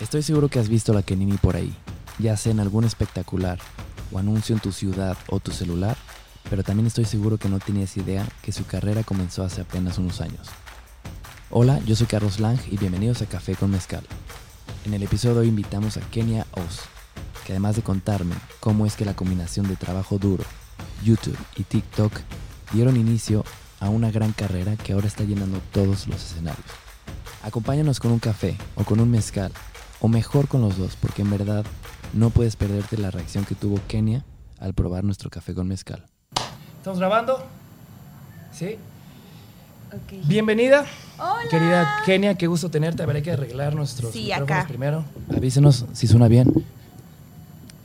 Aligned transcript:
Estoy 0.00 0.24
seguro 0.24 0.48
que 0.48 0.58
has 0.58 0.68
visto 0.68 0.92
la 0.92 1.04
Kenini 1.04 1.36
por 1.36 1.54
ahí, 1.54 1.72
ya 2.18 2.36
sea 2.36 2.50
en 2.50 2.58
algún 2.58 2.84
espectacular 2.84 3.60
o 4.10 4.18
anuncio 4.18 4.52
en 4.52 4.60
tu 4.60 4.72
ciudad 4.72 5.16
o 5.28 5.38
tu 5.38 5.52
celular, 5.52 5.96
pero 6.50 6.64
también 6.64 6.88
estoy 6.88 7.04
seguro 7.04 7.38
que 7.38 7.48
no 7.48 7.60
tenías 7.60 7.96
idea 7.96 8.26
que 8.42 8.50
su 8.50 8.66
carrera 8.66 9.04
comenzó 9.04 9.44
hace 9.44 9.60
apenas 9.60 9.98
unos 9.98 10.20
años. 10.20 10.48
Hola, 11.48 11.78
yo 11.86 11.94
soy 11.94 12.08
Carlos 12.08 12.40
Lang 12.40 12.58
y 12.68 12.76
bienvenidos 12.76 13.22
a 13.22 13.26
Café 13.26 13.54
con 13.54 13.70
Mezcal. 13.70 14.04
En 14.84 14.94
el 14.94 15.02
episodio 15.04 15.36
de 15.36 15.40
hoy 15.42 15.48
invitamos 15.48 15.96
a 15.96 16.00
Kenia 16.00 16.44
Oz, 16.50 16.80
que 17.46 17.52
además 17.52 17.76
de 17.76 17.82
contarme 17.82 18.34
cómo 18.58 18.86
es 18.86 18.96
que 18.96 19.04
la 19.04 19.14
combinación 19.14 19.68
de 19.68 19.76
trabajo 19.76 20.18
duro, 20.18 20.42
YouTube 21.04 21.38
y 21.56 21.62
TikTok 21.62 22.12
dieron 22.72 22.96
inicio 22.96 23.44
a 23.78 23.90
una 23.90 24.10
gran 24.10 24.32
carrera 24.32 24.74
que 24.76 24.92
ahora 24.92 25.06
está 25.06 25.22
llenando 25.22 25.60
todos 25.72 26.08
los 26.08 26.16
escenarios. 26.16 26.66
Acompáñanos 27.44 28.00
con 28.00 28.10
un 28.10 28.18
café 28.18 28.58
o 28.74 28.82
con 28.82 28.98
un 28.98 29.10
mezcal, 29.10 29.52
o 30.04 30.08
mejor 30.08 30.48
con 30.48 30.60
los 30.60 30.76
dos, 30.76 30.98
porque 31.00 31.22
en 31.22 31.30
verdad 31.30 31.64
no 32.12 32.28
puedes 32.28 32.56
perderte 32.56 32.98
la 32.98 33.10
reacción 33.10 33.46
que 33.46 33.54
tuvo 33.54 33.80
Kenia 33.88 34.22
al 34.60 34.74
probar 34.74 35.02
nuestro 35.02 35.30
café 35.30 35.54
con 35.54 35.66
mezcal. 35.66 36.04
¿Estamos 36.76 36.98
grabando? 36.98 37.42
¿Sí? 38.52 38.76
Bienvenida, 40.26 40.84
Hola. 41.18 41.48
querida 41.50 42.02
Kenia, 42.04 42.34
qué 42.34 42.46
gusto 42.46 42.70
tenerte. 42.70 43.02
A 43.02 43.06
ver, 43.06 43.16
hay 43.16 43.22
que 43.22 43.30
arreglar 43.32 43.74
nuestros 43.74 44.12
Sí, 44.12 44.24
micrófonos 44.24 44.50
acá. 44.50 44.68
primero. 44.68 45.04
Avísenos 45.34 45.86
si 45.94 46.06
suena 46.06 46.28
bien. 46.28 46.52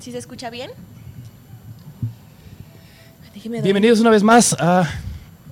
¿Sí 0.01 0.11
se 0.11 0.17
escucha 0.17 0.49
bien? 0.49 0.71
Déjeme 3.33 3.57
dar- 3.57 3.63
Bienvenidos 3.63 4.01
una 4.01 4.09
vez 4.09 4.23
más 4.23 4.57
a 4.59 4.83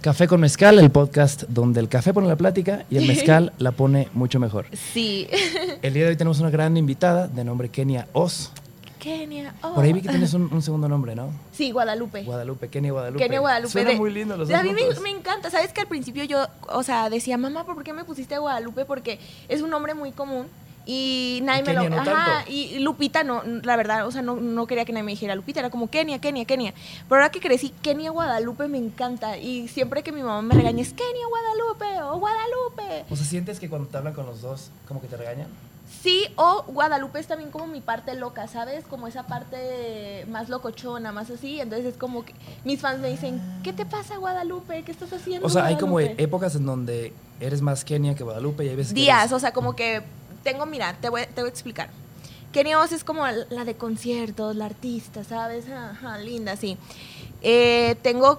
Café 0.01 0.27
con 0.27 0.39
Mezcal, 0.39 0.77
el 0.79 0.91
podcast 0.91 1.43
donde 1.49 1.79
el 1.79 1.89
café 1.89 2.13
pone 2.13 2.27
la 2.27 2.35
plática 2.35 2.85
y 2.89 2.97
el 2.97 3.07
mezcal 3.07 3.51
la 3.57 3.71
pone 3.71 4.09
mucho 4.13 4.39
mejor. 4.39 4.67
Sí. 4.93 5.27
El 5.81 5.93
día 5.93 6.03
de 6.03 6.09
hoy 6.09 6.15
tenemos 6.15 6.39
una 6.39 6.49
gran 6.49 6.77
invitada 6.77 7.27
de 7.27 7.43
nombre 7.43 7.69
Kenia 7.69 8.07
Oz. 8.13 8.51
Kenia. 8.99 9.53
oh. 9.61 9.75
Por 9.75 9.83
ahí 9.83 9.93
vi 9.93 10.01
que 10.01 10.09
tienes 10.09 10.33
un, 10.33 10.51
un 10.51 10.61
segundo 10.61 10.87
nombre, 10.87 11.15
¿no? 11.15 11.29
Sí, 11.51 11.71
Guadalupe. 11.71 12.23
Guadalupe, 12.23 12.67
Kenia 12.69 12.91
Guadalupe. 12.91 13.23
Kenia 13.23 13.39
Guadalupe. 13.39 13.71
Suena 13.71 13.89
de- 13.91 13.95
muy 13.97 14.11
lindo 14.11 14.35
los 14.37 14.47
dos 14.49 14.57
A 14.57 14.63
mí 14.63 14.71
me, 14.73 14.81
me 15.01 15.09
encanta. 15.09 15.49
¿Sabes 15.49 15.71
que 15.73 15.81
al 15.81 15.87
principio 15.87 16.23
yo, 16.25 16.45
o 16.69 16.83
sea, 16.83 17.09
decía, 17.09 17.37
mamá, 17.37 17.63
¿por 17.65 17.83
qué 17.83 17.93
me 17.93 18.03
pusiste 18.05 18.37
Guadalupe? 18.37 18.85
Porque 18.85 19.19
es 19.49 19.61
un 19.61 19.69
nombre 19.69 19.93
muy 19.93 20.11
común. 20.11 20.47
Y 20.89 21.41
nadie 21.43 21.63
me 21.63 21.73
lo. 21.73 21.89
No 21.89 21.97
Ajá, 21.99 22.45
y 22.49 22.79
Lupita 22.79 23.25
no, 23.25 23.43
la 23.63 23.75
verdad, 23.75 24.07
o 24.07 24.11
sea, 24.11 24.21
no, 24.21 24.37
no 24.37 24.65
quería 24.67 24.85
que 24.85 24.93
nadie 24.93 25.03
me 25.03 25.11
dijera 25.11 25.35
Lupita, 25.35 25.59
era 25.59 25.69
como 25.69 25.89
Kenia, 25.89 26.19
Kenia, 26.19 26.45
Kenia. 26.45 26.73
Pero 27.09 27.21
ahora 27.21 27.29
que 27.29 27.41
crecí, 27.41 27.73
Kenia 27.81 28.09
Guadalupe 28.11 28.69
me 28.69 28.77
encanta. 28.77 29.37
Y 29.37 29.67
siempre 29.67 30.01
que 30.01 30.13
mi 30.13 30.21
mamá 30.23 30.41
me 30.41 30.55
regaña 30.55 30.81
es 30.81 30.93
Kenia 30.93 31.27
Guadalupe 31.27 32.01
o 32.03 32.19
Guadalupe. 32.19 33.05
O 33.09 33.15
sea, 33.17 33.25
¿sientes 33.25 33.59
que 33.59 33.67
cuando 33.69 33.89
te 33.89 33.97
hablan 33.97 34.13
con 34.13 34.25
los 34.25 34.41
dos, 34.41 34.71
como 34.87 35.01
que 35.01 35.07
te 35.07 35.17
regañan? 35.17 35.47
Sí, 36.01 36.25
o 36.37 36.63
Guadalupe 36.67 37.19
es 37.19 37.27
también 37.27 37.49
como 37.51 37.67
mi 37.67 37.81
parte 37.81 38.13
loca, 38.15 38.47
¿sabes? 38.47 38.85
Como 38.85 39.07
esa 39.07 39.23
parte 39.27 40.25
más 40.29 40.47
locochona, 40.47 41.11
más 41.11 41.29
así. 41.29 41.59
Entonces 41.59 41.87
es 41.93 41.97
como 41.97 42.23
que 42.23 42.33
mis 42.63 42.79
fans 42.79 42.99
me 42.99 43.09
dicen, 43.09 43.41
¿qué 43.63 43.73
te 43.73 43.85
pasa, 43.85 44.17
Guadalupe? 44.17 44.83
¿Qué 44.83 44.91
estás 44.91 45.11
haciendo? 45.11 45.45
O 45.47 45.49
sea, 45.49 45.65
hay 45.65 45.75
como 45.77 45.93
Guadalupe?" 45.93 46.23
épocas 46.23 46.55
en 46.55 46.65
donde 46.65 47.13
eres 47.39 47.61
más 47.61 47.83
Kenia 47.83 48.15
que 48.15 48.23
Guadalupe 48.23 48.65
y 48.65 48.69
hay 48.69 48.75
veces 48.75 48.93
que 48.93 48.99
días, 49.01 49.19
eres- 49.21 49.31
o 49.33 49.39
sea, 49.39 49.51
como 49.53 49.75
que 49.75 50.01
tengo, 50.43 50.65
mira, 50.65 50.93
te 50.99 51.09
voy, 51.09 51.23
te 51.33 51.41
voy 51.41 51.49
a 51.49 51.51
explicar. 51.51 51.89
Kenny 52.51 52.75
Oz 52.75 52.91
es 52.91 53.03
como 53.03 53.25
la 53.27 53.65
de 53.65 53.75
conciertos, 53.75 54.55
la 54.55 54.65
artista, 54.65 55.23
¿sabes? 55.23 55.69
Ajá, 55.69 56.17
linda, 56.17 56.55
sí. 56.55 56.77
Eh, 57.41 57.95
tengo 58.01 58.37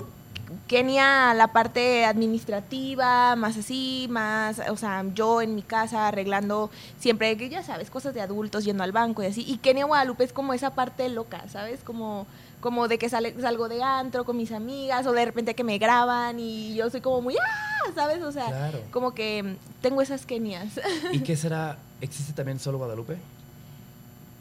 Kenia 0.66 1.34
la 1.34 1.48
parte 1.48 2.04
administrativa, 2.04 3.36
más 3.36 3.56
así, 3.56 4.06
más, 4.10 4.60
o 4.70 4.76
sea, 4.76 5.04
yo 5.14 5.42
en 5.42 5.54
mi 5.54 5.62
casa 5.62 6.08
arreglando 6.08 6.70
siempre, 6.98 7.36
que 7.36 7.48
ya 7.48 7.62
sabes, 7.62 7.91
cosas 7.91 8.14
de 8.14 8.20
adultos, 8.20 8.64
yendo 8.64 8.82
al 8.82 8.92
banco 8.92 9.22
y 9.22 9.26
así. 9.26 9.44
Y 9.46 9.58
Kenia 9.58 9.84
Guadalupe 9.84 10.24
es 10.24 10.32
como 10.32 10.54
esa 10.54 10.74
parte 10.74 11.08
loca, 11.08 11.44
¿sabes? 11.50 11.80
Como, 11.84 12.26
como 12.60 12.88
de 12.88 12.98
que 12.98 13.08
sale, 13.08 13.34
salgo 13.40 13.68
de 13.68 13.82
antro 13.82 14.24
con 14.24 14.36
mis 14.36 14.52
amigas 14.52 15.06
o 15.06 15.12
de 15.12 15.24
repente 15.24 15.54
que 15.54 15.64
me 15.64 15.78
graban 15.78 16.38
y 16.41 16.74
yo 16.74 16.91
soy 16.91 17.00
como 17.00 17.20
muy, 17.22 17.36
¡ah! 17.36 17.92
¿Sabes? 17.94 18.22
O 18.22 18.32
sea, 18.32 18.46
Claro. 18.46 18.80
como 18.91 19.14
que 19.14 19.42
mm, 19.42 19.56
tengo 19.82 20.02
esas 20.02 20.26
Kenias. 20.26 20.80
¿Y 21.12 21.20
qué 21.20 21.36
será? 21.36 21.78
¿Existe 22.00 22.32
también 22.32 22.58
solo 22.58 22.78
Guadalupe? 22.78 23.16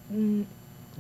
Mm, 0.10 0.42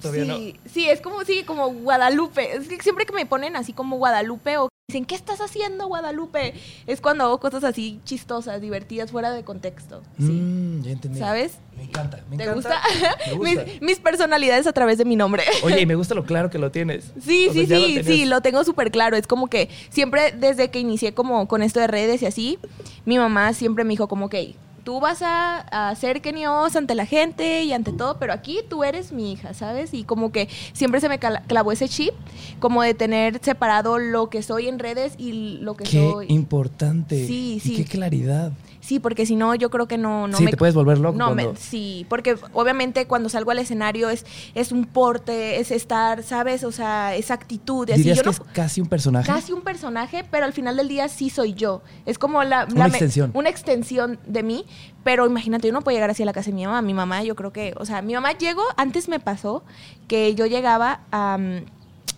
Todavía 0.01 0.25
sí, 0.35 0.59
sí, 0.71 0.87
es 0.89 1.01
como, 1.01 1.23
sí, 1.23 1.43
como 1.43 1.69
Guadalupe. 1.73 2.55
Es 2.55 2.67
que 2.67 2.79
siempre 2.83 3.05
que 3.07 3.13
me 3.13 3.25
ponen 3.25 3.55
así 3.55 3.73
como 3.73 3.97
Guadalupe 3.97 4.57
o 4.57 4.69
dicen, 4.89 5.03
¿qué 5.03 5.15
estás 5.15 5.41
haciendo, 5.41 5.85
Guadalupe? 5.87 6.53
Es 6.85 7.01
cuando 7.01 7.25
hago 7.25 7.41
cosas 7.41 7.65
así 7.65 7.99
chistosas, 8.05 8.61
divertidas, 8.61 9.11
fuera 9.11 9.31
de 9.33 9.43
contexto. 9.43 10.01
Sí. 10.17 10.31
Mm, 10.31 10.81
ya 10.81 10.91
entendí. 10.91 11.19
¿Sabes? 11.19 11.57
Me 11.75 11.83
encanta, 11.83 12.23
me 12.29 12.37
¿Te 12.37 12.43
encanta. 12.45 12.53
gusta? 12.55 12.81
Me 13.27 13.33
gusta. 13.35 13.65
mis, 13.65 13.81
mis 13.81 13.99
personalidades 13.99 14.65
a 14.65 14.71
través 14.71 14.97
de 14.97 15.03
mi 15.03 15.17
nombre. 15.17 15.43
Oye, 15.63 15.81
y 15.81 15.85
me 15.85 15.95
gusta 15.95 16.15
lo 16.15 16.23
claro 16.23 16.49
que 16.49 16.57
lo 16.57 16.71
tienes. 16.71 17.11
Sí, 17.21 17.47
O 17.49 17.53
sea, 17.53 17.65
sí, 17.65 17.67
lo 17.67 17.77
sí, 17.77 18.03
sí, 18.05 18.25
lo 18.27 18.39
tengo 18.39 18.63
súper 18.63 18.89
claro. 18.89 19.17
Es 19.17 19.27
como 19.27 19.47
que 19.47 19.67
siempre 19.89 20.31
desde 20.31 20.71
que 20.71 20.79
inicié 20.79 21.13
como 21.13 21.49
con 21.49 21.63
esto 21.63 21.81
de 21.81 21.87
redes 21.87 22.21
y 22.21 22.25
así, 22.25 22.57
mi 23.03 23.17
mamá 23.17 23.51
siempre 23.51 23.83
me 23.83 23.89
dijo 23.89 24.07
como 24.07 24.29
que 24.29 24.55
tú 24.87 25.01
vas 25.01 25.21
a, 25.21 25.89
a 25.89 25.93
ser 25.95 26.21
Kenios 26.21 26.77
ante 26.77 26.95
la 26.95 27.05
gente 27.05 27.65
y 27.65 27.73
ante 27.73 27.91
todo, 27.91 28.17
pero 28.19 28.31
aquí 28.31 28.59
tú 28.69 28.85
eres 28.85 29.11
mi 29.11 29.33
hija, 29.33 29.53
¿sabes? 29.53 29.93
Y 29.93 30.05
como 30.05 30.31
que 30.31 30.47
siempre 30.71 31.01
se 31.01 31.09
me 31.09 31.19
clavó 31.19 31.73
ese 31.73 31.89
chip, 31.89 32.13
como 32.59 32.81
de 32.83 32.93
tener 32.93 33.41
separado 33.43 33.99
lo 33.99 34.29
que 34.29 34.41
soy 34.41 34.69
en 34.69 34.79
redes 34.79 35.15
y 35.17 35.57
lo 35.59 35.75
que 35.75 35.83
Qué 35.83 36.09
soy. 36.09 36.27
importante. 36.29 37.27
Sí, 37.27 37.55
Y 37.55 37.59
sí. 37.59 37.75
qué 37.75 37.83
claridad. 37.83 38.53
Sí, 38.87 38.99
porque 39.01 39.25
si 39.25 39.35
no, 39.35 39.53
yo 39.53 39.69
creo 39.69 39.85
que 39.85 39.97
no, 39.97 40.29
no 40.29 40.37
sí, 40.37 40.45
me... 40.45 40.51
te 40.51 40.55
puedes 40.55 40.73
volver 40.73 40.97
loco 40.97 41.17
No, 41.17 41.25
cuando... 41.33 41.51
me- 41.51 41.57
sí, 41.59 42.05
porque 42.07 42.37
obviamente 42.53 43.05
cuando 43.05 43.27
salgo 43.27 43.51
al 43.51 43.59
escenario 43.59 44.09
es, 44.09 44.25
es 44.55 44.71
un 44.71 44.85
porte, 44.85 45.59
es 45.59 45.71
estar, 45.71 46.23
¿sabes? 46.23 46.63
O 46.63 46.71
sea, 46.71 47.13
esa 47.13 47.33
actitud. 47.33 47.89
así. 47.89 47.97
¿Dirías 47.99 48.15
Yo 48.17 48.23
que 48.23 48.27
no- 48.27 48.31
es 48.31 48.53
casi 48.53 48.79
un 48.79 48.87
personaje? 48.87 49.27
casi 49.29 49.51
un 49.51 49.61
personaje, 49.61 50.23
pero 50.31 50.45
al 50.45 50.53
final 50.53 50.77
del 50.77 50.87
día 50.87 51.09
sí 51.09 51.29
soy 51.29 51.53
yo. 51.53 51.81
Es 52.05 52.17
como 52.17 52.41
la, 52.45 52.63
Una 52.71 52.75
la 52.75 52.83
me- 52.85 52.89
extensión. 52.91 53.31
una 53.33 53.49
extensión 53.49 54.19
de 54.25 54.43
mí, 54.43 54.65
pero 55.03 55.25
imagínate, 55.25 55.67
yo 55.67 55.73
no 55.73 55.81
puedo 55.81 55.93
llegar 55.97 56.09
así 56.11 56.23
a 56.23 56.25
la 56.25 56.31
casa 56.31 56.51
de 56.51 56.55
mi 56.55 56.65
mamá. 56.65 56.81
Mi 56.81 56.93
mamá, 56.93 57.23
yo 57.23 57.35
creo 57.35 57.51
que, 57.51 57.73
o 57.77 57.83
sea, 57.85 58.01
mi 58.01 58.13
mamá 58.13 58.37
llegó, 58.37 58.63
antes 58.77 59.09
me 59.09 59.19
pasó 59.19 59.63
que 60.07 60.33
yo 60.33 60.45
llegaba 60.45 61.01
a... 61.11 61.37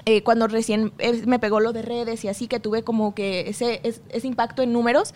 eh, 0.05 0.21
cuando 0.23 0.47
recién 0.47 0.93
eh, 0.99 1.23
me 1.25 1.39
pegó 1.39 1.59
lo 1.59 1.73
de 1.73 1.81
redes 1.81 2.23
y 2.25 2.27
así, 2.27 2.47
que 2.47 2.59
tuve 2.59 2.83
como 2.83 3.15
que 3.15 3.49
ese, 3.49 3.79
es- 3.83 4.01
ese 4.09 4.27
impacto 4.27 4.61
en 4.61 4.71
números. 4.71 5.15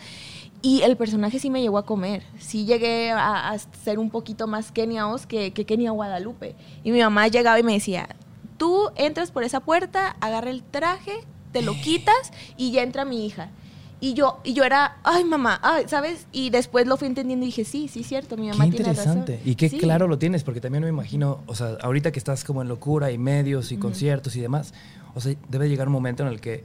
Y 0.64 0.82
el 0.82 0.96
personaje 0.98 1.38
sí 1.40 1.50
me 1.52 1.62
llegó 1.62 1.78
a 1.78 1.86
comer. 1.86 2.24
Sí 2.40 2.66
llegué 2.66 3.12
a, 3.12 3.52
a 3.52 3.60
ser 3.60 4.00
un 4.00 4.10
poquito 4.10 4.48
más 4.48 4.72
Kenia 4.72 5.08
Oz 5.08 5.26
que, 5.28 5.52
que 5.52 5.66
Kenia 5.66 5.92
Guadalupe. 5.92 6.56
Y 6.84 6.92
mi 6.92 7.02
mamá 7.02 7.28
llegaba 7.28 7.60
y 7.60 7.64
me 7.64 7.74
decía, 7.74 8.08
tú 8.58 8.90
entras 8.96 9.30
por 9.30 9.44
esa 9.44 9.60
puerta, 9.60 10.16
agarra 10.22 10.50
el 10.50 10.64
traje, 10.64 11.12
te 11.52 11.62
lo 11.62 11.74
quitas 11.74 12.32
y 12.58 12.72
ya 12.72 12.82
entra 12.82 13.04
mi 13.04 13.26
hija. 13.26 13.50
Y 14.00 14.14
yo, 14.16 14.40
y 14.44 14.54
yo 14.54 14.64
era, 14.64 14.98
ay 15.04 15.24
mamá, 15.24 15.60
ay, 15.64 15.84
¿sabes? 15.88 16.28
Y 16.32 16.50
después 16.50 16.88
lo 16.88 16.98
fui 16.98 17.08
entendiendo 17.08 17.44
y 17.46 17.48
dije, 17.48 17.64
sí, 17.66 17.88
sí, 17.90 18.04
cierto, 18.04 18.36
mi 18.38 18.48
mamá 18.50 18.66
Qué 18.66 18.72
tiene 18.72 18.90
interesante. 18.90 19.34
razón. 19.38 19.50
Y 19.50 19.56
qué 19.56 19.70
Sí. 19.70 19.78
claro 19.78 20.08
lo 20.08 20.18
tienes, 20.18 20.44
porque 20.44 20.60
también 20.62 20.84
me 20.84 20.90
imagino, 20.90 21.40
o 21.46 21.56
sea, 21.56 21.78
ahorita 21.82 22.12
que 22.12 22.20
estás 22.20 22.44
como 22.46 22.62
en 22.62 22.68
locura 22.70 23.12
y 23.12 23.18
medios 23.18 23.72
y 23.72 23.78
conciertos 23.78 24.36
y 24.36 24.42
demás, 24.42 24.74
o 25.16 25.22
sea, 25.22 25.36
debe 25.50 25.70
llegar 25.70 25.88
un 25.88 25.94
momento 25.94 26.24
en 26.24 26.30
el 26.30 26.42
que 26.42 26.64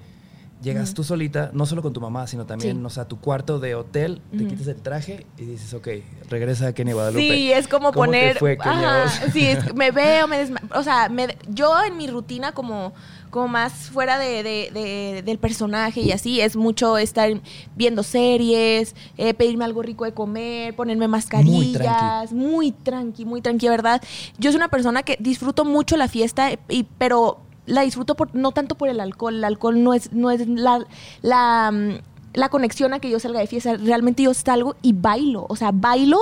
llegas 0.62 0.92
tú 0.94 1.04
solita, 1.04 1.50
no 1.52 1.66
solo 1.66 1.82
con 1.82 1.92
tu 1.92 2.00
mamá, 2.00 2.26
sino 2.26 2.44
también, 2.46 2.78
Sí. 2.78 2.84
o 2.84 2.90
sea, 2.90 3.04
a 3.04 3.08
tu 3.08 3.20
cuarto 3.20 3.58
de 3.60 3.74
hotel, 3.74 4.20
te 4.36 4.46
quitas 4.46 4.66
el 4.66 4.76
traje 4.82 5.26
y 5.36 5.44
dices, 5.44 5.72
ok, 5.74 5.88
regresa 6.28 6.68
a 6.68 6.72
Kenia 6.72 6.94
Guadalupe. 6.94 7.20
Sí, 7.22 7.52
es 7.52 7.68
como 7.68 7.92
¿Cómo 7.92 8.04
te 8.04 8.06
poner. 8.08 8.38
fue, 8.38 8.58
Kenia 8.58 9.04
Ajá, 9.04 9.30
sí, 9.32 9.46
es- 9.46 9.74
me 9.74 9.90
veo, 9.92 10.26
me 10.26 10.44
desma- 10.44 10.60
O 10.76 10.82
sea, 10.82 11.08
me- 11.08 11.36
yo 11.48 11.72
en 11.84 11.96
mi 11.96 12.06
rutina, 12.08 12.52
como, 12.52 12.92
como 13.30 13.46
más 13.48 13.72
fuera 13.72 14.18
de, 14.18 14.42
de- 14.42 14.70
de- 14.72 15.22
del 15.22 15.38
personaje 15.38 16.00
y 16.00 16.12
así, 16.12 16.40
es 16.40 16.56
mucho 16.56 16.98
estar 16.98 17.30
viendo 17.76 18.02
series, 18.02 18.94
eh, 19.16 19.34
pedirme 19.34 19.64
algo 19.64 19.82
rico 19.82 20.04
de 20.06 20.12
comer, 20.12 20.74
ponerme 20.74 21.08
mascarillas. 21.08 22.32
Muy 22.32 22.72
tranqui, 22.72 23.24
muy 23.24 23.40
tranqui, 23.42 23.68
¿verdad? 23.68 24.02
Yo 24.38 24.50
soy 24.50 24.56
una 24.56 24.68
persona 24.68 25.02
que 25.02 25.16
disfruto 25.20 25.64
mucho 25.64 25.96
la 25.96 26.08
fiesta, 26.08 26.50
y, 26.68 26.84
pero 26.98 27.38
la 27.68 27.82
disfruto 27.82 28.14
por, 28.14 28.34
no 28.34 28.52
tanto 28.52 28.74
por 28.74 28.88
el 28.88 29.00
alcohol. 29.00 29.36
El 29.36 29.44
alcohol 29.44 29.82
no 29.82 29.94
es, 29.94 30.12
no 30.12 30.30
es 30.30 30.46
la. 30.48 30.84
la 31.22 31.70
mm, 31.72 31.98
la 32.34 32.50
conexión 32.50 32.92
a 32.94 33.00
que 33.00 33.10
yo 33.10 33.18
salga 33.18 33.40
de 33.40 33.46
fiesta. 33.46 33.76
Realmente 33.76 34.22
yo 34.22 34.32
salgo 34.34 34.76
y 34.82 34.92
bailo. 34.92 35.46
O 35.48 35.56
sea, 35.56 35.70
bailo. 35.72 36.20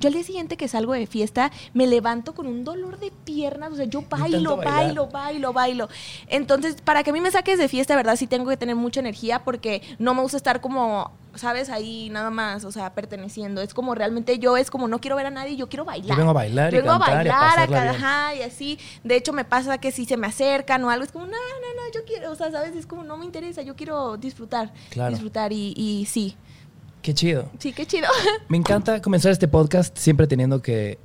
Yo 0.00 0.08
al 0.08 0.14
día 0.14 0.22
siguiente 0.22 0.56
que 0.56 0.68
salgo 0.68 0.92
de 0.92 1.06
fiesta 1.06 1.50
me 1.74 1.86
levanto 1.86 2.34
con 2.34 2.46
un 2.46 2.64
dolor 2.64 2.98
de 2.98 3.12
piernas. 3.24 3.72
O 3.72 3.76
sea, 3.76 3.84
yo 3.84 4.02
bailo, 4.08 4.56
bailo, 4.56 5.08
bailo, 5.08 5.52
bailo. 5.52 5.88
Entonces, 6.28 6.76
para 6.82 7.02
que 7.02 7.10
a 7.10 7.12
mí 7.12 7.20
me 7.20 7.30
saques 7.30 7.58
de 7.58 7.68
fiesta, 7.68 7.96
verdad, 7.96 8.16
sí 8.16 8.26
tengo 8.26 8.48
que 8.48 8.56
tener 8.56 8.76
mucha 8.76 9.00
energía 9.00 9.44
porque 9.44 9.82
no 9.98 10.14
me 10.14 10.22
gusta 10.22 10.36
estar 10.36 10.60
como, 10.60 11.12
¿sabes? 11.38 11.70
Ahí 11.70 12.10
nada 12.10 12.30
más, 12.30 12.64
o 12.64 12.72
sea, 12.72 12.92
perteneciendo. 12.94 13.60
Es 13.62 13.72
como 13.74 13.94
realmente 13.94 14.38
yo, 14.38 14.56
es 14.56 14.70
como 14.70 14.88
no 14.88 15.00
quiero 15.00 15.16
ver 15.16 15.26
a 15.26 15.30
nadie, 15.30 15.56
yo 15.56 15.68
quiero 15.68 15.84
bailar. 15.84 16.10
Yo 16.10 16.16
vengo 16.16 16.30
a 16.30 16.34
bailar 16.34 16.72
y 16.74 16.76
Vengo 16.78 16.92
a 16.92 16.98
cantar 16.98 17.26
y 17.26 17.28
a 17.28 17.32
bailar, 17.32 17.36
a 17.36 17.50
pasarla 17.54 17.76
ca- 17.76 17.82
bien. 17.92 17.94
ajá, 18.04 18.34
y 18.34 18.42
así. 18.42 18.78
De 19.04 19.16
hecho, 19.16 19.32
me 19.32 19.44
pasa 19.44 19.78
que 19.78 19.92
si 19.92 20.04
se 20.04 20.16
me 20.16 20.26
acercan 20.26 20.84
o 20.84 20.90
algo, 20.90 21.04
es 21.04 21.12
como, 21.12 21.24
no, 21.26 21.32
no, 21.32 21.36
no, 21.36 21.92
yo 21.94 22.04
quiero, 22.04 22.30
o 22.30 22.34
sea, 22.34 22.50
¿sabes? 22.50 22.74
Es 22.76 22.86
como, 22.86 23.04
no 23.04 23.16
me 23.16 23.24
interesa, 23.24 23.62
yo 23.62 23.76
quiero 23.76 24.16
disfrutar. 24.16 24.72
Claro. 24.90 25.10
Disfrutar 25.12 25.52
y, 25.52 25.72
y 25.76 26.06
sí, 26.06 26.36
Qué 27.00 27.14
chido. 27.14 27.48
sí, 27.58 27.72
qué 27.72 27.86
chido. 27.86 28.08
Me 28.48 28.56
encanta 28.56 29.00
comenzar 29.00 29.30
este 29.32 29.46
podcast 29.48 29.96
siempre 29.96 30.26
teniendo 30.26 30.60
que 30.60 30.98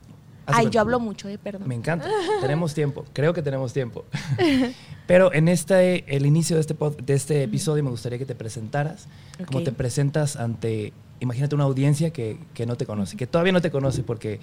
Ay, 0.46 0.70
yo 0.70 0.82
hablo 0.82 1.00
mucho, 1.00 1.30
eh, 1.30 1.38
perdón. 1.38 1.68
Me 1.68 1.76
encanta. 1.76 2.08
tenemos 2.42 2.74
tiempo. 2.74 3.06
Creo 3.14 3.34
que 3.34 3.42
tenemos 3.42 3.72
tiempo. 3.74 4.06
Pero 5.08 5.34
en 5.34 5.48
este, 5.48 6.04
el 6.16 6.26
inicio 6.26 6.56
de 6.56 6.62
este, 6.62 6.76
pod- 6.78 6.98
de 6.98 7.14
este 7.14 7.44
episodio 7.44 7.84
me 7.84 7.90
gustaría 7.90 8.18
que 8.18 8.26
te 8.26 8.36
presentaras. 8.36 9.08
Como 9.46 9.60
Ok. 9.60 9.66
te 9.66 9.72
presentas 9.72 10.36
ante, 10.36 10.94
imagínate 11.20 11.56
una 11.56 11.64
audiencia 11.66 12.12
que, 12.12 12.38
que 12.54 12.66
no 12.66 12.76
te 12.78 12.86
conoce, 12.86 13.18
que 13.18 13.28
todavía 13.28 13.52
no 13.54 13.62
te 13.62 13.72
conoce 13.72 14.04
porque 14.04 14.40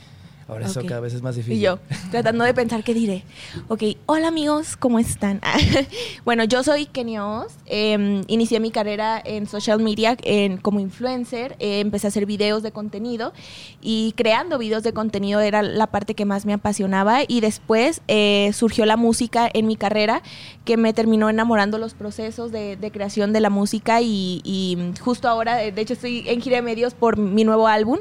ahora 0.50 0.67
eso 0.67 0.81
Ok. 0.81 0.87
cada 0.87 1.00
vez 1.00 1.14
es 1.14 1.23
más 1.23 1.37
difícil. 1.37 1.56
Y 1.58 1.61
yo, 1.61 1.79
tratando 2.11 2.44
de 2.44 2.52
pensar 2.55 2.82
qué 2.85 2.93
diré. 2.94 3.25
Ok, 3.69 3.82
hola 4.06 4.29
amigos, 4.29 4.76
¿cómo 4.76 4.99
están? 4.99 5.41
bueno, 6.25 6.44
yo 6.44 6.62
soy 6.62 6.87
Kenios. 6.87 7.52
eh, 7.67 8.23
inicié 8.26 8.61
mi 8.61 8.70
carrera 8.70 9.20
en 9.25 9.47
social 9.47 9.81
media 9.81 10.17
en, 10.23 10.56
como 10.58 10.81
influencer. 10.81 11.56
eh, 11.58 11.81
empecé 11.81 12.06
a 12.06 12.08
hacer 12.08 12.26
videos 12.26 12.62
de 12.62 12.73
contenido 12.73 13.32
y 13.81 14.12
creando 14.17 14.58
videos 14.58 14.82
de 14.82 14.93
contenido 14.93 15.41
era 15.41 15.62
la 15.62 15.87
parte 15.87 16.14
que 16.14 16.25
más 16.25 16.44
me 16.47 16.52
apasionaba. 16.52 17.20
Y 17.26 17.41
después 17.41 18.02
eh, 18.08 18.50
surgió 18.52 18.85
la 18.87 18.97
música 18.97 19.49
en 19.52 19.67
mi 19.67 19.76
carrera 19.76 20.23
que 20.64 20.76
me 20.76 20.93
terminó 20.93 21.31
enamorando 21.31 21.79
los 21.79 21.94
procesos 21.94 22.52
de, 22.52 22.76
de 22.76 22.91
creación 22.91 23.32
de 23.32 23.41
la 23.41 23.50
música. 23.50 24.00
Y, 24.00 24.41
y 24.44 24.76
justo 25.00 25.29
ahora, 25.29 25.56
de 25.56 25.81
hecho, 25.81 25.94
estoy 25.94 26.29
en 26.29 26.41
gira 26.41 26.56
de 26.56 26.62
medios 26.62 26.94
por 26.94 27.17
mi 27.17 27.44
nuevo 27.44 27.69
álbum. 27.69 27.99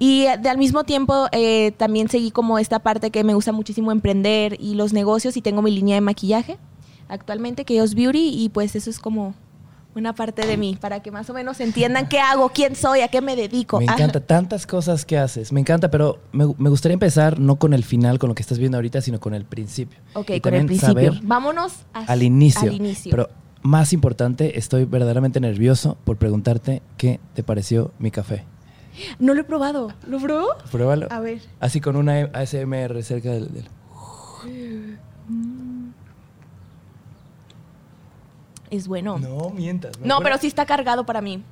Y 0.00 0.22
eh, 0.26 0.36
de, 0.36 0.48
al 0.48 0.58
mismo 0.58 0.82
tiempo 0.82 1.28
eh, 1.30 1.70
también 1.76 2.08
seguí 2.08 2.32
como 2.32 2.58
esta 2.58 2.80
parte 2.80 3.12
que 3.12 3.22
me 3.22 3.34
gusta 3.34 3.52
muchísimo 3.52 3.92
emprender 3.92 4.56
y 4.58 4.74
los 4.74 4.92
negocios 4.92 5.36
y 5.36 5.42
tengo 5.42 5.62
mi 5.62 5.70
línea 5.70 5.94
de 5.94 6.00
maquillaje 6.00 6.58
actualmente 7.08 7.64
que 7.64 7.78
es 7.78 7.94
Beauty 7.94 8.30
y 8.42 8.48
pues 8.48 8.74
eso 8.76 8.88
es 8.90 8.98
como 8.98 9.34
una 9.96 10.14
parte 10.14 10.46
de 10.46 10.56
mí 10.56 10.78
para 10.80 11.00
que 11.02 11.10
más 11.10 11.28
o 11.30 11.34
menos 11.34 11.58
entiendan 11.60 12.08
qué 12.08 12.20
hago, 12.20 12.50
quién 12.50 12.76
soy, 12.76 13.00
a 13.00 13.08
qué 13.08 13.20
me 13.20 13.34
dedico. 13.34 13.78
Me 13.78 13.84
encanta 13.86 14.20
tantas 14.20 14.64
cosas 14.64 15.04
que 15.04 15.18
haces. 15.18 15.52
Me 15.52 15.58
encanta, 15.60 15.90
pero 15.90 16.18
me, 16.30 16.46
me 16.58 16.70
gustaría 16.70 16.94
empezar 16.94 17.40
no 17.40 17.56
con 17.56 17.74
el 17.74 17.82
final, 17.82 18.20
con 18.20 18.28
lo 18.28 18.34
que 18.36 18.42
estás 18.42 18.58
viendo 18.58 18.78
ahorita, 18.78 19.00
sino 19.00 19.18
con 19.18 19.34
el 19.34 19.44
principio. 19.44 19.98
Ok, 20.14 20.30
Y 20.30 20.40
con 20.40 20.54
el 20.54 20.66
principio. 20.66 20.94
saber 20.94 21.20
Vámonos 21.24 21.72
a- 21.92 22.04
al 22.04 22.22
inicio. 22.22 22.68
Al 22.70 22.74
inicio. 22.76 23.10
Pero 23.10 23.28
más 23.62 23.92
importante, 23.92 24.56
estoy 24.60 24.84
verdaderamente 24.84 25.40
nervioso 25.40 25.98
por 26.04 26.16
preguntarte 26.18 26.82
qué 26.96 27.18
te 27.34 27.42
pareció 27.42 27.90
mi 27.98 28.12
café. 28.12 28.44
No 29.18 29.34
lo 29.34 29.40
he 29.40 29.44
probado. 29.44 29.92
¿Lo 30.06 30.18
probó? 30.18 30.48
Pruébalo. 30.70 31.08
A 31.10 31.20
ver. 31.20 31.40
Así 31.60 31.80
con 31.80 31.96
una 31.96 32.30
ASMR 32.32 33.02
cerca 33.02 33.30
del... 33.30 33.52
del- 33.52 33.68
Es 38.70 38.86
bueno. 38.86 39.18
No, 39.18 39.28
No 39.28 39.50
mientas. 39.50 39.92
acuerdo- 39.96 40.20
pero 40.22 40.38
sí 40.38 40.46
está 40.46 40.64
cargado 40.66 41.04
para 41.04 41.20
mí. 41.20 41.42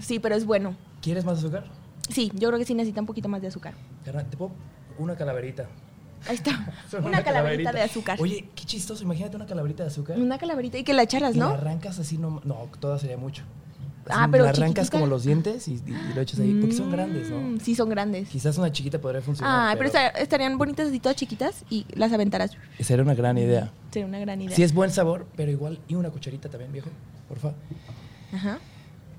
Sí, 0.00 0.18
pero 0.18 0.34
es 0.34 0.44
bueno. 0.46 0.74
¿Quieres 1.02 1.24
más 1.24 1.38
azúcar? 1.38 1.64
Sí, 2.08 2.30
yo 2.34 2.48
creo 2.48 2.58
que 2.58 2.64
sí 2.64 2.74
necesita 2.74 3.00
un 3.00 3.06
poquito 3.06 3.28
más 3.28 3.42
de 3.42 3.48
azúcar. 3.48 3.74
¿Te 4.04 4.12
puedo? 4.36 4.52
Una 4.98 5.16
calaverita. 5.16 5.66
Ahí 6.28 6.36
está. 6.36 6.72
Una 7.04 7.22
calaverita 7.22 7.72
de 7.72 7.82
azúcar. 7.82 8.18
Oye, 8.20 8.48
qué 8.54 8.64
chistoso. 8.64 9.02
Imagínate 9.02 9.36
una 9.36 9.46
calaverita 9.46 9.82
de 9.82 9.90
azúcar. 9.90 10.18
Una 10.18 10.38
calaverita 10.38 10.78
y 10.78 10.84
que 10.84 10.94
la 10.94 11.02
echaras, 11.02 11.36
y 11.36 11.38
¿no? 11.38 11.48
la 11.50 11.54
arrancas 11.56 11.98
así, 11.98 12.16
no, 12.16 12.40
no, 12.44 12.68
toda 12.80 12.98
sería 12.98 13.16
mucho. 13.18 13.42
Ah, 14.08 14.28
pero 14.30 14.44
arrancas 14.44 14.68
chiquitita. 14.68 14.90
como 14.90 15.06
los 15.06 15.24
dientes 15.24 15.68
y, 15.68 15.80
lo 16.14 16.20
echas 16.20 16.40
ahí. 16.40 16.54
Porque 16.60 16.74
son 16.74 16.90
grandes, 16.90 17.30
¿no? 17.30 17.40
Mm, 17.40 17.60
Sí, 17.60 17.74
son 17.74 17.88
grandes. 17.88 18.28
Quizás 18.28 18.56
una 18.58 18.70
chiquita 18.72 18.98
podría 19.00 19.20
funcionar. 19.22 19.70
Ah, 19.70 19.74
pero, 19.76 19.86
esta- 19.86 20.08
estarían 20.08 20.58
bonitas 20.58 20.88
así 20.88 21.00
todas 21.00 21.16
chiquitas 21.16 21.64
y 21.70 21.86
las 21.94 22.12
aventaras. 22.12 22.52
Sería 22.80 23.02
una 23.02 23.14
gran 23.14 23.38
idea. 23.38 23.70
Sería 23.90 24.06
una 24.06 24.18
gran 24.18 24.40
idea. 24.40 24.54
Sí 24.54 24.62
es 24.62 24.72
buen 24.74 24.90
sabor, 24.90 25.26
pero 25.36 25.50
igual. 25.50 25.78
Y 25.88 25.94
una 25.94 26.10
cucharita 26.10 26.48
también, 26.48 26.72
viejo. 26.72 26.90
Por 27.28 27.38
favor. 27.38 27.56
Ajá. 28.32 28.58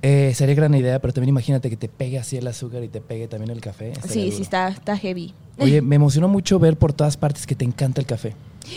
Eh, 0.03 0.31
sería 0.35 0.53
gran 0.53 0.73
idea, 0.75 0.99
pero 0.99 1.11
también 1.11 1.29
imagínate 1.29 1.69
que 1.71 1.75
te 1.77 1.89
pegue 1.89 2.19
así 2.19 2.37
el 2.37 2.45
azúcar 2.47 2.83
y 2.83 2.87
te 2.87 3.01
pegue 3.01 3.27
también 3.27 3.49
el 3.51 3.61
café. 3.61 3.93
Sí, 4.07 4.25
duro. 4.25 4.35
sí, 4.37 4.41
está, 4.43 4.67
está 4.69 4.95
heavy. 4.95 5.33
Oye, 5.57 5.81
me 5.81 5.95
emocionó 5.95 6.27
mucho 6.27 6.59
ver 6.59 6.77
por 6.77 6.93
todas 6.93 7.17
partes 7.17 7.47
que 7.47 7.55
te 7.55 7.65
encanta 7.65 7.99
el 7.99 8.05
café. 8.07 8.35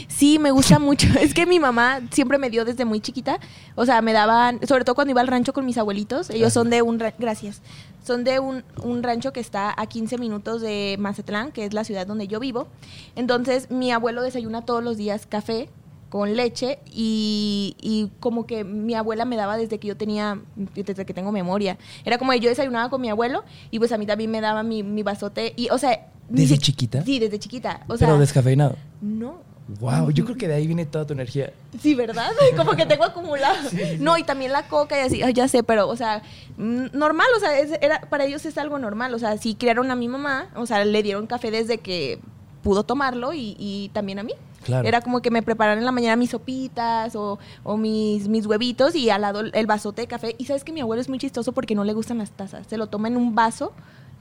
Sí, 0.08 0.38
me 0.38 0.50
gusta 0.50 0.78
mucho. 0.78 1.06
Es 1.20 1.34
que 1.34 1.46
mi 1.46 1.58
mamá 1.60 2.00
siempre 2.10 2.38
me 2.38 2.50
dio 2.50 2.64
desde 2.64 2.84
muy 2.84 3.00
chiquita. 3.00 3.38
O 3.74 3.84
sea, 3.86 4.02
me 4.02 4.12
daban, 4.12 4.60
sobre 4.66 4.84
todo 4.84 4.94
cuando 4.94 5.10
iba 5.12 5.20
al 5.20 5.26
rancho 5.28 5.52
con 5.52 5.64
mis 5.66 5.78
abuelitos. 5.78 6.30
Ellos 6.30 6.52
son 6.52 6.70
de 6.70 6.82
un, 6.82 6.98
ra- 6.98 7.14
gracias, 7.18 7.62
son 8.04 8.24
de 8.24 8.38
un, 8.40 8.64
un 8.82 9.02
rancho 9.02 9.32
que 9.32 9.40
está 9.40 9.74
a 9.80 9.86
15 9.86 10.18
minutos 10.18 10.60
de 10.62 10.96
Mazatlán, 10.98 11.52
que 11.52 11.64
es 11.64 11.74
la 11.74 11.84
ciudad 11.84 12.06
donde 12.06 12.26
yo 12.28 12.40
vivo. 12.40 12.68
Entonces, 13.16 13.70
mi 13.70 13.90
abuelo 13.92 14.22
desayuna 14.22 14.62
todos 14.64 14.82
los 14.82 14.96
días 14.96 15.26
café 15.26 15.68
con 16.08 16.34
leche 16.34 16.80
y, 16.92 17.76
y 17.80 18.10
como 18.18 18.44
que 18.46 18.64
mi 18.64 18.94
abuela 18.94 19.24
me 19.24 19.36
daba 19.36 19.56
desde 19.56 19.78
que 19.78 19.86
yo 19.88 19.96
tenía, 19.96 20.40
desde 20.74 21.04
que 21.06 21.14
tengo 21.14 21.30
memoria. 21.30 21.78
Era 22.04 22.18
como 22.18 22.34
yo 22.34 22.48
desayunaba 22.48 22.90
con 22.90 23.00
mi 23.00 23.08
abuelo 23.10 23.44
y 23.70 23.78
pues 23.78 23.92
a 23.92 23.98
mí 23.98 24.06
también 24.06 24.30
me 24.30 24.40
daba 24.40 24.62
mi, 24.64 24.82
mi 24.82 25.02
vasote. 25.02 25.52
Y, 25.56 25.68
o 25.70 25.78
sea... 25.78 26.06
¿Desde 26.28 26.54
si- 26.56 26.58
chiquita? 26.60 27.04
Sí, 27.04 27.18
desde 27.20 27.38
chiquita. 27.38 27.84
O 27.88 27.96
sea, 27.96 28.08
pero 28.08 28.18
descafeinado. 28.18 28.76
no, 29.00 29.38
Wow, 29.78 30.10
yo 30.10 30.24
creo 30.24 30.36
que 30.36 30.48
de 30.48 30.54
ahí 30.54 30.66
viene 30.66 30.84
toda 30.84 31.06
tu 31.06 31.12
energía. 31.12 31.52
Sí, 31.80 31.94
¿verdad? 31.94 32.30
Como 32.56 32.72
que 32.72 32.86
tengo 32.86 33.04
acumulado. 33.04 33.56
No, 34.00 34.16
y 34.18 34.24
también 34.24 34.52
la 34.52 34.66
coca 34.68 34.96
y 34.98 35.02
así, 35.06 35.22
ay, 35.22 35.32
ya 35.32 35.46
sé, 35.48 35.62
pero, 35.62 35.88
o 35.88 35.96
sea, 35.96 36.22
normal, 36.56 37.26
o 37.36 37.40
sea, 37.40 37.58
es- 37.58 37.78
era, 37.80 38.00
para 38.02 38.24
ellos 38.24 38.44
es 38.46 38.58
algo 38.58 38.78
normal. 38.78 39.14
O 39.14 39.18
sea, 39.18 39.36
si 39.38 39.54
criaron 39.54 39.90
a 39.90 39.94
mi 39.96 40.08
mamá, 40.08 40.48
o 40.56 40.66
sea, 40.66 40.84
le 40.84 41.02
dieron 41.02 41.26
café 41.26 41.50
desde 41.50 41.78
que 41.78 42.18
pudo 42.62 42.82
tomarlo 42.82 43.32
y, 43.32 43.54
y 43.58 43.90
también 43.92 44.18
a 44.18 44.22
mí. 44.22 44.32
Claro. 44.64 44.86
Era 44.86 45.00
como 45.00 45.22
que 45.22 45.30
me 45.30 45.42
prepararan 45.42 45.78
en 45.78 45.86
la 45.86 45.92
mañana 45.92 46.16
mis 46.16 46.30
sopitas 46.30 47.16
o, 47.16 47.38
o 47.62 47.76
mis, 47.78 48.28
mis 48.28 48.44
huevitos 48.46 48.94
y 48.94 49.08
al 49.08 49.22
lado 49.22 49.40
el 49.40 49.66
vasote 49.66 50.02
de 50.02 50.08
café. 50.08 50.34
Y 50.36 50.44
sabes 50.44 50.64
que 50.64 50.72
mi 50.72 50.80
abuelo 50.80 51.00
es 51.00 51.08
muy 51.08 51.18
chistoso 51.18 51.52
porque 51.52 51.74
no 51.74 51.84
le 51.84 51.94
gustan 51.94 52.18
las 52.18 52.30
tazas. 52.32 52.66
Se 52.66 52.76
lo 52.76 52.88
toma 52.88 53.08
en 53.08 53.16
un 53.16 53.34
vaso 53.34 53.72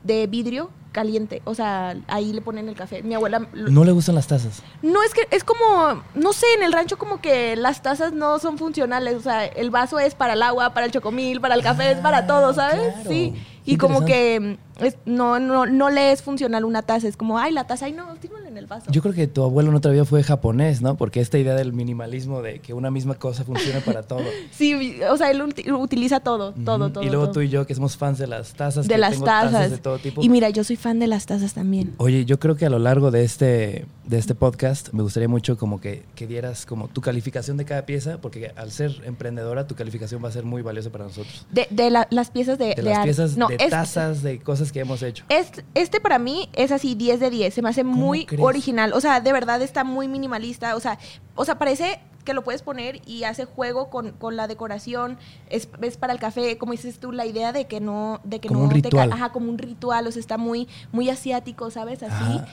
de 0.04 0.28
vidrio 0.28 0.70
caliente. 0.92 1.42
O 1.46 1.54
sea, 1.54 1.96
ahí 2.08 2.34
le 2.34 2.42
ponen 2.42 2.68
el 2.68 2.76
café. 2.76 3.04
Mi 3.04 3.14
abuela 3.14 3.48
No 3.54 3.84
le 3.84 3.92
gustan 3.92 4.16
las 4.16 4.26
tazas. 4.28 4.64
no, 4.82 5.04
es 5.04 5.14
que 5.14 5.28
es 5.30 5.44
como, 5.44 6.02
no 6.16 6.34
sé, 6.34 6.48
en 6.58 6.64
el 6.64 6.74
rancho 6.74 6.98
como 6.98 7.22
que 7.22 7.56
las 7.56 7.82
tazas 7.84 8.12
no 8.14 8.40
son 8.40 8.58
funcionales, 8.58 9.16
o 9.16 9.22
sea, 9.22 9.46
el 9.46 9.70
vaso 9.70 10.00
es 10.00 10.16
para 10.16 10.34
el 10.34 10.42
agua, 10.42 10.74
para 10.74 10.88
el 10.88 10.92
chocomil, 10.92 11.40
para 11.42 11.54
el 11.56 11.62
café, 11.62 11.92
es 11.92 12.00
para 12.00 12.26
todo, 12.26 12.54
¿sabes? 12.54 12.80
Ah, 12.90 12.94
claro. 12.96 13.10
Sí. 13.10 13.34
Qué 13.66 13.72
Y 13.74 13.78
como 13.78 14.04
que 14.04 14.58
es- 14.80 14.98
no, 15.06 15.40
no, 15.40 15.68
no 15.68 15.90
le 15.92 16.12
es 16.12 16.24
funcional 16.24 16.66
una 16.66 16.82
taza, 16.82 17.08
es 17.08 17.18
como, 17.18 17.38
ay, 17.38 17.52
la 17.52 17.66
taza, 17.68 17.86
ay, 17.86 17.92
no, 17.94 18.08
sírvela 18.20 18.49
en 18.50 18.58
el 18.58 18.68
vaso. 18.68 18.92
Yo 18.92 19.02
creo 19.02 19.14
que 19.14 19.28
tu 19.28 19.44
abuelo 19.44 19.70
en 19.70 19.76
otra 19.76 19.92
vida 19.92 20.04
fue 20.06 20.22
japonés, 20.24 20.82
¿no? 20.82 20.98
Porque 20.98 21.22
esta 21.22 21.38
idea 21.40 21.56
del 21.56 21.72
minimalismo, 21.74 22.42
de 22.42 22.60
que 22.60 22.74
una 22.74 22.92
misma 22.92 23.16
cosa 23.16 23.44
funciona 23.46 23.80
para 23.80 24.04
todo. 24.04 24.20
Sí, 24.52 25.00
o 25.10 25.16
sea, 25.18 25.32
él 25.32 25.42
uti- 25.42 25.72
utiliza 25.72 26.20
todo, 26.20 26.54
todo, 26.54 26.86
Ujú. 26.86 26.94
todo. 26.96 27.04
Y 27.04 27.08
luego 27.08 27.26
todo. 27.26 27.34
tú 27.36 27.42
y 27.42 27.50
yo, 27.50 27.66
que 27.66 27.74
somos 27.76 27.96
fans 27.98 28.18
de 28.18 28.28
las 28.28 28.54
tazas. 28.54 28.88
de 28.88 28.94
que 28.96 28.98
las 29.00 29.12
tengo 29.14 29.26
tazas. 29.26 29.72
de 29.72 29.78
todo 29.78 29.98
tipo. 30.00 30.22
Y 30.22 30.28
mira, 30.30 30.50
yo 30.50 30.64
soy 30.64 30.76
fan 30.76 31.00
de 31.00 31.08
las 31.08 31.26
tazas 31.26 31.54
también. 31.54 31.94
Oye, 31.98 32.26
yo 32.26 32.40
creo 32.40 32.56
que 32.58 32.66
a 32.66 32.70
lo 32.70 32.80
largo 32.80 33.12
de 33.12 33.24
este, 33.24 33.86
de 34.06 34.18
este 34.18 34.36
podcast 34.36 34.92
me 34.92 35.04
gustaría 35.04 35.30
mucho 35.30 35.58
como 35.58 35.80
que, 35.80 36.04
que 36.16 36.28
dieras 36.28 36.66
como 36.66 36.88
tu 36.90 37.02
calificación 37.02 37.58
de 37.58 37.66
cada 37.66 37.86
pieza, 37.86 38.18
porque 38.20 38.52
al 38.56 38.72
ser 38.72 39.02
emprendedora 39.06 39.68
tu 39.68 39.76
calificación 39.76 40.24
va 40.24 40.30
a 40.30 40.32
ser 40.32 40.44
muy 40.46 40.62
valiosa 40.62 40.90
para 40.90 41.06
nosotros. 41.06 41.46
De, 41.52 41.68
de 41.70 41.90
la- 41.90 42.08
las 42.10 42.32
piezas 42.32 42.58
de, 42.58 42.74
De 42.76 42.82
las 42.84 42.98
arte. 42.98 43.04
piezas 43.06 43.38
No, 43.38 43.48
de 43.48 43.56
es- 43.60 43.70
tazas, 43.70 44.24
de 44.24 44.40
cosas 44.40 44.72
que 44.72 44.80
hemos 44.82 45.04
hecho. 45.04 45.24
Este, 45.30 45.64
este 45.76 46.00
para 46.02 46.20
mí 46.20 46.50
es 46.54 46.72
así 46.72 46.96
10 46.96 47.20
de 47.20 47.30
10, 47.30 47.54
se 47.54 47.62
me 47.62 47.70
hace 47.70 47.84
¿Cómo 47.84 47.96
muy 47.96 48.26
crees? 48.26 48.42
Original, 48.50 48.94
o 48.94 49.02
sea, 49.02 49.22
de 49.22 49.32
verdad 49.34 49.62
está 49.62 49.84
muy 49.84 50.08
minimalista, 50.08 50.76
o 50.76 50.80
sea, 50.80 50.98
o 51.36 51.46
sea, 51.46 51.58
parece 51.58 52.00
que 52.26 52.34
lo 52.34 52.44
puedes 52.44 52.62
poner 52.62 53.02
y 53.08 53.24
hace 53.24 53.46
juego 53.46 53.90
con, 53.90 54.12
con 54.12 54.36
la 54.36 54.48
decoración, 54.48 55.18
es, 55.50 55.70
es 55.82 55.98
para 55.98 56.14
el 56.14 56.20
café, 56.20 56.58
como 56.58 56.74
dices 56.74 57.00
tú, 57.00 57.12
la 57.12 57.26
idea 57.26 57.54
de 57.54 57.66
que 57.66 57.80
no, 57.80 58.20
de 58.24 58.40
que 58.40 58.50
Como 58.50 58.60
no 58.60 58.66
un 58.66 58.70
te 58.72 58.76
ritual. 58.90 59.12
ajá, 59.14 59.32
como 59.32 59.50
un 59.50 59.58
ritual, 59.58 60.06
o 60.06 60.12
sea, 60.12 60.20
está 60.20 60.38
muy, 60.38 60.68
muy 60.92 61.10
asiático, 61.10 61.72
¿sabes? 61.72 62.04
Así. 62.04 62.14
Ajá. 62.38 62.46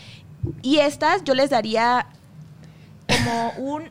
Y 0.63 0.79
estas 0.79 1.25
yo 1.25 1.35
les 1.35 1.51
daría 1.51 2.07
como 3.09 3.51
un 3.59 3.83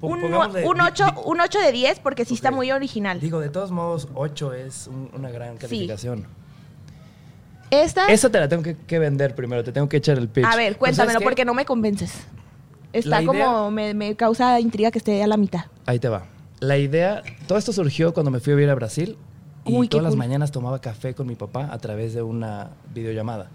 un, 0.00 0.20
pongámosle- 0.20 0.64
un, 0.64 0.76
di- 0.76 0.82
8, 0.84 1.04
di- 1.06 1.12
un 1.24 1.40
8 1.40 1.58
de 1.58 1.72
10 1.72 1.98
porque 1.98 2.24
sí 2.24 2.34
está 2.34 2.52
muy 2.52 2.70
original. 2.70 3.18
Digo, 3.18 3.40
de 3.40 3.48
todos 3.48 3.72
modos, 3.72 4.06
8 4.14 4.52
es 4.54 4.86
un- 4.86 5.10
una 5.12 5.28
gran 5.30 5.56
calificación. 5.56 6.26
Esta, 7.70 8.06
Esa 8.06 8.30
te 8.30 8.40
la 8.40 8.48
tengo 8.48 8.62
que, 8.62 8.76
que 8.76 8.98
vender 8.98 9.34
primero, 9.34 9.62
te 9.64 9.72
tengo 9.72 9.88
que 9.88 9.98
echar 9.98 10.18
el 10.18 10.28
pitch. 10.28 10.44
a 10.44 10.56
ver, 10.56 10.76
Pero 10.78 10.94
¿sabes 10.94 10.96
cuéntamelo 10.96 11.20
porque 11.20 11.44
no 11.44 11.54
me 11.54 11.64
convences. 11.64 12.12
Está 12.92 13.20
La 13.20 13.26
como, 13.26 13.70
me, 13.70 13.92
me 13.94 14.16
causa 14.16 14.58
intriga 14.60 14.90
que 14.90 14.98
esté 14.98 15.22
a 15.22 15.26
la 15.26 15.36
mitad. 15.36 15.66
Ahí 15.86 15.98
te 15.98 16.08
va. 16.08 16.24
La 16.60 16.78
idea, 16.78 17.22
todo 17.46 17.58
esto 17.58 17.72
surgió 17.72 18.14
cuando 18.14 18.30
me 18.30 18.40
fui 18.40 18.52
a 18.54 18.56
vivir 18.56 18.70
a 18.70 18.74
Brasil 18.74 19.16
y 19.64 19.74
Uy, 19.74 19.86
qué 19.88 19.90
todas 19.92 20.04
las 20.04 20.12
cool. 20.12 20.18
mañanas 20.18 20.50
tomaba 20.50 20.80
café 20.80 21.14
con 21.14 21.26
mi 21.26 21.34
papá 21.34 21.68
a 21.70 21.78
través 21.78 22.14
de 22.14 22.22
una 22.22 22.70
videollamada. 22.94 23.50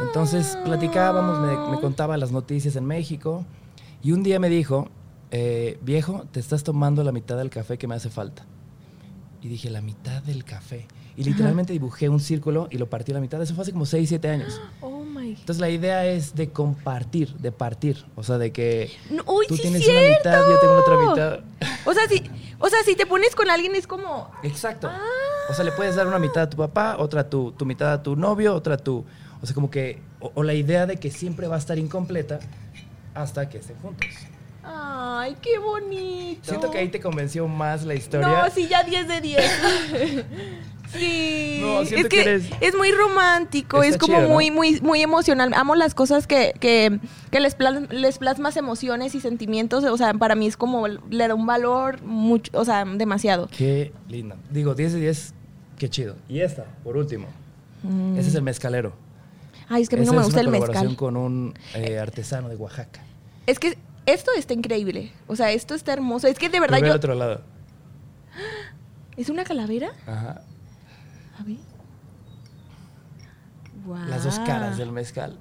Entonces 0.00 0.56
platicábamos, 0.64 1.40
me, 1.40 1.74
me 1.76 1.80
contaba 1.80 2.16
las 2.16 2.30
noticias 2.30 2.76
en 2.76 2.84
México 2.84 3.44
y 4.02 4.12
un 4.12 4.22
día 4.22 4.38
me 4.38 4.48
dijo, 4.50 4.88
eh, 5.30 5.78
viejo, 5.80 6.24
te 6.30 6.38
estás 6.38 6.62
tomando 6.62 7.02
la 7.02 7.10
mitad 7.12 7.36
del 7.38 7.50
café 7.50 7.78
que 7.78 7.88
me 7.88 7.94
hace 7.94 8.10
falta. 8.10 8.44
Y 9.40 9.48
dije, 9.48 9.70
la 9.70 9.80
mitad 9.80 10.22
del 10.22 10.44
café. 10.44 10.86
Y 11.16 11.24
literalmente 11.24 11.72
dibujé 11.72 12.08
un 12.08 12.20
círculo 12.20 12.68
y 12.70 12.78
lo 12.78 12.88
partí 12.88 13.12
a 13.12 13.14
la 13.14 13.20
mitad. 13.20 13.40
Eso 13.42 13.54
fue 13.54 13.62
hace 13.62 13.72
como 13.72 13.86
6, 13.86 14.08
7 14.08 14.28
años. 14.28 14.60
Oh 14.80 15.04
my. 15.04 15.30
Entonces 15.30 15.58
la 15.60 15.70
idea 15.70 16.06
es 16.06 16.34
de 16.34 16.50
compartir, 16.50 17.34
de 17.38 17.50
partir. 17.50 18.04
O 18.14 18.22
sea, 18.22 18.38
de 18.38 18.52
que 18.52 18.90
No, 19.10 19.22
uy, 19.26 19.46
tú 19.48 19.56
sí, 19.56 19.62
tienes 19.62 19.82
cierto. 19.84 20.28
una 20.28 20.38
mitad, 20.38 20.48
yo 20.48 20.60
tengo 20.60 20.72
otra 20.74 20.96
mitad. 20.96 21.40
O 21.86 21.94
sea, 21.94 22.06
si, 22.08 22.22
o 22.58 22.68
sea, 22.68 22.78
si 22.84 22.94
te 22.94 23.06
pones 23.06 23.34
con 23.34 23.48
alguien 23.50 23.74
es 23.74 23.86
como. 23.86 24.30
Exacto. 24.42 24.88
Ah. 24.90 25.00
O 25.50 25.54
sea, 25.54 25.64
le 25.64 25.72
puedes 25.72 25.96
dar 25.96 26.06
una 26.06 26.18
mitad 26.18 26.42
a 26.44 26.50
tu 26.50 26.56
papá, 26.58 26.96
otra 26.98 27.22
a 27.22 27.30
tu, 27.30 27.52
tu 27.52 27.64
mitad 27.64 27.92
a 27.92 28.02
tu 28.02 28.14
novio, 28.16 28.54
otra 28.54 28.74
a 28.74 28.78
tu... 28.78 29.04
O 29.40 29.46
sea, 29.46 29.54
como 29.54 29.70
que 29.70 29.98
o, 30.20 30.30
o 30.34 30.42
la 30.42 30.52
idea 30.54 30.84
de 30.86 30.98
que 30.98 31.10
siempre 31.10 31.46
va 31.48 31.56
a 31.56 31.58
estar 31.58 31.78
incompleta 31.78 32.38
hasta 33.14 33.48
que 33.48 33.58
estén 33.58 33.76
juntos. 33.78 34.08
Ay, 34.70 35.36
qué 35.42 35.58
bonito. 35.58 36.40
Siento 36.48 36.70
que 36.70 36.78
ahí 36.78 36.88
te 36.88 37.00
convenció 37.00 37.48
más 37.48 37.84
la 37.84 37.94
historia. 37.94 38.28
No, 38.44 38.50
sí, 38.50 38.68
ya 38.68 38.82
10 38.82 39.08
de 39.08 39.20
10. 39.20 39.42
sí. 40.92 41.58
No, 41.60 41.80
es 41.80 41.88
que, 41.92 42.04
que 42.08 42.20
eres- 42.22 42.50
es 42.60 42.74
muy 42.76 42.92
romántico, 42.92 43.82
Está 43.82 43.94
es 43.94 43.98
como 43.98 44.16
chido, 44.16 44.28
¿no? 44.28 44.34
muy, 44.34 44.50
muy, 44.50 44.80
muy 44.80 45.02
emocional. 45.02 45.52
Amo 45.54 45.74
las 45.74 45.94
cosas 45.94 46.26
que, 46.26 46.54
que, 46.60 46.98
que 47.30 47.40
les, 47.40 47.56
plas- 47.56 47.88
les 47.90 48.18
plasmas 48.18 48.56
emociones 48.56 49.14
y 49.14 49.20
sentimientos. 49.20 49.84
O 49.84 49.96
sea, 49.96 50.14
para 50.14 50.34
mí 50.34 50.46
es 50.46 50.56
como 50.56 50.86
le 50.88 51.28
da 51.28 51.34
un 51.34 51.46
valor 51.46 52.02
mucho, 52.02 52.50
o 52.54 52.64
sea, 52.64 52.84
demasiado. 52.84 53.48
Qué 53.56 53.92
linda. 54.08 54.36
Digo, 54.50 54.74
10 54.74 54.94
de 54.94 55.00
10, 55.00 55.34
qué 55.78 55.88
chido. 55.90 56.16
Y 56.28 56.40
esta, 56.40 56.64
por 56.84 56.96
último. 56.96 57.26
Mm. 57.82 58.18
Ese 58.18 58.28
es 58.30 58.34
el 58.34 58.42
mezcalero. 58.42 58.92
Ay, 59.68 59.82
es 59.82 59.88
que 59.90 59.96
a 59.96 59.98
mí 59.98 60.06
no 60.06 60.12
me 60.12 60.18
es 60.20 60.24
gusta 60.24 60.40
una 60.40 60.48
el 60.48 60.54
colaboración 60.54 60.84
mezcal. 60.86 60.96
con 60.96 61.16
un 61.16 61.54
eh, 61.74 61.98
artesano 61.98 62.48
de 62.48 62.56
Oaxaca. 62.56 63.02
Es 63.46 63.58
que 63.58 63.76
esto 64.12 64.30
está 64.36 64.54
increíble. 64.54 65.12
O 65.26 65.36
sea, 65.36 65.50
esto 65.52 65.74
está 65.74 65.92
hermoso. 65.92 66.26
Es 66.28 66.38
que 66.38 66.48
de 66.48 66.60
verdad 66.60 66.78
yo. 66.78 66.94
otro 66.94 67.14
lado. 67.14 67.42
¿Es 69.16 69.28
una 69.30 69.44
calavera? 69.44 69.90
Ajá. 70.06 70.42
A 71.38 71.42
ver. 71.44 71.56
Las 74.08 74.24
dos 74.24 74.38
caras 74.40 74.76
del 74.76 74.92
mezcal. 74.92 75.38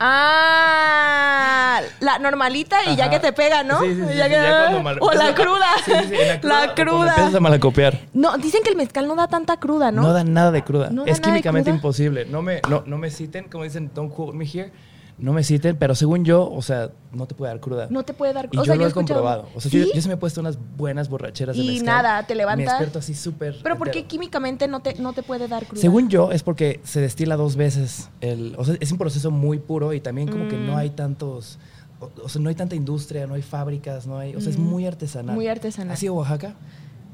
Ah, 0.00 1.80
la 2.00 2.18
normalita 2.18 2.84
y 2.84 2.96
ya 2.96 3.10
que 3.10 3.18
te 3.18 3.32
pega, 3.32 3.62
¿no? 3.64 3.80
Sí, 3.80 3.94
sí, 3.94 4.02
sí, 4.08 4.16
Ya 4.16 4.24
sí, 4.24 4.30
que- 4.30 4.36
ya 4.36 4.60
cuando 4.60 4.82
mal- 4.82 4.98
o 5.00 5.12
la 5.12 5.34
cruda. 5.34 5.66
La 5.86 6.40
cruda. 6.40 6.66
La 6.66 6.74
cruda. 6.74 7.08
empiezas 7.08 7.34
a 7.34 7.40
malacopiar. 7.40 7.98
No, 8.14 8.36
dicen 8.38 8.62
que 8.62 8.70
el 8.70 8.76
mezcal 8.76 9.06
no 9.08 9.16
da 9.16 9.26
tanta 9.28 9.58
cruda, 9.58 9.90
¿no? 9.90 10.02
No, 10.02 10.12
da 10.12 10.24
nada 10.24 10.50
de 10.52 10.62
cruda. 10.62 10.90
¿No 10.90 11.04
es 11.04 11.20
químicamente 11.20 11.70
imposible. 11.70 12.24
No 12.26 12.42
me, 12.42 12.60
no, 12.68 12.82
no 12.86 12.96
me 12.98 13.10
citen, 13.10 13.48
como 13.48 13.64
dicen, 13.64 13.90
don't 13.94 14.12
quote 14.14 14.36
me 14.36 14.44
here. 14.44 14.72
No 15.18 15.32
me 15.32 15.42
citen, 15.42 15.76
pero 15.76 15.96
según 15.96 16.24
yo, 16.24 16.48
o 16.48 16.62
sea, 16.62 16.90
no 17.12 17.26
te 17.26 17.34
puede 17.34 17.50
dar 17.52 17.60
cruda. 17.60 17.88
No 17.90 18.04
te 18.04 18.12
puede 18.14 18.32
dar 18.32 18.48
Y 18.52 18.56
o 18.56 18.60
yo 18.60 18.64
sea, 18.66 18.76
lo 18.76 18.84
he 18.84 18.86
escuchado- 18.86 19.20
comprobado. 19.22 19.48
O 19.56 19.60
sea, 19.60 19.68
¿Sí? 19.70 19.80
yo, 19.80 19.86
yo 19.92 20.00
se 20.00 20.06
me 20.06 20.14
he 20.14 20.16
puesto 20.16 20.40
unas 20.40 20.56
buenas 20.76 21.08
borracheras 21.08 21.56
de 21.56 21.62
Y 21.62 21.66
mezcal. 21.70 21.86
nada, 21.86 22.26
te 22.26 22.34
Me 22.34 22.38
levanta. 22.38 22.62
despierto 22.70 23.00
así 23.00 23.14
súper 23.14 23.56
Pero 23.62 23.76
¿por 23.76 23.90
qué 23.90 24.04
químicamente 24.04 24.68
no 24.68 24.80
te, 24.80 24.94
no 24.94 25.12
te 25.12 25.24
puede 25.24 25.48
dar 25.48 25.66
cruda? 25.66 25.80
Según 25.80 26.08
yo, 26.08 26.30
es 26.30 26.44
porque 26.44 26.80
se 26.84 27.00
destila 27.00 27.36
dos 27.36 27.56
veces. 27.56 28.10
El, 28.20 28.54
o 28.58 28.64
sea, 28.64 28.76
es 28.78 28.92
un 28.92 28.98
proceso 28.98 29.32
muy 29.32 29.58
puro 29.58 29.92
y 29.92 30.00
también 30.00 30.28
como 30.28 30.46
que 30.48 30.56
no 30.56 30.74
Mm. 30.74 30.76
hay 30.76 30.90
tantos... 30.90 31.58
O, 32.00 32.10
o 32.22 32.28
sea, 32.28 32.40
no 32.40 32.48
hay 32.48 32.54
tanta 32.54 32.76
industria, 32.76 33.26
no 33.26 33.34
hay 33.34 33.42
fábricas, 33.42 34.06
no 34.06 34.18
hay... 34.18 34.36
O 34.36 34.40
sea, 34.40 34.50
es 34.50 34.58
Mm. 34.58 34.62
muy 34.62 34.86
artesanal. 34.86 35.34
Muy 35.34 35.48
artesanal. 35.48 35.94
¿Has 35.94 36.02
ido 36.04 36.12
a 36.14 36.18
Oaxaca? 36.18 36.54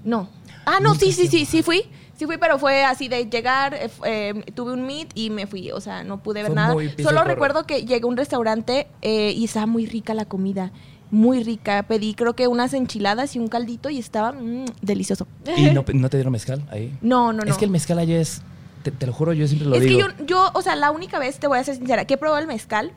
No. 0.05 0.29
Ah, 0.67 0.79
no, 0.83 0.95
sí, 0.95 1.11
sí, 1.13 1.27
sí, 1.27 1.47
sí 1.47 1.63
fui. 1.63 1.85
Sí 2.17 2.27
fui, 2.27 2.39
pero 2.39 2.59
fue 2.59 2.85
así 2.85 3.09
de 3.09 3.27
llegar, 3.27 3.75
eh, 3.75 3.91
eh, 4.05 4.43
tuve 4.55 4.73
un 4.73 4.87
meet 4.87 5.11
y 5.15 5.31
me 5.31 5.47
fui. 5.47 5.71
O 5.73 5.81
sea, 5.81 6.05
no 6.05 6.23
pude 6.23 6.43
ver 6.43 6.53
Fue 6.53 6.55
nada. 6.55 6.75
Solo 7.03 7.25
recuerdo 7.25 7.67
que 7.67 7.85
llegué 7.85 8.05
a 8.05 8.07
un 8.07 8.17
restaurante 8.17 8.87
eh, 9.03 9.33
y 9.37 9.45
estaba 9.45 9.67
muy 9.67 9.87
rica 9.87 10.15
la 10.15 10.25
comida. 10.25 10.71
Muy 11.11 11.43
rica. 11.43 11.83
Pedí 11.85 12.15
creo 12.15 12.35
que 12.35 12.47
unas 12.49 12.73
enchiladas 12.73 13.37
y 13.37 13.39
un 13.39 13.49
caldito 13.49 13.91
y 13.91 13.99
estaba 13.99 14.33
mm, 14.33 14.65
delicioso. 14.83 15.27
¿Y 15.57 15.71
no, 15.71 15.85
no 15.93 16.09
te 16.09 16.17
dieron 16.17 16.33
mezcal 16.33 16.63
ahí? 16.71 16.97
No, 17.03 17.33
no, 17.33 17.45
no. 17.45 17.51
Es 17.51 17.59
que 17.59 17.65
el 17.65 17.71
mezcal 17.71 17.99
allá 17.99 18.21
es... 18.21 18.43
Te, 18.83 18.91
te 18.91 19.07
lo 19.07 19.13
juro, 19.13 19.33
yo 19.33 19.47
siempre 19.49 19.69
lo 19.69 19.77
es 19.77 19.83
digo. 19.83 20.09
que 20.09 20.15
yo, 20.19 20.27
yo, 20.27 20.51
o 20.53 20.61
sea, 20.61 20.77
la 20.77 20.91
única 20.91 21.19
vez, 21.19 21.39
te 21.39 21.47
voy 21.47 21.59
a 21.59 21.65
ser 21.65 21.77
sincera, 21.77 22.05
que 22.05 22.15
he 22.15 22.17
probado 22.19 22.41
el 22.43 22.47
mezcal, 22.47 22.93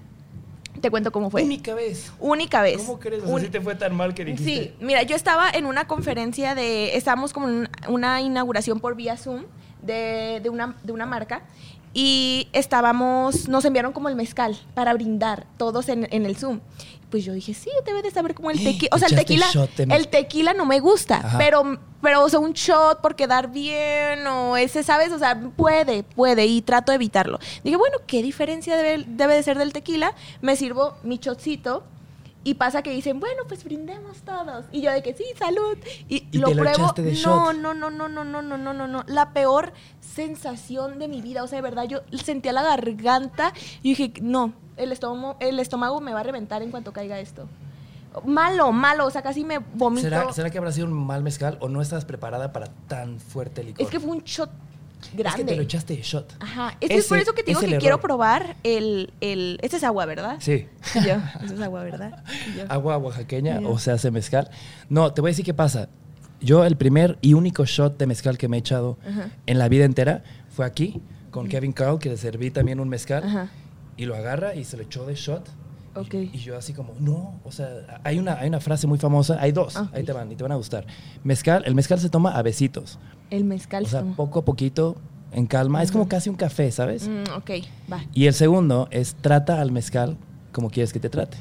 te 0.77 0.89
cuento 0.91 1.11
cómo 1.11 1.29
fue. 1.29 1.43
Única 1.43 1.73
vez. 1.73 2.11
Única 2.19 2.61
vez. 2.61 2.77
¿Cómo 2.77 2.99
crees? 2.99 3.23
O 3.23 3.25
sea, 3.25 3.35
Un- 3.35 3.41
si 3.41 3.49
te 3.49 3.61
fue 3.61 3.75
tan 3.75 3.95
mal 3.95 4.13
que 4.13 4.25
dijiste... 4.25 4.43
Sí, 4.45 4.73
mira, 4.79 5.03
yo 5.03 5.15
estaba 5.15 5.49
en 5.49 5.65
una 5.65 5.87
conferencia 5.87 6.55
de, 6.55 6.95
estábamos 6.95 7.33
como 7.33 7.47
en 7.49 7.53
un- 7.55 7.69
una 7.89 8.21
inauguración 8.21 8.79
por 8.79 8.95
vía 8.95 9.17
Zoom 9.17 9.43
de, 9.81 10.39
de 10.41 10.49
una, 10.49 10.75
de 10.83 10.91
una 10.91 11.05
marca 11.05 11.41
y 11.93 12.47
estábamos, 12.53 13.47
nos 13.47 13.65
enviaron 13.65 13.91
como 13.93 14.09
el 14.09 14.15
mezcal 14.15 14.57
para 14.75 14.93
brindar 14.93 15.45
todos 15.57 15.89
en, 15.89 16.07
en 16.11 16.25
el 16.25 16.35
Zoom. 16.37 16.59
Pues 17.09 17.23
yo 17.23 17.33
dije, 17.33 17.53
sí, 17.53 17.69
debe 17.85 18.01
de 18.01 18.11
saber 18.11 18.35
como 18.35 18.51
el 18.51 18.61
tequila. 18.61 18.89
O 18.95 18.97
sea, 18.99 19.07
el 19.07 19.15
tequila, 19.15 19.45
el 19.77 20.07
tequila 20.09 20.53
no 20.53 20.65
me 20.65 20.79
gusta, 20.79 21.17
Ajá. 21.17 21.37
pero, 21.37 21.79
pero, 22.01 22.23
o 22.23 22.29
sea, 22.29 22.39
un 22.39 22.53
shot 22.53 23.01
por 23.01 23.15
quedar 23.15 23.49
bien 23.51 24.27
o 24.27 24.57
ese, 24.57 24.83
¿sabes? 24.83 25.11
O 25.11 25.19
sea, 25.19 25.39
puede, 25.55 26.03
puede 26.03 26.45
y 26.45 26.61
trato 26.61 26.91
de 26.91 26.97
evitarlo. 26.97 27.39
Dije, 27.63 27.77
bueno, 27.77 27.97
¿qué 28.07 28.21
diferencia 28.21 28.75
debe, 28.75 29.05
debe 29.07 29.35
de 29.35 29.43
ser 29.43 29.57
del 29.57 29.71
tequila? 29.71 30.13
Me 30.41 30.55
sirvo 30.55 30.97
mi 31.03 31.17
shotcito 31.17 31.83
y 32.47 32.53
pasa 32.53 32.81
que 32.81 32.91
dicen, 32.91 33.19
bueno, 33.19 33.43
pues 33.45 33.65
brindemos 33.65 34.21
todos. 34.21 34.65
Y 34.71 34.79
yo 34.81 34.89
de 34.91 35.03
que 35.03 35.13
sí, 35.13 35.25
salud. 35.37 35.77
Y, 36.07 36.27
Y 36.31 36.37
lo 36.37 36.47
te 36.47 36.55
lo 36.55 36.61
pruebo. 36.63 36.93
de 36.93 37.11
no, 37.25 37.51
no, 37.51 37.73
no, 37.73 37.89
no, 37.89 38.07
no, 38.07 38.23
no, 38.23 38.41
no, 38.41 38.57
no, 38.57 38.73
no, 38.73 38.87
no. 38.87 39.03
La 39.07 39.33
peor 39.33 39.73
sensación 39.99 40.97
de 40.97 41.09
mi 41.09 41.21
vida. 41.21 41.43
O 41.43 41.47
sea, 41.47 41.57
de 41.57 41.61
verdad, 41.61 41.83
yo 41.85 41.99
sentía 42.23 42.53
la 42.53 42.63
garganta 42.63 43.53
y 43.83 43.89
dije, 43.95 44.13
no, 44.21 44.53
el 44.77 44.91
estómago, 44.91 45.37
el 45.39 45.59
estómago 45.59 45.99
me 46.01 46.13
va 46.13 46.21
a 46.21 46.23
reventar 46.23 46.61
en 46.61 46.71
cuanto 46.71 46.91
caiga 46.93 47.19
esto. 47.19 47.47
Malo, 48.25 48.71
malo, 48.71 49.05
o 49.05 49.11
sea, 49.11 49.21
casi 49.21 49.43
me 49.43 49.59
vomito. 49.75 50.03
¿Será, 50.03 50.31
¿Será 50.33 50.49
que 50.49 50.57
habrá 50.57 50.71
sido 50.71 50.87
un 50.87 50.93
mal 50.93 51.21
mezcal 51.21 51.57
o 51.61 51.69
no 51.69 51.81
estabas 51.81 52.05
preparada 52.05 52.51
para 52.51 52.67
tan 52.87 53.19
fuerte 53.19 53.63
licor? 53.63 53.81
Es 53.85 53.89
que 53.91 53.99
fue 53.99 54.09
un 54.11 54.23
shot 54.23 54.49
Es 55.03 55.15
grande. 55.15 55.37
que 55.43 55.51
te 55.51 55.55
lo 55.55 55.61
echaste 55.61 55.95
de 55.95 56.01
shot. 56.01 56.33
Ajá, 56.39 56.77
es 56.79 56.89
que 56.89 56.95
es 56.95 57.07
por 57.07 57.19
eso 57.19 57.33
que 57.33 57.43
te 57.43 57.51
digo 57.51 57.61
es 57.61 57.67
que 57.67 57.77
quiero 57.77 57.99
probar 57.99 58.55
el, 58.63 59.13
el... 59.21 59.59
Este 59.61 59.77
es 59.77 59.83
agua, 59.83 60.05
¿verdad? 60.07 60.37
Sí. 60.39 60.67
Y 60.95 61.05
yo, 61.05 61.15
eso 61.43 61.53
es 61.53 61.61
agua, 61.61 61.83
¿verdad? 61.83 62.23
Y 62.51 62.57
yo. 62.57 62.63
Agua 62.69 62.97
oaxaqueña 62.97 63.59
o 63.65 63.77
se 63.77 63.91
hace 63.91 64.09
mezcal. 64.09 64.49
No, 64.89 65.13
te 65.13 65.21
voy 65.21 65.29
a 65.29 65.31
decir 65.33 65.45
qué 65.45 65.53
pasa. 65.53 65.87
Yo 66.39 66.65
el 66.65 66.75
primer 66.75 67.19
y 67.21 67.33
único 67.33 67.65
shot 67.65 67.97
de 67.99 68.07
mezcal 68.07 68.37
que 68.39 68.47
me 68.47 68.57
he 68.57 68.59
echado 68.61 68.97
Ajá. 69.07 69.29
en 69.45 69.59
la 69.59 69.69
vida 69.69 69.85
entera 69.85 70.23
fue 70.49 70.65
aquí 70.65 71.01
con 71.29 71.47
Kevin 71.49 71.71
Carl, 71.73 71.99
que 71.99 72.09
le 72.09 72.17
serví 72.17 72.49
también 72.49 72.79
un 72.79 72.89
mezcal. 72.89 73.23
Ajá. 73.23 73.49
Y 73.97 74.05
lo 74.05 74.15
agarra 74.15 74.55
y 74.55 74.63
se 74.63 74.77
lo 74.77 74.83
echó 74.83 75.05
de 75.05 75.15
shot. 75.15 75.47
Y- 75.47 75.99
Ok. 75.99 76.13
Y, 76.13 76.37
yo 76.37 76.55
así 76.55 76.73
como, 76.73 76.93
no, 76.99 77.39
o 77.43 77.51
sea, 77.51 77.99
hay 78.03 78.19
una, 78.19 78.35
hay 78.39 78.47
una 78.49 78.59
frase 78.59 78.85
muy 78.85 78.99
famosa, 78.99 79.37
hay 79.41 79.51
dos, 79.51 79.75
Ah, 79.77 79.89
ahí 79.93 80.03
te 80.03 80.13
van 80.13 80.31
y 80.31 80.35
te 80.35 80.43
van 80.43 80.51
a 80.51 80.55
gustar. 80.55 80.85
Mezcal, 81.23 81.63
el 81.65 81.73
mezcal 81.73 81.99
se 81.99 82.07
toma 82.09 82.37
a 82.37 82.43
besitos. 82.43 82.99
El 83.31 83.45
mezcal. 83.45 83.83
O 83.83 83.87
sea, 83.87 84.01
toma. 84.01 84.15
poco 84.15 84.39
a 84.39 84.45
poquito, 84.45 84.95
en 85.31 85.47
calma. 85.47 85.81
Es 85.81 85.91
como 85.91 86.07
casi 86.07 86.29
un 86.29 86.35
café, 86.35 86.71
¿sabes? 86.71 87.07
Mm, 87.09 87.23
ok, 87.35 87.49
va. 87.91 88.03
Y 88.13 88.27
el 88.27 88.35
segundo 88.35 88.87
es 88.91 89.15
trata 89.15 89.59
al 89.59 89.71
mezcal 89.71 90.17
como 90.51 90.69
quieres 90.69 90.93
que 90.93 90.99
te 90.99 91.09
trate. 91.09 91.37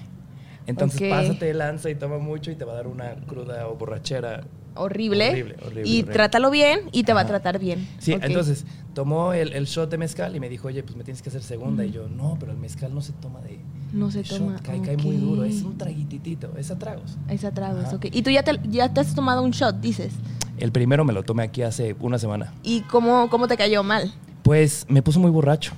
Entonces 0.66 1.00
Ok. 1.00 1.08
pásate 1.10 1.52
lanza 1.54 1.90
y 1.90 1.94
toma 1.94 2.18
mucho 2.18 2.50
y 2.50 2.56
te 2.56 2.64
va 2.64 2.72
a 2.72 2.76
dar 2.76 2.86
una 2.86 3.14
cruda 3.26 3.68
o 3.68 3.76
borrachera. 3.76 4.44
Horrible. 4.74 5.30
Horrible, 5.30 5.56
horrible, 5.62 5.82
Y 5.88 5.94
horrible. 6.00 6.12
trátalo 6.12 6.50
bien 6.50 6.80
y 6.92 7.04
te 7.04 7.14
va 7.14 7.22
a 7.22 7.26
tratar 7.26 7.58
bien. 7.58 7.88
Sí, 7.98 8.12
entonces 8.20 8.66
tomó 8.92 9.32
el, 9.32 9.52
el 9.54 9.64
shot 9.64 9.90
de 9.90 9.96
mezcal 9.96 10.36
y 10.36 10.40
me 10.40 10.48
dijo, 10.50 10.68
oye, 10.68 10.82
pues 10.82 10.96
me 10.96 11.04
tienes 11.04 11.22
que 11.22 11.30
hacer 11.30 11.42
segunda. 11.42 11.84
Y 11.84 11.92
yo, 11.92 12.08
no, 12.08 12.36
pero 12.38 12.52
el 12.52 12.58
mezcal 12.58 12.94
no 12.94 13.00
se 13.00 13.12
toma 13.14 13.40
de 13.40 13.58
No 13.94 14.10
se 14.10 14.22
shot, 14.22 14.38
toma. 14.38 14.56
cae, 14.62 14.82
cae 14.82 14.96
muy 14.98 15.16
duro. 15.16 15.44
Es 15.44 15.62
un 15.62 15.78
traguititito, 15.78 16.52
es 16.58 16.70
a 16.70 16.78
tragos. 16.78 17.16
Es 17.30 17.44
a 17.44 17.52
tragos, 17.52 17.84
Ajá. 17.86 17.96
ok. 17.96 18.06
Y 18.12 18.22
tú 18.22 18.30
ya 18.30 18.42
te, 18.42 18.60
ya 18.68 18.92
te 18.92 19.00
has 19.00 19.14
tomado 19.14 19.42
un 19.42 19.52
shot, 19.52 19.80
dices. 19.80 20.12
El 20.58 20.72
primero 20.72 21.04
me 21.06 21.12
lo 21.14 21.22
tomé 21.22 21.44
aquí 21.44 21.62
hace 21.62 21.96
una 22.00 22.18
semana. 22.18 22.52
¿Y 22.62 22.80
cómo, 22.82 23.30
cómo 23.30 23.48
te 23.48 23.56
cayó 23.56 23.82
mal? 23.82 24.12
Pues 24.42 24.84
me 24.88 25.00
puso 25.02 25.20
muy 25.20 25.30
borracho. 25.30 25.72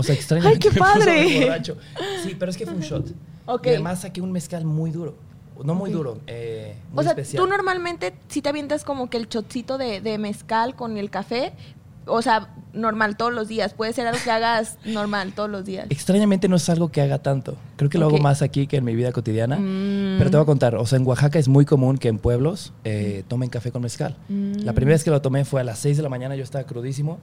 O 0.00 0.02
sea, 0.02 0.14
extrañamente 0.14 0.68
¡Ay, 0.68 0.72
qué 0.74 0.78
padre! 0.78 1.62
Sí, 2.24 2.36
pero 2.38 2.50
es 2.50 2.56
que 2.56 2.64
fue 2.66 2.74
un 2.74 2.80
shot. 2.80 3.06
Ok. 3.46 3.66
Y 3.66 3.70
además 3.70 4.00
saqué 4.02 4.20
un 4.20 4.32
mezcal 4.32 4.64
muy 4.64 4.90
duro. 4.90 5.14
No 5.64 5.74
muy 5.74 5.90
Ok. 5.90 5.96
duro, 5.96 6.18
eh, 6.26 6.74
muy 6.90 7.00
o 7.00 7.02
sea, 7.02 7.10
especial. 7.12 7.42
tú 7.42 7.46
normalmente 7.48 8.14
si 8.28 8.40
te 8.40 8.48
avientas 8.48 8.82
como 8.82 9.10
que 9.10 9.18
el 9.18 9.28
shotcito 9.28 9.76
de, 9.76 10.00
de 10.00 10.16
mezcal 10.16 10.74
con 10.74 10.96
el 10.96 11.10
café, 11.10 11.52
o 12.06 12.22
sea, 12.22 12.48
normal 12.72 13.18
todos 13.18 13.32
los 13.34 13.46
días. 13.46 13.74
Puede 13.74 13.92
ser 13.92 14.06
algo 14.06 14.18
que 14.24 14.30
hagas 14.30 14.78
normal 14.86 15.32
todos 15.34 15.50
los 15.50 15.66
días. 15.66 15.86
Extrañamente 15.90 16.48
no 16.48 16.56
es 16.56 16.66
algo 16.70 16.90
que 16.90 17.02
haga 17.02 17.18
tanto. 17.18 17.56
Creo 17.76 17.90
que 17.90 17.98
lo 17.98 18.06
hago 18.06 18.16
Ok. 18.16 18.22
más 18.22 18.40
aquí 18.40 18.66
que 18.66 18.78
en 18.78 18.84
mi 18.84 18.94
vida 18.94 19.12
cotidiana. 19.12 19.56
Mm. 19.58 20.16
Pero 20.18 20.30
te 20.30 20.36
voy 20.38 20.44
a 20.44 20.46
contar, 20.46 20.76
o 20.76 20.86
sea, 20.86 20.96
en 20.98 21.06
Oaxaca 21.06 21.38
es 21.38 21.46
muy 21.48 21.66
común 21.66 21.98
que 21.98 22.08
en 22.08 22.18
pueblos 22.18 22.72
eh, 22.84 23.24
tomen 23.28 23.50
café 23.50 23.70
con 23.70 23.82
mezcal. 23.82 24.16
Mm. 24.30 24.60
La 24.62 24.72
primera 24.72 24.94
vez 24.94 25.04
que 25.04 25.10
lo 25.10 25.20
tomé 25.20 25.44
fue 25.44 25.60
a 25.60 25.64
las 25.64 25.78
6 25.80 25.98
de 25.98 26.02
la 26.02 26.08
mañana, 26.08 26.36
yo 26.36 26.42
estaba 26.44 26.64
crudísimo 26.64 27.18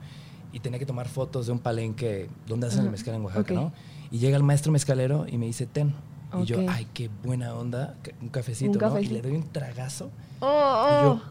y 0.52 0.60
tenía 0.60 0.78
que 0.78 0.86
tomar 0.86 1.08
fotos 1.08 1.46
de 1.46 1.52
un 1.52 1.58
palenque 1.58 2.28
donde 2.46 2.66
hacen 2.68 2.80
el 2.80 2.86
Ajá. 2.86 2.92
mezcal 2.92 3.14
en 3.14 3.22
Oaxaca, 3.22 3.52
Ok. 3.54 3.58
¿no? 3.60 3.72
Y 4.10 4.18
llega 4.18 4.36
el 4.36 4.42
maestro 4.42 4.72
mezcalero 4.72 5.26
y 5.28 5.36
me 5.38 5.46
dice, 5.46 5.66
ten. 5.66 5.94
Y 6.42 6.44
yo, 6.44 6.58
ay, 6.68 6.86
qué 6.92 7.08
buena 7.24 7.54
onda, 7.54 7.94
un 8.20 8.28
cafecito, 8.28 8.78
Un 8.78 8.94
¿no? 8.94 9.00
Y 9.00 9.06
le 9.06 9.22
doy 9.22 9.32
un 9.32 9.44
tragazo 9.44 10.10
Oh, 10.40 10.46
y 10.46 10.94
oh. 10.94 11.02
yo, 11.16 11.22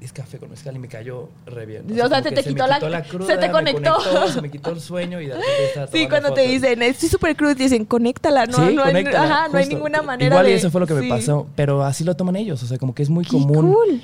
es 0.00 0.12
café 0.12 0.38
con 0.38 0.50
mezcal 0.50 0.76
y 0.76 0.78
me 0.78 0.88
cayó 0.88 1.28
re 1.46 1.64
bien. 1.66 1.90
O 1.90 1.94
sea, 1.94 2.08
como 2.08 2.22
te- 2.22 2.28
se 2.28 2.34
me 2.36 2.42
quitó 2.54 2.66
la- 2.66 3.02
quitó 3.02 3.26
se 3.26 3.36
te 3.38 3.46
me 3.46 3.52
conectó. 3.52 3.96
se 4.28 4.42
me 4.42 4.50
quitó 4.50 4.70
el 4.70 4.80
sueño 4.80 5.20
y 5.20 5.26
de 5.26 5.34
repente 5.34 5.98
Sí, 5.98 6.06
cuando 6.08 6.32
te 6.34 6.42
dicen, 6.42 6.82
estoy 6.82 7.08
súper 7.08 7.34
crudo, 7.36 7.56
te 7.56 7.62
dicen, 7.64 7.84
conéctala, 7.86 8.44
¿no? 8.46 8.52
sí, 8.58 8.74
no, 8.74 8.84
hay, 8.84 8.92
conéctala, 8.92 9.24
ajá, 9.24 9.48
no 9.48 9.58
hay 9.58 9.66
ninguna 9.66 10.02
manera 10.02 10.34
Igual 10.36 10.46
y 10.46 10.50
de... 10.50 10.56
eso 10.56 10.70
fue 10.70 10.80
lo 10.82 10.86
que 10.86 10.94
me 10.94 11.00
Sí. 11.02 11.08
pasó, 11.08 11.46
pero 11.56 11.82
así 11.82 12.04
lo 12.04 12.14
toman 12.14 12.36
ellos, 12.36 12.62
o 12.62 12.66
sea, 12.66 12.76
como 12.78 12.94
que 12.94 13.02
es 13.02 13.08
muy 13.10 13.24
¡Qué 13.24 13.30
común. 13.32 13.72
cool! 13.72 14.02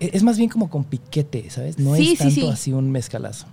E- 0.00 0.10
Es 0.12 0.22
más 0.22 0.36
bien 0.38 0.48
como 0.50 0.68
con 0.70 0.84
piquete, 0.84 1.48
¿sabes? 1.50 1.78
No 1.78 1.94
Sí, 1.94 2.12
es 2.12 2.18
tanto 2.18 2.34
sí. 2.34 2.48
así 2.48 2.72
un 2.72 2.90
mezcalazo. 2.90 3.46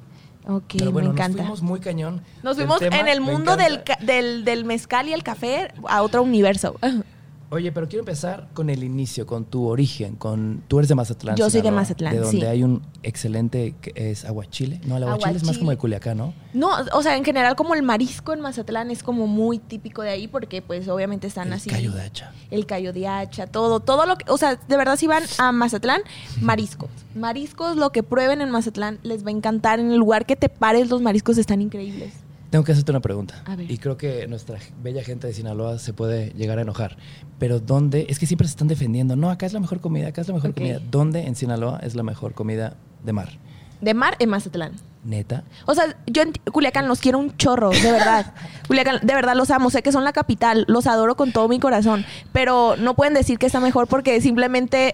Ok, 0.48 0.74
pero 0.78 0.92
bueno, 0.92 1.10
me 1.10 1.14
encanta. 1.16 1.38
nos 1.38 1.46
fuimos 1.46 1.62
muy 1.62 1.80
cañón. 1.80 2.22
Nos 2.44 2.58
fuimos 2.58 2.80
tema, 2.80 3.00
en 3.00 3.08
el 3.08 3.22
me 3.22 3.32
mundo 3.32 3.56
del, 3.56 3.82
del, 4.02 4.44
del 4.44 4.66
mezcal 4.66 5.08
y 5.08 5.14
el 5.14 5.24
café 5.24 5.70
a 5.88 6.02
otro 6.02 6.22
universo. 6.24 6.76
Oye, 7.54 7.72
pero 7.72 7.88
quiero 7.88 8.02
empezar 8.02 8.48
con 8.56 8.72
el 8.72 8.84
inicio, 8.84 9.28
con 9.28 9.46
tu 9.46 9.68
origen, 9.68 10.16
con 10.16 10.64
tú 10.68 10.80
eres 10.80 10.90
de 10.90 10.96
Mazatlán. 10.96 11.36
Yo 11.36 11.52
soy 11.52 11.62
de 11.62 11.70
Mazatlán, 11.70 12.16
de 12.16 12.20
donde 12.20 12.40
sí. 12.40 12.46
hay 12.46 12.64
un 12.64 12.82
excelente 13.04 13.76
que 13.80 13.94
es 13.96 14.26
aguachile. 14.26 14.82
No, 14.88 14.98
el 14.98 15.04
aguachile, 15.04 15.38
es 15.38 15.44
más 15.44 15.60
como 15.60 15.70
de 15.70 15.78
Culiacán, 15.78 16.18
¿no? 16.18 16.34
No, 16.56 16.72
o 16.94 17.04
sea, 17.04 17.16
en 17.16 17.24
general 17.24 17.56
como 17.56 17.76
el 17.76 17.84
marisco 17.84 18.34
en 18.34 18.42
Mazatlán 18.42 18.90
es 18.90 19.04
como 19.04 19.28
muy 19.28 19.60
típico 19.60 20.02
de 20.02 20.10
ahí 20.10 20.28
porque 20.28 20.64
pues 20.64 20.88
obviamente 20.88 21.28
están 21.28 21.50
el 21.50 21.54
así. 21.54 21.70
callo 21.70 21.92
de 21.92 22.02
hacha. 22.02 22.32
El 22.50 22.66
callo 22.66 22.92
de 22.92 23.08
hacha, 23.08 23.46
todo, 23.46 23.82
todo 23.82 24.08
lo 24.08 24.16
que, 24.16 24.26
o 24.32 24.38
sea, 24.40 24.56
de 24.56 24.76
verdad 24.78 24.98
si 24.98 25.06
van 25.06 25.22
a 25.38 25.52
Mazatlán, 25.52 26.02
mariscos. 26.42 26.90
Mariscos, 27.14 27.78
lo 27.78 27.92
que 27.92 28.02
prueben 28.02 28.42
en 28.42 28.50
Mazatlán 28.50 28.98
les 29.04 29.24
va 29.24 29.28
a 29.28 29.32
encantar. 29.32 29.80
En 29.80 29.92
el 29.92 29.98
lugar 29.98 30.26
que 30.26 30.36
te 30.36 30.50
pares, 30.50 30.90
los 30.90 31.04
mariscos 31.04 31.38
están 31.38 31.62
increíbles. 31.62 32.14
Tengo 32.54 32.64
que 32.64 32.72
hacerte 32.72 32.92
una 32.92 33.00
pregunta. 33.00 33.42
A 33.46 33.56
ver. 33.56 33.72
Y 33.72 33.80
creo 33.80 33.98
que 33.98 34.28
nuestra 34.28 34.60
bella 34.84 35.04
gente 35.04 35.26
de 35.26 35.34
Sinaloa 35.34 35.80
se 35.80 35.92
puede 35.92 36.34
llegar 36.34 36.60
a 36.60 36.62
enojar. 36.62 36.98
Pero 37.40 37.60
¿dónde? 37.60 38.06
Es 38.10 38.20
que 38.20 38.28
siempre 38.28 38.48
se 38.48 38.52
están 38.52 38.68
defendiendo. 38.68 39.16
No, 39.16 39.32
acá 39.32 39.48
es 39.48 39.54
la 39.54 39.60
mejor 39.60 39.82
comida, 39.82 40.10
acá 40.10 40.22
es 40.22 40.28
la 40.28 40.36
mejor 40.36 40.54
comida. 40.54 40.78
¿Dónde 40.92 41.26
en 41.26 41.36
Sinaloa 41.36 41.80
es 41.82 41.96
la 41.96 42.04
mejor 42.04 42.36
comida 42.36 42.76
de 43.04 43.12
mar? 43.12 43.40
De 43.82 43.96
mar 43.96 44.18
en 44.20 44.30
Mazatlán. 44.30 44.74
Neta. 45.04 45.46
O 45.66 45.74
sea, 45.74 45.98
yo 46.06 46.22
en 46.22 46.34
Culiacán 46.52 46.88
los 46.88 47.00
quiero 47.00 47.18
un 47.18 47.36
chorro, 47.38 47.72
de 47.72 47.92
verdad. 47.92 48.36
Culiacán, 48.68 49.00
de 49.02 49.16
verdad 49.16 49.36
los 49.36 49.50
amo. 49.50 49.72
Sé 49.72 49.82
que 49.82 49.92
son 49.92 50.04
la 50.04 50.14
capital, 50.14 50.66
los 50.68 50.86
adoro 50.86 51.16
con 51.16 51.32
todo 51.32 51.48
mi 51.48 51.60
corazón. 51.60 52.06
Pero 52.34 52.76
no 52.78 52.94
pueden 52.94 53.16
decir 53.16 53.40
que 53.40 53.48
está 53.48 53.62
mejor 53.62 53.88
porque 53.88 54.22
simplemente 54.22 54.94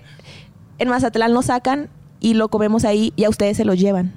en 0.78 0.88
Mazatlán 0.88 1.34
lo 1.34 1.42
sacan 1.42 1.90
y 2.22 2.36
lo 2.36 2.48
comemos 2.48 2.86
ahí 2.86 3.12
y 3.18 3.26
a 3.26 3.30
ustedes 3.30 3.58
se 3.58 3.66
lo 3.66 3.74
llevan. 3.74 4.14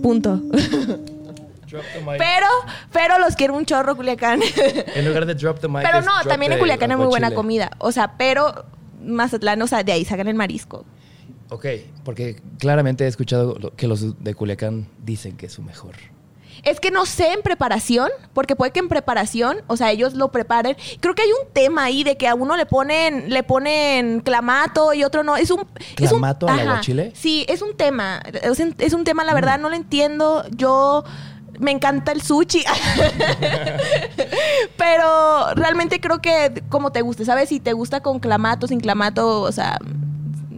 Punto. 0.00 0.40
Pero, 2.18 2.46
pero 2.92 3.18
los 3.18 3.36
quiero 3.36 3.54
un 3.54 3.64
chorro, 3.66 3.96
Culiacán. 3.96 4.40
en 4.94 5.04
lugar 5.06 5.26
de 5.26 5.34
drop 5.34 5.60
the 5.60 5.68
mic. 5.68 5.82
pero 5.82 6.00
no, 6.02 6.12
también 6.28 6.52
en 6.52 6.58
Culiacán 6.58 6.90
es 6.92 6.96
muy 6.96 7.06
buena 7.06 7.30
comida. 7.32 7.70
O 7.78 7.92
sea, 7.92 8.14
pero 8.16 8.64
Mazatlán, 9.02 9.60
o 9.62 9.66
sea, 9.66 9.82
de 9.82 9.92
ahí 9.92 10.04
sacan 10.04 10.28
el 10.28 10.34
marisco. 10.34 10.84
Ok, 11.48 11.66
porque 12.04 12.42
claramente 12.58 13.04
he 13.04 13.06
escuchado 13.08 13.72
que 13.76 13.86
los 13.86 14.22
de 14.22 14.34
Culiacán 14.34 14.88
dicen 15.04 15.36
que 15.36 15.46
es 15.46 15.52
su 15.52 15.62
mejor. 15.62 15.94
Es 16.64 16.80
que 16.80 16.90
no 16.90 17.04
sé 17.06 17.32
en 17.34 17.42
preparación, 17.42 18.08
porque 18.32 18.56
puede 18.56 18.72
que 18.72 18.80
en 18.80 18.88
preparación, 18.88 19.58
o 19.66 19.76
sea, 19.76 19.92
ellos 19.92 20.14
lo 20.14 20.32
preparen. 20.32 20.74
Creo 21.00 21.14
que 21.14 21.22
hay 21.22 21.28
un 21.30 21.52
tema 21.52 21.84
ahí 21.84 22.02
de 22.02 22.16
que 22.16 22.26
a 22.26 22.34
uno 22.34 22.56
le 22.56 22.64
ponen, 22.66 23.28
le 23.28 23.42
ponen 23.42 24.20
clamato 24.20 24.94
y 24.94 25.04
otro 25.04 25.22
no. 25.22 25.36
Es 25.36 25.50
un 25.50 25.60
es 25.60 26.10
un- 26.10 26.18
¿Clamato 26.18 26.48
al 26.48 26.60
aguachile? 26.60 27.12
Sí, 27.14 27.44
es 27.48 27.60
un 27.62 27.76
tema. 27.76 28.20
Es 28.42 28.58
un, 28.58 28.74
es 28.78 28.94
un 28.94 29.04
tema, 29.04 29.22
la 29.22 29.34
verdad, 29.34 29.58
no 29.60 29.68
lo 29.68 29.76
entiendo. 29.76 30.44
Yo 30.50 31.04
me 31.58 31.70
encanta 31.70 32.12
el 32.12 32.20
sushi. 32.22 32.64
Pero 34.76 35.54
realmente 35.54 36.00
creo 36.00 36.20
que 36.20 36.62
como 36.68 36.92
te 36.92 37.02
guste, 37.02 37.24
¿sabes? 37.24 37.48
Si 37.48 37.60
te 37.60 37.72
gusta 37.72 38.00
con 38.00 38.18
clamato, 38.18 38.66
sin 38.66 38.80
clamato, 38.80 39.40
o 39.42 39.52
sea, 39.52 39.78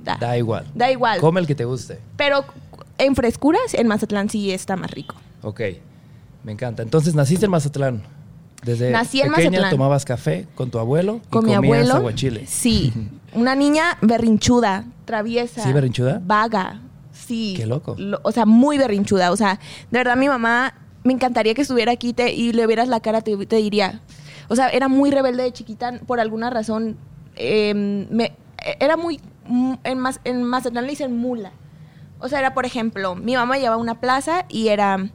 da, 0.04 0.16
Da 0.16 0.36
igual. 0.38 0.66
da 0.74 0.90
igual. 0.90 1.20
Come 1.20 1.40
el 1.40 1.46
que 1.46 1.54
te 1.54 1.64
guste. 1.64 1.98
Pero 2.16 2.44
en 2.98 3.14
frescuras, 3.14 3.74
en 3.74 3.86
Mazatlán 3.86 4.28
sí 4.28 4.50
está 4.52 4.76
más 4.76 4.90
rico. 4.90 5.14
Ok, 5.42 5.60
me 6.44 6.52
encanta. 6.52 6.82
Entonces, 6.82 7.14
naciste 7.14 7.44
en 7.46 7.50
Mazatlán. 7.50 8.02
Desde 8.64 8.90
Nací 8.90 9.20
en 9.20 9.28
pequeña 9.30 9.50
Mazatlán. 9.50 9.70
tomabas 9.70 10.04
café 10.04 10.48
con 10.56 10.68
tu 10.70 10.80
abuelo 10.80 11.20
y 11.26 11.30
con 11.30 11.44
mi 11.44 11.54
comías 11.54 11.74
abuelo. 11.74 11.94
aguachile. 11.94 12.46
Sí, 12.46 12.92
una 13.34 13.54
niña 13.54 13.98
berrinchuda, 14.02 14.84
traviesa. 15.04 15.62
¿Sí, 15.62 15.72
berrinchuda? 15.72 16.20
Vaga. 16.24 16.80
Sí. 17.12 17.54
Qué 17.56 17.66
loco. 17.66 17.94
Lo- 17.98 18.20
o 18.24 18.32
sea, 18.32 18.46
muy 18.46 18.78
berrinchuda. 18.78 19.30
O 19.30 19.36
sea, 19.36 19.60
de 19.90 19.98
verdad 19.98 20.16
mi 20.16 20.28
mamá 20.28 20.74
me 21.08 21.14
encantaría 21.14 21.54
que 21.54 21.62
estuviera 21.62 21.90
aquí 21.92 22.12
te- 22.12 22.32
y 22.34 22.52
le 22.52 22.66
vieras 22.66 22.86
la 22.88 23.00
cara, 23.00 23.22
te, 23.22 23.34
te 23.46 23.56
diría. 23.56 24.00
O 24.48 24.54
sea, 24.56 24.68
era 24.68 24.88
muy 24.88 25.10
rebelde 25.10 25.42
de 25.42 25.52
chiquita, 25.52 25.98
por 26.06 26.20
alguna 26.20 26.50
razón. 26.50 26.96
eh, 27.36 27.72
me, 28.10 28.32
era 28.80 28.96
muy. 28.96 29.20
mm, 29.46 29.74
En, 29.84 29.98
Maz- 29.98 30.20
en 30.24 30.42
Mazatlán 30.42 30.84
le 30.84 30.90
dicen 30.90 31.16
mula. 31.16 31.52
O 32.20 32.28
sea, 32.28 32.40
era, 32.40 32.52
por 32.52 32.66
ejemplo, 32.66 33.14
mi 33.14 33.34
mamá 33.36 33.56
llevaba 33.58 33.76
una 33.80 34.00
plaza 34.00 34.44
y 34.48 34.68
era, 34.68 35.08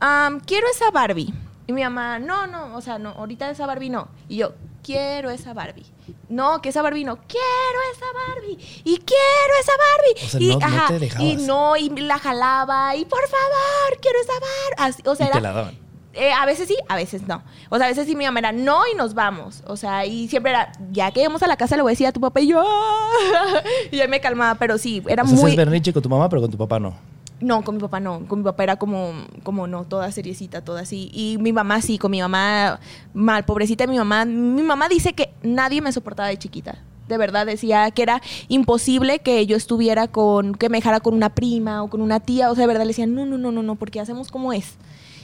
"Am, 0.00 0.40
quiero 0.40 0.66
esa 0.70 0.90
Barbie. 0.90 1.32
Y 1.66 1.72
mi 1.72 1.82
mamá, 1.82 2.18
no, 2.18 2.46
no, 2.46 2.74
o 2.76 2.80
sea, 2.80 2.98
no, 2.98 3.10
ahorita 3.10 3.48
esa 3.50 3.66
Barbie 3.66 3.88
no. 3.90 4.08
Y 4.28 4.36
yo, 4.36 4.52
quiero 4.82 5.30
esa 5.30 5.52
Barbie. 5.54 5.86
No, 6.28 6.60
que 6.62 6.70
esa 6.70 6.82
Barbie 6.82 7.04
no, 7.04 7.16
quiero 7.26 7.78
esa 7.94 8.06
Barbie. 8.26 8.58
Y 8.84 8.96
quiero 8.98 9.54
esa 9.60 9.72
Barbie. 9.78 10.24
O 10.24 10.28
sea, 10.28 10.40
y, 10.40 10.48
no- 10.48 10.58
no 10.80 10.86
te 10.88 10.98
dejabas. 10.98 11.28
Y 11.28 11.36
no, 11.36 11.76
y 11.76 11.88
la 11.90 12.18
jalaba, 12.18 12.96
y 12.96 13.04
por 13.04 13.20
favor, 13.28 14.00
quiero 14.00 14.18
esa 14.20 14.32
Barbie. 14.32 14.76
Así, 14.96 15.02
o 15.06 15.14
sea, 15.14 15.26
y 15.26 15.28
era, 15.28 15.36
te 15.38 15.42
la 15.42 15.52
daban. 15.52 15.78
eh, 16.14 16.32
a 16.32 16.44
veces 16.46 16.68
sí, 16.68 16.76
a 16.88 16.96
veces 16.96 17.22
no. 17.28 17.42
O 17.70 17.76
sea, 17.76 17.86
a 17.86 17.88
veces 17.90 18.06
sí 18.06 18.16
mi 18.16 18.24
mamá 18.24 18.38
era 18.40 18.52
no 18.52 18.82
y 18.92 18.94
nos 18.96 19.14
vamos. 19.14 19.62
O 19.66 19.76
sea, 19.76 20.04
y 20.06 20.28
siempre 20.28 20.50
era, 20.52 20.72
ya 20.90 21.10
que 21.10 21.20
llegamos 21.20 21.42
a 21.42 21.46
la 21.46 21.56
casa 21.56 21.76
le 21.76 21.82
voy 21.82 21.90
a 21.90 21.94
decir 21.94 22.06
a 22.06 22.12
tu 22.12 22.20
papá 22.20 22.40
y 22.40 22.48
yo. 22.48 22.62
Y 23.90 23.96
ya 23.98 24.08
me 24.08 24.20
calmaba, 24.20 24.54
pero 24.58 24.78
sí, 24.78 25.02
era 25.06 25.22
o 25.22 25.26
sea, 25.26 25.36
muy. 25.36 25.50
es 25.50 25.56
berrinche 25.56 25.92
con 25.92 26.02
tu 26.02 26.08
mamá, 26.08 26.28
pero 26.28 26.42
con 26.42 26.50
tu 26.50 26.58
papá 26.58 26.78
no. 26.80 26.94
No, 27.42 27.64
con 27.64 27.74
mi 27.74 27.80
papá 27.80 27.98
no. 28.00 28.26
Con 28.28 28.38
mi 28.38 28.44
papá 28.44 28.62
era 28.62 28.76
como, 28.76 29.12
como 29.42 29.66
no, 29.66 29.84
toda 29.84 30.10
seriecita, 30.12 30.62
toda 30.62 30.82
así. 30.82 31.10
Y 31.12 31.38
mi 31.40 31.52
mamá 31.52 31.82
sí, 31.82 31.98
con 31.98 32.10
mi 32.10 32.20
mamá 32.20 32.78
mal, 33.12 33.44
pobrecita 33.44 33.86
mi 33.86 33.98
mamá. 33.98 34.24
Mi 34.24 34.62
mamá 34.62 34.88
dice 34.88 35.12
que 35.12 35.34
nadie 35.42 35.82
me 35.82 35.92
soportaba 35.92 36.28
de 36.28 36.38
chiquita. 36.38 36.78
De 37.08 37.18
verdad, 37.18 37.44
decía 37.44 37.90
que 37.90 38.02
era 38.02 38.22
imposible 38.48 39.18
que 39.18 39.44
yo 39.46 39.56
estuviera 39.56 40.06
con, 40.06 40.54
que 40.54 40.68
me 40.68 40.78
dejara 40.78 41.00
con 41.00 41.14
una 41.14 41.34
prima 41.34 41.82
o 41.82 41.90
con 41.90 42.00
una 42.00 42.20
tía. 42.20 42.50
O 42.50 42.54
sea, 42.54 42.62
de 42.62 42.68
verdad 42.68 42.84
le 42.84 42.88
decían, 42.88 43.14
no, 43.14 43.26
no, 43.26 43.36
no, 43.38 43.50
no, 43.50 43.62
no, 43.62 43.74
porque 43.74 43.98
hacemos 43.98 44.30
como 44.30 44.52
es. 44.52 44.76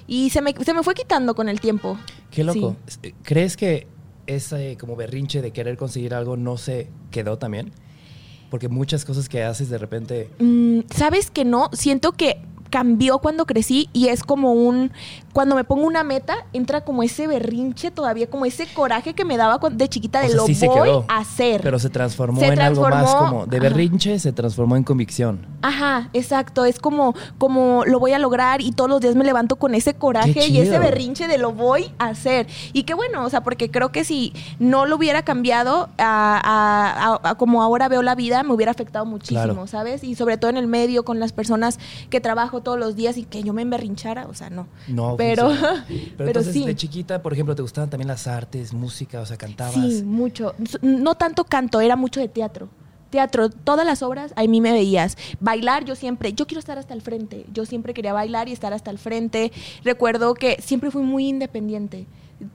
Y 0.09 0.31
se 0.31 0.43
me, 0.43 0.53
se 0.55 0.75
me 0.75 0.83
fue 0.83 0.95
quitando 0.95 1.37
con 1.37 1.49
el 1.49 1.61
tiempo. 1.61 1.97
Qué 2.31 2.43
loco. 2.43 2.77
Sí. 2.87 3.15
¿Crees 3.23 3.57
que 3.57 3.87
ese 4.27 4.77
como 4.77 4.97
berrinche 4.97 5.41
de 5.41 5.53
querer 5.53 5.77
conseguir 5.77 6.15
algo 6.15 6.37
no 6.37 6.57
se 6.57 6.91
quedó 7.13 7.39
también? 7.39 7.73
Porque 8.51 8.69
muchas 8.69 9.05
cosas 9.05 9.29
que 9.29 9.43
haces 9.43 9.69
de 9.69 9.79
repente... 9.79 10.31
Mm, 10.39 10.81
¿Sabes 10.95 11.31
que 11.31 11.45
no? 11.45 11.71
Siento 11.73 12.13
que 12.13 12.41
cambió 12.71 13.19
cuando 13.19 13.47
crecí 13.47 13.89
y 13.93 14.09
es 14.09 14.23
como 14.23 14.53
un... 14.53 14.93
Cuando 15.39 15.55
me 15.55 15.63
pongo 15.63 15.87
una 15.87 16.03
meta, 16.03 16.35
entra 16.53 16.81
como 16.81 17.05
ese 17.05 17.29
berrinche 17.29 17.93
todavía, 17.93 18.29
como 18.29 18.45
ese 18.45 18.67
coraje 18.75 19.15
que 19.15 19.25
me 19.25 19.37
daba 19.37 19.61
de 19.71 19.89
chiquita 19.89 20.19
de 20.19 20.27
o 20.27 20.29
sea, 20.31 20.37
lo 20.39 20.47
sí 20.47 20.57
se 20.57 20.67
voy 20.67 20.81
quedó, 20.89 21.05
a 21.07 21.19
hacer. 21.19 21.61
Pero 21.63 21.79
se 21.79 21.91
transformó 21.91 22.41
Se 22.41 22.49
en 22.49 22.59
algo 22.61 22.89
más 22.89 23.15
como... 23.15 23.47
De 23.47 23.59
ajá. 23.59 23.63
berrinche 23.69 24.19
se 24.19 24.33
transformó 24.33 24.75
en 24.75 24.83
convicción. 24.83 25.47
Ajá, 25.63 26.09
exacto. 26.13 26.65
Es 26.65 26.81
como, 26.81 27.15
como 27.39 27.85
lo 27.87 28.01
voy 28.01 28.15
a 28.15 28.19
lograr 28.19 28.61
y 28.63 28.73
todos 28.73 28.91
los 28.91 29.01
días 29.01 29.15
me 29.15 29.25
levanto 29.25 29.55
con 29.55 29.77
ese 29.77 29.95
coraje 29.95 30.49
y 30.49 30.59
ese 30.59 30.77
berrinche 30.81 31.29
de 31.29 31.39
lo 31.39 31.53
voy 31.53 31.93
a 32.01 32.07
hacer. 32.09 32.49
Y 32.73 32.83
qué 32.83 32.95
bueno, 32.95 33.25
o 33.25 33.31
sea, 33.31 33.43
porque 33.45 33.71
creo 33.71 33.93
que 33.93 34.03
si 34.03 34.33
no 34.59 34.87
lo 34.87 34.97
hubiera 34.97 35.23
cambiado 35.23 35.89
a, 35.99 36.41
a- 36.45 37.13
a- 37.23 37.31
a 37.31 37.35
como 37.37 37.63
ahora 37.63 37.87
veo 37.89 38.03
la 38.03 38.17
vida, 38.17 38.43
me 38.43 38.55
hubiera 38.55 38.73
afectado 38.73 39.07
muchísimo, 39.07 39.45
Claro. 39.45 39.67
¿sabes? 39.69 40.03
Y 40.03 40.17
sobre 40.17 40.37
todo 40.37 40.51
en 40.51 40.57
el 40.57 40.67
medio, 40.67 41.05
con 41.05 41.21
las 41.21 41.31
personas 41.33 41.79
que 42.11 42.21
trabajo 42.21 42.61
todos 42.61 42.77
los 42.81 42.97
días 42.97 43.17
y 43.19 43.23
que 43.23 43.45
yo 43.45 43.53
me 43.53 43.63
emberrinchara, 43.63 44.27
o 44.27 44.35
sea, 44.35 44.51
no. 44.51 44.67
No, 44.89 45.15
Pero, 45.17 45.28
Pero, 45.37 45.51
pero 46.17 46.29
entonces, 46.29 46.53
sí. 46.53 46.65
de 46.65 46.75
chiquita, 46.75 47.23
por 47.23 47.33
ejemplo, 47.33 47.55
¿te 47.55 47.63
gustaban 47.63 47.91
también 47.91 48.09
las 48.09 48.27
artes, 48.27 48.73
música? 48.73 49.21
O 49.21 49.27
sea, 49.27 49.37
cantabas. 49.37 49.75
Sí, 49.75 50.03
mucho. 50.05 50.55
No 50.83 51.15
tanto 51.17 51.45
canto, 51.45 51.81
era 51.81 51.97
mucho 51.97 52.21
de 52.21 52.29
teatro. 52.29 52.69
Teatro, 53.11 53.49
todas 53.49 53.87
las 53.87 54.03
obras, 54.03 54.33
a 54.37 54.43
mí 54.45 54.61
me 54.61 54.73
veías. 54.73 55.17
Bailar, 55.41 55.85
yo 55.85 55.95
siempre, 55.95 56.33
yo 56.33 56.47
quiero 56.47 56.61
estar 56.61 56.79
hasta 56.79 56.95
el 56.95 57.03
frente. 57.03 57.47
Yo 57.53 57.65
siempre 57.65 57.95
quería 57.95 58.13
bailar 58.13 58.49
y 58.49 58.53
estar 58.53 58.73
hasta 58.73 58.91
el 58.91 58.99
frente. 58.99 59.51
Recuerdo 59.83 60.35
que 60.35 60.61
siempre 60.61 60.91
fui 60.91 61.03
muy 61.03 61.29
independiente. 61.29 62.07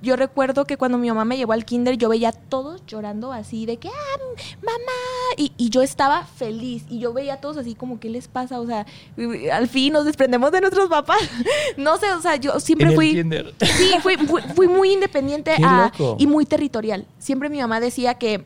Yo 0.01 0.15
recuerdo 0.15 0.63
que 0.65 0.77
cuando 0.77 0.97
mi 0.97 1.09
mamá 1.09 1.25
me 1.25 1.35
llevó 1.35 1.51
al 1.51 1.65
kinder, 1.65 1.97
yo 1.97 2.07
veía 2.07 2.29
a 2.29 2.31
todos 2.31 2.81
llorando 2.87 3.33
así 3.33 3.65
de 3.65 3.77
que, 3.77 3.89
ah, 3.89 4.17
mamá. 4.61 5.33
Y, 5.35 5.51
y 5.57 5.69
yo 5.69 5.81
estaba 5.81 6.23
feliz. 6.23 6.85
Y 6.89 6.99
yo 6.99 7.11
veía 7.11 7.33
a 7.33 7.37
todos 7.41 7.57
así 7.57 7.75
como, 7.75 7.99
¿qué 7.99 8.09
les 8.09 8.27
pasa? 8.29 8.61
O 8.61 8.65
sea, 8.65 8.85
al 9.51 9.67
fin 9.67 9.91
nos 9.93 10.05
desprendemos 10.05 10.51
de 10.51 10.61
nuestros 10.61 10.87
papás. 10.89 11.19
No 11.77 11.97
sé, 11.97 12.11
o 12.13 12.21
sea, 12.21 12.35
yo 12.37 12.59
siempre 12.59 12.85
En 12.85 12.91
el 12.91 12.95
fui... 12.95 13.11
kinder. 13.13 13.53
Sí, 13.61 13.91
fui, 14.01 14.15
fui, 14.17 14.41
fui 14.55 14.67
muy 14.67 14.93
independiente 14.93 15.51
a- 15.63 15.91
loco. 15.97 16.15
y 16.19 16.27
muy 16.27 16.45
territorial. 16.45 17.05
Siempre 17.17 17.49
mi 17.49 17.59
mamá 17.59 17.79
decía 17.79 18.13
que 18.15 18.45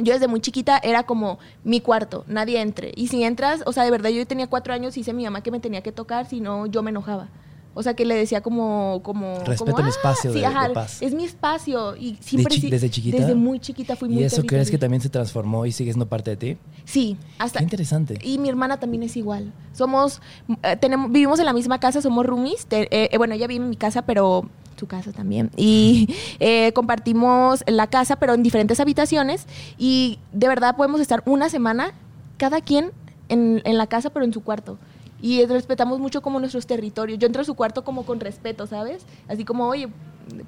yo 0.00 0.12
desde 0.12 0.28
muy 0.28 0.40
chiquita 0.40 0.78
era 0.82 1.02
como 1.02 1.38
mi 1.64 1.80
cuarto, 1.80 2.24
nadie 2.28 2.60
entre. 2.60 2.92
Y 2.94 3.08
si 3.08 3.24
entras, 3.24 3.62
o 3.66 3.72
sea, 3.72 3.82
de 3.82 3.90
verdad 3.90 4.10
yo 4.10 4.24
tenía 4.26 4.46
cuatro 4.46 4.72
años 4.72 4.96
y 4.96 5.00
dice 5.00 5.12
mi 5.12 5.24
mamá 5.24 5.42
que 5.42 5.50
me 5.50 5.58
tenía 5.58 5.82
que 5.82 5.90
tocar, 5.90 6.26
si 6.26 6.40
no 6.40 6.66
yo 6.66 6.82
me 6.82 6.90
enojaba. 6.90 7.28
O 7.72 7.82
sea, 7.84 7.94
que 7.94 8.04
le 8.04 8.16
decía 8.16 8.40
como... 8.40 9.00
como 9.04 9.38
Respeto 9.44 9.72
como, 9.72 9.78
el 9.78 9.88
espacio 9.88 10.32
sí, 10.32 10.40
de- 10.40 10.46
ajá, 10.46 10.68
de 10.68 10.74
paz. 10.74 11.00
Es 11.02 11.14
mi 11.14 11.24
espacio. 11.24 11.96
Y 11.96 12.16
siempre... 12.20 12.54
chi- 12.54 12.62
sí- 12.62 12.70
desde 12.70 12.90
chiquita? 12.90 13.18
Desde 13.18 13.34
muy 13.36 13.60
chiquita 13.60 13.94
fui 13.94 14.08
muy 14.08 14.22
¿Y 14.22 14.24
eso 14.24 14.44
crees 14.44 14.70
que 14.70 14.78
también 14.78 15.00
se 15.00 15.08
transformó 15.08 15.66
y 15.66 15.72
sigue 15.72 15.92
siendo 15.92 16.06
parte 16.06 16.30
de 16.30 16.36
ti? 16.36 16.58
Sí, 16.84 17.16
hasta... 17.38 17.58
Qué 17.60 17.64
interesante. 17.64 18.18
Y 18.22 18.38
mi 18.38 18.48
hermana 18.48 18.80
también 18.80 19.04
es 19.04 19.16
igual. 19.16 19.52
Somos, 19.72 20.20
eh, 20.64 20.76
tenemos, 20.76 21.12
vivimos 21.12 21.38
en 21.38 21.46
la 21.46 21.52
misma 21.52 21.78
casa, 21.78 22.02
somos 22.02 22.26
roomies. 22.26 22.66
Te- 22.66 22.88
eh, 22.94 23.08
eh, 23.12 23.18
bueno, 23.18 23.34
ella 23.34 23.46
vive 23.46 23.62
en 23.64 23.70
mi 23.70 23.76
casa, 23.76 24.02
pero 24.02 24.48
su 24.76 24.86
casa 24.88 25.12
también. 25.12 25.50
Y 25.56 26.12
eh, 26.40 26.72
compartimos 26.72 27.62
la 27.68 27.86
casa, 27.86 28.16
pero 28.16 28.34
en 28.34 28.42
diferentes 28.42 28.80
habitaciones. 28.80 29.46
Y 29.78 30.18
de 30.32 30.48
verdad 30.48 30.74
podemos 30.76 31.00
estar 31.00 31.22
una 31.24 31.48
semana, 31.48 31.92
cada 32.36 32.60
quien 32.62 32.90
en, 33.28 33.62
en 33.64 33.78
la 33.78 33.86
casa, 33.86 34.10
pero 34.10 34.24
en 34.24 34.32
su 34.32 34.42
cuarto. 34.42 34.76
Y 35.22 35.44
respetamos 35.46 35.98
mucho 36.00 36.22
como 36.22 36.38
nuestros 36.38 36.66
territorios. 36.66 37.18
Yo 37.18 37.26
entro 37.26 37.42
a 37.42 37.44
su 37.44 37.54
cuarto 37.54 37.84
como 37.84 38.04
con 38.04 38.20
respeto, 38.20 38.66
¿sabes? 38.66 39.04
Así 39.28 39.44
como, 39.44 39.66
oye, 39.68 39.88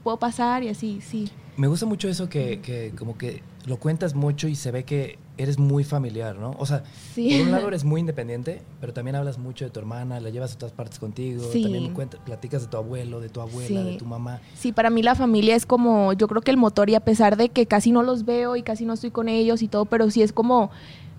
puedo 0.03 0.17
pasar 0.19 0.63
y 0.63 0.69
así, 0.69 1.01
sí. 1.01 1.29
Me 1.57 1.67
gusta 1.67 1.85
mucho 1.85 2.09
eso 2.09 2.29
que, 2.31 2.61
que 2.61 2.93
como 2.99 3.19
que 3.19 3.43
lo 3.67 3.77
cuentas 3.77 4.15
mucho 4.15 4.49
y 4.49 4.55
se 4.55 4.71
ve 4.71 4.85
que 4.85 5.19
eres 5.37 5.59
muy 5.59 5.85
familiar, 5.85 6.37
¿no? 6.37 6.55
O 6.59 6.65
sea, 6.65 6.83
Sí. 7.15 7.31
por 7.37 7.47
un 7.47 7.53
lado 7.53 7.69
eres 7.69 7.85
muy 7.85 8.01
independiente, 8.01 8.63
pero 8.81 8.95
también 8.95 9.17
hablas 9.17 9.37
mucho 9.39 9.67
de 9.67 9.71
tu 9.71 9.79
hermana, 9.79 10.19
la 10.21 10.31
llevas 10.31 10.55
a 10.55 10.59
todas 10.59 10.73
partes 10.73 10.99
contigo, 10.99 11.43
Sí. 11.53 11.63
también 11.63 11.93
cuentas, 11.93 12.21
platicas 12.25 12.63
de 12.63 12.69
tu 12.69 12.77
abuelo, 12.79 13.21
de 13.21 13.29
tu 13.29 13.41
abuela, 13.43 13.83
Sí. 13.83 13.91
de 13.93 13.97
tu 13.99 14.07
mamá. 14.07 14.41
Sí, 14.55 14.73
para 14.73 14.89
mí 14.89 15.03
la 15.03 15.15
familia 15.15 15.55
es 15.55 15.67
como, 15.67 16.15
yo 16.15 16.27
creo 16.27 16.41
que 16.41 16.51
el 16.51 16.57
motor 16.57 16.89
y 16.89 16.95
a 16.95 17.01
pesar 17.01 17.37
de 17.37 17.51
que 17.51 17.67
casi 17.67 17.93
no 17.93 18.03
los 18.03 18.25
veo 18.25 18.57
y 18.57 18.63
casi 18.63 18.87
no 18.87 18.95
estoy 18.95 19.11
con 19.11 19.29
ellos 19.29 19.61
y 19.63 19.69
todo, 19.69 19.85
pero 19.85 20.11
sí 20.11 20.23
es 20.23 20.33
como, 20.33 20.71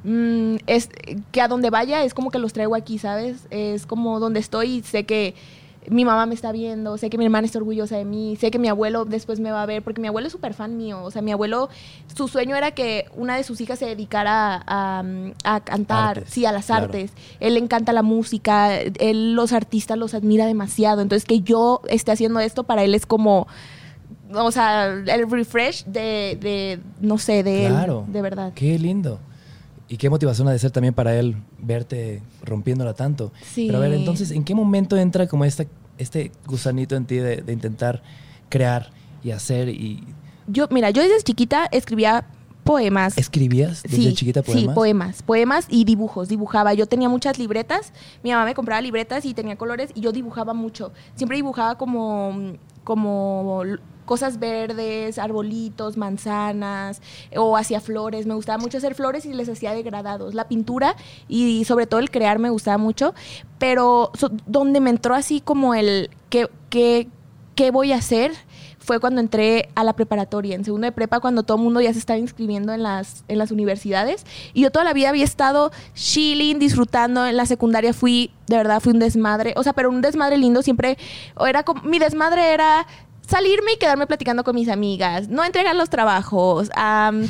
mm, 0.03 0.55
es 0.67 0.89
que 1.31 1.41
a 1.41 1.47
donde 1.47 1.69
vaya 1.69 2.03
es 2.03 2.13
como 2.13 2.31
que 2.31 2.39
los 2.39 2.53
traigo 2.53 2.75
aquí, 2.75 2.97
¿sabes? 2.97 3.47
Es 3.49 3.85
como 3.85 4.19
donde 4.19 4.39
estoy 4.39 4.77
y 4.77 4.81
sé 4.83 5.05
que 5.05 5.35
mi 5.89 6.05
mamá 6.05 6.25
me 6.25 6.33
está 6.33 6.53
viendo, 6.53 6.97
sé 6.97 7.09
que 7.09 7.17
mi 7.17 7.25
hermana 7.25 7.45
está 7.45 7.57
orgullosa 7.59 7.97
de 7.97 8.05
mí, 8.05 8.37
sé 8.39 8.51
que 8.51 8.57
mi 8.57 8.69
abuelo 8.69 9.03
después 9.03 9.41
me 9.41 9.51
va 9.51 9.63
a 9.63 9.65
ver, 9.65 9.83
porque 9.83 9.99
mi 9.99 10.07
abuelo 10.07 10.27
es 10.27 10.31
súper 10.31 10.53
fan 10.53 10.77
mío, 10.77 11.03
o 11.03 11.11
sea, 11.11 11.21
mi 11.21 11.33
abuelo, 11.33 11.67
su 12.15 12.29
sueño 12.29 12.55
era 12.55 12.71
que 12.71 13.07
una 13.17 13.35
de 13.35 13.43
sus 13.43 13.59
hijas 13.59 13.79
se 13.79 13.85
dedicara 13.87 14.63
a, 14.65 15.03
a 15.43 15.59
cantar, 15.59 16.19
Artes, 16.19 16.33
sí, 16.33 16.45
a 16.45 16.53
las 16.53 16.67
claro. 16.67 16.85
artes. 16.85 17.11
Él 17.41 17.55
le 17.55 17.59
encanta 17.59 17.91
la 17.91 18.01
música, 18.01 18.79
él 18.79 19.33
los 19.33 19.51
artistas 19.51 19.97
los 19.97 20.13
admira 20.13 20.45
demasiado, 20.45 21.01
entonces 21.01 21.25
que 21.25 21.41
yo 21.41 21.81
esté 21.89 22.13
haciendo 22.13 22.39
esto 22.39 22.63
para 22.63 22.83
él 22.85 22.95
es 22.95 23.05
como 23.05 23.47
o 24.35 24.51
sea, 24.53 24.85
el 24.85 25.29
refresh 25.29 25.83
de, 25.83 26.37
de 26.41 26.79
no 27.01 27.17
sé, 27.17 27.43
de 27.43 27.67
Claro. 27.67 28.05
él, 28.07 28.13
de 28.13 28.21
verdad. 28.21 28.51
Qué 28.55 28.79
lindo. 28.79 29.19
Y 29.93 29.97
qué 29.97 30.09
motivación 30.09 30.47
ha 30.47 30.51
de 30.51 30.57
ser 30.57 30.71
también 30.71 30.95
para 30.95 31.15
él 31.15 31.35
verte 31.59 32.23
rompiéndola 32.41 32.95
tanto. 32.95 33.31
Sí. 33.53 33.67
Pero 33.67 33.77
a 33.77 33.81
ver, 33.81 33.93
entonces, 33.93 34.31
¿en 34.31 34.43
qué 34.43 34.55
momento 34.55 34.97
entra 34.97 35.27
como 35.27 35.45
este, 35.45 35.67
este 35.99 36.31
gusanito 36.47 36.95
en 36.95 37.05
ti 37.05 37.17
de, 37.17 37.43
de 37.43 37.53
intentar 37.53 38.01
crear 38.49 38.89
y 39.23 39.29
hacer 39.29 39.69
y... 39.69 40.03
Yo, 40.47 40.67
mira, 40.71 40.89
yo 40.89 41.03
desde 41.03 41.21
chiquita 41.21 41.67
escribía 41.71 42.25
poemas. 42.63 43.19
¿Escribías 43.19 43.83
desde 43.83 43.97
sí, 43.97 44.13
chiquita 44.15 44.41
poemas? 44.41 44.63
Sí, 44.63 44.69
poemas, 44.73 45.21
poemas 45.21 45.67
y 45.69 45.83
dibujos, 45.83 46.27
dibujaba. 46.27 46.73
Yo 46.73 46.87
tenía 46.87 47.07
muchas 47.07 47.37
libretas, 47.37 47.93
mi 48.23 48.31
mamá 48.31 48.45
me 48.45 48.55
compraba 48.55 48.81
libretas 48.81 49.25
y 49.25 49.35
tenía 49.35 49.57
colores 49.57 49.91
y 49.93 50.01
yo 50.01 50.11
dibujaba 50.11 50.55
mucho. 50.55 50.91
Siempre 51.13 51.37
dibujaba 51.37 51.77
como, 51.77 52.53
como 52.83 53.63
cosas 54.05 54.39
verdes, 54.39 55.17
arbolitos, 55.17 55.97
manzanas 55.97 57.01
o 57.35 57.57
hacía 57.57 57.81
flores. 57.81 58.25
Me 58.25 58.33
gustaba 58.35 58.57
mucho 58.57 58.77
hacer 58.77 58.95
flores 58.95 59.25
y 59.25 59.33
les 59.33 59.49
hacía 59.49 59.73
degradados. 59.73 60.33
La 60.33 60.47
pintura 60.47 60.95
y 61.27 61.65
sobre 61.65 61.87
todo 61.87 61.99
el 61.99 62.11
crear 62.11 62.39
me 62.39 62.49
gustaba 62.49 62.77
mucho, 62.77 63.13
pero 63.59 64.11
so- 64.15 64.31
donde 64.45 64.79
me 64.79 64.89
entró 64.89 65.15
así 65.15 65.41
como 65.41 65.73
el 65.73 66.09
qué, 66.29 66.49
qué, 66.69 67.07
qué 67.55 67.71
voy 67.71 67.91
a 67.91 67.97
hacer 67.97 68.31
fue 68.79 68.99
cuando 68.99 69.21
entré 69.21 69.69
a 69.75 69.85
la 69.85 69.93
preparatoria, 69.93 70.55
en 70.55 70.65
segundo 70.65 70.83
de 70.83 70.91
prepa, 70.91 71.21
cuando 71.21 71.43
todo 71.43 71.55
el 71.55 71.63
mundo 71.63 71.79
ya 71.79 71.93
se 71.93 71.99
estaba 71.99 72.19
inscribiendo 72.19 72.73
en 72.73 72.83
las, 72.83 73.23
en 73.29 73.37
las 73.37 73.49
universidades. 73.49 74.25
Y 74.53 74.61
yo 74.63 74.71
toda 74.71 74.83
la 74.83 74.91
vida 74.91 75.07
había 75.07 75.23
estado 75.23 75.71
chilling, 75.93 76.59
disfrutando. 76.59 77.25
En 77.25 77.37
la 77.37 77.45
secundaria 77.45 77.93
fui, 77.93 78.31
de 78.47 78.57
verdad, 78.57 78.81
fui 78.81 78.91
un 78.91 78.99
desmadre. 78.99 79.53
O 79.55 79.63
sea, 79.63 79.71
pero 79.71 79.89
un 79.89 80.01
desmadre 80.01 80.37
lindo. 80.37 80.61
Siempre, 80.61 80.97
era 81.47 81.63
mi 81.85 81.97
desmadre 81.97 82.53
era 82.53 82.85
salirme 83.25 83.73
y 83.73 83.77
quedarme 83.77 84.05
platicando 84.05 84.43
con 84.43 84.53
mis 84.55 84.67
amigas, 84.69 85.29
no 85.29 85.43
entregar 85.45 85.75
los 85.75 85.89
trabajos, 85.89 86.69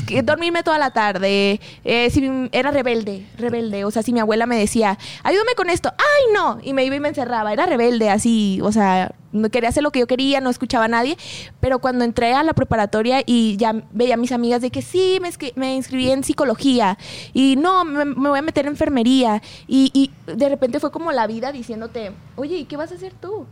que- 0.08 0.24
dormirme 0.24 0.64
toda 0.64 0.78
la 0.78 0.92
tarde, 0.92 1.60
eh, 1.86 2.50
era 2.52 2.72
rebelde, 2.72 3.26
rebelde, 3.38 3.86
o 3.86 3.92
sea, 3.92 4.02
si 4.04 4.12
mi 4.12 4.20
abuela 4.20 4.46
me 4.46 4.58
decía, 4.58 4.98
ayúdame 5.24 5.54
con 5.56 5.70
esto, 5.70 5.90
ay 5.98 6.34
no, 6.34 6.60
y 6.64 6.74
me 6.74 6.84
iba 6.84 6.96
y 6.96 7.00
me 7.00 7.10
encerraba, 7.10 7.54
era 7.54 7.66
rebelde, 7.68 8.10
así, 8.10 8.60
o 8.64 8.72
sea, 8.72 9.14
no 9.32 9.50
quería 9.50 9.70
hacer 9.70 9.82
lo 9.84 9.92
que 9.92 10.00
yo 10.00 10.08
quería, 10.08 10.42
no 10.42 10.50
escuchaba 10.50 10.86
a 10.86 10.88
nadie, 10.88 11.16
pero 11.60 11.80
cuando 11.80 12.06
entré 12.06 12.34
a 12.34 12.44
la 12.44 12.54
preparatoria 12.54 13.22
y 13.26 13.56
ya 13.58 13.74
veía 13.92 14.16
a 14.16 14.18
mis 14.18 14.32
amigas 14.32 14.62
de 14.62 14.72
que 14.72 14.82
sí, 14.82 15.20
me, 15.22 15.30
inscri- 15.30 15.54
me 15.56 15.76
inscribí 15.76 16.10
en 16.12 16.24
psicología 16.24 16.98
y 17.34 17.56
no, 17.56 17.84
me, 17.86 18.06
me 18.06 18.30
voy 18.30 18.40
a 18.40 18.44
meter 18.44 18.66
en 18.66 18.74
enfermería 18.74 19.42
y, 19.68 19.92
y 19.94 20.12
de 20.32 20.50
repente 20.50 20.80
fue 20.80 20.92
como 20.92 21.12
la 21.12 21.26
vida 21.28 21.52
diciéndote, 21.52 22.12
oye, 22.36 22.58
¿y 22.58 22.66
qué 22.66 22.78
vas 22.78 22.92
a 22.92 22.96
hacer 22.96 23.14
tú? 23.14 23.46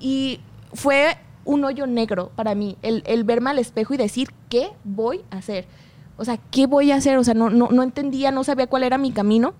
Y 0.00 0.40
fue 0.74 1.16
un 1.44 1.64
hoyo 1.64 1.86
negro 1.86 2.30
para 2.36 2.54
mí, 2.54 2.76
el, 2.82 3.02
el 3.06 3.24
verme 3.24 3.50
al 3.50 3.58
espejo 3.58 3.94
y 3.94 3.96
decir, 3.96 4.30
¿qué 4.48 4.68
voy 4.84 5.22
a 5.30 5.38
hacer? 5.38 5.66
O 6.16 6.24
sea, 6.24 6.38
¿qué 6.50 6.66
voy 6.66 6.90
a 6.92 6.96
hacer? 6.96 7.16
O 7.18 7.24
sea, 7.24 7.34
no, 7.34 7.50
no, 7.50 7.68
no 7.70 7.82
entendía, 7.82 8.30
no 8.30 8.44
sabía 8.44 8.66
cuál 8.66 8.82
era 8.84 8.98
mi 8.98 9.10
camino. 9.12 9.54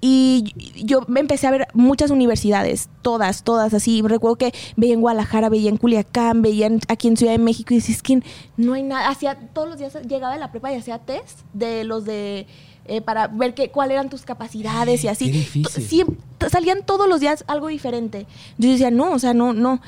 Y 0.00 0.52
yo 0.84 1.02
me 1.08 1.20
empecé 1.20 1.46
a 1.46 1.50
ver 1.50 1.68
muchas 1.72 2.10
universidades, 2.10 2.90
todas, 3.02 3.42
todas 3.42 3.72
así. 3.72 4.02
Recuerdo 4.02 4.36
que 4.36 4.52
veía 4.76 4.92
en 4.94 5.00
Guadalajara, 5.00 5.48
veía 5.48 5.70
en 5.70 5.76
Culiacán, 5.78 6.42
veía 6.42 6.66
en- 6.66 6.80
aquí 6.88 7.08
en 7.08 7.16
Ciudad 7.16 7.32
de 7.32 7.38
México 7.38 7.72
y 7.72 7.76
decía, 7.78 7.94
es 7.94 8.02
que 8.02 8.20
no 8.56 8.74
hay 8.74 8.82
nada. 8.82 9.08
Hacía, 9.08 9.38
todos 9.54 9.68
los 9.68 9.78
días 9.78 9.94
llegaba 10.06 10.34
de 10.34 10.40
la 10.40 10.50
prepa 10.50 10.72
y 10.72 10.76
hacía 10.76 10.98
test 10.98 11.40
de 11.54 11.84
los 11.84 12.04
de... 12.04 12.46
eh, 12.86 13.00
para 13.00 13.28
ver 13.28 13.54
qué, 13.54 13.70
cuáles 13.70 13.94
eran 13.94 14.10
tus 14.10 14.22
capacidades 14.22 15.02
y 15.04 15.08
así. 15.08 15.26
Qué 15.26 15.38
difícil. 15.38 16.06
Salían 16.50 16.84
todos 16.84 17.08
los 17.08 17.20
días 17.20 17.42
algo 17.46 17.68
diferente. 17.68 18.26
Yo 18.58 18.68
decía, 18.70 18.90
no, 18.90 19.12
o 19.12 19.18
sea, 19.18 19.32
no, 19.32 19.54
no. 19.54 19.80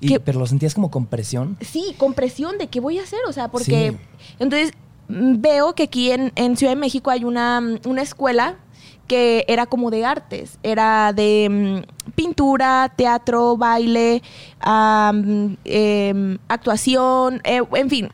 Y- 0.00 0.08
que- 0.08 0.20
¿Pero 0.20 0.38
lo 0.38 0.46
sentías 0.46 0.74
como 0.74 0.90
con 0.90 1.06
presión? 1.06 1.56
Sí, 1.60 1.94
con 1.98 2.12
presión 2.14 2.58
de 2.58 2.68
qué 2.68 2.80
voy 2.80 2.98
a 2.98 3.02
hacer, 3.02 3.20
o 3.28 3.32
sea, 3.32 3.48
porque 3.48 3.92
Sí. 3.92 3.96
entonces 4.38 4.72
mm, 5.08 5.40
veo 5.40 5.74
que 5.74 5.84
aquí 5.84 6.10
en, 6.10 6.32
en 6.34 6.56
Ciudad 6.56 6.72
de 6.72 6.80
México 6.80 7.10
hay 7.10 7.22
una, 7.24 7.60
mm, 7.60 7.78
una 7.86 8.02
escuela 8.02 8.56
que 9.06 9.44
era 9.46 9.66
como 9.66 9.90
de 9.92 10.04
artes, 10.04 10.58
era 10.64 11.12
de 11.12 11.84
mm, 11.88 12.10
pintura, 12.16 12.92
teatro, 12.96 13.56
baile, 13.56 14.20
em, 15.64 16.38
actuación, 16.48 17.40
eh, 17.44 17.62
en 17.74 17.90
fin, 17.90 18.08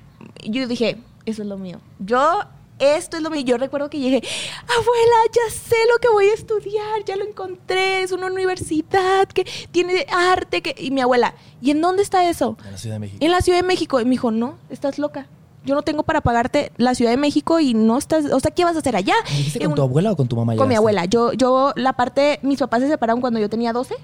yo 0.45 0.67
dije, 0.67 0.99
eso 1.25 1.43
es 1.43 1.49
lo 1.49 1.59
mío. 1.59 1.79
Yo, 1.99 2.41
esto 2.79 3.17
es 3.17 3.23
lo 3.23 3.31
mío. 3.31 3.43
Yo 3.43 3.57
recuerdo 3.59 3.89
que 3.91 3.99
dije, 3.99 4.23
abuela, 4.63 5.17
ya 5.33 5.53
sé 5.53 5.77
lo 5.93 5.99
que 6.01 6.09
voy 6.09 6.27
a 6.27 6.35
estudiar, 6.35 7.05
ya 7.07 7.17
lo 7.17 7.25
encontré, 7.25 8.03
es 8.03 8.13
una 8.13 8.27
universidad 8.27 9.29
que 9.29 9.47
tiene 9.71 10.07
arte, 10.11 10.63
que... 10.63 10.75
y 10.79 10.91
mi 10.91 11.01
abuela, 11.01 11.35
¿y 11.61 11.71
en 11.71 11.81
dónde 11.81 12.03
está 12.03 12.29
eso? 12.29 12.57
En 12.65 12.73
la 12.73 12.79
Ciudad 12.79 12.97
de 12.97 13.01
México. 13.01 13.19
En 13.25 13.31
la 13.31 13.41
Ciudad 13.41 13.59
de 13.61 13.67
México. 13.67 14.01
Y 14.01 14.05
me 14.05 14.11
dijo, 14.13 14.31
no, 14.31 14.59
estás 14.71 14.99
loca. 14.99 15.27
Yo 15.65 15.77
no 15.77 15.83
tengo 15.83 16.03
para 16.03 16.21
pagarte 16.23 16.73
la 16.77 16.95
Ciudad 16.97 17.13
de 17.13 17.17
México 17.17 17.61
y 17.61 17.73
no 17.73 17.97
estás, 17.97 18.25
o 18.33 18.41
sea, 18.41 18.51
¿qué 18.51 18.65
vas 18.65 18.75
a 18.75 18.81
hacer 18.81 18.97
allá? 18.97 19.15
¿Dijiste 19.29 19.61
con 19.61 19.69
un- 19.69 19.75
tu 19.77 19.83
abuela 19.83 20.11
o 20.11 20.17
con 20.17 20.27
tu 20.27 20.35
mamá? 20.37 20.57
Con 20.57 20.67
mi 20.69 20.75
abuela. 20.75 21.05
Yo, 21.05 21.33
yo, 21.35 21.73
la 21.77 21.93
parte, 21.93 22.41
mis 22.43 22.59
papás 22.59 22.81
se 22.81 22.89
separaron 22.89 23.21
cuando 23.21 23.39
yo 23.39 23.49
tenía 23.49 23.73
12, 23.73 23.95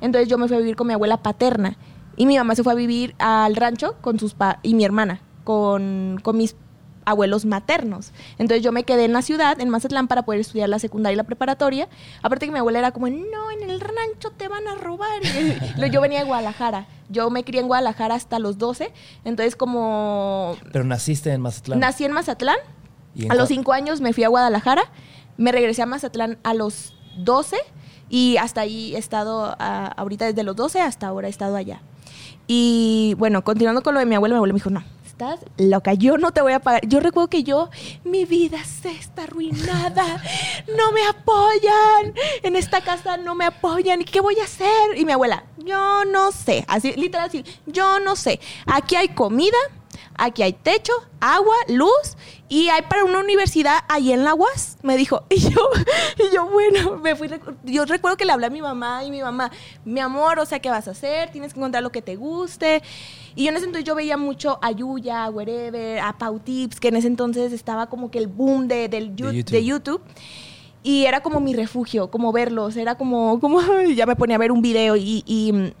entonces 0.00 0.28
yo 0.28 0.38
me 0.38 0.48
fui 0.48 0.56
a 0.56 0.60
vivir 0.60 0.74
con 0.74 0.88
mi 0.88 0.92
abuela 0.92 1.18
paterna. 1.22 1.76
Y 2.16 2.26
mi 2.26 2.36
mamá 2.36 2.54
se 2.56 2.62
fue 2.64 2.72
a 2.72 2.76
vivir 2.76 3.14
al 3.18 3.54
rancho 3.56 3.94
con 4.00 4.18
sus 4.18 4.34
pa 4.34 4.58
y 4.64 4.74
mi 4.74 4.84
hermana, 4.84 5.20
con, 5.44 6.18
con 6.22 6.36
mis 6.36 6.56
abuelos 7.04 7.44
maternos. 7.44 8.12
Entonces 8.38 8.62
yo 8.64 8.72
me 8.72 8.84
quedé 8.84 9.04
en 9.04 9.12
la 9.12 9.22
ciudad, 9.22 9.60
en 9.60 9.68
Mazatlán, 9.68 10.08
para 10.08 10.22
poder 10.24 10.40
estudiar 10.40 10.68
la 10.68 10.78
secundaria 10.78 11.14
y 11.14 11.16
la 11.16 11.24
preparatoria. 11.24 11.88
Aparte 12.22 12.46
que 12.46 12.52
mi 12.52 12.58
abuela 12.58 12.78
era 12.78 12.90
como, 12.92 13.08
no, 13.08 13.50
en 13.60 13.68
el 13.70 13.80
rancho 13.80 14.30
te 14.36 14.48
van 14.48 14.66
a 14.68 14.74
robar. 14.76 15.20
Y 15.84 15.90
yo 15.90 16.00
venía 16.00 16.20
de 16.20 16.24
Guadalajara. 16.24 16.86
Yo 17.10 17.28
me 17.30 17.44
crié 17.44 17.60
en 17.60 17.66
Guadalajara 17.68 18.14
hasta 18.14 18.38
los 18.38 18.58
12. 18.58 18.92
Entonces 19.24 19.56
como 19.56 20.56
Pero 20.72 20.84
naciste 20.84 21.30
en 21.32 21.40
Mazatlán. 21.40 21.78
nací 21.80 22.04
en 22.04 22.12
Mazatlán, 22.12 22.56
¿Y 23.14 23.26
en 23.26 23.32
a 23.32 23.34
los 23.34 23.44
cua- 23.48 23.54
cinco 23.54 23.72
años 23.72 24.00
me 24.00 24.12
fui 24.12 24.24
a 24.24 24.28
Guadalajara, 24.28 24.82
me 25.36 25.52
regresé 25.52 25.82
a 25.82 25.86
Mazatlán 25.86 26.38
a 26.42 26.54
los 26.54 26.94
12 27.18 27.56
y 28.08 28.36
hasta 28.38 28.62
ahí 28.62 28.94
he 28.94 28.98
estado, 28.98 29.56
ah, 29.58 29.92
ahorita 29.96 30.24
desde 30.26 30.42
los 30.42 30.56
12 30.56 30.80
hasta 30.80 31.06
ahora 31.08 31.26
he 31.28 31.30
estado 31.30 31.56
allá. 31.56 31.80
Y 32.46 33.14
bueno, 33.18 33.42
continuando 33.44 33.82
con 33.82 33.94
lo 33.94 34.00
de 34.00 34.06
mi 34.06 34.14
abuela, 34.14 34.34
mi 34.34 34.36
abuela 34.36 34.52
me 34.52 34.58
dijo, 34.58 34.70
no, 34.70 34.82
estás 35.14 35.38
loca, 35.58 35.94
yo 35.94 36.18
no 36.18 36.32
te 36.32 36.42
voy 36.42 36.54
a 36.54 36.60
pagar. 36.60 36.84
Yo 36.88 36.98
recuerdo 36.98 37.30
que 37.30 37.44
yo, 37.44 37.70
mi 38.02 38.24
vida 38.24 38.58
se 38.64 38.90
está 38.90 39.22
arruinada, 39.22 40.20
no 40.76 40.90
me 40.90 41.06
apoyan, 41.06 42.14
en 42.42 42.56
esta 42.56 42.80
casa 42.80 43.16
no 43.16 43.36
me 43.36 43.44
apoyan, 43.44 44.00
¿y 44.00 44.04
qué 44.04 44.20
voy 44.20 44.40
a 44.40 44.44
hacer? 44.44 44.96
Y 44.96 45.04
mi 45.04 45.12
abuela, 45.12 45.44
yo 45.58 46.04
no 46.04 46.32
sé, 46.32 46.64
así, 46.66 46.94
literal, 46.94 47.28
así, 47.28 47.44
yo 47.66 48.00
no 48.00 48.16
sé, 48.16 48.40
aquí 48.66 48.96
hay 48.96 49.08
comida, 49.08 49.56
aquí 50.16 50.42
hay 50.42 50.52
techo, 50.52 50.92
agua, 51.20 51.54
luz 51.68 52.16
y 52.48 52.68
hay 52.68 52.82
para 52.82 53.04
una 53.04 53.20
universidad 53.20 53.84
ahí 53.88 54.12
en 54.12 54.24
la 54.24 54.34
UAS, 54.34 54.78
me 54.82 54.96
dijo. 54.96 55.24
Y 55.30 55.40
yo, 55.40 55.70
y 56.18 56.34
yo 56.34 56.46
bueno, 56.46 56.96
me 56.98 57.16
fui, 57.16 57.28
yo 57.64 57.84
recuerdo 57.84 58.16
que 58.16 58.24
le 58.24 58.32
hablé 58.32 58.46
a 58.46 58.50
mi 58.50 58.62
mamá 58.62 59.04
y 59.04 59.10
mi 59.10 59.22
mamá, 59.22 59.50
mi 59.84 60.00
amor, 60.00 60.38
o 60.38 60.46
sea, 60.46 60.60
¿qué 60.60 60.70
vas 60.70 60.86
a 60.88 60.92
hacer? 60.92 61.30
Tienes 61.30 61.52
que 61.52 61.60
encontrar 61.60 61.82
lo 61.82 61.90
que 61.90 62.02
te 62.02 62.16
guste. 62.16 62.82
Y 63.36 63.44
yo 63.44 63.50
en 63.50 63.56
ese 63.56 63.66
entonces 63.66 63.84
yo 63.84 63.94
veía 63.94 64.16
mucho 64.16 64.58
a 64.62 64.70
Yuya, 64.70 65.24
a 65.24 65.30
Wherever, 65.30 65.98
a 65.98 66.16
Pau 66.16 66.38
Tips, 66.38 66.78
que 66.78 66.88
en 66.88 66.96
ese 66.96 67.08
entonces 67.08 67.52
estaba 67.52 67.88
como 67.88 68.10
que 68.10 68.18
el 68.18 68.28
boom 68.28 68.68
de, 68.68 68.88
del 68.88 69.16
YouTube. 69.16 69.44
de 69.44 69.64
YouTube. 69.64 70.00
Y 70.82 71.06
era 71.06 71.22
como 71.22 71.40
mi 71.40 71.54
refugio, 71.54 72.10
como 72.10 72.30
verlos, 72.30 72.76
era 72.76 72.96
como, 72.96 73.40
como 73.40 73.60
ya 73.96 74.06
me 74.06 74.16
ponía 74.16 74.36
a 74.36 74.38
ver 74.38 74.52
un 74.52 74.60
video 74.60 74.96
y, 74.96 75.24
y, 75.26 75.72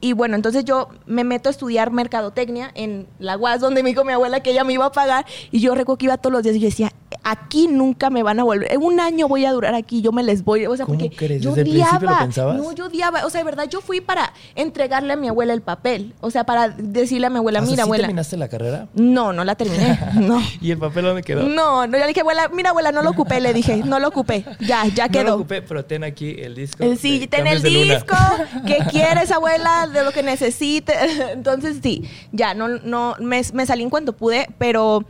y 0.00 0.12
bueno, 0.12 0.36
entonces 0.36 0.64
yo 0.64 0.88
me 1.06 1.24
meto 1.24 1.48
a 1.48 1.52
estudiar 1.52 1.90
mercadotecnia 1.90 2.70
en 2.74 3.06
la 3.18 3.36
UAS, 3.36 3.60
donde 3.60 3.82
me 3.82 3.88
dijo 3.88 4.04
mi 4.04 4.12
abuela 4.12 4.40
que 4.40 4.50
ella 4.50 4.64
me 4.64 4.74
iba 4.74 4.84
a 4.84 4.92
pagar. 4.92 5.24
Y 5.50 5.60
yo 5.60 5.74
recuerdo 5.74 5.98
que 5.98 6.04
iba 6.06 6.18
todos 6.18 6.32
los 6.32 6.42
días 6.42 6.56
y 6.56 6.60
yo 6.60 6.66
decía, 6.66 6.92
aquí 7.24 7.68
nunca 7.68 8.10
me 8.10 8.22
van 8.22 8.40
a 8.40 8.44
volver. 8.44 8.72
En 8.72 8.82
un 8.82 9.00
año 9.00 9.28
voy 9.28 9.44
a 9.44 9.52
durar 9.52 9.74
aquí, 9.74 10.00
yo 10.02 10.12
me 10.12 10.22
les 10.22 10.44
voy. 10.44 10.66
O 10.66 10.76
sea, 10.76 10.86
¿Cómo 10.86 10.98
porque 10.98 11.14
crees? 11.14 11.42
yo 11.42 11.50
¿Desde 11.50 11.62
el 11.62 11.68
principio 11.70 12.00
lo 12.00 12.06
odiaba. 12.06 12.18
pensabas? 12.24 12.56
No, 12.56 12.72
yo 12.72 12.86
odiaba. 12.86 13.26
O 13.26 13.30
sea, 13.30 13.40
de 13.40 13.44
verdad, 13.44 13.68
yo 13.68 13.80
fui 13.80 14.00
para 14.00 14.32
entregarle 14.54 15.12
a 15.12 15.16
mi 15.16 15.28
abuela 15.28 15.52
el 15.52 15.62
papel. 15.62 16.14
O 16.20 16.30
sea, 16.30 16.44
para 16.44 16.68
decirle 16.68 17.26
a 17.26 17.30
mi 17.30 17.38
abuela, 17.38 17.60
sea, 17.60 17.66
mira, 17.70 17.76
¿sí 17.76 17.82
abuela. 17.82 18.02
terminaste 18.04 18.36
la 18.36 18.48
carrera? 18.48 18.88
No, 18.94 19.32
no 19.32 19.44
la 19.44 19.54
terminé. 19.54 19.98
No. 20.20 20.40
¿Y 20.60 20.70
el 20.70 20.78
papel 20.78 21.04
dónde 21.04 21.22
quedó? 21.22 21.42
No, 21.42 21.86
no, 21.86 21.92
yo 21.96 22.02
le 22.02 22.08
dije, 22.08 22.20
abuela, 22.20 22.48
mira, 22.52 22.70
abuela, 22.70 22.92
no 22.92 23.02
lo 23.02 23.10
ocupé, 23.10 23.40
le 23.40 23.52
dije, 23.54 23.78
no 23.84 23.98
lo 23.98 24.08
ocupé. 24.08 24.44
Ya, 24.60 24.84
ya 24.86 25.06
No 25.06 25.12
quedó. 25.12 25.24
lo 25.24 25.34
ocupé, 25.36 25.62
pero 25.62 25.84
ten 25.84 26.04
aquí 26.04 26.36
el 26.38 26.54
disco. 26.54 26.82
Eh, 26.84 26.96
Sí, 26.96 27.20
de 27.20 27.26
ten 27.28 27.46
el 27.46 27.62
disco, 27.62 28.16
que 28.66 28.78
quieres, 28.90 29.30
abuela, 29.30 29.86
de 29.86 30.04
lo 30.04 30.12
que 30.12 30.22
necesites. 30.22 30.96
Entonces, 31.32 31.78
sí, 31.82 32.04
ya, 32.32 32.54
no, 32.54 32.68
no, 32.68 33.16
me, 33.20 33.42
me 33.52 33.66
salí 33.66 33.82
en 33.82 33.90
cuanto 33.90 34.12
pude, 34.12 34.48
pero 34.58 35.04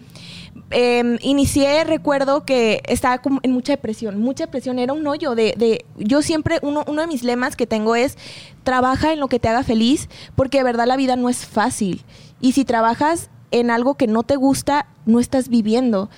eh, 0.71 1.19
inicié, 1.23 1.85
recuerdo 1.85 2.45
que 2.45 2.83
estaba 2.87 3.19
como 3.19 3.41
en 3.43 3.53
mucha 3.53 3.73
depresión, 3.73 4.21
mucha 4.21 4.45
depresión, 4.45 4.79
era 4.79 4.93
un 4.93 5.07
hoyo 5.07 5.35
de, 5.35 5.55
de 5.57 5.85
yo 5.97 6.23
siempre, 6.23 6.59
uno, 6.63 6.85
uno 6.87 7.03
de 7.03 7.09
mis 7.09 7.23
lemas 7.23 7.57
que 7.57 7.67
tengo 7.67 7.97
es, 7.97 8.17
trabaja 8.63 9.13
en 9.13 9.21
lo 9.21 9.29
que 9.29 9.39
te 9.39 9.49
haga 9.49 9.63
feliz, 9.65 10.09
porque 10.37 10.59
de 10.59 10.65
verdad 10.65 10.87
la 10.87 10.97
vida 10.97 11.17
no 11.17 11.29
es 11.29 11.47
fácil. 11.47 12.05
Y 12.41 12.53
si 12.53 12.65
trabajas 12.65 13.31
en 13.51 13.71
algo 13.71 13.95
que 13.97 14.07
no 14.07 14.23
te 14.23 14.37
gusta, 14.37 14.87
no 15.07 15.21
estás 15.21 15.49
viviendo 15.49 16.09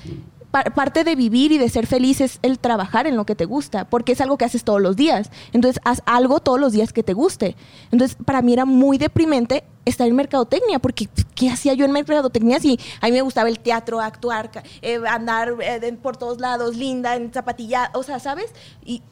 pa- 0.53 0.63
parte 0.63 1.03
de 1.03 1.17
vivir 1.17 1.51
y 1.51 1.59
de 1.59 1.69
ser 1.69 1.89
feliz 1.89 2.21
es 2.21 2.39
el 2.43 2.61
trabajar 2.61 3.09
en 3.09 3.17
lo 3.17 3.27
que 3.27 3.35
te 3.35 3.45
gusta, 3.47 3.87
porque 3.87 4.13
es 4.13 4.21
algo 4.21 4.39
que 4.39 4.45
haces 4.45 4.63
todos 4.63 4.81
los 4.81 4.95
días. 4.95 5.31
Entonces, 5.53 5.81
haz 5.85 6.03
algo 6.07 6.39
todos 6.39 6.61
los 6.61 6.73
días 6.73 6.93
que 6.93 7.03
te 7.03 7.13
guste. 7.15 7.57
Entonces, 7.91 8.17
para 8.25 8.41
mí 8.43 8.53
era 8.53 8.65
muy 8.65 8.99
deprimente 8.99 9.65
estar 9.85 10.07
en 10.07 10.15
mercadotecnia, 10.15 10.79
porque 10.79 11.09
¿qué 11.35 11.51
hacía 11.51 11.75
yo 11.75 11.85
en 11.85 11.91
mercadotecnia 11.91 12.61
si 12.61 12.79
a 13.01 13.07
mí 13.07 13.13
me 13.13 13.23
gustaba 13.23 13.49
el 13.49 13.59
teatro, 13.59 14.01
actuar, 14.01 14.51
eh, 14.83 15.01
andar 15.09 15.55
eh, 15.61 15.99
por 16.01 16.17
todos 16.17 16.39
lados, 16.39 16.77
linda, 16.77 17.17
en 17.17 17.33
zapatilla, 17.33 17.91
o 17.95 18.05
sea, 18.05 18.21
¿sabes? 18.21 18.53
Y 18.85 19.03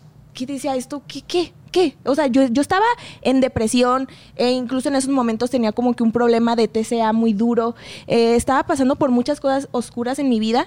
¿qué 0.47 0.55
decía 0.55 0.75
esto? 0.75 1.03
¿Qué, 1.07 1.21
qué? 1.21 1.53
¿Qué? 1.71 1.97
O 2.05 2.15
sea, 2.15 2.27
yo, 2.27 2.47
yo 2.47 2.63
estaba 2.63 2.87
en 3.21 3.41
depresión, 3.41 4.09
e 4.37 4.51
incluso 4.51 4.89
en 4.89 4.97
esos 4.97 5.11
momentos 5.11 5.51
tenía 5.51 5.71
como 5.73 5.95
que 5.95 6.03
un 6.03 6.13
problema 6.13 6.57
de 6.57 6.67
TCA 6.67 7.13
muy 7.13 7.33
duro. 7.35 7.75
Eh, 8.07 8.35
estaba 8.37 8.63
pasando 8.65 8.97
por 8.97 9.11
muchas 9.11 9.39
cosas 9.39 9.69
oscuras 9.71 10.19
en 10.19 10.29
mi 10.31 10.41
vida 10.41 10.67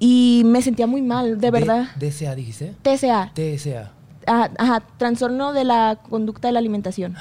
y 0.00 0.42
me 0.44 0.60
sentía 0.60 0.86
muy 0.86 1.02
mal, 1.02 1.40
de 1.40 1.50
verdad. 1.52 1.88
DSA, 1.98 2.34
dijiste. 2.34 2.74
TCA, 2.82 3.32
TSA. 3.34 3.92
ah, 4.26 4.50
ajá, 4.58 4.82
trastorno 4.98 5.52
de 5.52 5.64
la 5.64 5.98
conducta 6.08 6.48
de 6.48 6.52
la 6.52 6.58
alimentación. 6.58 7.16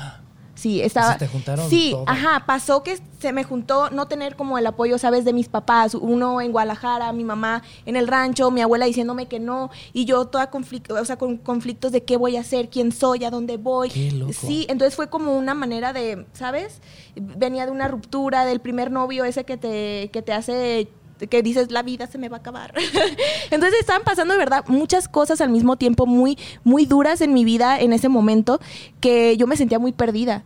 Sí, 0.62 0.80
estaba. 0.80 1.08
O 1.08 1.10
sea, 1.10 1.18
te 1.18 1.28
juntaron 1.28 1.68
sí, 1.72 1.90
todo. 1.92 2.04
ajá, 2.08 2.44
pasó 2.46 2.84
que 2.84 3.00
se 3.20 3.34
me 3.34 3.44
juntó 3.44 3.90
no 3.90 4.08
tener 4.08 4.36
como 4.36 4.60
el 4.60 4.68
apoyo, 4.68 5.00
sabes, 5.00 5.26
de 5.26 5.34
mis 5.34 5.50
papás, 5.50 5.96
uno 5.96 6.40
en 6.40 6.52
Guadalajara, 6.52 7.12
mi 7.14 7.24
mamá 7.24 7.64
en 7.88 7.96
el 7.96 8.08
rancho, 8.08 8.52
mi 8.52 8.62
abuela 8.62 8.86
diciéndome 8.86 9.26
que 9.26 9.40
no, 9.40 9.72
y 9.92 10.06
yo 10.06 10.26
toda 10.26 10.52
conflicto, 10.52 10.94
o 10.94 11.04
sea, 11.04 11.18
con 11.18 11.38
conflictos 11.38 11.92
de 11.92 12.04
qué 12.04 12.16
voy 12.16 12.38
a 12.38 12.42
hacer, 12.42 12.70
quién 12.70 12.92
soy, 12.92 13.24
a 13.24 13.32
dónde 13.32 13.58
voy. 13.58 13.90
Qué 13.90 14.12
loco. 14.12 14.34
Sí, 14.34 14.68
entonces 14.70 14.96
fue 14.96 15.10
como 15.10 15.36
una 15.36 15.56
manera 15.56 15.94
de, 15.94 16.28
¿sabes? 16.34 16.80
Venía 17.16 17.66
de 17.66 17.72
una 17.72 17.88
ruptura 17.88 18.46
del 18.46 18.60
primer 18.60 18.92
novio 18.92 19.26
ese 19.26 19.46
que 19.46 19.58
te, 19.58 20.12
que 20.14 20.22
te 20.22 20.32
hace 20.32 20.88
que 21.30 21.44
dices 21.44 21.72
la 21.72 21.84
vida 21.84 22.08
se 22.08 22.18
me 22.18 22.30
va 22.30 22.38
a 22.38 22.40
acabar. 22.40 22.74
Entonces 23.52 23.80
estaban 23.80 24.04
pasando 24.04 24.34
de 24.34 24.40
verdad 24.40 24.66
muchas 24.68 25.08
cosas 25.08 25.42
al 25.42 25.50
mismo 25.50 25.78
tiempo 25.78 26.06
muy 26.06 26.38
muy 26.64 26.86
duras 26.86 27.22
en 27.22 27.34
mi 27.34 27.46
vida 27.46 27.80
en 27.80 27.94
ese 27.94 28.10
momento 28.10 28.60
que 29.00 29.38
yo 29.38 29.48
me 29.48 29.58
sentía 29.58 29.80
muy 29.80 29.92
perdida. 29.92 30.44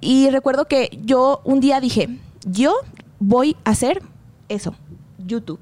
Y 0.00 0.30
recuerdo 0.30 0.66
que 0.66 0.98
yo 1.04 1.40
un 1.44 1.60
día 1.60 1.80
dije, 1.80 2.08
yo 2.44 2.74
voy 3.20 3.56
a 3.64 3.70
hacer 3.70 4.02
eso, 4.48 4.74
YouTube. 5.18 5.60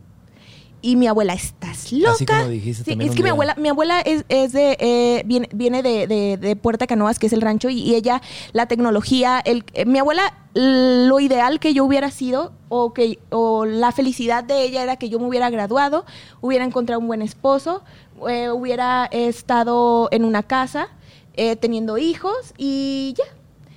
Y 0.82 0.96
mi 0.96 1.06
abuela, 1.08 1.34
¿estás 1.34 1.92
loca? 1.92 2.12
Así 2.12 2.24
como 2.26 2.48
dijiste 2.48 2.84
Sí, 2.84 2.90
también 2.92 3.10
es 3.10 3.16
que 3.16 3.22
mi 3.22 3.28
abuela, 3.30 3.54
mi 3.58 3.68
abuela 3.68 4.00
es, 4.00 4.24
es 4.28 4.52
de, 4.52 4.76
eh, 4.80 5.22
viene, 5.26 5.48
viene 5.52 5.82
de, 5.82 6.06
de- 6.06 6.36
de 6.38 6.56
Puerta 6.56 6.86
Canoas, 6.86 7.18
que 7.18 7.26
es 7.26 7.32
el 7.34 7.42
rancho, 7.42 7.68
y, 7.68 7.80
y 7.82 7.94
ella, 7.94 8.22
la 8.52 8.66
tecnología, 8.66 9.40
el, 9.44 9.64
eh, 9.74 9.84
mi 9.84 9.98
abuela, 9.98 10.34
lo 10.54 11.20
ideal 11.20 11.60
que 11.60 11.74
yo 11.74 11.84
hubiera 11.84 12.10
sido, 12.10 12.52
o, 12.70 12.92
que, 12.94 13.18
o 13.30 13.66
la 13.66 13.92
felicidad 13.92 14.42
de 14.42 14.62
ella 14.64 14.82
era 14.82 14.96
que 14.96 15.08
yo 15.10 15.18
me 15.20 15.26
hubiera 15.26 15.50
graduado, 15.50 16.04
hubiera 16.40 16.64
encontrado 16.64 17.00
un 17.00 17.08
buen 17.08 17.20
esposo, 17.22 17.82
eh, 18.28 18.50
hubiera 18.50 19.04
estado 19.06 20.08
en 20.12 20.24
una 20.24 20.42
casa, 20.42 20.88
eh, 21.34 21.56
teniendo 21.56 21.98
hijos, 21.98 22.54
y 22.56 23.14
ya. 23.18 23.24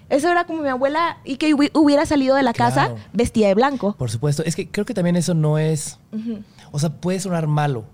Eso 0.10 0.30
era 0.30 0.46
como 0.46 0.62
mi 0.62 0.70
abuela, 0.70 1.18
y 1.24 1.38
que 1.38 1.56
hubi- 1.56 1.72
hubiera 1.74 2.06
salido 2.06 2.36
de 2.36 2.44
la 2.44 2.54
casa 2.54 2.90
vestida 3.14 3.48
de 3.48 3.56
blanco. 3.56 3.96
Por 3.98 4.12
supuesto. 4.12 4.44
Es 4.46 4.56
que 4.56 4.68
creo 4.70 4.86
que 4.86 4.94
también 4.94 5.16
eso 5.16 5.34
no 5.34 5.58
es. 5.58 5.98
O 6.76 6.80
sea, 6.80 6.90
puede 6.90 7.20
sonar 7.22 7.48
malo. 7.48 7.86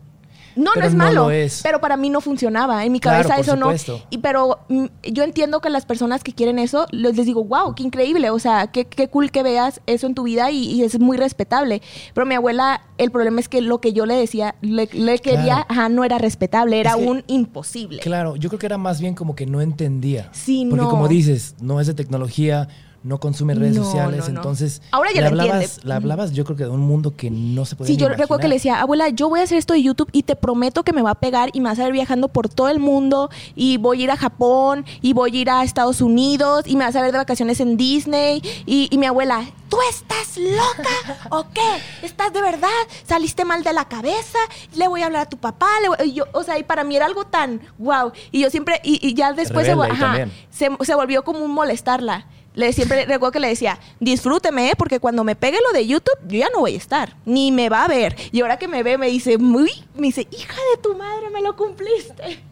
No, 0.56 0.72
no 0.76 0.82
es 0.84 0.94
no 0.94 0.98
malo. 1.06 1.32
es. 1.32 1.62
Pero 1.64 1.80
para 1.80 1.96
mí 1.96 2.10
no 2.10 2.20
funcionaba. 2.22 2.84
En 2.84 2.92
mi 2.92 3.00
cabeza 3.00 3.38
eso 3.38 3.56
supuesto. 3.56 3.98
no. 4.00 4.04
Y 4.10 4.18
pero 4.18 4.60
mm, 4.68 4.86
yo 5.12 5.24
entiendo 5.24 5.62
que 5.62 5.70
las 5.70 5.86
personas 5.86 6.22
que 6.24 6.34
quieren 6.34 6.60
eso, 6.60 6.86
les, 6.92 7.16
les 7.16 7.26
digo, 7.28 7.46
wow, 7.46 7.76
qué 7.76 7.84
increíble. 7.84 8.30
O 8.32 8.40
sea, 8.40 8.68
qué, 8.68 8.86
qué 8.86 9.08
cool 9.10 9.32
que 9.32 9.44
veas 9.44 9.80
eso 9.86 10.08
en 10.08 10.16
tu 10.16 10.24
vida 10.24 10.50
y, 10.52 10.64
y 10.72 10.84
es 10.84 11.00
muy 11.00 11.16
respetable. 11.18 11.82
Pero 12.14 12.26
mi 12.26 12.36
abuela, 12.36 12.82
el 12.98 13.12
problema 13.12 13.40
es 13.40 13.48
que 13.48 13.62
lo 13.62 13.80
que 13.80 13.94
yo 13.94 14.06
le 14.06 14.16
decía, 14.16 14.56
le, 14.62 14.90
le 14.92 15.20
quería, 15.20 15.44
Claro. 15.44 15.66
ajá, 15.70 15.90
no 15.90 16.04
era 16.04 16.18
respetable, 16.18 16.80
era 16.80 16.92
Es 16.92 16.98
que- 16.98 17.06
un 17.08 17.24
imposible. 17.28 18.00
Claro, 18.00 18.36
yo 18.36 18.50
creo 18.50 18.60
que 18.60 18.66
era 18.66 18.78
más 18.78 19.00
bien 19.00 19.14
como 19.16 19.36
que 19.36 19.46
no 19.46 19.62
entendía. 19.62 20.30
Sí, 20.34 20.66
Porque 20.70 20.84
no. 20.84 20.90
como 20.90 21.08
dices, 21.08 21.56
no 21.62 21.80
es 21.80 21.88
de 21.88 21.94
tecnología, 21.94 22.68
no 23.04 23.20
consume 23.20 23.54
redes 23.56 23.76
No, 23.78 23.84
sociales, 23.86 24.20
no, 24.28 24.34
no. 24.34 24.40
entonces 24.40 24.82
Ahora 24.92 25.10
ya 25.14 25.22
entiende. 25.22 25.42
hablabas, 25.44 25.84
le 25.86 25.94
hablabas 25.94 26.32
yo 26.34 26.44
creo 26.46 26.58
que 26.58 26.64
de 26.64 26.70
un 26.70 26.82
mundo 26.82 27.16
que 27.16 27.30
no 27.32 27.66
se 27.66 27.76
podía 27.76 27.88
Sí, 27.88 27.94
ni 27.98 28.02
yo 28.02 28.10
recuerdo 28.10 28.40
que 28.42 28.48
le 28.48 28.56
decía, 28.56 28.82
abuela, 28.82 29.10
yo 29.10 29.30
voy 29.30 29.40
a 29.40 29.44
hacer 29.44 29.58
esto 29.58 29.74
de 29.74 29.82
YouTube 29.84 30.10
y 30.12 30.24
te 30.24 30.36
prometo 30.36 30.84
que 30.84 30.92
me 30.94 31.02
va 31.02 31.12
a 31.12 31.16
pegar 31.20 31.50
y 31.54 31.60
me 31.62 31.70
vas 31.70 31.80
a 31.80 31.84
ver 31.84 31.94
viajando 31.94 32.28
por 32.28 32.50
todo 32.50 32.70
el 32.70 32.80
mundo 32.80 33.30
y 33.56 33.78
voy 33.78 34.02
a 34.02 34.04
ir 34.06 34.12
a 34.12 34.18
Japón 34.18 34.86
y 35.02 35.14
voy 35.14 35.36
a 35.36 35.42
ir 35.42 35.50
a 35.50 35.64
Estados 35.64 36.02
Unidos 36.02 36.64
y 36.66 36.76
me 36.76 36.84
vas 36.86 36.96
a 36.96 37.02
ver 37.02 37.12
de 37.12 37.18
vacaciones 37.20 37.60
en 37.60 37.78
Disney 37.78 38.42
y, 38.66 38.88
y 38.92 38.98
mi 38.98 39.06
abuela, 39.06 39.46
¿tú 39.70 39.78
estás 39.90 40.38
loca 40.38 41.20
o 41.30 41.46
qué? 41.54 42.06
¿Estás 42.06 42.34
de 42.34 42.42
verdad? 42.42 42.68
¿Saliste 43.08 43.46
mal 43.46 43.64
de 43.64 43.72
la 43.74 43.86
cabeza? 43.86 44.40
Le 44.76 44.88
voy 44.88 45.02
a 45.04 45.06
hablar 45.06 45.22
a 45.24 45.30
tu 45.30 45.38
papá. 45.38 45.68
le 45.82 45.90
voy-". 45.90 45.98
Y 46.10 46.14
yo, 46.14 46.26
o 46.34 46.44
sea, 46.44 46.58
y 46.60 46.64
para 46.64 46.84
mí 46.84 46.96
era 46.96 47.06
algo 47.06 47.26
tan 47.26 47.62
wow. 47.78 48.12
Y 48.32 48.42
yo 48.42 48.50
siempre, 48.50 48.82
y, 48.84 49.00
y 49.08 49.14
ya 49.14 49.34
después 49.34 49.66
se, 49.66 49.74
Rebelde 49.76 49.94
ajá, 49.94 50.06
también. 50.06 50.32
se, 50.50 50.70
se 50.82 50.96
volvió 50.96 51.24
como 51.24 51.40
un 51.40 51.52
molestarla. 51.52 52.26
Le 52.56 52.74
siempre 52.74 53.06
recuerdo 53.06 53.32
que 53.34 53.40
le 53.40 53.48
decía, 53.48 53.80
disfrúteme, 54.00 54.70
¿eh? 54.72 54.74
porque 54.78 55.00
cuando 55.00 55.24
me 55.24 55.36
pegue 55.36 55.58
lo 55.66 55.72
de 55.72 55.86
YouTube, 55.88 56.18
yo 56.28 56.40
ya 56.40 56.50
no 56.54 56.60
voy 56.62 56.74
a 56.74 56.78
estar, 56.78 57.16
ni 57.26 57.52
me 57.52 57.70
va 57.70 57.86
a 57.86 57.88
ver. 57.88 58.16
Y 58.32 58.42
ahora 58.42 58.58
que 58.58 58.68
me 58.68 58.84
ve, 58.84 58.98
me 58.98 59.08
dice, 59.08 59.38
muy, 59.38 59.70
me 59.96 60.08
dice, 60.08 60.28
hija 60.32 60.56
de 60.76 60.82
tu 60.82 60.96
madre, 60.96 61.30
me 61.32 61.42
lo 61.42 61.56
cumpliste. 61.56 62.44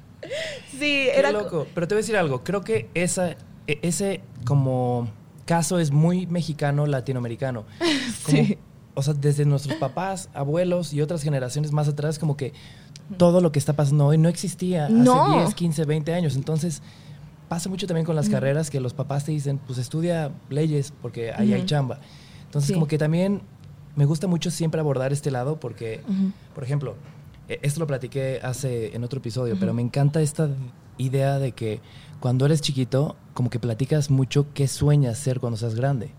Sí, 0.78 1.08
era 1.14 1.32
co- 1.32 1.40
loco. 1.40 1.68
Pero 1.74 1.88
te 1.88 1.96
voy 1.96 2.00
a 2.00 2.04
decir 2.04 2.18
algo. 2.18 2.44
Creo 2.44 2.62
que 2.62 2.90
esa, 2.96 3.32
e- 3.68 3.80
ese 3.82 4.22
como 4.46 5.10
caso 5.46 5.80
es 5.80 5.92
muy 5.92 6.28
mexicano, 6.28 6.86
latinoamericano. 6.86 7.64
Como, 8.26 8.38
Sí. 8.38 8.58
O 8.96 9.04
sea, 9.04 9.14
desde 9.14 9.46
nuestros 9.46 9.76
papás, 9.78 10.28
abuelos 10.34 10.92
y 10.92 11.02
otras 11.02 11.22
generaciones 11.22 11.72
más 11.72 11.88
atrás, 11.88 12.18
como 12.20 12.36
que 12.36 12.52
todo 13.18 13.40
lo 13.42 13.52
que 13.52 13.60
está 13.60 13.74
pasando 13.74 14.08
hoy 14.08 14.18
no 14.18 14.28
existía 14.28 14.86
hace 14.86 14.94
No. 14.96 15.40
10, 15.44 15.54
15, 15.54 15.86
20 15.86 16.14
años. 16.14 16.36
Entonces, 16.36 16.82
pasa 17.48 17.70
mucho 17.70 17.88
también 17.88 18.06
con 18.06 18.16
las 18.16 18.30
carreras 18.30 18.70
que 18.70 18.80
los 18.80 18.94
papás 18.94 19.26
te 19.26 19.32
dicen, 19.32 19.58
pues 19.66 19.80
estudia 19.80 20.32
leyes 20.50 20.94
porque 21.02 21.32
ahí 21.34 21.54
hay 21.54 21.66
chamba. 21.66 22.00
Entonces, 22.46 22.68
Sí. 22.68 22.74
como 22.74 22.88
que 22.88 22.98
también 22.98 23.42
me 23.96 24.06
gusta 24.06 24.28
mucho 24.28 24.52
siempre 24.52 24.80
abordar 24.80 25.12
este 25.14 25.32
lado 25.32 25.60
porque, 25.60 26.02
por 26.54 26.64
ejemplo, 26.64 26.96
eh, 27.50 27.60
esto 27.62 27.80
lo 27.80 27.88
platiqué 27.88 28.40
hace 28.44 28.96
en 28.96 29.04
otro 29.04 29.20
episodio, 29.20 29.58
pero 29.60 29.74
me 29.74 29.82
encanta 29.82 30.22
esta 30.22 30.50
idea 30.98 31.40
de 31.40 31.52
que 31.54 31.80
cuando 32.20 32.46
eres 32.46 32.62
chiquito, 32.62 33.16
como 33.34 33.50
que 33.50 33.60
platicas 33.60 34.10
mucho 34.10 34.48
qué 34.54 34.68
sueñas 34.68 35.18
ser 35.18 35.40
cuando 35.40 35.58
seas 35.58 35.76
grande. 35.76 36.10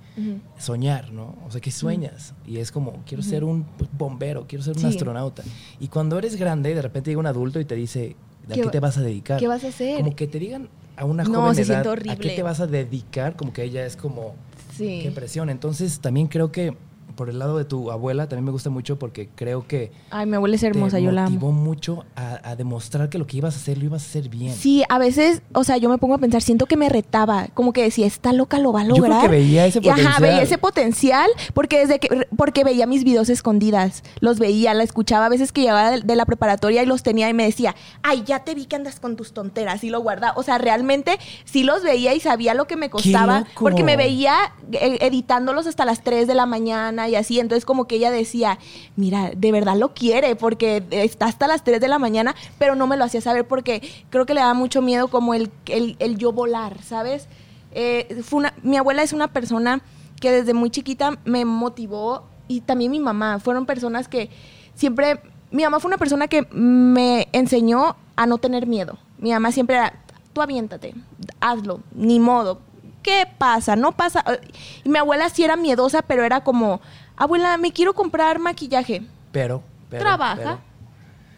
Soñar, 0.59 1.13
¿no? 1.13 1.37
O 1.47 1.51
sea, 1.51 1.61
¿qué 1.61 1.71
sueñas? 1.71 2.35
Y 2.47 2.59
es 2.59 2.73
como, 2.73 3.03
quiero 3.07 3.23
ser 3.23 3.45
un 3.45 3.65
bombero, 3.97 4.47
quiero 4.49 4.65
ser 4.65 4.75
un 4.75 4.81
Sí. 4.81 4.87
astronauta. 4.89 5.43
Y 5.79 5.89
cuando 5.89 6.19
eres 6.19 6.37
grande, 6.37 6.75
de 6.75 6.83
repente 6.83 7.11
llega 7.11 7.21
un 7.21 7.27
adulto 7.27 7.61
y 7.61 7.65
te 7.65 7.75
dice, 7.77 8.17
¿a 8.51 8.55
¿Qué 8.55 8.63
qué, 8.63 8.69
te 8.71 8.81
vas 8.81 8.99
a 8.99 9.03
dedicar? 9.03 9.39
¿Qué 9.39 9.47
vas 9.47 9.63
a 9.65 9.69
hacer? 9.69 9.99
Como 10.03 10.17
que 10.17 10.27
te 10.27 10.39
digan 10.41 10.69
a 10.99 11.05
una 11.05 11.25
No, 11.25 11.41
joven 11.43 11.55
se 11.55 11.63
edad, 11.63 11.83
siente 11.85 12.11
¿a 12.11 12.17
qué 12.17 12.31
te 12.31 12.43
vas 12.43 12.61
a 12.61 12.67
dedicar? 12.67 13.37
Como 13.37 13.53
que 13.53 13.63
ella 13.63 13.85
es 13.87 13.97
como, 13.97 14.35
Sí. 14.77 15.01
qué 15.03 15.11
presión. 15.11 15.51
Entonces, 15.51 16.01
también 16.01 16.27
creo 16.29 16.53
que 16.53 16.77
por 17.19 17.29
el 17.29 17.39
lado 17.39 17.59
de 17.59 17.65
tu 17.65 17.91
abuela, 17.91 18.29
también 18.29 18.45
me 18.47 18.51
gusta 18.53 18.71
mucho 18.71 18.99
porque 18.99 19.29
creo 19.35 19.67
que 19.67 19.91
Ay, 20.11 20.25
mi 20.27 20.37
abuela 20.37 20.55
es 20.57 20.63
hermosa, 20.63 21.01
yo 21.01 21.11
la 21.11 21.25
motivó 21.25 21.51
mucho 21.53 22.05
a, 22.17 22.39
a 22.51 22.55
demostrar 22.57 23.11
que 23.11 23.19
lo 23.19 23.27
que 23.27 23.37
ibas 23.39 23.55
a 23.55 23.59
hacer 23.59 23.77
lo 23.77 23.85
ibas 23.87 24.05
a 24.05 24.07
hacer 24.07 24.29
bien. 24.29 24.55
Sí, 24.55 24.85
a 24.89 24.99
veces, 24.99 25.43
o 25.53 25.65
sea, 25.65 25.77
yo 25.79 25.91
me 25.91 25.99
pongo 25.99 26.15
a 26.15 26.19
pensar, 26.19 26.41
siento 26.43 26.67
que 26.67 26.77
me 26.77 26.89
retaba, 26.89 27.49
como 27.55 27.73
que 27.73 27.83
decía, 27.83 28.07
esta 28.07 28.33
loca 28.33 28.59
lo 28.61 28.73
va 28.73 28.83
a 28.83 28.85
Yo 28.85 28.95
creo 28.95 29.03
lograr. 29.09 29.23
que 29.23 29.29
veía 29.29 29.67
ese 29.67 29.81
Y, 29.83 29.89
Ajá, 29.89 29.97
potencial. 29.97 30.23
veía 30.23 30.43
ese 30.43 30.59
potencial 30.59 31.31
porque 31.55 31.81
desde 31.81 31.99
que 31.99 32.27
porque 32.37 32.63
veía 32.65 32.87
mis 32.87 33.03
videos 33.05 33.29
escondidas, 33.29 34.05
los 34.21 34.39
veía, 34.39 34.73
la 34.75 34.85
escuchaba 34.85 35.27
a 35.27 35.29
veces 35.29 35.51
que 35.51 35.63
llegaba 35.63 35.91
de, 35.91 36.01
de 36.03 36.17
la 36.17 36.25
preparatoria 36.25 36.83
y 36.83 36.87
los 36.87 37.03
tenía 37.03 37.29
y 37.29 37.35
me 37.35 37.45
decía, 37.45 37.75
"Ay, 38.03 38.23
ya 38.25 38.45
te 38.45 38.55
vi 38.55 38.67
que 38.67 38.77
andas 38.77 39.01
con 39.01 39.17
tus 39.17 39.33
tonteras" 39.33 39.83
y 39.83 39.91
lo 39.91 40.01
guardaba. 40.01 40.35
O 40.37 40.45
sea, 40.45 40.59
realmente 40.59 41.19
sí 41.45 41.65
los 41.65 41.83
veía 41.83 42.15
y 42.15 42.21
sabía 42.21 42.55
lo 42.55 42.67
que 42.67 42.77
me 42.77 42.91
costaba 42.91 43.45
porque 43.59 43.83
me 43.83 43.97
veía 43.97 44.37
eh, 44.73 44.99
editándolos 45.01 45.67
hasta 45.67 45.85
las 45.85 46.05
3 46.05 46.27
de 46.29 46.35
la 46.35 46.47
mañana 46.47 47.08
y 47.09 47.17
así. 47.17 47.41
Entonces 47.41 47.65
como 47.65 47.87
que 47.87 47.97
ella 47.97 48.11
decía, 48.11 48.59
mira, 48.97 49.31
de 49.37 49.53
verdad 49.53 49.77
lo 49.77 49.95
quiere 49.95 50.37
porque 50.37 50.83
está 50.91 51.27
hasta 51.27 51.47
las 51.47 51.65
3 51.65 51.81
de 51.81 51.89
la 51.89 51.99
mañana, 51.99 52.35
pero 52.59 52.75
no 52.75 52.87
me 52.87 52.97
lo 52.97 53.05
hacía 53.05 53.21
saber 53.21 53.47
porque 53.47 53.83
creo 54.11 54.27
que 54.27 54.35
le 54.35 54.41
daba 54.41 54.55
mucho 54.55 54.83
miedo 54.83 55.09
como 55.09 55.35
el, 55.35 55.51
el, 55.67 55.97
el 55.99 56.19
yo 56.19 56.33
volar, 56.33 56.83
¿sabes? 56.83 57.29
Eh, 57.73 58.23
fue 58.25 58.39
una, 58.39 58.55
mi 58.63 58.77
abuela 58.77 59.03
es 59.03 59.13
una 59.13 59.29
persona 59.29 59.83
que 60.21 60.33
desde 60.33 60.55
muy 60.55 60.71
chiquita 60.71 61.19
me 61.25 61.45
motivó 61.45 62.25
y 62.49 62.63
también 62.63 62.91
mi 62.91 63.01
mamá. 63.01 63.39
Fueron 63.39 63.67
personas 63.67 64.09
que 64.09 64.31
siempre, 64.75 65.21
mi 65.51 65.63
mamá 65.63 65.81
fue 65.81 65.89
una 65.89 65.99
persona 65.99 66.29
que 66.29 66.43
me 66.51 67.29
enseñó 67.33 67.97
a 68.17 68.27
no 68.27 68.39
tener 68.39 68.67
miedo. 68.67 68.99
Mi 69.19 69.31
mamá 69.31 69.53
siempre 69.53 69.77
era, 69.77 69.95
tú 70.33 70.43
aviéntate, 70.43 70.95
hazlo, 71.41 71.81
ni 71.95 72.19
modo. 72.21 72.61
¿Qué 73.09 73.27
pasa? 73.39 73.75
No 73.75 73.93
pasa. 73.93 74.23
Y 74.85 74.89
mi 74.91 74.99
abuela 74.99 75.31
sí 75.31 75.43
era 75.43 75.57
miedosa, 75.57 76.03
pero 76.03 76.25
era 76.25 76.43
como, 76.45 76.83
abuela, 77.17 77.57
me 77.57 77.73
quiero 77.73 77.95
comprar 77.95 78.39
maquillaje. 78.39 79.01
Pero, 79.33 79.63
pero 79.89 80.03
Trabaja. 80.03 80.37
pero. 80.37 80.61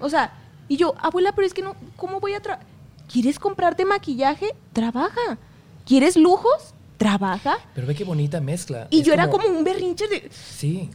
O 0.01 0.11
sea, 0.11 0.33
y 0.67 0.77
yo, 0.77 0.97
abuela, 0.99 1.31
pero 1.31 1.47
es 1.47 1.55
que 1.55 1.63
no, 1.63 1.77
¿cómo 1.97 2.19
voy 2.19 2.35
a 2.35 2.41
trabajar? 2.41 2.67
¿Quieres 3.09 3.39
comprarte 3.39 3.85
maquillaje? 3.85 4.53
Trabaja. 4.73 5.39
¿Quieres 5.87 6.17
lujos? 6.17 6.75
Trabaja. 6.97 7.59
Pero 7.73 7.87
ve 7.87 7.95
qué 7.95 8.03
bonita 8.03 8.41
mezcla. 8.41 8.89
Y 8.91 9.03
Es 9.03 9.07
yo 9.07 9.13
era 9.13 9.31
como 9.31 9.47
un 9.47 9.63
berrinche 9.63 10.09
de, 10.09 10.29
Sí. 10.33 10.91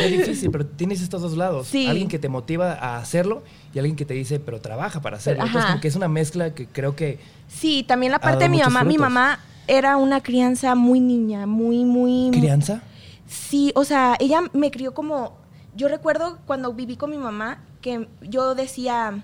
Qué 0.00 0.08
difícil, 0.08 0.50
pero 0.50 0.64
tienes 0.64 1.02
estos 1.02 1.20
dos 1.20 1.36
lados. 1.36 1.66
Sí. 1.66 1.88
Alguien 1.88 2.08
que 2.08 2.18
te 2.18 2.30
motiva 2.30 2.72
a 2.72 2.96
hacerlo 2.96 3.42
y 3.74 3.78
alguien 3.78 3.96
que 3.96 4.06
te 4.06 4.14
dice, 4.14 4.40
pero 4.40 4.62
trabaja 4.62 5.02
para 5.02 5.18
hacerlo. 5.18 5.44
Entonces, 5.44 5.68
como 5.68 5.80
que 5.82 5.88
es 5.88 5.96
una 5.96 6.08
mezcla 6.08 6.54
que 6.54 6.66
creo 6.66 6.96
que. 6.96 7.18
Sí, 7.48 7.84
también 7.86 8.12
la 8.12 8.18
parte 8.18 8.44
de 8.44 8.48
mi 8.48 8.60
mamá. 8.60 8.82
Mi 8.82 8.96
mamá 8.96 9.38
era 9.66 9.96
una 9.96 10.22
crianza 10.22 10.74
muy 10.74 11.00
niña, 11.00 11.46
muy, 11.46 11.84
muy... 11.84 12.30
¿Crianza? 12.32 12.82
Sí, 13.26 13.72
o 13.74 13.84
sea, 13.84 14.16
ella 14.20 14.40
me 14.52 14.70
crió 14.70 14.94
como... 14.94 15.36
Yo 15.74 15.88
recuerdo 15.88 16.38
cuando 16.46 16.72
viví 16.72 16.96
con 16.96 17.10
mi 17.10 17.18
mamá 17.18 17.58
que 17.82 18.08
yo 18.22 18.54
decía, 18.54 19.22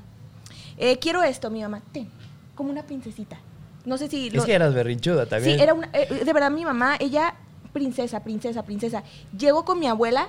eh, 0.76 0.98
quiero 0.98 1.22
esto, 1.22 1.50
mi 1.50 1.62
mamá, 1.62 1.80
ten, 1.92 2.08
como 2.54 2.70
una 2.70 2.82
princesita. 2.82 3.38
No 3.84 3.96
sé 3.98 4.08
si... 4.08 4.28
Es 4.28 4.34
lo- 4.34 4.44
que 4.44 4.52
eras 4.52 4.74
berrinchuda 4.74 5.26
también. 5.26 5.56
Sí, 5.56 5.62
era 5.62 5.72
una, 5.74 5.88
eh, 5.92 6.22
de 6.24 6.32
verdad 6.32 6.50
mi 6.50 6.64
mamá, 6.64 6.96
ella, 7.00 7.34
princesa, 7.72 8.22
princesa, 8.22 8.64
princesa. 8.64 9.02
Llego 9.36 9.64
con 9.64 9.78
mi 9.78 9.86
abuela, 9.86 10.28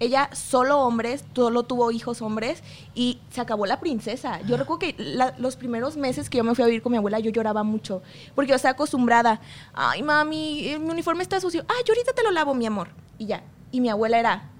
ella 0.00 0.30
solo 0.32 0.80
hombres, 0.80 1.24
solo 1.34 1.62
tuvo 1.64 1.90
hijos 1.90 2.22
hombres 2.22 2.62
y 2.94 3.18
se 3.30 3.40
acabó 3.40 3.66
la 3.66 3.80
princesa. 3.80 4.40
Yo 4.42 4.56
recuerdo 4.56 4.78
que 4.78 4.94
la- 4.98 5.34
los 5.38 5.56
primeros 5.56 5.96
meses 5.96 6.30
que 6.30 6.38
yo 6.38 6.44
me 6.44 6.54
fui 6.54 6.62
a 6.62 6.66
vivir 6.66 6.82
con 6.82 6.92
mi 6.92 6.98
abuela, 6.98 7.18
yo 7.18 7.30
lloraba 7.30 7.62
mucho 7.64 8.02
porque 8.34 8.50
yo 8.50 8.56
estaba 8.56 8.72
acostumbrada. 8.72 9.40
Ay, 9.74 10.02
mami, 10.02 10.68
eh, 10.68 10.78
mi 10.78 10.90
uniforme 10.90 11.22
está 11.22 11.40
sucio. 11.40 11.64
Ay, 11.68 11.82
yo 11.86 11.92
ahorita 11.94 12.12
te 12.12 12.22
lo 12.22 12.30
lavo, 12.30 12.54
mi 12.54 12.66
amor. 12.66 12.88
Y 13.18 13.26
ya. 13.26 13.42
Y 13.72 13.80
mi 13.80 13.88
abuela 13.88 14.18
era, 14.18 14.50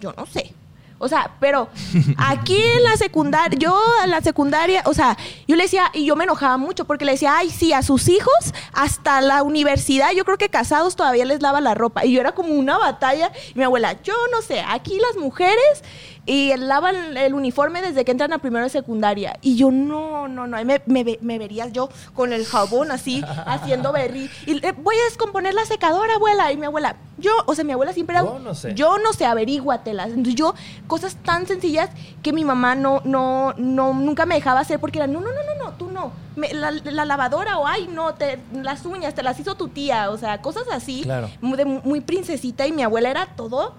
yo 0.00 0.12
no 0.12 0.26
sé. 0.26 0.52
O 0.98 1.08
sea, 1.08 1.36
pero 1.38 1.68
aquí 2.16 2.60
en 2.60 2.82
la 2.82 2.96
secundaria, 2.96 3.58
yo 3.58 3.80
en 4.02 4.10
la 4.10 4.20
secundaria, 4.20 4.82
o 4.84 4.94
sea, 4.94 5.16
yo 5.46 5.56
le 5.56 5.62
decía, 5.62 5.90
y 5.94 6.04
yo 6.04 6.16
me 6.16 6.24
enojaba 6.24 6.56
mucho 6.56 6.84
porque 6.84 7.04
le 7.04 7.12
decía, 7.12 7.36
ay, 7.36 7.50
sí, 7.50 7.72
a 7.72 7.82
sus 7.82 8.08
hijos 8.08 8.34
hasta 8.72 9.20
la 9.20 9.42
universidad, 9.42 10.10
yo 10.12 10.24
creo 10.24 10.38
que 10.38 10.48
casados 10.48 10.96
todavía 10.96 11.24
les 11.24 11.40
lava 11.40 11.60
la 11.60 11.74
ropa. 11.74 12.04
Y 12.04 12.12
yo 12.12 12.20
era 12.20 12.32
como 12.32 12.52
una 12.52 12.78
batalla. 12.78 13.30
Y 13.54 13.58
mi 13.58 13.64
abuela, 13.64 14.00
yo 14.02 14.14
no 14.32 14.42
sé, 14.42 14.60
aquí 14.68 14.98
las 14.98 15.16
mujeres 15.22 15.84
y 16.28 16.54
lavan 16.58 17.16
el 17.16 17.32
uniforme 17.32 17.80
desde 17.80 18.04
que 18.04 18.10
entran 18.12 18.34
a 18.34 18.38
primero 18.38 18.64
de 18.64 18.70
secundaria. 18.70 19.38
Y 19.40 19.56
yo, 19.56 19.70
no, 19.70 20.28
no, 20.28 20.46
no, 20.46 20.56
ahí 20.58 20.64
me, 20.66 20.82
me, 20.84 21.02
ve- 21.02 21.18
me 21.22 21.38
verías 21.38 21.72
yo 21.72 21.88
con 22.14 22.34
el 22.34 22.44
jabón 22.44 22.90
así, 22.92 23.24
haciendo 23.46 23.92
berry. 23.92 24.30
Y 24.46 24.64
"Eh, 24.64 24.74
voy 24.76 24.94
a 24.96 25.04
descomponer 25.04 25.54
la 25.54 25.64
secadora, 25.64 26.14
abuela. 26.16 26.52
Y 26.52 26.58
mi 26.58 26.66
abuela, 26.66 26.96
yo, 27.16 27.30
o 27.46 27.54
sea, 27.54 27.64
mi 27.64 27.72
abuela 27.72 27.94
siempre 27.94 28.16
era, 28.16 28.26
Yo 28.26 28.38
no 28.40 28.54
sé. 28.54 28.74
yo 28.74 28.98
no 28.98 29.14
sé, 29.14 29.24
averíguatelas. 29.24 30.08
Entonces 30.08 30.34
yo, 30.34 30.54
cosas 30.86 31.16
tan 31.16 31.46
sencillas 31.46 31.88
que 32.22 32.34
mi 32.34 32.44
mamá 32.44 32.74
no, 32.74 33.00
no, 33.06 33.54
no, 33.56 33.94
nunca 33.94 34.26
me 34.26 34.34
dejaba 34.34 34.60
hacer 34.60 34.78
porque 34.78 34.98
era, 34.98 35.06
no, 35.06 35.20
no, 35.20 35.28
no, 35.28 35.54
no, 35.54 35.64
no, 35.64 35.72
tú 35.78 35.90
no. 35.90 36.12
Me- 36.36 36.52
la, 36.52 36.70
la 36.70 37.04
lavadora 37.06 37.58
o, 37.58 37.66
ay, 37.66 37.88
no, 37.90 38.14
te, 38.14 38.38
las 38.52 38.84
uñas 38.84 39.14
te 39.14 39.22
las 39.22 39.40
hizo 39.40 39.54
tu 39.54 39.68
tía. 39.68 40.10
O 40.10 40.18
sea, 40.18 40.42
cosas 40.42 40.64
así. 40.70 41.02
Claro. 41.04 41.30
Muy, 41.40 41.56
de- 41.56 41.64
muy 41.64 42.00
princesita 42.02 42.66
y 42.66 42.72
mi 42.72 42.82
abuela 42.82 43.08
era 43.10 43.26
todo 43.34 43.72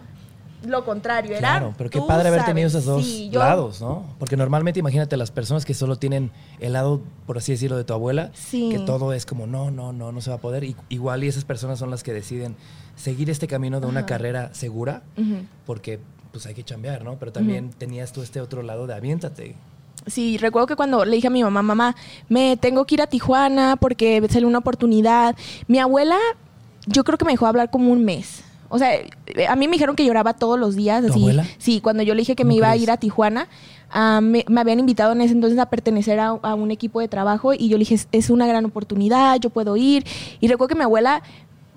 lo 0.63 0.83
contrario. 0.85 1.31
Era, 1.31 1.39
Claro, 1.39 1.73
pero 1.77 1.89
qué 1.89 1.99
padre 2.01 2.27
haber 2.29 2.41
sabes. 2.41 2.53
tenido 2.53 2.67
esos 2.67 2.85
dos 2.85 3.05
Sí, 3.05 3.29
yo- 3.31 3.39
lados, 3.39 3.81
¿no? 3.81 4.05
Porque 4.19 4.35
normalmente 4.37 4.79
imagínate 4.79 5.15
las 5.17 5.31
personas 5.31 5.65
que 5.65 5.73
solo 5.73 5.95
tienen 5.97 6.31
el 6.59 6.73
lado, 6.73 7.01
por 7.25 7.37
así 7.37 7.51
decirlo, 7.53 7.77
de 7.77 7.83
tu 7.83 7.93
abuela, 7.93 8.31
Sí. 8.33 8.69
que 8.71 8.79
todo 8.79 9.13
es 9.13 9.25
como, 9.25 9.47
no, 9.47 9.71
no, 9.71 9.93
no, 9.93 10.11
no 10.11 10.21
se 10.21 10.29
va 10.29 10.35
a 10.37 10.41
poder. 10.41 10.63
Y, 10.63 10.75
igual 10.89 11.23
y 11.23 11.27
esas 11.27 11.45
personas 11.45 11.79
son 11.79 11.89
las 11.91 12.03
que 12.03 12.13
deciden 12.13 12.55
seguir 12.95 13.29
este 13.29 13.47
camino 13.47 13.79
de 13.79 13.87
una 13.87 14.05
carrera 14.05 14.53
segura, 14.53 15.03
porque 15.65 15.99
pues 16.31 16.45
hay 16.45 16.53
que 16.53 16.63
chambear, 16.63 17.03
¿no? 17.03 17.15
Pero 17.17 17.31
también 17.31 17.71
tenías 17.71 18.11
tú 18.11 18.21
este 18.21 18.39
otro 18.41 18.61
lado 18.61 18.85
de 18.85 18.93
aviéntate. 18.93 19.55
Sí, 20.07 20.37
recuerdo 20.37 20.67
que 20.67 20.75
cuando 20.75 21.03
le 21.05 21.15
dije 21.15 21.27
a 21.27 21.31
mi 21.31 21.43
mamá, 21.43 21.61
mamá, 21.61 21.95
me 22.29 22.55
tengo 22.57 22.85
que 22.85 22.95
ir 22.95 23.01
a 23.01 23.07
Tijuana 23.07 23.75
porque 23.77 24.25
salió 24.29 24.47
una 24.47 24.59
oportunidad. 24.59 25.35
Mi 25.67 25.79
abuela, 25.79 26.17
yo 26.85 27.03
creo 27.03 27.17
que 27.17 27.25
me 27.25 27.31
dejó 27.31 27.47
hablar 27.47 27.69
como 27.71 27.91
un 27.91 28.05
mes. 28.05 28.43
O 28.69 28.77
sea, 28.77 28.93
eh, 28.95 29.47
a 29.47 29.55
mí 29.55 29.67
me 29.67 29.73
dijeron 29.73 29.95
que 29.95 30.05
lloraba 30.05 30.33
todos 30.33 30.59
los 30.59 30.75
días. 30.75 31.03
¿Tu 31.05 31.11
así. 31.11 31.19
abuela? 31.19 31.45
Sí, 31.57 31.81
cuando 31.81 32.03
yo 32.03 32.13
le 32.13 32.21
dije 32.21 32.35
que 32.35 32.43
¿Cómo 32.43 32.49
me 32.49 32.55
iba 32.57 32.69
a 32.69 32.75
ir 32.77 32.91
a 32.91 32.97
Tijuana, 32.97 33.47
ah, 33.91 34.19
me, 34.21 34.45
me 34.47 34.61
habían 34.61 34.79
invitado 34.79 35.11
en 35.13 35.21
ese 35.21 35.33
entonces 35.33 35.57
a 35.59 35.65
pertenecer 35.67 36.19
a, 36.19 36.27
a 36.41 36.53
un 36.55 36.69
equipo 36.71 36.99
de 36.99 37.07
trabajo 37.07 37.53
y 37.53 37.67
yo 37.69 37.77
le 37.77 37.81
dije, 37.81 37.95
"Es- 37.95 38.07
es 38.11 38.29
una 38.29 38.45
gran 38.47 38.65
oportunidad, 38.65 39.39
yo 39.39 39.49
puedo 39.49 39.75
ir. 39.75 40.05
Y 40.39 40.47
recuerdo 40.47 40.69
que 40.69 40.75
mi 40.75 40.83
abuela 40.83 41.23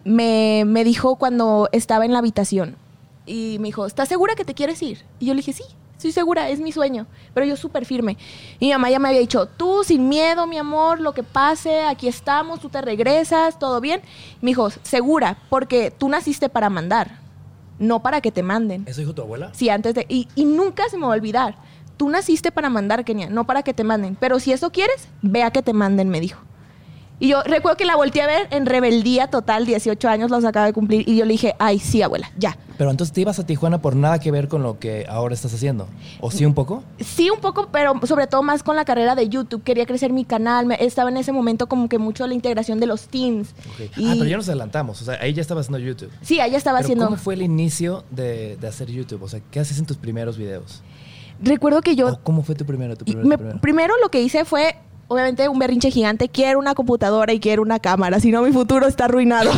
me, 0.05 0.65
me 0.67 0.85
dijo 0.85 1.17
cuando 1.17 1.69
estaba 1.73 2.05
en 2.05 2.13
la 2.13 2.19
habitación 2.19 2.77
y 3.25 3.57
me 3.61 3.69
dijo, 3.69 3.87
¿estás 3.87 4.09
segura 4.09 4.35
que 4.35 4.45
te 4.45 4.53
quieres 4.55 4.83
ir? 4.83 4.99
Y 5.21 5.27
yo 5.27 5.35
le 5.35 5.39
dije, 5.39 5.53
sí, 5.53 5.63
estoy 6.03 6.13
segura, 6.13 6.49
es 6.49 6.59
mi 6.59 6.73
sueño, 6.73 7.07
pero 7.33 7.47
yo 7.47 7.57
súper 7.57 7.87
firme. 7.87 8.19
Y 8.59 8.67
mi 8.67 8.73
mamá 8.73 8.91
ya 8.91 8.99
me 8.99 9.09
había 9.09 9.21
dicho, 9.21 9.47
tú 9.47 9.85
sin 9.85 10.09
miedo, 10.09 10.49
mi 10.49 10.59
amor, 10.59 11.01
lo 11.01 11.15
que 11.15 11.23
pase, 11.23 11.85
aquí 11.85 12.09
estamos, 12.09 12.59
tú 12.59 12.69
te 12.69 12.81
regresas, 12.83 13.59
todo 13.59 13.81
bien. 13.81 14.01
Y 14.41 14.45
me 14.45 14.51
dijo, 14.51 14.69
segura, 14.83 15.39
porque 15.49 15.93
tú 15.93 16.09
naciste 16.09 16.49
para 16.49 16.71
mandar, 16.71 17.21
no 17.79 18.03
para 18.03 18.21
que 18.21 18.33
te 18.33 18.43
manden. 18.43 18.85
¿Eso 18.87 19.01
dijo 19.01 19.15
tu 19.15 19.23
abuela? 19.23 19.51
Sí, 19.55 19.69
antes 19.69 19.95
de... 19.95 20.05
Y, 20.09 20.27
y 20.35 20.45
nunca 20.45 20.89
se 20.89 20.97
me 20.97 21.07
va 21.07 21.13
a 21.13 21.17
olvidar. 21.17 21.55
Tú 21.97 22.09
naciste 22.09 22.51
para 22.51 22.69
mandar, 22.69 23.05
Kenia, 23.05 23.31
no 23.31 23.45
para 23.45 23.63
que 23.63 23.73
te 23.73 23.85
manden. 23.85 24.17
Pero 24.19 24.41
si 24.41 24.53
eso 24.53 24.73
quieres, 24.73 25.09
ve 25.21 25.45
a 25.45 25.53
que 25.53 25.63
te 25.63 25.73
manden, 25.73 26.09
me 26.09 26.21
dijo. 26.21 26.41
Y 27.23 27.29
yo 27.29 27.41
recuerdo 27.45 27.77
que 27.77 27.85
la 27.85 27.95
volteé 27.95 28.23
a 28.23 28.27
ver 28.27 28.49
en 28.51 28.67
rebeldía 28.67 29.29
total, 29.29 29.65
18 29.65 30.09
años 30.09 30.29
los 30.33 30.45
acaba 30.45 30.67
de 30.67 30.73
cumplir. 30.73 31.09
Y 31.09 31.17
yo 31.17 31.25
le 31.25 31.31
dije, 31.35 31.55
ay, 31.61 31.79
sí, 31.79 32.03
abuela, 32.03 32.33
ya. 32.37 32.59
Pero 32.77 32.91
entonces 32.91 33.15
te 33.15 33.21
ibas 33.21 33.39
a 33.39 33.47
Tijuana 33.47 33.81
por 33.81 33.95
nada 33.95 34.19
que 34.19 34.33
ver 34.33 34.49
con 34.49 34.65
lo 34.65 34.81
que 34.81 35.07
ahora 35.09 35.33
estás 35.33 35.55
haciendo. 35.55 35.87
¿O 36.21 36.33
sí 36.33 36.45
un 36.45 36.53
poco? 36.53 36.83
Sí, 36.99 37.31
un 37.31 37.39
poco, 37.39 37.69
pero 37.71 37.95
sobre 38.09 38.27
todo 38.27 38.43
más 38.43 38.65
con 38.65 38.75
la 38.75 38.85
carrera 38.85 39.15
de 39.15 39.29
YouTube. 39.29 39.63
Quería 39.63 39.87
crecer 39.87 40.13
mi 40.13 40.25
canal. 40.25 40.73
estaba 40.81 41.11
en 41.11 41.17
ese 41.17 41.31
momento 41.31 41.69
como 41.69 41.89
que 41.89 41.99
mucho 41.99 42.27
la 42.27 42.35
integración 42.35 42.81
de 42.81 42.87
los 42.87 43.03
teams. 43.07 43.51
Ok. 43.73 43.97
Y- 43.99 44.09
Ah, 44.09 44.15
pero 44.19 44.25
ya 44.29 44.37
nos 44.37 44.49
adelantamos. 44.49 45.01
O 45.01 45.05
sea, 45.05 45.19
ahí 45.21 45.33
ya 45.33 45.43
estabas 45.43 45.67
haciendo 45.67 45.79
YouTube. 45.87 46.11
Sí, 46.23 46.41
allá 46.41 46.59
estaba 46.59 46.79
Pero 46.79 46.87
haciendo... 46.87 47.05
¿Cómo 47.05 47.19
fue 47.19 47.35
el 47.35 47.43
inicio 47.43 48.03
de, 48.11 48.57
de 48.57 48.67
hacer 48.67 48.91
YouTube? 48.91 49.23
O 49.23 49.29
sea, 49.29 49.39
¿qué 49.53 49.61
haces 49.61 49.79
en 49.79 49.87
tus 49.87 49.97
primeros 49.97 50.37
videos? 50.37 50.83
Recuerdo 51.41 51.83
que 51.83 51.95
yo... 51.95 52.09
¿O 52.09 52.19
¿Cómo 52.25 52.43
fue 52.43 52.57
tu 52.57 52.65
primero? 52.67 52.97
Tu 52.97 53.05
primero, 53.05 53.29
me- 53.29 53.37
tu 53.37 53.43
primero? 53.43 53.61
primero 53.61 53.95
lo 54.03 54.09
que 54.11 54.21
hice 54.23 54.45
fue, 54.45 54.75
obviamente, 55.09 55.49
un 55.49 55.59
berrinche 55.59 55.91
gigante. 55.91 56.29
Quiero 56.29 56.59
una 56.59 56.75
computadora 56.75 57.33
y 57.33 57.41
quiero 57.41 57.63
una 57.63 57.79
cámara, 57.79 58.21
si 58.21 58.31
no 58.31 58.43
mi 58.43 58.53
futuro 58.53 58.87
está 58.87 59.05
arruinado. 59.07 59.51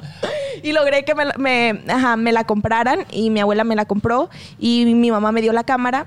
y 0.62 0.72
logré 0.72 1.04
que 1.04 1.14
me, 1.14 1.24
la- 1.26 1.34
me, 1.38 1.82
ajá, 1.88 2.16
me 2.16 2.32
la 2.32 2.44
compraran 2.44 3.00
y 3.10 3.30
mi 3.30 3.40
abuela 3.40 3.64
me 3.64 3.76
la 3.76 3.84
compró 3.84 4.28
y 4.58 4.84
mi 4.94 5.10
mamá 5.10 5.32
me 5.32 5.42
dio 5.42 5.52
la 5.52 5.64
cámara. 5.64 6.06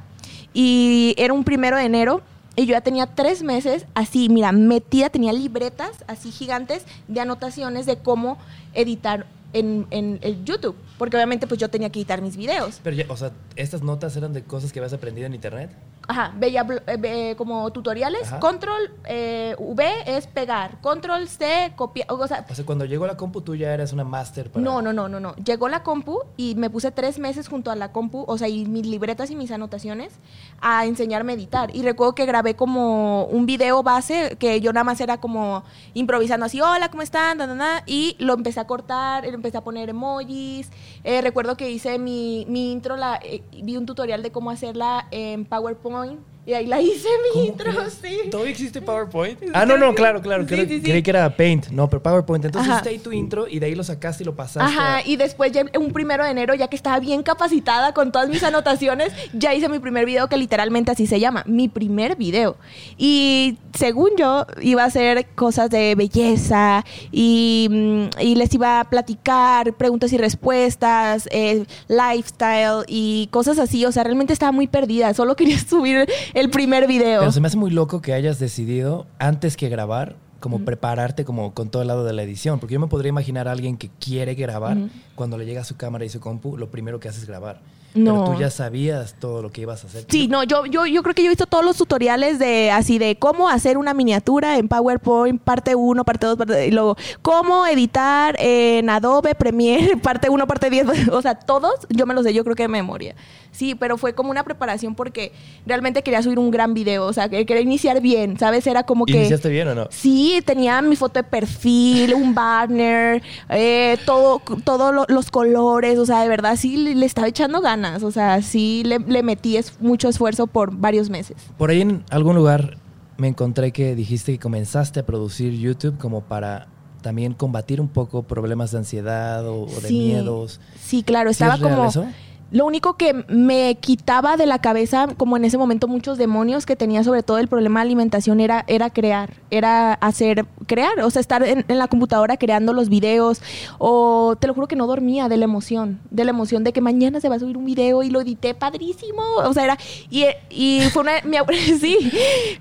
Y 0.54 1.14
era 1.18 1.34
un 1.34 1.44
primero 1.44 1.78
de 1.78 1.84
enero. 1.84 2.22
Y 2.56 2.66
yo 2.66 2.72
ya 2.74 2.82
tenía 2.82 3.06
tres 3.06 3.42
meses 3.42 3.86
así, 3.94 4.28
mira, 4.28 4.52
metida, 4.52 5.10
tenía 5.10 5.32
libretas 5.32 5.92
así 6.08 6.30
gigantes 6.30 6.84
de 7.08 7.22
anotaciones 7.22 7.86
de 7.86 8.00
cómo 8.00 8.38
editar 8.74 9.28
en, 9.54 9.88
en 9.92 10.20
el 10.22 10.44
YouTube. 10.46 10.76
Porque 10.98 11.16
obviamente 11.16 11.48
pues 11.48 11.60
yo 11.60 11.70
tenía 11.70 11.90
que 11.90 12.00
editar 12.00 12.22
mis 12.22 12.36
videos. 12.36 12.80
Pero 12.84 12.96
ya, 12.96 13.06
o 13.10 13.18
sea, 13.18 13.32
¿estas 13.56 13.82
notas 13.82 14.16
eran 14.18 14.34
de 14.34 14.44
cosas 14.44 14.72
que 14.72 14.80
habías 14.80 14.94
aprendido 14.94 15.28
en 15.28 15.34
internet? 15.34 15.72
Ajá, 16.08 16.34
veía 16.36 16.66
eh, 16.88 17.36
como 17.38 17.72
tutoriales. 17.72 18.24
Ajá. 18.24 18.40
Control 18.40 18.92
eh, 19.06 19.56
V 19.60 19.86
es 20.08 20.26
pegar. 20.26 20.82
Control 20.82 21.28
C, 21.28 21.72
copiar. 21.76 22.08
O 22.12 22.28
sea, 22.28 22.46
O 22.50 22.56
sea, 22.56 22.66
cuando 22.66 22.86
llegó 22.86 23.06
la 23.06 23.16
compu 23.16 23.42
tú 23.42 23.56
ya 23.56 23.72
eras 23.74 23.94
una 23.94 24.04
máster 24.04 24.50
para... 24.50 24.64
no, 24.64 24.82
no, 24.82 24.92
no, 24.92 25.08
no, 25.08 25.20
no. 25.20 25.36
Llegó 25.36 25.70
la 25.70 25.84
compu 25.84 26.20
y 26.36 26.56
me 26.56 26.72
puse 26.72 26.92
tres 26.92 27.20
meses 27.20 27.48
junto 27.48 27.70
a 27.70 27.76
la 27.76 27.92
compu, 27.92 28.26
o 28.28 28.38
sea, 28.40 28.48
y 28.48 28.66
mis 28.66 28.88
libretas 28.88 29.30
y 29.30 29.36
mis 29.36 29.52
anotaciones, 29.52 30.14
a 30.62 30.86
enseñarme 30.88 31.34
a 31.34 31.36
editar. 31.36 31.76
Y 31.76 31.84
recuerdo 31.84 32.16
que 32.16 32.26
grabé 32.26 32.56
como 32.56 33.26
un 33.26 33.46
video 33.46 33.84
base, 33.84 34.36
que 34.40 34.62
yo 34.62 34.74
nada 34.74 34.84
más 34.84 35.00
era 35.02 35.20
como 35.20 35.64
improvisando 35.94 36.48
así, 36.48 36.60
hola, 36.60 36.90
¿cómo 36.90 37.04
están? 37.04 37.38
Da, 37.38 37.46
da, 37.46 37.54
da, 37.56 37.84
y 37.86 38.16
lo 38.18 38.34
empecé 38.34 38.60
a 38.60 38.66
cortar, 38.66 39.26
empecé 39.40 39.58
a 39.58 39.62
poner 39.62 39.90
emojis. 39.90 40.70
Eh, 41.04 41.22
recuerdo 41.22 41.58
que 41.58 41.70
hice 41.70 41.98
mi, 41.98 42.46
mi 42.48 42.72
intro, 42.72 42.96
la, 42.96 43.20
eh, 43.24 43.42
vi 43.64 43.78
un 43.78 43.86
tutorial 43.86 44.22
de 44.22 44.32
cómo 44.32 44.52
hacerla 44.52 45.08
en 45.12 45.46
PowerPoint. 45.46 46.20
Y 46.46 46.54
ahí 46.54 46.66
la 46.66 46.82
hice 46.82 47.08
mi 47.24 47.30
¿Cómo 47.34 47.46
intro, 47.46 47.72
crees? 47.72 48.00
sí. 48.02 48.30
¿Todavía 48.32 48.52
existe 48.52 48.82
PowerPoint? 48.82 49.38
Ah, 49.54 49.68
no, 49.68 49.78
no, 49.78 49.94
claro, 49.94 50.20
claro. 50.20 50.44
Sí, 50.44 50.48
Creí, 50.50 50.66
sí, 50.68 50.76
sí. 50.78 50.82
creí 50.82 51.04
que 51.04 51.12
era 51.12 51.30
Paint. 51.36 51.68
No, 51.68 51.88
pero 51.90 52.02
PowerPoint. 52.02 52.44
Entonces 52.46 52.68
Ajá. 52.72 52.80
está 52.80 52.90
ahí 52.90 52.98
tu 52.98 53.12
intro 53.12 53.48
y 53.48 53.60
de 53.60 53.68
ahí 53.68 53.76
lo 53.76 53.84
sacaste 53.84 54.24
y 54.24 54.26
lo 54.26 54.36
pasaste. 54.36 54.62
Ajá, 54.62 54.96
a- 54.98 55.06
y 55.08 55.16
después 55.16 55.52
ya 55.52 55.64
un 55.78 55.92
primero 55.94 56.24
de 56.24 56.32
enero, 56.32 56.56
ya 56.56 56.68
que 56.68 56.76
estaba 56.76 57.00
bien 57.00 57.22
capacitada 57.22 57.94
con 57.94 58.12
todas 58.12 58.30
mis 58.30 58.42
anotaciones, 58.44 59.14
ya 59.34 59.54
hice 59.54 59.70
mi 59.70 59.78
primer 59.78 60.06
video 60.08 60.28
que 60.28 60.38
literalmente 60.38 60.92
así 60.92 61.06
se 61.06 61.20
llama, 61.20 61.44
mi 61.46 61.68
primer 61.68 62.16
video. 62.16 62.58
Y 62.98 63.58
según 63.78 64.10
yo, 64.18 64.48
iba 64.62 64.82
a 64.84 64.88
hacer 64.88 65.28
cosas 65.36 65.70
de 65.70 65.94
belleza 65.96 66.84
y, 67.12 67.68
mm, 67.70 68.22
y 68.22 68.36
les 68.36 68.52
iba 68.56 68.80
a 68.80 68.90
platicar 68.90 69.74
preguntas 69.74 70.12
y 70.14 70.18
respuestas, 70.18 71.30
eh, 71.32 71.66
lifestyle 71.90 72.86
y 72.88 73.28
cosas 73.32 73.60
así. 73.60 73.86
O 73.86 73.92
sea, 73.92 74.04
realmente 74.04 74.34
estaba 74.34 74.52
muy 74.52 74.68
perdida, 74.68 75.14
solo 75.14 75.36
quería 75.36 75.60
subir 75.70 76.08
el 76.40 76.50
primer 76.50 76.88
video. 76.88 77.20
Pero 77.20 77.32
se 77.32 77.42
me 77.42 77.48
hace 77.48 77.58
muy 77.58 77.72
loco 77.72 78.02
que 78.02 78.14
hayas 78.14 78.40
decidido, 78.40 79.08
antes 79.20 79.58
que 79.58 79.70
grabar, 79.70 80.16
como 80.40 80.64
prepararte 80.64 81.26
como 81.26 81.54
con 81.54 81.70
todo 81.70 81.82
el 81.82 81.88
lado 81.90 82.06
de 82.06 82.14
la 82.14 82.24
edición. 82.24 82.60
Porque 82.60 82.74
yo 82.74 82.80
me 82.80 82.88
podría 82.88 83.10
imaginar 83.10 83.48
a 83.48 83.52
alguien 83.52 83.78
que 83.78 83.90
quiere 84.00 84.36
grabar, 84.36 84.78
cuando 85.16 85.38
le 85.38 85.46
llega 85.46 85.64
su 85.64 85.76
cámara 85.76 86.06
y 86.06 86.10
su 86.10 86.20
compu, 86.20 86.58
lo 86.58 86.72
primero 86.72 87.00
que 87.00 87.10
hace 87.10 87.20
es 87.20 87.28
grabar. 87.28 87.62
No. 87.94 88.24
Pero 88.24 88.36
tú 88.36 88.40
ya 88.42 88.50
sabías 88.50 89.16
todo 89.20 89.42
lo 89.42 89.52
que 89.52 89.62
ibas 89.62 89.84
a 89.84 89.88
hacer. 89.88 90.06
Sí, 90.08 90.28
no, 90.28 90.44
yo, 90.44 90.66
yo, 90.66 90.86
yo 90.86 91.02
creo 91.02 91.16
que 91.16 91.24
yo 91.24 91.28
he 91.28 91.30
visto 91.30 91.48
todos 91.48 91.66
los 91.66 91.78
tutoriales 91.78 92.38
de 92.38 92.72
así 92.72 93.00
de 93.00 93.18
cómo 93.18 93.50
hacer 93.50 93.78
una 93.78 93.94
miniatura 93.94 94.58
en 94.58 94.68
PowerPoint, 94.68 95.42
parte 95.42 95.76
1, 95.76 96.04
parte 96.06 96.28
2, 96.28 96.38
parte 96.38 96.68
y 96.68 96.72
luego 96.72 96.98
cómo 97.22 97.66
editar 97.66 98.36
en 98.40 98.90
Adobe 98.90 99.34
Premiere, 99.36 99.98
parte 100.04 100.30
1, 100.30 100.48
parte 100.48 100.70
10, 100.70 101.10
o 101.12 101.22
sea, 101.22 101.36
todos 101.36 101.74
yo 101.90 102.06
me 102.06 102.14
los 102.14 102.24
sé, 102.24 102.34
yo 102.34 102.44
creo 102.44 102.56
que 102.56 102.64
de 102.64 102.70
memoria. 102.70 103.16
Sí, 103.52 103.76
pero 103.76 103.98
fue 103.98 104.14
como 104.14 104.30
una 104.30 104.44
preparación 104.44 104.96
porque 104.96 105.32
realmente 105.66 106.04
quería 106.04 106.22
subir 106.22 106.38
un 106.40 106.52
gran 106.52 106.74
video, 106.74 107.06
o 107.06 107.14
sea, 107.14 107.30
que 107.30 107.46
quería 107.46 107.64
iniciar 107.64 108.00
bien, 108.00 108.38
¿sabes? 108.38 108.68
Era 108.68 108.84
como 108.84 109.06
que... 109.06 109.18
¿Iniciaste 109.18 109.50
bien 109.50 109.68
o 109.70 109.76
no? 109.76 109.88
Sí, 109.90 110.42
tenía 110.46 110.82
mi 110.82 110.96
foto 110.96 111.20
de 111.20 111.24
perfil, 111.24 112.14
un 112.14 112.36
banner, 112.36 113.24
eh, 113.50 113.98
todo, 114.06 114.42
todos 114.64 115.08
los 115.10 115.32
colores, 115.32 115.98
o 115.98 116.06
sea, 116.06 116.22
de 116.22 116.30
verdad 116.30 116.56
sí 116.56 116.78
le, 116.78 116.96
le 116.96 117.06
estaba 117.06 117.28
echando 117.28 117.60
ganas, 117.60 117.79
o 117.86 118.12
sea, 118.12 118.42
sí 118.42 118.84
le, 118.86 119.00
le 119.00 119.24
metí 119.24 119.58
es- 119.58 119.80
mucho 119.82 120.10
esfuerzo 120.10 120.48
por 120.48 120.76
varios 120.76 121.10
meses. 121.10 121.38
Por 121.58 121.70
ahí 121.70 121.82
en 121.82 122.04
algún 122.10 122.36
lugar 122.36 122.78
me 123.18 123.28
encontré 123.28 123.72
que 123.72 123.96
dijiste 123.96 124.32
que 124.34 124.40
comenzaste 124.40 125.00
a 125.02 125.06
producir 125.06 125.54
YouTube 125.54 125.98
como 125.98 126.22
para 126.22 126.68
también 127.02 127.34
combatir 127.34 127.80
un 127.82 127.88
poco 127.88 128.24
problemas 128.24 128.72
de 128.72 128.78
ansiedad 128.80 129.48
o, 129.48 129.64
o 129.64 129.82
de 129.82 129.88
Sí. 129.88 129.98
miedos. 129.98 130.60
Sí, 130.82 131.04
claro, 131.04 131.30
¿Sí 131.30 131.34
estaba 131.44 131.56
es 131.56 131.60
real 131.62 131.76
como... 131.76 131.90
eso? 131.90 132.06
Lo 132.52 132.66
único 132.66 132.94
que 132.98 133.14
me 133.28 133.76
quitaba 133.80 134.36
de 134.38 134.46
la 134.46 134.60
cabeza, 134.60 135.08
como 135.18 135.38
en 135.38 135.46
ese 135.46 135.58
momento 135.58 135.88
muchos 135.88 136.18
demonios 136.18 136.66
que 136.66 136.76
tenía 136.76 137.04
sobre 137.04 137.22
todo 137.22 137.38
el 137.38 137.48
problema 137.48 137.80
de 137.82 137.84
alimentación, 137.88 138.40
era, 138.40 138.64
era 138.68 138.90
crear, 138.90 139.34
era 139.52 139.94
hacer, 139.94 140.46
crear, 140.66 141.00
o 141.02 141.10
sea, 141.12 141.20
estar 141.20 141.44
en, 141.44 141.64
en 141.68 141.78
la 141.78 141.88
computadora 141.88 142.38
creando 142.38 142.74
los 142.74 142.90
videos, 142.90 143.42
o 143.78 144.36
te 144.40 144.48
lo 144.48 144.54
juro 144.54 144.68
que 144.68 144.76
no 144.76 144.88
dormía 144.88 145.30
de 145.30 145.38
la 145.38 145.46
emoción, 145.46 146.00
de 146.10 146.24
la 146.24 146.32
emoción 146.32 146.64
de 146.64 146.74
que 146.74 146.82
mañana 146.82 147.20
se 147.22 147.30
va 147.30 147.36
a 147.36 147.40
subir 147.40 147.56
un 147.58 147.66
video 147.66 148.02
y 148.02 148.10
lo 148.10 148.22
edité 148.22 148.54
padrísimo, 148.56 149.22
o 149.44 149.54
sea, 149.54 149.64
era, 149.66 149.78
y, 150.10 150.26
y 150.50 150.82
fue 150.92 151.04
una, 151.04 151.12
mi, 151.26 151.38
abue- 151.38 151.78
sí, 151.80 151.98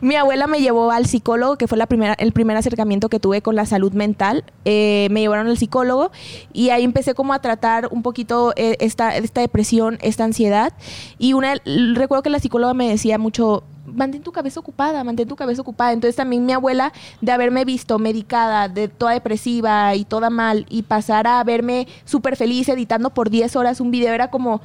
mi 0.01 0.17
abuela 0.17 0.47
me 0.47 0.61
llevó 0.61 0.91
al 0.91 1.07
psicólogo, 1.07 1.57
que 1.57 1.67
fue 1.67 1.79
la 1.79 1.87
primera, 1.87 2.13
el 2.15 2.33
primer 2.33 2.57
acercamiento 2.57 3.09
que 3.09 3.21
tuve 3.21 3.41
con 3.43 3.57
la 3.57 3.65
salud 3.65 3.93
mental, 3.93 4.45
eh, 4.65 5.09
me 5.11 5.21
llevaron 5.21 5.47
al 5.47 5.57
psicólogo 5.57 6.11
y 6.53 6.71
ahí 6.71 6.85
empecé 6.85 7.15
como 7.15 7.33
a 7.33 7.39
tratar 7.41 7.89
un 7.91 8.03
poquito 8.03 8.53
eh, 8.57 8.77
esta, 8.81 9.17
esta 9.17 9.41
depresión, 9.41 9.78
esta 10.01 10.25
ansiedad. 10.25 10.73
Y 11.19 11.33
una, 11.33 11.55
recuerdo 11.95 12.23
que 12.23 12.31
la 12.31 12.39
psicóloga 12.41 12.75
me 12.75 12.89
decía 12.89 13.19
mucho, 13.19 13.65
mantén 13.87 14.23
tu 14.23 14.33
cabeza 14.33 14.61
ocupada, 14.61 15.03
mantén 15.05 15.29
tu 15.29 15.37
cabeza 15.37 15.63
ocupada. 15.63 15.93
Entonces 15.93 16.17
también 16.17 16.45
mi 16.47 16.53
abuela, 16.53 16.93
de 17.21 17.33
haberme 17.33 17.65
visto 17.65 17.99
medicada, 17.99 18.69
de 18.69 18.89
toda 18.89 19.13
depresiva 19.13 19.95
y 19.95 20.05
toda 20.05 20.31
mal, 20.31 20.67
y 20.69 20.83
pasar 20.83 21.27
a 21.27 21.43
verme 21.45 21.87
súper 22.05 22.37
feliz 22.37 22.69
editando 22.69 23.11
por 23.11 23.31
10 23.31 23.57
horas 23.57 23.81
un 23.81 23.91
video, 23.91 24.13
era 24.15 24.29
como... 24.31 24.61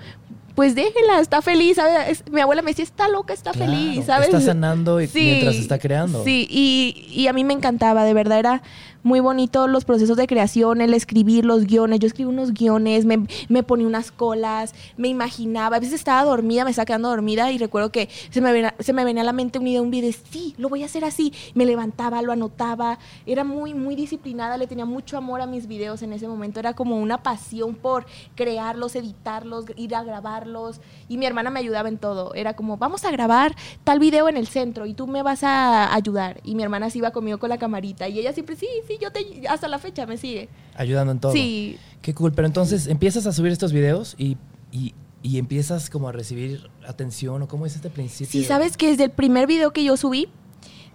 Pues 0.55 0.75
déjela, 0.75 1.19
está 1.19 1.41
feliz, 1.41 1.77
¿sabes? 1.77 2.09
Es- 2.21 2.31
mi 2.31 2.39
abuela 2.39 2.61
me 2.61 2.69
decía, 2.69 2.83
está 2.83 3.09
loca, 3.09 3.33
está 3.33 3.53
Claro, 3.53 3.71
feliz, 3.71 4.05
¿sabes? 4.05 4.27
Está 4.27 4.39
sanando 4.39 5.01
y- 5.01 5.09
mientras 5.15 5.55
está 5.55 5.79
creando. 5.79 6.23
Sí, 6.23 6.45
y, 6.47 7.07
y 7.11 7.25
a 7.25 7.33
mí 7.33 7.43
me 7.43 7.53
encantaba, 7.53 8.03
de 8.03 8.13
verdad 8.13 8.37
era 8.37 8.61
muy 9.03 9.19
bonito 9.19 9.67
los 9.67 9.85
procesos 9.85 10.17
de 10.17 10.27
creación, 10.27 10.81
el 10.81 10.93
escribir 10.93 11.45
los 11.45 11.65
guiones. 11.65 11.99
Yo 11.99 12.07
escribí 12.07 12.29
unos 12.29 12.53
guiones, 12.53 13.05
me, 13.05 13.27
me 13.49 13.63
ponía 13.63 13.85
unas 13.85 14.11
colas, 14.11 14.73
me 14.97 15.09
imaginaba. 15.09 15.77
A 15.77 15.79
veces 15.79 15.95
estaba 15.95 16.23
dormida, 16.23 16.63
me 16.63 16.71
estaba 16.71 16.85
quedando 16.85 17.09
dormida 17.09 17.51
y 17.51 17.57
recuerdo 17.57 17.91
que 17.91 18.09
se 18.29 18.41
me 18.41 18.51
venía, 18.51 18.73
se 18.79 18.93
me 18.93 19.03
venía 19.03 19.21
a 19.21 19.25
la 19.25 19.33
mente 19.33 19.59
un 19.59 19.91
video, 19.91 20.13
sí, 20.31 20.55
lo 20.57 20.69
voy 20.69 20.83
a 20.83 20.85
hacer 20.85 21.05
así. 21.05 21.33
Me 21.53 21.65
levantaba, 21.65 22.21
lo 22.21 22.31
anotaba. 22.31 22.99
Era 23.25 23.43
muy, 23.43 23.73
muy 23.73 23.95
disciplinada, 23.95 24.57
le 24.57 24.67
tenía 24.67 24.85
mucho 24.85 25.17
amor 25.17 25.41
a 25.41 25.47
mis 25.47 25.67
videos 25.67 26.01
en 26.01 26.13
ese 26.13 26.27
momento. 26.27 26.59
Era 26.59 26.73
como 26.73 26.97
una 26.97 27.21
pasión 27.21 27.75
por 27.75 28.05
crearlos, 28.35 28.95
editarlos, 28.95 29.65
ir 29.75 29.95
a 29.95 30.03
grabarlos. 30.03 30.79
Y 31.09 31.17
mi 31.17 31.25
hermana 31.25 31.49
me 31.49 31.59
ayudaba 31.59 31.89
en 31.89 31.97
todo. 31.97 32.33
Era 32.33 32.55
como, 32.55 32.77
vamos 32.77 33.05
a 33.05 33.11
grabar 33.11 33.55
tal 33.83 33.99
video 33.99 34.29
en 34.29 34.37
el 34.37 34.47
centro 34.47 34.85
y 34.85 34.93
tú 34.93 35.07
me 35.07 35.23
vas 35.23 35.43
a 35.43 35.93
ayudar. 35.93 36.39
Y 36.43 36.55
mi 36.55 36.63
hermana 36.63 36.89
se 36.89 36.99
iba 36.99 37.11
conmigo 37.11 37.37
con 37.37 37.49
la 37.49 37.57
camarita. 37.57 38.07
Y 38.07 38.19
ella 38.19 38.33
siempre, 38.33 38.55
sí, 38.55 38.67
sí, 38.87 38.92
yo 39.01 39.11
te, 39.11 39.47
hasta 39.47 39.67
la 39.67 39.79
fecha 39.79 40.05
me 40.05 40.17
sigue. 40.17 40.49
Ayudando 40.75 41.11
en 41.11 41.19
todo. 41.19 41.33
Sí. 41.33 41.77
Qué 42.01 42.13
cool. 42.13 42.33
Pero 42.33 42.47
entonces 42.47 42.87
empiezas 42.87 43.25
a 43.27 43.31
subir 43.31 43.51
estos 43.51 43.71
videos 43.71 44.15
y, 44.17 44.37
y, 44.71 44.93
y 45.21 45.37
empiezas 45.37 45.89
como 45.89 46.09
a 46.09 46.11
recibir 46.11 46.69
atención 46.87 47.41
o 47.41 47.47
cómo 47.47 47.65
es 47.65 47.75
este 47.75 47.89
principio. 47.89 48.41
Sí, 48.41 48.45
sabes 48.45 48.77
que 48.77 48.89
desde 48.89 49.05
el 49.05 49.11
primer 49.11 49.47
video 49.47 49.71
que 49.71 49.83
yo 49.83 49.95
subí, 49.97 50.29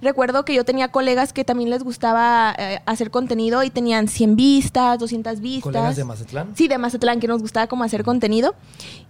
recuerdo 0.01 0.44
que 0.44 0.55
yo 0.55 0.64
tenía 0.64 0.88
colegas 0.88 1.32
que 1.32 1.44
también 1.44 1.70
les 1.70 1.82
gustaba 1.82 2.55
eh, 2.59 2.80
hacer 2.86 3.11
contenido 3.11 3.62
y 3.62 3.70
tenían 3.70 4.09
100 4.09 4.36
vistas, 4.36 4.99
200 4.99 5.40
vistas. 5.40 5.62
¿Colegas 5.62 5.96
de 5.96 6.05
Mazatlán? 6.05 6.57
Sí, 6.57 6.68
de 6.68 6.78
Mazatlán, 6.78 7.20
que 7.20 7.28
nos 7.28 7.40
gustaba 7.40 7.66
como 7.66 7.84
hacer 7.84 8.05
contenido. 8.05 8.55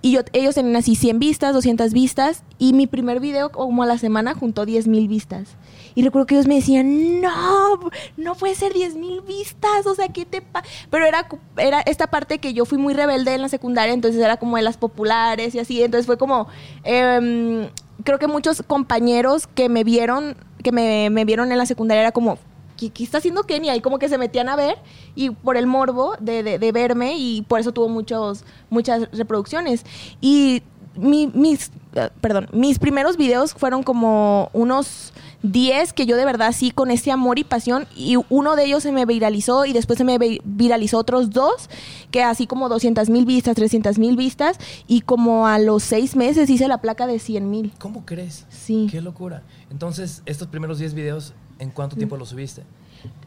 Y 0.03 0.13
yo, 0.13 0.21
ellos 0.33 0.55
tenían 0.55 0.77
así 0.77 0.95
100 0.95 1.19
vistas, 1.19 1.53
200 1.55 1.93
vistas. 1.93 2.43
Y 2.59 2.73
mi 2.73 2.87
primer 2.87 3.21
video, 3.21 3.51
como 3.51 3.83
a 3.83 3.87
la 3.87 3.99
semana, 3.99 4.35
juntó 4.35 4.67
10 4.67 4.89
mil 4.89 5.09
vistas. 5.09 5.57
Y 5.95 6.03
recuerdo 6.03 6.27
que 6.27 6.35
ellos 6.37 6.47
me 6.47 6.57
decían, 6.57 7.21
no, 7.21 7.81
no 8.17 8.35
puede 8.35 8.55
ser 8.55 8.73
10 8.73 8.97
mil 8.97 9.21
vistas. 9.23 9.87
O 9.87 9.95
sea, 9.95 10.09
¿qué 10.09 10.25
te 10.25 10.43
pasa? 10.43 10.67
Pero 10.91 11.07
era, 11.07 11.27
era 11.57 11.81
esta 11.81 12.07
parte 12.07 12.39
que 12.39 12.55
yo 12.55 12.65
fui 12.65 12.79
muy 12.79 12.95
rebelde 12.95 13.35
en 13.35 13.43
la 13.43 13.49
secundaria, 13.49 13.93
entonces 13.93 14.21
era 14.21 14.37
como 14.37 14.57
de 14.57 14.63
las 14.63 14.77
populares 14.77 15.55
y 15.55 15.59
así. 15.59 15.83
Entonces 15.83 16.07
fue 16.07 16.19
como, 16.19 16.49
em, 16.85 17.69
creo 18.05 18.19
que 18.19 18.29
muchos 18.29 18.63
compañeros 18.63 19.47
que 19.47 19.69
me 19.69 19.85
vieron, 19.85 20.37
que 20.63 20.73
me, 20.73 21.11
me 21.11 21.25
vieron 21.25 21.51
en 21.53 21.59
la 21.59 21.67
secundaria 21.67 22.01
era 22.03 22.13
como, 22.13 22.39
¿qué, 22.77 22.91
qué 22.91 23.05
está 23.05 23.19
haciendo 23.19 23.43
Kenia? 23.45 23.75
Y 23.77 23.81
como 23.81 23.99
que 23.99 24.09
se 24.09 24.19
metían 24.19 24.49
a 24.49 24.57
ver 24.57 24.77
y 25.15 25.31
por 25.31 25.57
el 25.57 25.67
morbo 25.67 26.15
de, 26.21 26.43
de- 26.43 26.59
de 26.59 26.73
verme 26.73 27.17
y 27.19 27.43
por 27.43 27.61
eso 27.61 27.73
tuvo 27.73 27.89
muchos, 27.89 28.45
muchas 28.71 29.09
reproducciones. 29.13 29.85
Y 30.21 30.63
mi- 30.97 31.29
mis, 31.29 31.71
eh, 31.95 32.11
perdón, 32.21 32.49
mis 32.53 32.79
primeros 32.79 33.17
videos 33.17 33.55
fueron 33.55 33.83
como 33.83 34.51
unos 34.53 35.13
10 35.43 35.93
que 35.93 36.05
yo 36.05 36.17
de 36.17 36.25
verdad 36.25 36.53
sí 36.53 36.71
con 36.73 36.91
ese 36.91 37.13
amor 37.13 37.39
y 37.39 37.45
pasión 37.45 37.87
y 37.95 38.17
uno 38.29 38.57
de 38.57 38.65
ellos 38.65 38.83
se 38.83 38.91
me 38.91 39.07
viralizó 39.07 39.67
y 39.67 39.73
después 39.73 39.97
se 39.97 40.05
me 40.05 40.19
vi- 40.19 40.41
viralizó 40.45 40.99
otros 40.99 41.31
dos 41.31 41.71
que 42.11 42.23
así 42.25 42.47
como 42.49 42.69
200 42.69 43.09
mil 43.09 43.25
vistas, 43.25 43.55
300 43.55 43.99
mil 43.99 44.17
vistas 44.17 44.59
y 44.89 45.03
como 45.03 45.47
a 45.47 45.59
los 45.61 45.85
seis 45.85 46.17
meses 46.17 46.51
hice 46.51 46.67
la 46.67 46.79
placa 46.79 47.07
de 47.07 47.19
100 47.21 47.49
mil. 47.51 47.73
¿Cómo 47.79 48.05
crees? 48.05 48.47
Sí. 48.49 48.89
Qué 48.91 49.01
locura. 49.01 49.43
Entonces, 49.71 50.23
estos 50.27 50.49
primeros 50.49 50.79
10 50.81 50.95
videos, 50.95 51.35
¿en 51.61 51.71
cuánto 51.71 51.95
tiempo 51.97 52.17
los 52.17 52.31
subiste? 52.31 52.65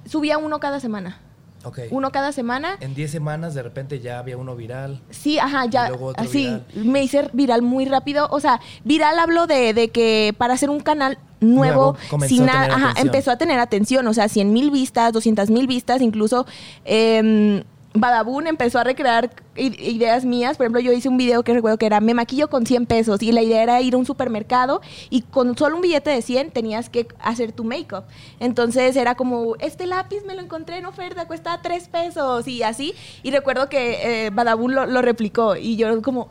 Subía 0.05 0.37
uno 0.37 0.59
cada 0.59 0.79
semana. 0.81 1.19
Ok. 1.63 1.79
Uno 1.91 2.11
cada 2.11 2.31
semana. 2.31 2.75
En 2.81 2.95
10 2.95 3.09
semanas, 3.11 3.53
de 3.53 3.61
repente 3.63 3.99
ya 3.99 4.17
había 4.19 4.35
uno 4.35 4.55
viral. 4.55 4.99
Sí, 5.11 5.37
ajá, 5.39 5.65
ya. 5.67 5.85
Y 5.85 5.89
luego 5.89 6.07
otro 6.07 6.23
Así, 6.23 6.39
viral. 6.45 6.65
me 6.75 7.03
hice 7.03 7.29
viral 7.33 7.61
muy 7.61 7.85
rápido. 7.85 8.27
O 8.31 8.39
sea, 8.39 8.59
viral 8.83 9.17
hablo 9.19 9.45
de, 9.47 9.73
de 9.73 9.89
que 9.89 10.33
para 10.37 10.55
hacer 10.55 10.71
un 10.71 10.79
canal 10.79 11.19
nuevo, 11.41 11.97
sin 12.27 12.45
nada, 12.45 12.65
ajá, 12.65 12.91
atención. 12.91 13.07
empezó 13.07 13.31
a 13.31 13.37
tener 13.37 13.59
atención. 13.59 14.07
O 14.07 14.13
sea, 14.13 14.29
100 14.29 14.53
mil 14.53 14.71
vistas, 14.71 15.11
200 15.11 15.49
mil 15.49 15.67
vistas, 15.67 16.01
incluso. 16.01 16.45
em, 16.85 17.63
Badabun 17.93 18.47
empezó 18.47 18.79
a 18.79 18.83
recrear 18.85 19.31
ideas 19.55 20.23
mías. 20.23 20.55
Por 20.55 20.65
ejemplo, 20.65 20.79
yo 20.79 20.93
hice 20.93 21.09
un 21.09 21.17
video 21.17 21.43
que 21.43 21.53
recuerdo 21.53 21.77
que 21.77 21.85
era 21.85 21.99
me 21.99 22.13
maquillo 22.13 22.49
con 22.49 22.65
100 22.65 22.85
pesos 22.85 23.21
y 23.21 23.31
la 23.31 23.41
idea 23.41 23.63
era 23.63 23.81
ir 23.81 23.95
a 23.95 23.97
un 23.97 24.05
supermercado 24.05 24.81
y 25.09 25.23
con 25.23 25.57
solo 25.57 25.75
un 25.75 25.81
billete 25.81 26.09
de 26.09 26.21
100 26.21 26.51
tenías 26.51 26.89
que 26.89 27.07
hacer 27.19 27.51
tu 27.51 27.65
make-up. 27.65 28.05
Entonces 28.39 28.95
era 28.95 29.15
como, 29.15 29.55
este 29.57 29.87
lápiz 29.87 30.23
me 30.25 30.35
lo 30.35 30.41
encontré 30.41 30.77
en 30.77 30.85
oferta, 30.85 31.27
cuesta 31.27 31.59
3 31.61 31.89
pesos 31.89 32.47
y 32.47 32.63
así. 32.63 32.93
Y 33.23 33.31
recuerdo 33.31 33.67
que 33.67 34.25
eh, 34.25 34.29
Badabun 34.29 34.73
lo, 34.73 34.85
lo 34.85 35.01
replicó 35.01 35.57
y 35.57 35.75
yo 35.75 36.01
como... 36.01 36.29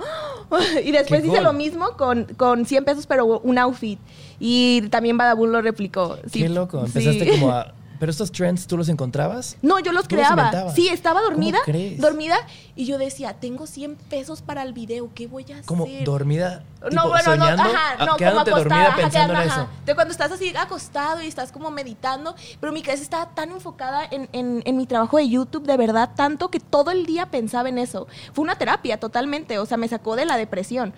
y 0.84 0.92
después 0.92 1.20
hice 1.20 1.36
cool. 1.36 1.44
lo 1.44 1.52
mismo 1.52 1.90
con, 1.98 2.24
con 2.36 2.64
100 2.64 2.84
pesos 2.84 3.06
pero 3.06 3.38
un 3.40 3.58
outfit. 3.58 3.98
Y 4.40 4.88
también 4.88 5.16
Badabun 5.18 5.52
lo 5.52 5.60
replicó. 5.62 6.16
Sí, 6.32 6.42
Qué 6.42 6.48
loco. 6.48 6.80
Empezaste 6.84 7.24
sí. 7.24 7.30
como 7.30 7.52
a 7.52 7.74
¿Pero 8.00 8.08
estos 8.12 8.32
trends 8.32 8.66
tú 8.66 8.78
los 8.78 8.88
encontrabas? 8.88 9.58
No, 9.60 9.78
yo 9.78 9.92
los 9.92 10.08
¿Tú 10.08 10.16
los 10.16 10.24
creaba. 10.24 10.44
inventabas? 10.46 10.74
sí, 10.74 10.88
estaba 10.88 11.20
dormida. 11.20 11.58
¿Cómo 11.66 11.76
crees? 11.76 12.00
Dormida. 12.00 12.34
Y 12.74 12.86
yo 12.86 12.96
decía, 12.96 13.34
tengo 13.34 13.66
100 13.66 13.96
pesos 14.08 14.40
para 14.40 14.62
el 14.62 14.72
video. 14.72 15.10
¿Qué 15.14 15.26
voy 15.26 15.42
a 15.50 15.56
hacer? 15.56 15.66
Como 15.66 15.86
dormida, 16.06 16.64
No, 16.80 16.88
tipo, 16.88 17.08
bueno, 17.08 17.24
soñando, 17.24 17.62
no, 17.62 17.68
ajá, 17.68 17.96
ah, 17.98 18.06
no, 18.06 18.16
como 18.16 18.30
acostada, 18.30 18.56
dormida 18.58 18.86
ajá, 18.88 18.96
pensando 18.96 19.34
en 19.34 19.38
quedando, 19.40 19.52
eso. 19.52 19.60
ajá. 19.60 19.70
De 19.84 19.94
cuando 19.94 20.12
estás 20.12 20.32
así 20.32 20.50
acostado 20.56 21.20
y 21.22 21.26
estás 21.26 21.52
como 21.52 21.70
meditando, 21.70 22.34
pero 22.58 22.72
mi 22.72 22.80
cabeza 22.80 23.02
estaba 23.02 23.34
tan 23.34 23.50
enfocada 23.50 24.02
en, 24.10 24.30
en- 24.32 24.62
en 24.64 24.76
mi 24.78 24.86
trabajo 24.86 25.18
de 25.18 25.28
YouTube, 25.28 25.66
de 25.66 25.76
verdad, 25.76 26.12
tanto 26.16 26.48
que 26.50 26.58
todo 26.58 26.92
el 26.92 27.04
día 27.04 27.26
pensaba 27.26 27.68
en 27.68 27.76
eso. 27.76 28.06
Fue 28.32 28.42
una 28.44 28.56
terapia 28.56 28.98
totalmente, 28.98 29.58
o 29.58 29.66
sea, 29.66 29.76
me 29.76 29.88
sacó 29.88 30.16
de 30.16 30.24
la 30.24 30.38
depresión. 30.38 30.94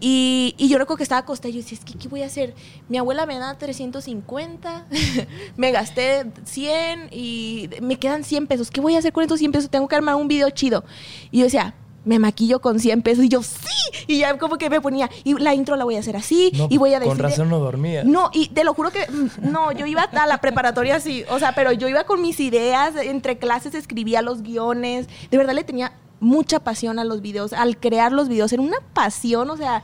Y, 0.00 0.54
y 0.56 0.68
yo 0.68 0.78
recuerdo 0.78 0.96
que 0.96 1.02
estaba 1.02 1.20
acostada 1.20 1.50
y 1.50 1.52
yo 1.52 1.58
decía, 1.58 1.78
es 1.78 1.84
que, 1.84 1.98
¿qué 1.98 2.08
voy 2.08 2.22
a 2.22 2.26
hacer? 2.26 2.54
Mi 2.88 2.96
abuela 2.96 3.26
me 3.26 3.38
da 3.38 3.56
350, 3.56 4.86
me 5.56 5.70
gasté 5.72 6.24
100 6.44 7.08
y 7.12 7.68
me 7.82 7.98
quedan 7.98 8.24
100 8.24 8.46
pesos. 8.46 8.70
¿Qué 8.70 8.80
voy 8.80 8.96
a 8.96 8.98
hacer 8.98 9.12
con 9.12 9.22
estos 9.22 9.38
100 9.38 9.52
pesos? 9.52 9.70
Tengo 9.70 9.88
que 9.88 9.96
armar 9.96 10.14
un 10.14 10.26
video 10.26 10.48
chido. 10.50 10.84
Y 11.30 11.38
yo 11.38 11.44
decía, 11.44 11.74
me 12.04 12.18
maquillo 12.18 12.60
con 12.60 12.80
100 12.80 13.02
pesos. 13.02 13.24
Y 13.24 13.28
yo, 13.28 13.42
sí. 13.42 13.68
Y 14.06 14.18
ya 14.18 14.38
como 14.38 14.56
que 14.56 14.70
me 14.70 14.80
ponía, 14.80 15.10
y 15.24 15.34
la 15.34 15.54
intro 15.54 15.76
la 15.76 15.84
voy 15.84 15.96
a 15.96 16.00
hacer 16.00 16.16
así. 16.16 16.52
No, 16.56 16.68
y 16.70 16.78
voy 16.78 16.94
a 16.94 17.00
decir. 17.00 17.14
Con 17.14 17.18
razón 17.18 17.48
no 17.48 17.58
dormía. 17.58 18.04
No, 18.04 18.30
y 18.32 18.48
te 18.48 18.64
lo 18.64 18.74
juro 18.74 18.90
que 18.90 19.06
mm, 19.08 19.50
no, 19.50 19.72
yo 19.72 19.86
iba 19.86 20.02
a 20.02 20.26
la 20.26 20.38
preparatoria 20.38 20.96
así, 20.96 21.24
o 21.30 21.38
sea, 21.38 21.54
pero 21.54 21.72
yo 21.72 21.88
iba 21.88 22.04
con 22.04 22.22
mis 22.22 22.40
ideas, 22.40 22.94
entre 22.96 23.38
clases 23.38 23.74
escribía 23.74 24.22
los 24.22 24.42
guiones, 24.42 25.08
de 25.30 25.38
verdad 25.38 25.54
le 25.54 25.64
tenía 25.64 25.92
mucha 26.20 26.60
pasión 26.60 26.98
a 26.98 27.04
los 27.04 27.22
videos, 27.22 27.52
al 27.52 27.78
crear 27.78 28.12
los 28.12 28.28
videos, 28.28 28.52
era 28.52 28.62
una 28.62 28.78
pasión, 28.94 29.50
o 29.50 29.56
sea, 29.56 29.82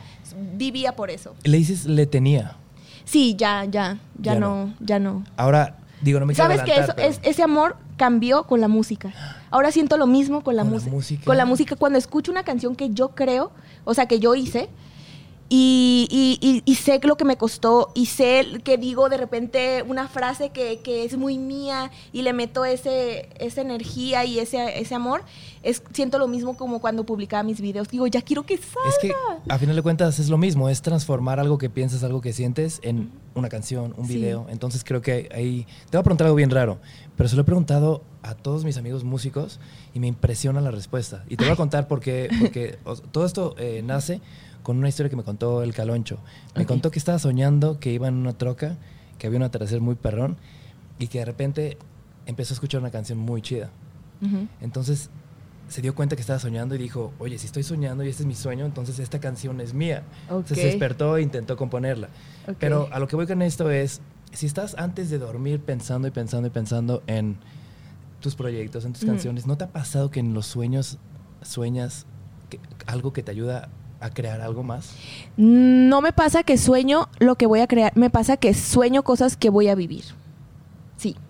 vivía 0.55 0.95
por 0.95 1.11
eso. 1.11 1.35
Le 1.45 1.57
dices, 1.59 1.87
le 1.87 2.07
tenía. 2.07 2.57
Sí, 3.05 3.35
ya, 3.37 3.65
ya, 3.65 3.99
ya, 4.19 4.35
Ya 4.35 4.39
no, 4.39 4.75
ya 4.81 4.99
no. 4.99 5.25
Ahora, 5.37 5.79
digo, 6.03 6.21
no 6.21 6.27
me 6.27 6.35
¿Sabes 6.35 6.63
que 6.63 6.77
eso, 6.77 6.93
pero- 6.95 7.09
es, 7.09 7.21
ese 7.23 7.43
amor 7.43 7.77
cambió 7.97 8.45
con 8.45 8.61
la 8.61 8.69
música? 8.69 9.13
Ahora 9.51 9.71
siento 9.73 9.97
lo 9.97 10.07
mismo 10.07 10.43
con 10.43 10.57
la, 10.57 10.63
¿Con 10.65 10.73
música? 10.91 11.25
Con 11.25 11.37
la 11.37 11.47
música, 11.47 11.77
cuando 11.77 11.99
escucho 11.99 12.31
una 12.31 12.43
canción 12.43 12.77
que 12.77 12.91
yo 12.91 13.11
creo, 13.11 13.53
o 13.85 13.95
sea, 13.95 14.07
que 14.07 14.19
yo 14.21 14.35
hice, 14.35 14.69
y, 15.49 16.09
y- 16.41 16.63
y- 16.65 16.75
sé 16.75 17.01
lo 17.03 17.17
que 17.17 17.25
me 17.25 17.37
costó, 17.37 17.91
y 17.95 18.07
sé 18.07 18.45
que 18.65 18.77
digo 18.79 19.09
de 19.09 19.17
repente 19.17 19.83
una 19.87 20.09
frase 20.09 20.51
que, 20.51 20.81
que 20.81 21.05
es 21.05 21.17
muy 21.17 21.39
mía, 21.39 21.91
y 22.13 22.23
le 22.23 22.33
meto 22.33 22.65
ese, 22.65 23.29
esa 23.39 23.61
energía 23.61 24.25
y 24.25 24.39
ese, 24.39 24.79
ese 24.81 24.95
amor, 24.95 25.23
es, 25.63 25.83
siento 25.93 26.19
lo 26.19 26.29
mismo 26.29 26.57
como 26.57 26.81
cuando 26.81 27.05
publicaba 27.05 27.43
mis 27.43 27.61
videos. 27.61 27.89
Digo, 27.89 28.07
ya 28.07 28.23
quiero 28.23 28.45
que 28.45 28.57
salga. 28.59 28.89
Es 28.89 28.99
que 29.01 29.13
a 29.49 29.59
final 29.59 29.77
de 29.77 29.83
cuentas 29.83 30.19
es 30.19 30.29
lo 30.29 30.39
mismo, 30.39 30.69
es 30.69 30.83
transformar 30.83 31.41
algo 31.41 31.59
que 31.59 31.71
piensas, 31.71 32.03
algo 32.05 32.21
que 32.21 32.33
sientes 32.33 32.79
en 32.83 33.11
una 33.35 33.49
canción, 33.49 33.95
un 33.97 34.07
Sí. 34.07 34.15
video. 34.17 34.47
Entonces 34.49 34.85
creo 34.85 35.03
que 35.03 35.29
ahí... 35.35 35.67
Te 35.91 35.97
voy 35.97 36.01
a 36.01 36.05
preguntar 36.05 36.27
algo 36.27 36.37
bien 36.37 36.51
raro, 36.51 36.79
pero 37.17 37.29
se 37.29 37.37
lo 37.37 37.43
he 37.43 37.45
preguntado 37.45 38.03
a 38.23 38.35
todos 38.35 38.65
mis 38.65 38.77
amigos 38.77 39.05
músicos 39.05 39.59
y 39.95 40.01
me 40.01 40.07
impresiona 40.07 40.61
la 40.61 40.71
respuesta. 40.71 41.25
Y 41.29 41.37
te 41.37 41.45
voy 41.45 41.53
a 41.53 41.57
contar 41.57 41.87
por 41.89 42.01
qué, 42.01 42.29
porque 42.41 42.79
todo 43.13 43.25
esto 43.27 43.55
eh, 43.59 43.83
nace 43.85 44.21
con 44.67 44.79
una 44.79 44.89
historia 44.89 45.09
que 45.09 45.15
me 45.15 45.23
contó 45.23 45.63
el 45.63 45.73
Caloncho. 45.73 46.17
Me 46.57 46.67
contó 46.67 46.91
que 46.91 46.99
estaba 46.99 47.21
soñando 47.21 47.79
que 47.79 47.93
iba 47.93 48.09
en 48.09 48.15
una 48.15 48.33
troca, 48.33 48.77
que 49.17 49.29
había 49.29 49.37
un 49.37 49.45
atardecer 49.45 49.81
muy 49.81 49.95
perrón 49.95 50.39
y 50.99 51.07
que 51.07 51.21
de 51.21 51.25
repente 51.25 51.79
empezó 52.27 52.53
a 52.53 52.57
escuchar 52.57 52.81
una 52.81 52.91
canción 52.91 53.17
muy 53.17 53.43
chida. 53.43 53.71
Entonces 54.61 55.09
se 55.69 55.83
dio 55.83 55.95
cuenta 55.95 56.17
que 56.17 56.21
estaba 56.23 56.41
soñando 56.41 56.75
y 56.75 56.79
dijo, 56.79 57.13
oye, 57.21 57.39
si 57.39 57.47
estoy 57.47 57.63
soñando 57.63 58.03
y 58.03 58.09
este 58.09 58.25
es 58.25 58.27
mi 58.27 58.35
sueño, 58.35 58.65
entonces 58.67 58.99
esta 58.99 59.21
canción 59.21 59.61
es 59.61 59.73
mía. 59.73 60.03
Entonces 60.39 60.57
se 60.59 60.67
despertó 60.67 61.17
e 61.17 61.23
intentó 61.23 61.57
componerla. 61.57 62.09
Pero 62.59 62.89
a 62.93 62.99
lo 62.99 63.07
que 63.07 63.15
voy 63.15 63.29
con 63.29 63.43
esto 63.43 63.71
es, 63.71 64.01
si 64.33 64.47
estás 64.47 64.75
antes 64.79 65.11
de 65.11 65.19
dormir 65.19 65.61
pensando 65.61 66.09
y 66.09 66.11
pensando 66.11 66.49
y 66.49 66.51
pensando 66.51 67.05
en 67.07 67.37
tus 68.21 68.35
proyectos, 68.35 68.85
en 68.85 68.95
tus 68.95 69.03
canciones, 69.05 69.47
¿no 69.47 69.57
te 69.57 69.63
ha 69.63 69.69
pasado 69.69 70.11
que 70.11 70.19
en 70.19 70.35
los 70.35 70.47
sueños 70.47 70.99
sueñas 71.43 72.05
que- 72.51 72.59
algo 72.87 73.13
que 73.13 73.23
te 73.23 73.31
ayuda 73.31 73.69
crear 74.11 74.41
algo 74.41 74.63
más? 74.63 74.93
No 75.37 76.01
me 76.01 76.13
pasa 76.13 76.43
que 76.43 76.59
sueño 76.59 77.09
lo 77.19 77.37
que 77.37 77.47
voy 77.47 77.61
a 77.61 77.67
crear, 77.67 77.93
me 77.97 78.11
pasa 78.11 78.37
que 78.37 78.55
sueño 78.55 79.03
cosas 79.03 79.37
que 79.37 79.51
voy 79.51 79.69
a 79.69 79.75
vivir. 79.75 80.05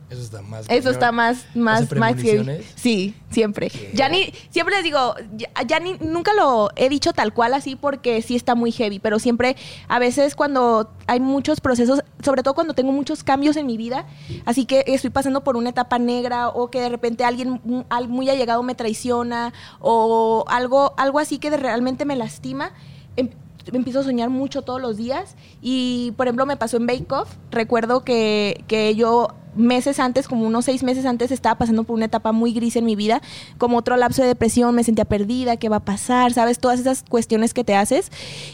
Eso 0.08 0.22
está 0.22 0.40
más... 0.42 0.66
Eso 0.68 0.90
está 0.90 1.10
más, 1.10 1.46
más, 1.54 1.82
¿Hace 1.82 1.98
más 1.98 2.14
premoniciones? 2.14 2.64
Sí, 2.76 3.14
siempre. 3.30 3.70
¿Qué? 3.70 3.90
Ya 3.92 4.08
ni, 4.08 4.32
siempre 4.50 4.76
les 4.76 4.84
digo, 4.84 5.14
ya, 5.36 5.48
ya 5.66 5.80
ni, 5.80 5.94
nunca 5.94 6.32
lo 6.34 6.70
he 6.76 6.88
dicho 6.88 7.12
tal 7.12 7.34
cual 7.34 7.54
así 7.54 7.74
porque 7.74 8.22
sí 8.22 8.36
está 8.36 8.54
muy 8.54 8.70
heavy, 8.70 9.00
pero 9.00 9.18
siempre, 9.18 9.56
a 9.88 9.98
veces 9.98 10.36
cuando 10.36 10.90
hay 11.08 11.18
muchos 11.18 11.60
procesos, 11.60 12.02
sobre 12.22 12.44
todo 12.44 12.54
cuando 12.54 12.74
tengo 12.74 12.92
muchos 12.92 13.24
cambios 13.24 13.56
en 13.56 13.66
mi 13.66 13.76
vida, 13.76 14.06
así 14.44 14.64
que 14.64 14.84
estoy 14.86 15.10
pasando 15.10 15.42
por 15.42 15.56
una 15.56 15.70
etapa 15.70 15.98
negra 15.98 16.50
o 16.50 16.70
que 16.70 16.80
de 16.80 16.88
repente 16.88 17.24
alguien 17.24 17.60
al- 17.88 18.08
muy 18.08 18.30
allegado 18.30 18.62
me 18.62 18.76
traiciona 18.76 19.52
o 19.80 20.44
algo, 20.46 20.94
algo 20.98 21.18
así 21.18 21.38
que 21.38 21.50
realmente 21.56 22.04
me 22.04 22.14
lastima, 22.14 22.70
em- 23.16 23.30
empiezo 23.72 23.98
a 24.00 24.04
soñar 24.04 24.30
mucho 24.30 24.62
todos 24.62 24.80
los 24.80 24.96
días 24.96 25.34
y 25.60 26.12
por 26.16 26.28
ejemplo 26.28 26.46
me 26.46 26.56
pasó 26.56 26.76
en 26.76 26.86
Bake 26.86 27.10
Off 27.12 27.28
recuerdo 27.50 28.04
que, 28.04 28.62
que 28.68 28.94
yo 28.94 29.28
meses 29.56 29.98
antes 29.98 30.28
como 30.28 30.46
unos 30.46 30.66
seis 30.66 30.82
meses 30.82 31.06
antes 31.06 31.30
estaba 31.30 31.56
pasando 31.56 31.84
por 31.84 31.94
una 31.94 32.06
etapa 32.06 32.32
muy 32.32 32.52
gris 32.52 32.76
en 32.76 32.84
mi 32.84 32.96
vida 32.96 33.20
como 33.58 33.78
otro 33.78 33.96
lapso 33.96 34.22
de 34.22 34.28
depresión 34.28 34.74
me 34.74 34.84
sentía 34.84 35.04
perdida 35.04 35.56
qué 35.56 35.68
va 35.68 35.76
a 35.76 35.84
pasar 35.84 36.32
sabes 36.32 36.58
todas 36.58 36.80
esas 36.80 37.02
cuestiones 37.02 37.54
que 37.54 37.64
te 37.64 37.74
haces. 37.74 38.10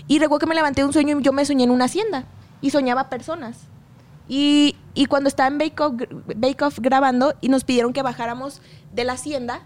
Y 0.08 0.18
recuerdo 0.18 0.40
que 0.40 0.46
me 0.46 0.54
levanté 0.54 0.82
de 0.82 0.86
un 0.86 0.92
sueño 0.92 1.18
y 1.18 1.22
yo 1.22 1.32
me 1.32 1.44
soñé 1.44 1.64
en 1.64 1.70
una 1.70 1.86
hacienda 1.86 2.24
y 2.60 2.70
soñaba 2.70 3.08
personas. 3.10 3.58
Y, 4.28 4.76
y 4.94 5.06
cuando 5.06 5.28
estaba 5.28 5.48
en 5.48 5.58
Bake 5.58 5.80
Off, 5.80 5.94
Bake 6.36 6.62
Off 6.64 6.78
grabando 6.80 7.34
y 7.40 7.48
nos 7.48 7.64
pidieron 7.64 7.92
que 7.92 8.02
bajáramos 8.02 8.62
de 8.92 9.04
la 9.04 9.14
hacienda 9.14 9.62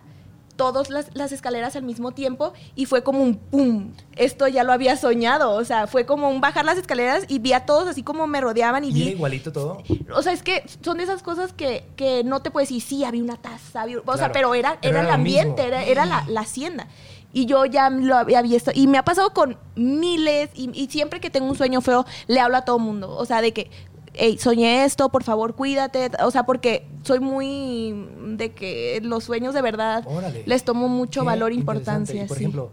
todas 0.56 0.90
las, 0.90 1.32
escaleras 1.32 1.76
al 1.76 1.82
mismo 1.82 2.12
tiempo 2.12 2.52
y 2.74 2.86
fue 2.86 3.02
como 3.02 3.22
un 3.22 3.36
pum. 3.36 3.92
Esto 4.16 4.48
ya 4.48 4.64
lo 4.64 4.72
había 4.72 4.96
soñado. 4.96 5.52
O 5.52 5.64
sea, 5.64 5.86
fue 5.86 6.06
como 6.06 6.28
un 6.30 6.40
bajar 6.40 6.64
las 6.64 6.78
escaleras 6.78 7.24
y 7.28 7.38
vi 7.38 7.52
a 7.52 7.66
todos 7.66 7.86
así 7.88 8.02
como 8.02 8.26
me 8.26 8.40
rodeaban 8.40 8.84
y 8.84 8.88
¿Y 8.88 9.02
era 9.02 9.04
vi. 9.10 9.10
igualito 9.12 9.52
todo? 9.52 9.82
O 10.14 10.22
sea, 10.22 10.32
es 10.32 10.42
que 10.42 10.64
son 10.82 10.96
de 10.98 11.04
esas 11.04 11.22
cosas 11.22 11.52
que, 11.52 11.84
que 11.96 12.24
no 12.24 12.40
te 12.42 12.50
puedes 12.50 12.68
decir, 12.70 12.82
sí, 12.82 13.04
había 13.04 13.22
una 13.22 13.36
taza, 13.36 13.82
había- 13.82 13.98
o 14.04 14.16
sea, 14.16 14.32
pero 14.32 14.54
era, 14.54 14.78
pero 14.80 14.94
era 14.94 15.00
era 15.00 15.08
el 15.10 15.14
ambiente, 15.14 15.62
mismo. 15.62 15.76
era, 15.76 15.84
era 15.84 16.06
la, 16.06 16.24
la 16.28 16.40
hacienda. 16.40 16.88
Y 17.32 17.44
yo 17.44 17.66
ya 17.66 17.90
lo 17.90 18.16
había 18.16 18.40
visto. 18.40 18.70
Y 18.74 18.86
me 18.86 18.96
ha 18.96 19.04
pasado 19.04 19.34
con 19.34 19.58
miles. 19.74 20.48
Y, 20.54 20.70
y 20.72 20.86
siempre 20.88 21.20
que 21.20 21.28
tengo 21.28 21.46
un 21.50 21.56
sueño 21.56 21.82
feo, 21.82 22.06
le 22.28 22.40
hablo 22.40 22.56
a 22.56 22.62
todo 22.64 22.78
mundo. 22.78 23.14
O 23.14 23.26
sea, 23.26 23.42
de 23.42 23.52
que, 23.52 23.70
hey, 24.16 24.38
soñé 24.38 24.84
esto, 24.84 25.08
por 25.08 25.24
favor, 25.24 25.54
cuídate. 25.54 26.10
O 26.22 26.30
sea, 26.30 26.44
porque 26.44 26.86
soy 27.02 27.20
muy 27.20 28.08
de 28.36 28.52
que 28.52 29.00
los 29.02 29.24
sueños 29.24 29.54
de 29.54 29.62
verdad 29.62 30.04
Órale. 30.06 30.42
les 30.46 30.64
tomo 30.64 30.88
mucho 30.88 31.20
Qué 31.20 31.26
valor, 31.26 31.52
interesante. 31.52 32.12
importancia. 32.12 32.24
Y, 32.24 32.26
por 32.26 32.36
sí. 32.36 32.42
ejemplo, 32.44 32.70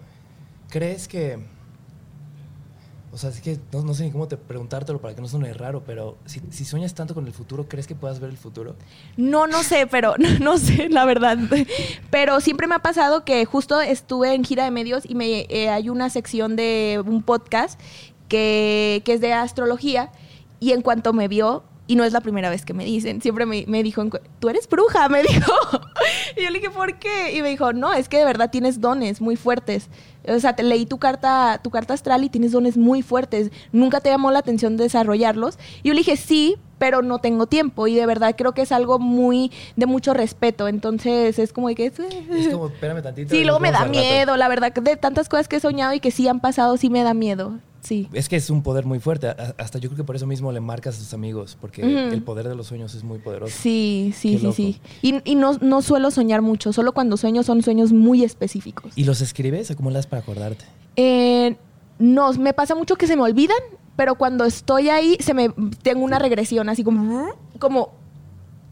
¿crees 0.69 1.07
que... 1.07 1.53
O 3.11 3.17
sea, 3.17 3.29
es 3.29 3.41
que 3.41 3.59
no, 3.71 3.83
no 3.83 3.93
sé 3.93 4.05
ni 4.05 4.11
cómo 4.11 4.27
te 4.27 4.37
preguntártelo 4.37 4.99
para 4.99 5.13
que 5.13 5.21
no 5.21 5.27
suene 5.27 5.53
raro, 5.53 5.83
pero 5.85 6.17
si, 6.25 6.41
si 6.49 6.65
sueñas 6.65 6.95
tanto 6.95 7.13
con 7.13 7.27
el 7.27 7.33
futuro, 7.33 7.67
¿crees 7.67 7.85
que 7.85 7.93
puedas 7.93 8.19
ver 8.19 8.31
el 8.31 8.37
futuro? 8.37 8.75
No, 9.17 9.45
no 9.45 9.61
sé, 9.61 9.85
pero 9.85 10.15
no, 10.19 10.27
no 10.39 10.57
sé, 10.57 10.89
la 10.89 11.05
verdad. 11.05 11.37
Pero 12.09 12.41
siempre 12.41 12.65
me 12.65 12.73
ha 12.73 12.79
pasado 12.79 13.23
que 13.23 13.45
justo 13.45 13.79
estuve 13.81 14.33
en 14.33 14.43
gira 14.43 14.63
de 14.63 14.71
medios 14.71 15.03
y 15.07 15.13
me 15.13 15.45
eh, 15.49 15.69
hay 15.69 15.89
una 15.89 16.09
sección 16.09 16.55
de 16.55 17.03
un 17.05 17.21
podcast 17.21 17.79
que, 18.29 19.03
que 19.05 19.13
es 19.13 19.21
de 19.21 19.31
astrología 19.31 20.11
y 20.63 20.71
en 20.71 20.81
cuanto 20.81 21.11
me 21.11 21.27
vio, 21.27 21.63
y 21.87 21.95
no 21.97 22.05
es 22.05 22.13
la 22.13 22.21
primera 22.21 22.49
vez 22.49 22.63
que 22.63 22.73
me 22.73 22.85
dicen, 22.85 23.21
siempre 23.21 23.45
me, 23.45 23.65
me 23.67 23.83
dijo, 23.83 24.01
tú 24.39 24.47
eres 24.47 24.69
bruja, 24.69 25.09
me 25.09 25.21
dijo. 25.23 25.51
Y 26.37 26.43
yo 26.43 26.49
le 26.49 26.59
dije, 26.59 26.71
¿por 26.71 26.97
qué? 26.97 27.35
Y 27.35 27.41
me 27.41 27.49
dijo, 27.49 27.73
no, 27.73 27.91
es 27.91 28.07
que 28.07 28.17
de 28.17 28.25
verdad 28.25 28.49
tienes 28.49 28.79
dones 28.79 29.19
muy 29.19 29.35
fuertes. 29.35 29.89
O 30.25 30.39
sea, 30.39 30.55
te 30.55 30.63
leí 30.63 30.85
tu 30.85 30.97
carta, 30.97 31.59
tu 31.61 31.69
carta 31.69 31.93
astral 31.93 32.23
y 32.23 32.29
tienes 32.29 32.53
dones 32.53 32.77
muy 32.77 33.01
fuertes. 33.01 33.51
Nunca 33.73 33.99
te 33.99 34.09
llamó 34.09 34.31
la 34.31 34.39
atención 34.39 34.77
desarrollarlos. 34.77 35.59
Y 35.83 35.89
yo 35.89 35.93
le 35.93 35.99
dije, 35.99 36.15
sí, 36.15 36.55
pero 36.77 37.01
no 37.01 37.19
tengo 37.19 37.47
tiempo. 37.47 37.87
Y 37.87 37.95
de 37.95 38.05
verdad 38.05 38.33
creo 38.37 38.53
que 38.53 38.61
es 38.61 38.71
algo 38.71 38.97
muy 38.97 39.51
de 39.75 39.85
mucho 39.85 40.13
respeto. 40.13 40.69
Entonces 40.69 41.37
es 41.37 41.51
como 41.51 41.67
que... 41.75 41.87
Es 41.87 42.47
como, 42.49 42.67
espérame 42.67 43.01
tantito. 43.01 43.35
Sí, 43.35 43.43
luego 43.43 43.59
me 43.59 43.73
da 43.73 43.85
miedo, 43.85 44.37
la 44.37 44.47
verdad, 44.47 44.71
que 44.71 44.79
de 44.79 44.95
tantas 44.95 45.27
cosas 45.27 45.49
que 45.49 45.57
he 45.57 45.59
soñado 45.59 45.93
y 45.93 45.99
que 45.99 46.11
sí 46.11 46.29
han 46.29 46.39
pasado, 46.39 46.77
sí 46.77 46.89
me 46.89 47.03
da 47.03 47.13
miedo. 47.13 47.59
Sí. 47.83 48.07
Es 48.13 48.29
que 48.29 48.37
es 48.37 48.49
un 48.49 48.63
poder 48.63 48.85
muy 48.85 48.99
fuerte. 48.99 49.27
Hasta 49.57 49.77
yo 49.77 49.89
creo 49.89 49.97
que 49.97 50.03
por 50.05 50.15
eso 50.15 50.25
mismo 50.25 50.51
le 50.51 50.61
marcas 50.61 50.95
a 50.95 50.99
tus 50.99 51.13
amigos, 51.13 51.57
porque 51.59 51.81
el 51.81 52.23
poder 52.23 52.47
de 52.47 52.55
los 52.55 52.67
sueños 52.67 52.95
es 52.95 53.03
muy 53.03 53.19
poderoso. 53.19 53.53
Sí, 53.59 54.13
sí, 54.15 54.31
Qué 54.33 54.37
sí, 54.37 54.43
loco. 54.43 54.55
sí. 54.55 54.81
Y, 55.01 55.31
y 55.31 55.35
no, 55.35 55.57
no 55.59 55.81
suelo 55.81 56.09
soñar 56.09 56.41
mucho, 56.41 56.71
solo 56.71 56.93
cuando 56.93 57.17
sueño 57.17 57.43
son 57.43 57.61
sueños 57.61 57.91
muy 57.91 58.23
específicos. 58.23 58.93
¿Y 58.95 59.03
los 59.03 59.19
escribes 59.21 59.69
o 59.69 59.75
cómo 59.75 59.89
le 59.89 59.95
das 59.97 60.07
para 60.07 60.21
acordarte? 60.21 60.63
Eh, 60.95 61.57
no, 61.99 62.31
me 62.33 62.53
pasa 62.53 62.73
mucho 62.73 62.95
que 62.95 63.05
se 63.05 63.15
me 63.17 63.23
olvidan, 63.23 63.57
pero 63.95 64.15
cuando 64.15 64.45
estoy 64.45 64.89
ahí 64.89 65.17
se 65.19 65.33
me 65.33 65.49
tengo 65.81 66.03
una 66.05 66.19
regresión 66.19 66.69
así 66.69 66.83
como 66.83 67.29
como 67.59 67.91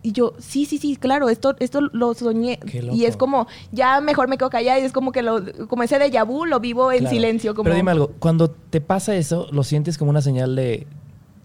y 0.03 0.11
yo 0.13 0.33
sí 0.39 0.65
sí 0.65 0.77
sí 0.79 0.95
claro 0.95 1.29
esto 1.29 1.55
esto 1.59 1.81
lo 1.81 2.13
soñé 2.13 2.59
y 2.91 3.05
es 3.05 3.17
como 3.17 3.47
ya 3.71 4.01
mejor 4.01 4.27
me 4.27 4.37
quedo 4.37 4.49
callada 4.49 4.79
y 4.79 4.83
es 4.83 4.91
como 4.91 5.11
que 5.11 5.21
lo 5.21 5.41
como 5.67 5.83
ese 5.83 5.97
déjà 5.99 6.25
vu 6.25 6.45
lo 6.45 6.59
vivo 6.59 6.91
en 6.91 6.99
Claro. 6.99 7.15
silencio 7.15 7.53
como 7.53 7.65
Pero 7.65 7.75
dime 7.75 7.91
algo, 7.91 8.11
cuando 8.19 8.49
te 8.49 8.81
pasa 8.81 9.15
eso, 9.15 9.47
¿lo 9.51 9.63
sientes 9.63 9.97
como 9.97 10.09
una 10.09 10.21
señal 10.21 10.55
de 10.55 10.87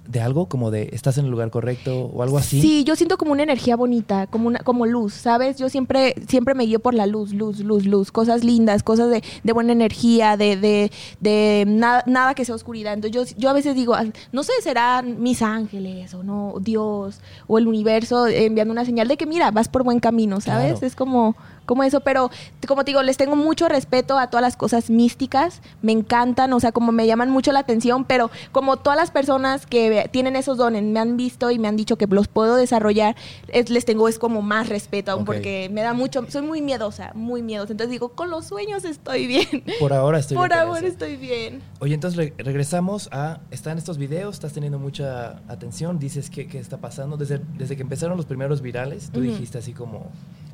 de 0.09 0.21
algo? 0.21 0.47
Como 0.49 0.71
de 0.71 0.91
estás 0.93 1.19
en 1.19 1.25
el 1.27 1.31
lugar 1.31 1.51
correcto 1.51 2.07
o 2.07 2.23
algo 2.23 2.39
así. 2.39 2.61
Sí, 2.61 2.85
yo 2.85 2.97
siento 2.97 3.17
como 3.19 3.33
una 3.33 3.43
energía 3.43 3.77
bonita, 3.77 4.27
como 4.27 4.49
una, 4.49 4.59
como 4.61 4.87
luz, 4.87 5.15
¿sabes? 5.15 5.57
Yo 5.59 5.69
siempre, 5.69 6.15
siempre 6.29 6.55
me 6.55 6.65
guío 6.65 6.81
por 6.81 6.95
la 6.95 7.07
luz, 7.07 7.33
luz, 7.33 7.61
luz, 7.61 7.85
luz, 7.87 8.13
cosas 8.13 8.45
lindas, 8.45 8.83
cosas 8.83 9.11
de, 9.11 9.23
de 9.43 9.53
buena 9.53 9.73
energía, 9.73 10.37
de, 10.37 10.57
de, 10.57 10.91
de 11.21 11.65
nada, 11.67 12.03
nada 12.07 12.35
que 12.35 12.45
sea 12.45 12.55
oscuridad. 12.55 12.95
Entonces 12.95 13.35
yo, 13.35 13.37
yo 13.39 13.51
a 13.51 13.53
veces 13.53 13.75
digo, 13.75 13.95
"Ah, 13.95 14.05
no 14.33 14.43
sé, 14.43 14.53
serán 14.63 15.23
mis 15.23 15.43
ángeles 15.43 16.15
o 16.15 16.23
no, 16.23 16.55
Dios 16.61 17.21
o 17.47 17.59
el 17.59 17.67
universo 17.67 18.27
enviando 18.27 18.73
una 18.73 18.85
señal 18.85 19.09
de 19.09 19.17
que 19.17 19.27
mira, 19.27 19.51
vas 19.51 19.69
por 19.69 19.83
buen 19.83 20.01
camino, 20.01 20.41
¿sabes? 20.41 20.73
Claro. 20.73 20.87
Es 20.87 20.95
como, 20.97 21.37
como 21.67 21.83
eso, 21.83 22.01
pero 22.01 22.31
como 22.67 22.85
te 22.85 22.91
digo, 22.93 23.03
les 23.03 23.17
tengo 23.17 23.37
mucho 23.37 23.69
respeto 23.69 24.19
a 24.19 24.29
todas 24.29 24.43
las 24.43 24.57
cosas 24.57 24.89
místicas, 24.91 25.61
me 25.83 25.93
encantan, 25.93 26.53
o 26.53 26.61
sea, 26.61 26.73
como 26.73 26.93
me 26.93 27.07
llaman 27.07 27.31
mucho 27.31 27.53
la 27.53 27.59
atención, 27.61 28.05
pero 28.05 28.31
como 28.53 28.77
todas 28.79 28.97
las 28.97 29.11
personas 29.11 29.67
que 29.67 30.09
tienen 30.13 30.37
esos 30.37 30.57
dones 30.59 30.83
me 30.83 30.99
han 31.01 31.17
visto 31.17 31.51
y 31.51 31.59
me 31.59 31.69
han 31.69 31.77
dicho 31.77 31.97
que 31.97 32.07
los 32.07 32.29
puedo 32.29 32.57
desarrollar, 32.57 33.17
es- 33.49 33.69
les 33.71 33.85
tengo 33.85 34.09
es 34.09 34.19
como 34.19 34.43
más 34.43 34.69
respeto 34.69 35.11
aún 35.13 35.25
porque 35.25 35.69
me 35.73 35.83
da 35.83 35.93
mucho, 35.93 36.25
soy 36.31 36.43
muy 36.43 36.63
miedosa, 36.63 37.11
muy 37.15 37.43
miedosa, 37.43 37.73
entonces 37.73 37.91
digo, 37.91 38.11
con 38.11 38.31
los 38.31 38.47
sueños 38.47 38.85
estoy 38.85 39.27
bien. 39.27 39.65
Por 39.81 39.93
ahora 39.93 40.19
estoy 40.19 40.37
Por 40.37 40.49
bien 40.49 40.61
ahora 40.61 40.87
estoy 40.87 41.17
bien. 41.17 41.63
Oye, 41.81 41.95
entonces 41.95 42.17
re- 42.17 42.35
regresamos 42.39 43.09
a. 43.13 43.41
Están 43.51 43.79
estos 43.79 43.99
videos, 43.99 44.37
estás 44.37 44.53
teniendo 44.53 44.79
mucha 44.79 45.41
atención, 45.49 45.99
dices 45.99 46.31
qué, 46.31 46.47
qué 46.47 46.59
está 46.59 46.77
pasando. 46.79 47.17
Desde, 47.17 47.41
desde 47.59 47.77
que 47.77 47.83
empezaron 47.83 48.17
los 48.17 48.27
primeros 48.27 48.63
virales, 48.63 49.11
tú 49.13 49.21
dijiste 49.21 49.59
así 49.59 49.73
como. 49.73 50.07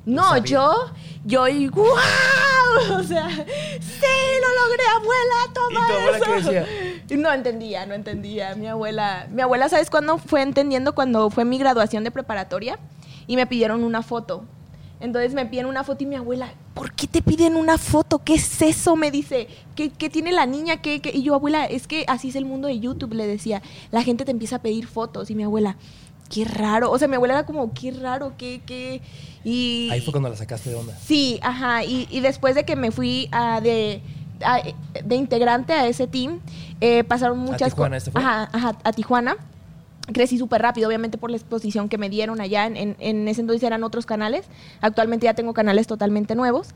No, 0.05 0.37
yo, 0.39 0.73
yo, 1.25 1.49
y 1.49 1.69
¡guau! 1.69 1.89
O 2.99 3.03
sea, 3.03 3.29
sí, 3.29 4.07
lo 4.41 4.67
logré, 4.67 4.83
abuela, 4.97 5.53
toma 5.53 5.81
¿Y 5.81 5.87
tu 5.87 5.93
abuela 5.93 6.21
qué 6.25 6.37
eso. 6.39 6.51
decía? 6.51 7.19
No 7.19 7.31
entendía, 7.33 7.85
no 7.85 7.93
entendía. 7.93 8.55
Mi 8.55 8.67
abuela, 8.67 9.27
mi 9.31 9.43
abuela, 9.43 9.69
¿sabes 9.69 9.91
cuándo 9.91 10.17
fue 10.17 10.41
entendiendo? 10.41 10.95
Cuando 10.95 11.29
fue 11.29 11.45
mi 11.45 11.59
graduación 11.59 12.03
de 12.03 12.11
preparatoria 12.11 12.79
y 13.27 13.37
me 13.37 13.47
pidieron 13.47 13.85
una 13.85 14.03
foto. 14.03 14.45
Entonces 15.01 15.35
me 15.35 15.45
piden 15.47 15.67
una 15.67 15.85
foto 15.85 16.05
y 16.05 16.07
mi 16.07 16.15
abuela, 16.15 16.55
¿por 16.75 16.93
qué 16.93 17.09
te 17.09 17.23
piden 17.23 17.57
una 17.57 17.77
foto? 17.77 18.21
¿Qué 18.21 18.35
es 18.35 18.63
eso? 18.63 18.95
Me 18.95 19.11
dice, 19.11 19.49
¿qué, 19.75 19.91
qué 19.91 20.09
tiene 20.09 20.31
la 20.31 20.47
niña? 20.47 20.81
¿Qué, 20.81 21.01
qué? 21.01 21.11
Y 21.13 21.25
yo, 21.25 21.35
abuela, 21.35 21.67
es 21.67 21.87
que 21.87 22.05
así 22.07 22.29
es 22.29 22.37
el 22.37 22.45
mundo 22.45 22.69
de 22.69 22.79
YouTube, 22.79 23.13
le 23.15 23.27
decía. 23.27 23.63
La 23.91 24.03
gente 24.03 24.25
te 24.25 24.31
empieza 24.31 24.57
a 24.57 24.63
pedir 24.63 24.87
fotos 24.87 25.29
y 25.29 25.35
mi 25.35 25.43
abuela, 25.43 25.77
qué 26.33 26.45
raro. 26.45 26.91
O 26.91 26.99
sea, 26.99 27.09
mi 27.09 27.17
abuela 27.17 27.35
era 27.35 27.47
como, 27.47 27.73
qué 27.75 27.91
raro, 27.93 28.33
qué, 28.39 28.61
qué. 28.65 29.01
Y, 29.45 29.89
Ahí 29.91 30.01
fue 30.01 30.13
cuando 30.13 30.29
la 30.31 30.37
sacaste 30.37 30.71
de 30.71 30.77
onda. 30.77 30.97
Sí, 31.05 31.39
ajá. 31.43 31.85
Y, 31.85 32.07
y 32.11 32.21
después 32.21 32.55
de 32.55 32.65
que 32.65 32.77
me 32.77 32.91
fui 32.91 33.29
a 33.33 33.61
de, 33.61 34.01
a- 34.45 34.63
de 35.05 35.15
integrante 35.17 35.73
a 35.73 35.87
ese 35.87 36.07
team, 36.07 36.41
eh, 36.81 37.05
pasaron 37.05 37.39
muchas 37.39 37.73
Tijuana, 37.75 37.95
co- 37.95 37.97
este 37.99 38.11
fue? 38.11 38.21
Ajá, 38.23 38.49
ajá, 38.53 38.77
a 38.85 38.93
Tijuana. 38.93 39.37
Crecí 40.13 40.37
súper 40.37 40.61
rápido, 40.63 40.89
obviamente 40.89 41.17
por 41.17 41.31
la 41.31 41.37
exposición 41.37 41.89
que 41.89 41.97
me 41.97 42.11
dieron 42.11 42.41
allá. 42.41 42.67
En, 42.67 42.77
en- 42.77 42.97
en 42.99 43.29
ese 43.29 43.41
entonces 43.41 43.63
eran 43.63 43.85
otros 43.85 44.05
canales. 44.05 44.47
Actualmente 44.81 45.25
ya 45.27 45.35
tengo 45.35 45.55
canales 45.55 45.87
totalmente 45.87 46.35
nuevos. 46.35 46.71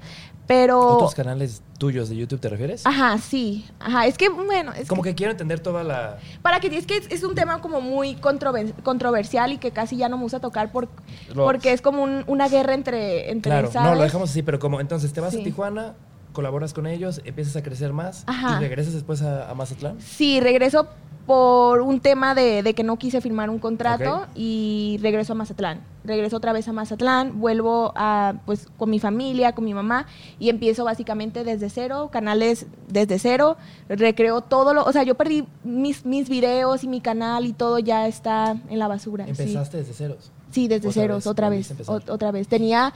Pero. 0.46 0.80
¿Otros 0.80 1.14
canales 1.16 1.60
tuyos 1.76 2.08
de 2.08 2.14
YouTube 2.16 2.38
te 2.40 2.48
refieres? 2.48 2.86
Ajá, 2.86 3.18
sí. 3.18 3.66
Ajá, 3.80 4.06
es 4.06 4.16
que, 4.16 4.28
bueno, 4.28 4.72
es 4.74 4.86
Como 4.86 5.02
que- 5.02 5.10
que 5.10 5.14
quiero 5.16 5.32
entender 5.32 5.58
toda 5.58 5.82
la. 5.82 6.18
para 6.40 6.60
que 6.60 6.68
es 6.68 6.86
que 6.86 6.98
es, 6.98 7.10
es 7.10 7.24
un 7.24 7.34
tema 7.34 7.60
como 7.60 7.80
muy 7.80 8.14
controver- 8.14 8.72
controversial 8.84 9.52
y 9.52 9.58
que 9.58 9.72
casi 9.72 9.96
ya 9.96 10.08
no 10.08 10.16
me 10.18 10.22
gusta 10.22 10.38
tocar 10.38 10.70
por, 10.70 10.88
porque 11.34 11.72
es 11.72 11.82
como 11.82 12.04
un- 12.04 12.22
una 12.28 12.48
guerra 12.48 12.74
entre, 12.74 13.32
entre 13.32 13.50
Claro, 13.50 13.70
no, 13.74 13.94
lo 13.96 14.02
dejamos 14.02 14.30
así, 14.30 14.42
pero 14.42 14.60
como 14.60 14.80
entonces 14.80 15.12
te 15.12 15.20
vas 15.20 15.34
a. 15.34 15.38
Tijuana, 15.38 15.94
colaboras 16.36 16.72
con 16.74 16.86
ellos, 16.86 17.20
empiezas 17.24 17.56
a 17.56 17.62
crecer 17.62 17.92
más 17.94 18.22
Ajá. 18.26 18.58
y 18.58 18.60
regresas 18.60 18.92
después 18.92 19.22
a, 19.22 19.50
a 19.50 19.54
Mazatlán. 19.54 19.96
Sí, 20.00 20.38
regreso 20.40 20.86
por 21.26 21.80
un 21.80 21.98
tema 21.98 22.36
de, 22.36 22.62
de 22.62 22.74
que 22.74 22.84
no 22.84 22.98
quise 22.98 23.20
firmar 23.20 23.50
un 23.50 23.58
contrato 23.58 24.26
y 24.36 24.98
regreso 25.02 25.32
a 25.32 25.36
Mazatlán. 25.36 25.80
Regreso 26.04 26.36
otra 26.36 26.52
vez 26.52 26.68
a 26.68 26.72
Mazatlán, 26.72 27.40
vuelvo 27.40 27.92
a, 27.96 28.34
pues, 28.46 28.68
con 28.76 28.90
mi 28.90 29.00
familia, 29.00 29.52
con 29.52 29.64
mi 29.64 29.74
mamá 29.74 30.06
y 30.38 30.50
empiezo 30.50 30.84
básicamente 30.84 31.42
desde 31.42 31.68
cero, 31.68 32.10
canales 32.12 32.66
desde 32.86 33.18
cero, 33.18 33.56
recreo 33.88 34.40
todo 34.42 34.72
lo, 34.72 34.84
o 34.84 34.92
sea, 34.92 35.02
yo 35.02 35.16
perdí 35.16 35.44
mis, 35.64 36.04
mis 36.04 36.28
videos 36.28 36.84
y 36.84 36.88
mi 36.88 37.00
canal 37.00 37.44
y 37.44 37.52
todo 37.52 37.80
ya 37.80 38.06
está 38.06 38.56
en 38.68 38.78
la 38.78 38.86
basura. 38.86 39.24
sí. 39.24 39.30
Empezaste 39.30 39.78
desde 39.78 39.94
ceros. 39.94 40.30
Sí, 40.52 40.68
desde 40.68 40.88
Otra 40.88 41.02
ceros, 41.02 41.16
vez, 41.18 41.26
otra 41.26 41.48
vez, 41.48 41.74
otra 41.88 42.30
vez. 42.30 42.46
Tenía 42.46 42.92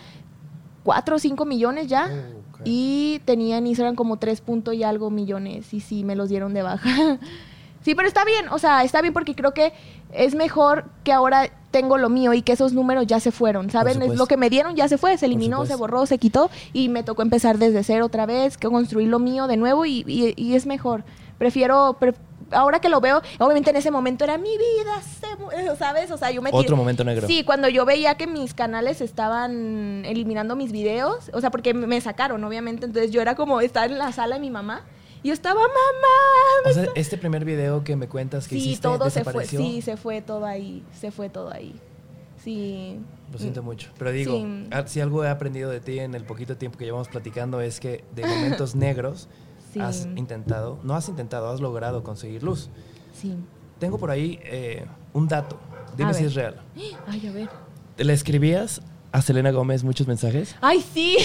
cuatro 0.84 1.16
o 1.16 1.18
cinco 1.18 1.44
millones 1.44 1.88
ya 1.88 2.08
Oh, 2.10 2.39
y 2.64 3.20
tenía 3.24 3.58
en 3.58 3.66
Instagram 3.66 3.94
como 3.94 4.16
tres 4.18 4.40
punto 4.40 4.72
y 4.72 4.82
algo 4.82 5.10
millones 5.10 5.72
y 5.74 5.80
sí, 5.80 6.04
me 6.04 6.16
los 6.16 6.28
dieron 6.28 6.54
de 6.54 6.62
baja. 6.62 7.18
sí, 7.84 7.94
pero 7.94 8.06
está 8.08 8.24
bien, 8.24 8.46
o 8.50 8.58
sea, 8.58 8.84
está 8.84 9.00
bien 9.02 9.12
porque 9.14 9.34
creo 9.34 9.52
que 9.54 9.72
es 10.12 10.34
mejor 10.34 10.84
que 11.04 11.12
ahora 11.12 11.50
tengo 11.70 11.98
lo 11.98 12.08
mío 12.08 12.32
y 12.34 12.42
que 12.42 12.52
esos 12.52 12.72
números 12.72 13.06
ya 13.06 13.20
se 13.20 13.30
fueron, 13.30 13.70
¿saben? 13.70 14.02
Es 14.02 14.18
lo 14.18 14.26
que 14.26 14.36
me 14.36 14.50
dieron 14.50 14.74
ya 14.74 14.88
se 14.88 14.98
fue, 14.98 15.16
se 15.18 15.26
eliminó, 15.26 15.58
se 15.66 15.76
borró, 15.76 16.04
se 16.06 16.18
quitó 16.18 16.50
y 16.72 16.88
me 16.88 17.02
tocó 17.04 17.22
empezar 17.22 17.58
desde 17.58 17.84
cero 17.84 18.06
otra 18.06 18.26
vez, 18.26 18.56
que 18.58 18.68
construir 18.68 19.08
lo 19.08 19.18
mío 19.20 19.46
de 19.46 19.56
nuevo 19.56 19.86
y, 19.86 20.04
y- 20.06 20.34
y 20.36 20.54
es 20.54 20.66
mejor. 20.66 21.04
Prefiero... 21.38 21.96
pre- 22.00 22.14
Ahora 22.50 22.80
que 22.80 22.88
lo 22.88 23.00
veo, 23.00 23.22
obviamente 23.38 23.70
en 23.70 23.76
ese 23.76 23.90
momento 23.90 24.24
era 24.24 24.38
mi 24.38 24.50
vida, 24.56 25.02
se 25.02 25.36
mu- 25.36 25.76
¿sabes? 25.76 26.10
O 26.10 26.16
sea, 26.16 26.30
yo 26.30 26.42
me 26.42 26.50
Otro 26.52 26.76
momento 26.76 27.04
negro. 27.04 27.26
Sí, 27.26 27.44
cuando 27.44 27.68
yo 27.68 27.84
veía 27.84 28.16
que 28.16 28.26
mis 28.26 28.54
canales 28.54 29.00
estaban 29.00 30.04
eliminando 30.04 30.56
mis 30.56 30.72
videos, 30.72 31.30
o 31.32 31.40
sea, 31.40 31.50
porque 31.50 31.74
me- 31.74 32.00
sacaron, 32.00 32.42
obviamente, 32.44 32.86
entonces 32.86 33.10
yo 33.10 33.20
era 33.20 33.34
como 33.34 33.60
estar 33.60 33.90
en 33.90 33.98
la 33.98 34.12
sala 34.12 34.36
de 34.36 34.40
mi 34.40 34.50
mamá 34.50 34.84
y 35.22 35.28
yo 35.28 35.34
estaba, 35.34 35.60
mamá. 35.60 36.70
O 36.70 36.72
sea, 36.72 36.86
este 36.94 37.18
primer 37.18 37.44
video 37.44 37.84
que 37.84 37.94
me 37.96 38.08
cuentas 38.08 38.48
que 38.48 38.54
Sí, 38.56 38.62
hiciste 38.62 38.82
todo 38.82 39.10
se 39.10 39.22
fue, 39.24 39.32
desapareció. 39.44 39.60
sí, 39.60 39.82
se 39.82 39.96
fue 39.96 40.22
todo 40.22 40.44
ahí, 40.46 40.82
se 40.98 41.10
fue 41.10 41.28
todo 41.28 41.50
ahí. 41.52 41.74
Sí. 42.42 42.98
Lo 43.32 43.38
siento 43.38 43.62
mucho. 43.62 43.90
Pero 43.98 44.10
digo, 44.12 44.32
Sí. 44.34 44.66
ah, 44.72 44.84
si 44.86 45.00
algo 45.00 45.22
he 45.24 45.28
aprendido 45.28 45.70
de 45.70 45.80
ti 45.80 45.98
en 46.00 46.14
el 46.14 46.24
poquito 46.24 46.56
tiempo 46.56 46.78
que 46.78 46.84
llevamos 46.86 47.08
platicando 47.08 47.60
es 47.60 47.78
que 47.80 48.02
de 48.14 48.26
momentos 48.26 48.74
negros 48.74 49.28
Sí. 49.72 49.80
has 49.80 50.06
intentado, 50.16 50.78
no 50.82 50.94
has 50.94 51.08
intentado, 51.08 51.48
has 51.50 51.60
logrado 51.60 52.02
conseguir 52.02 52.42
luz. 52.42 52.68
Sí. 53.14 53.36
Tengo 53.78 53.98
por 53.98 54.10
ahí 54.10 54.38
eh, 54.42 54.84
un 55.12 55.28
dato. 55.28 55.58
Dime 55.96 56.10
A 56.10 56.14
si 56.14 56.22
ver. 56.22 56.28
es 56.28 56.34
real. 56.34 56.60
Ay, 57.06 57.26
a 57.26 57.32
ver. 57.32 57.48
¿Le 57.96 58.12
escribías 58.12 58.80
a 59.12 59.22
Selena 59.22 59.50
Gómez 59.50 59.82
muchos 59.84 60.06
mensajes? 60.06 60.54
Ay, 60.60 60.84
sí. 60.94 61.16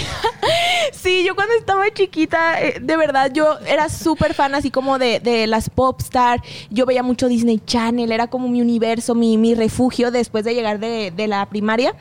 sí, 0.91 1.23
yo 1.25 1.35
cuando 1.35 1.53
estaba 1.55 1.83
chiquita, 1.93 2.61
eh, 2.61 2.79
de 2.81 2.97
verdad, 2.97 3.31
yo 3.33 3.59
era 3.67 3.89
súper 3.89 4.33
fan 4.33 4.55
así 4.55 4.71
como 4.71 4.97
de, 4.97 5.19
de 5.19 5.47
las 5.47 5.69
popstar. 5.69 6.41
Yo 6.69 6.85
veía 6.85 7.03
mucho 7.03 7.27
Disney 7.27 7.61
Channel, 7.65 8.11
era 8.11 8.27
como 8.27 8.47
mi 8.47 8.61
universo, 8.61 9.15
mi, 9.15 9.37
mi 9.37 9.55
refugio 9.55 10.11
después 10.11 10.43
de 10.45 10.53
llegar 10.53 10.79
de, 10.79 11.11
de 11.11 11.27
la 11.27 11.47
primaria. 11.47 11.95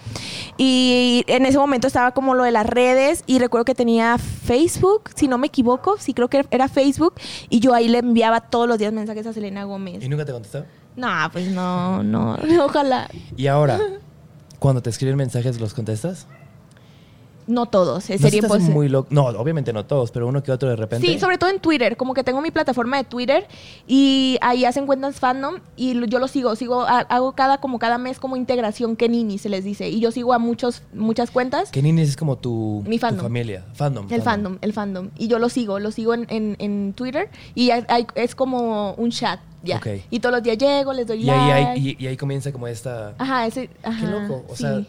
Y 0.56 1.24
en 1.26 1.46
ese 1.46 1.58
momento 1.58 1.86
estaba 1.86 2.12
como 2.12 2.34
lo 2.34 2.44
de 2.44 2.52
las 2.52 2.66
redes 2.66 3.24
y 3.26 3.38
recuerdo 3.38 3.64
que 3.64 3.74
tenía 3.74 4.18
Facebook, 4.18 5.10
si 5.14 5.28
no 5.28 5.38
me 5.38 5.48
equivoco, 5.48 5.96
sí 5.98 6.14
creo 6.14 6.28
que 6.28 6.44
era 6.50 6.68
Facebook. 6.68 7.14
Y 7.48 7.60
yo 7.60 7.74
ahí 7.74 7.88
le 7.88 7.98
enviaba 7.98 8.40
todos 8.40 8.68
los 8.68 8.78
días 8.78 8.92
mensajes 8.92 9.26
a 9.26 9.32
Selena 9.32 9.64
Gómez. 9.64 10.02
¿Y 10.02 10.08
nunca 10.08 10.24
te 10.24 10.32
contestó? 10.32 10.64
No, 10.96 11.08
pues 11.32 11.48
no, 11.48 12.02
no, 12.02 12.38
ojalá. 12.64 13.08
Y 13.36 13.46
ahora, 13.48 13.80
cuando 14.64 14.80
te 14.80 14.88
escriben 14.88 15.16
mensajes, 15.16 15.60
¿los 15.60 15.74
contestas? 15.74 16.26
No 17.46 17.66
todos, 17.66 18.08
eh, 18.08 18.16
¿No 18.18 18.26
sería 18.30 18.48
muy 18.72 18.88
loco? 18.88 19.08
No, 19.10 19.26
obviamente 19.26 19.74
no 19.74 19.84
todos, 19.84 20.10
pero 20.10 20.26
uno 20.26 20.42
que 20.42 20.50
otro 20.50 20.70
de 20.70 20.76
repente. 20.76 21.06
Sí, 21.06 21.18
sobre 21.18 21.36
todo 21.36 21.50
en 21.50 21.60
Twitter, 21.60 21.98
como 21.98 22.14
que 22.14 22.24
tengo 22.24 22.40
mi 22.40 22.50
plataforma 22.50 22.96
de 22.96 23.04
Twitter 23.04 23.46
y 23.86 24.38
ahí 24.40 24.64
hacen 24.64 24.86
cuentas 24.86 25.20
fandom 25.20 25.56
y 25.76 25.92
yo 26.08 26.18
lo 26.18 26.26
sigo, 26.28 26.56
sigo 26.56 26.80
ha- 26.80 27.00
hago 27.00 27.32
cada 27.32 27.58
como 27.58 27.78
cada 27.78 27.98
mes 27.98 28.18
como 28.18 28.36
integración 28.36 28.96
Kenini 28.96 29.36
se 29.36 29.50
les 29.50 29.62
dice 29.62 29.90
y 29.90 30.00
yo 30.00 30.10
sigo 30.10 30.32
a 30.32 30.38
muchos 30.38 30.80
muchas 30.94 31.30
cuentas. 31.30 31.70
Que 31.70 31.82
Nini 31.82 32.00
es 32.00 32.16
como 32.16 32.38
tu, 32.38 32.82
Mi 32.86 32.96
tu 32.96 33.02
fandom. 33.02 33.24
familia. 33.26 33.62
Fandom. 33.74 34.06
El 34.10 34.22
fandom, 34.22 34.56
el 34.62 34.72
fandom. 34.72 35.10
Y 35.18 35.28
yo 35.28 35.38
lo 35.38 35.50
sigo, 35.50 35.78
lo 35.78 35.90
sigo 35.90 36.14
en, 36.14 36.24
en- 36.30 36.56
en 36.58 36.94
Twitter 36.94 37.28
y 37.54 37.68
hay- 37.72 37.84
hay- 37.88 38.06
es 38.14 38.34
como 38.34 38.94
un 38.94 39.10
chat, 39.10 39.38
ya. 39.64 39.76
Ok. 39.78 39.86
Y 40.10 40.20
todos 40.20 40.34
los 40.36 40.42
días 40.42 40.58
llego, 40.58 40.92
les 40.92 41.06
doy 41.06 41.22
Y 41.22 41.24
like. 41.24 41.52
ahí, 41.52 41.64
hay- 41.64 41.88
y, 41.98 42.04
y 42.04 42.06
ahí 42.06 42.16
comienza 42.16 42.52
como 42.52 42.66
esta... 42.68 43.14
Ajá, 43.18 43.46
ese, 43.46 43.70
ajá. 43.82 44.00
Qué 44.00 44.06
loco. 44.12 44.44
O 44.48 44.54
sí. 44.56 44.62
sea, 44.62 44.82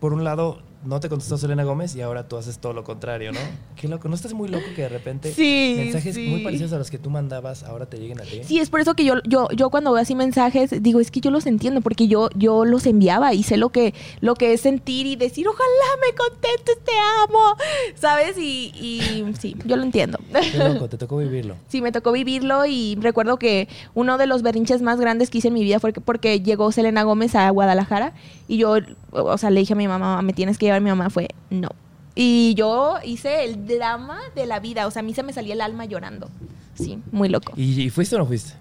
por 0.00 0.12
un 0.12 0.22
lado, 0.24 0.58
no 0.84 1.00
te 1.00 1.08
contestó 1.08 1.38
Selena 1.38 1.64
Gómez 1.64 1.94
y 1.96 2.00
ahora 2.02 2.26
tú 2.28 2.36
haces 2.36 2.58
todo 2.58 2.72
lo 2.72 2.84
contrario, 2.84 3.32
¿no? 3.32 3.38
Qué 3.76 3.88
loco. 3.88 4.08
¿No 4.08 4.14
estás 4.14 4.32
muy 4.34 4.48
loco 4.48 4.64
que 4.76 4.82
de 4.82 4.88
repente 4.88 5.32
Sí, 5.32 5.74
mensajes 5.76 6.14
sí. 6.14 6.26
muy 6.28 6.42
parecidos 6.42 6.72
a 6.72 6.78
los 6.78 6.90
que 6.90 6.98
tú 6.98 7.10
mandabas 7.10 7.62
ahora 7.62 7.86
te 7.86 7.98
lleguen 7.98 8.20
a 8.20 8.24
ti? 8.24 8.40
Sí, 8.44 8.58
es 8.58 8.70
por 8.70 8.80
eso 8.80 8.94
que 8.94 9.04
yo, 9.04 9.14
yo, 9.24 9.48
yo 9.56 9.70
cuando 9.70 9.92
veo 9.92 10.02
así 10.02 10.14
mensajes, 10.14 10.70
digo, 10.82 11.00
es 11.00 11.10
que 11.10 11.20
yo 11.20 11.30
los 11.30 11.46
entiendo, 11.46 11.80
porque 11.80 12.08
yo, 12.08 12.28
yo 12.36 12.64
los 12.64 12.86
enviaba 12.86 13.32
y 13.34 13.42
sé 13.42 13.56
lo 13.56 13.70
que, 13.70 13.94
lo 14.20 14.34
que 14.34 14.52
es 14.52 14.60
sentir 14.60 15.06
y 15.06 15.16
decir, 15.16 15.46
ojalá 15.48 15.66
me 16.00 16.16
contestes, 16.16 16.78
te 16.84 16.92
amo, 17.24 17.56
¿sabes? 17.94 18.36
Y, 18.38 18.72
y 18.76 19.24
sí, 19.40 19.56
yo 19.64 19.76
lo 19.76 19.82
entiendo. 19.84 20.18
Qué 20.52 20.58
loco, 20.58 20.88
te 20.88 20.98
tocó 20.98 21.16
vivirlo. 21.18 21.56
Sí, 21.68 21.80
me 21.82 21.92
tocó 21.92 22.12
vivirlo 22.12 22.66
y 22.66 22.96
recuerdo 23.00 23.38
que 23.38 23.68
uno 23.94 24.18
de 24.18 24.26
los 24.26 24.42
berrinches 24.42 24.82
más 24.82 24.98
grandes 25.00 25.30
que 25.30 25.38
hice 25.38 25.48
en 25.48 25.54
mi 25.54 25.62
vida 25.64 25.80
fue 25.80 25.92
que- 25.92 26.00
porque 26.00 26.40
llegó 26.40 26.72
Selena 26.72 27.02
Gómez 27.04 27.34
a 27.34 27.48
Guadalajara 27.50 28.12
y 28.52 28.58
yo, 28.58 28.76
o 29.12 29.38
sea, 29.38 29.48
le 29.48 29.60
dije 29.60 29.72
a 29.72 29.76
mi 29.76 29.88
mamá, 29.88 30.20
me 30.20 30.34
tienes 30.34 30.58
que 30.58 30.66
llevar, 30.66 30.82
mi 30.82 30.90
mamá 30.90 31.08
fue, 31.08 31.28
no. 31.48 31.70
Y 32.14 32.52
yo 32.54 32.96
hice 33.02 33.44
el 33.44 33.66
drama 33.66 34.18
de 34.34 34.44
la 34.44 34.60
vida, 34.60 34.86
o 34.86 34.90
sea, 34.90 35.00
a 35.00 35.02
mí 35.02 35.14
se 35.14 35.22
me 35.22 35.32
salía 35.32 35.54
el 35.54 35.62
alma 35.62 35.86
llorando. 35.86 36.28
Sí, 36.74 36.98
muy 37.12 37.30
loco. 37.30 37.54
¿Y, 37.56 37.80
y 37.80 37.88
fuiste 37.88 38.14
o 38.14 38.18
no 38.18 38.26
fuiste? 38.26 38.52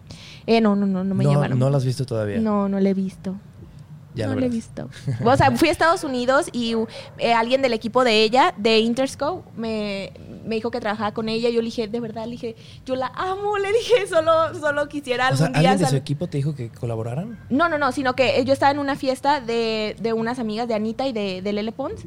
Eh, 0.47 0.61
no, 0.61 0.77
no, 0.77 0.85
no, 0.85 1.03
no 1.03 1.13
me 1.13 1.25
no, 1.25 1.31
llevaron. 1.31 1.59
No 1.59 1.69
lo 1.69 1.75
has 1.75 1.83
visto 1.83 2.05
todavía. 2.05 2.39
No, 2.39 2.69
no 2.69 2.79
lo 2.79 2.87
he 2.87 2.93
visto. 2.93 3.35
Ya 4.14 4.28
no 4.28 4.34
lo 4.34 4.39
lo 4.41 4.45
he 4.45 4.49
visto. 4.49 4.89
O 5.24 5.38
sea, 5.38 5.51
fui 5.51 5.70
a 5.70 5.72
Estados 5.72 6.03
Unidos 6.03 6.47
y 6.51 6.76
eh, 7.18 7.34
alguien 7.34 7.62
del 7.62 7.74
equipo 7.74 8.03
de 8.03 8.24
ella, 8.24 8.53
de 8.57 8.80
Interscope, 8.80 9.49
me, 9.55 10.12
me 10.45 10.55
dijo 10.55 10.72
que 10.72 10.80
trabajaba 10.80 11.14
con 11.14 11.30
ella. 11.30 11.49
Yo 11.49 11.62
le 11.62 11.66
dije, 11.66 11.88
de 11.88 11.99
verdad, 11.99 12.26
le 12.26 12.32
dije, 12.32 12.55
yo 12.86 12.95
la 12.95 13.07
amo. 13.16 13.57
Le 13.57 13.72
dije, 13.72 14.07
solo, 14.09 14.53
solo 14.59 14.88
quisiera 14.89 15.26
O 15.26 15.28
algún 15.28 15.38
sea, 15.38 15.47
día. 15.49 15.72
¿alguien 15.72 15.78
de 15.78 15.88
su 15.88 15.95
equipo 15.95 16.28
te 16.28 16.38
dijo 16.38 16.55
que 16.55 16.70
colaboraran? 16.70 17.39
No, 17.49 17.70
no, 17.70 17.78
no, 17.78 17.91
sino 17.91 18.16
que 18.16 18.43
yo 18.45 18.53
estaba 18.53 18.72
en 18.72 18.80
una 18.80 18.95
fiesta 18.95 19.39
de, 19.39 19.95
de 20.01 20.14
unas 20.14 20.39
amigas 20.39 20.68
de 20.68 20.74
Anita 20.74 21.07
y 21.07 21.14
de, 21.14 21.41
de 21.41 21.53
Lele 21.53 21.72
Pons. 21.72 22.01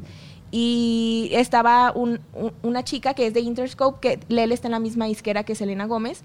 Y 0.57 1.31
estaba 1.33 1.91
un- 1.91 2.21
un- 2.33 2.53
una 2.63 2.81
chica 2.85 3.13
que 3.13 3.27
es 3.27 3.33
de 3.33 3.41
Interscope, 3.41 3.99
que 3.99 4.19
Lele 4.33 4.53
está 4.53 4.69
en 4.69 4.71
la 4.71 4.79
misma 4.79 5.05
disquera 5.05 5.43
que 5.43 5.53
Selena 5.53 5.85
Gómez. 5.85 6.23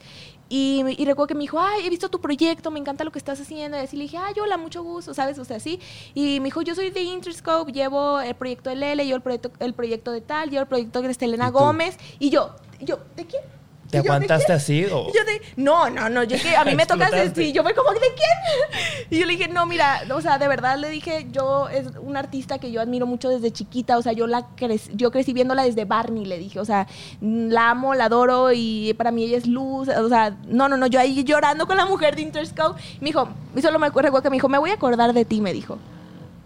Y, 0.49 0.85
y 0.97 1.05
recuerdo 1.05 1.27
que 1.27 1.35
me 1.35 1.41
dijo, 1.41 1.59
ay, 1.59 1.85
he 1.85 1.91
visto 1.91 2.11
tu 2.11 2.21
proyecto, 2.21 2.71
me 2.71 2.79
encanta 2.79 3.03
lo 3.03 3.11
que 3.11 3.19
estás 3.19 3.41
haciendo. 3.41 3.77
Y 3.77 3.81
así 3.81 3.97
le 3.97 4.05
dije, 4.05 4.19
ay, 4.19 4.35
hola, 4.41 4.57
mucho 4.57 4.85
gusto, 4.85 5.15
¿sabes? 5.15 5.37
O 5.41 5.45
sea, 5.45 5.57
así. 5.57 5.81
Y 6.15 6.39
me 6.39 6.45
dijo, 6.45 6.63
yo 6.63 6.77
soy 6.77 6.91
de 6.91 7.03
Interscope, 7.03 7.73
llevo 7.73 8.21
el 8.21 8.37
proyecto 8.37 8.71
de 8.71 8.77
Lele, 8.77 9.09
yo 9.09 9.17
el 9.17 9.23
proyecto, 9.23 9.51
el 9.59 9.75
proyecto 9.75 10.13
de 10.13 10.21
tal, 10.21 10.49
yo 10.51 10.61
el 10.61 10.69
proyecto 10.69 11.03
de 11.03 11.13
Selena. 11.13 11.51
Gómez. 11.51 11.99
Y 12.21 12.31
yo, 12.31 12.51
y 12.79 12.85
yo, 12.85 13.01
¿de 13.17 13.27
quién? 13.27 13.43
¿Te 13.91 13.99
Y 13.99 14.01
yo, 14.01 14.03
¿de 14.05 14.09
aguantaste 14.11 14.53
así? 14.53 14.85
O... 14.87 15.09
Y 15.09 15.13
yo 15.17 15.25
de, 15.25 15.41
no, 15.57 15.91
no, 15.91 16.09
no, 16.09 16.23
yo 16.23 16.37
que 16.41 16.55
a 16.57 16.65
mí 16.65 16.75
me 16.75 16.87
toca 16.87 17.05
Explotaste. 17.07 17.43
sí, 17.45 17.53
yo 17.53 17.63
fui 17.65 17.73
como, 17.75 17.91
¿de 17.93 17.99
quién? 18.01 19.07
Y 19.11 19.19
yo 19.19 19.27
le 19.27 19.33
dije, 19.37 19.49
no, 19.49 19.67
mira, 19.67 20.03
o 20.15 20.21
sea, 20.21 20.39
de 20.39 20.47
verdad 20.49 20.79
le 20.79 20.89
dije, 20.91 21.27
yo 21.33 21.69
es 21.69 21.87
una 22.01 22.21
artista 22.21 22.59
que 22.59 22.71
yo 22.71 22.81
admiro 22.81 23.07
mucho 23.07 23.29
desde 23.29 23.51
chiquita, 23.53 23.99
o 23.99 24.03
sea, 24.03 24.13
yo 24.13 24.27
la 24.27 24.47
crec- 24.57 24.91
yo 24.95 25.11
crecí 25.11 25.33
viéndola 25.33 25.65
desde 25.65 25.85
Barney, 25.85 26.25
le 26.25 26.39
dije, 26.39 26.61
o 26.61 26.65
sea, 26.65 26.87
la 27.21 27.71
amo, 27.71 27.95
la 27.95 28.05
adoro 28.05 28.53
y 28.53 28.95
para 28.97 29.11
mí 29.11 29.25
ella 29.25 29.39
es 29.39 29.47
luz, 29.47 29.89
o 29.89 30.09
sea, 30.09 30.37
no, 30.47 30.69
no, 30.69 30.77
no, 30.77 30.87
yo 30.87 31.01
ahí 31.01 31.25
llorando 31.25 31.67
con 31.67 31.77
la 31.77 31.87
mujer 31.87 32.15
de 32.17 32.23
Interscope, 32.23 32.81
me 33.01 33.07
dijo, 33.07 33.29
y 33.57 33.63
solo 33.63 33.79
me 33.79 33.89
acuerdo 33.89 34.23
que 34.23 34.31
me 34.31 34.37
dijo, 34.37 34.49
me 34.49 34.59
voy 34.59 34.71
a 34.71 34.75
acordar 34.75 35.13
de 35.13 35.25
ti, 35.25 35.41
me 35.41 35.53
dijo. 35.53 35.79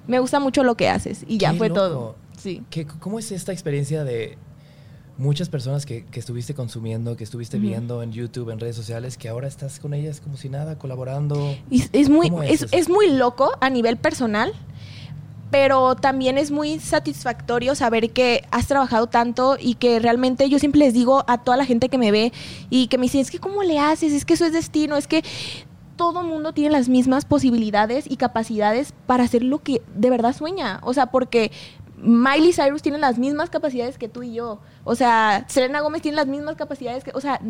Me 0.06 0.18
gusta 0.18 0.38
mucho 0.38 0.62
lo 0.64 0.74
que 0.74 0.88
haces 0.88 1.24
y 1.26 1.38
ya 1.38 1.52
Qué 1.52 1.58
fue 1.58 1.68
loco. 1.70 1.80
todo. 1.80 2.16
Sí. 2.38 2.62
¿Qué- 2.70 2.86
¿Cómo 2.86 3.18
es 3.18 3.32
esta 3.32 3.52
experiencia 3.52 4.04
de 4.04 4.36
muchas 5.16 5.48
personas 5.48 5.86
que, 5.86 6.04
que 6.04 6.20
estuviste 6.20 6.54
consumiendo, 6.54 7.16
que 7.16 7.24
estuviste 7.24 7.58
viendo 7.58 8.02
en 8.02 8.12
YouTube, 8.12 8.50
en 8.50 8.58
redes 8.58 8.76
sociales, 8.76 9.16
que 9.16 9.28
ahora 9.28 9.46
estás 9.46 9.78
con 9.78 9.94
ellas 9.94 10.20
como 10.20 10.36
si 10.36 10.48
nada, 10.48 10.78
colaborando? 10.78 11.56
Y 11.70 11.84
es 11.92 12.08
muy, 12.08 12.30
¿Cómo 12.30 12.42
es 12.42 12.62
es, 12.62 12.72
es 12.72 12.88
muy 12.88 13.10
loco 13.10 13.52
a 13.60 13.70
nivel 13.70 13.96
personal, 13.96 14.52
pero 15.50 15.94
también 15.94 16.36
es 16.36 16.50
muy 16.50 16.80
satisfactorio 16.80 17.74
saber 17.74 18.10
que 18.10 18.44
has 18.50 18.66
trabajado 18.66 19.06
tanto 19.06 19.56
y 19.60 19.74
que 19.74 20.00
realmente 20.00 20.48
yo 20.48 20.58
siempre 20.58 20.80
les 20.80 20.94
digo 20.94 21.24
a 21.28 21.38
toda 21.44 21.56
la 21.56 21.64
gente 21.64 21.88
que 21.88 21.98
me 21.98 22.10
ve 22.10 22.32
y 22.70 22.88
que 22.88 22.98
me 22.98 23.04
dice, 23.04 23.20
es 23.20 23.30
que 23.30 23.38
¿cómo 23.38 23.62
le 23.62 23.78
haces? 23.78 24.12
Es 24.12 24.24
que 24.24 24.34
eso 24.34 24.46
es 24.46 24.52
destino, 24.52 24.96
es 24.96 25.06
que 25.06 25.22
todo 25.96 26.24
mundo 26.24 26.52
tiene 26.52 26.70
las 26.70 26.88
mismas 26.88 27.24
posibilidades 27.24 28.10
y 28.10 28.16
capacidades 28.16 28.92
para 29.06 29.22
hacer 29.22 29.44
lo 29.44 29.62
que 29.62 29.80
de 29.94 30.10
verdad 30.10 30.34
sueña. 30.34 30.80
O 30.82 30.92
sea, 30.92 31.06
porque 31.06 31.52
Miley 32.06 32.52
Cyrus 32.52 32.82
tiene 32.82 32.98
las 32.98 33.18
mismas 33.18 33.48
capacidades 33.48 33.96
que 33.96 34.08
tú 34.08 34.22
y 34.22 34.34
yo. 34.34 34.60
O 34.84 34.94
sea, 34.94 35.46
Selena 35.48 35.80
Gómez 35.80 36.02
tiene 36.02 36.16
las 36.16 36.26
mismas 36.26 36.54
capacidades 36.56 37.02
que, 37.02 37.10
o 37.14 37.20
sea, 37.20 37.40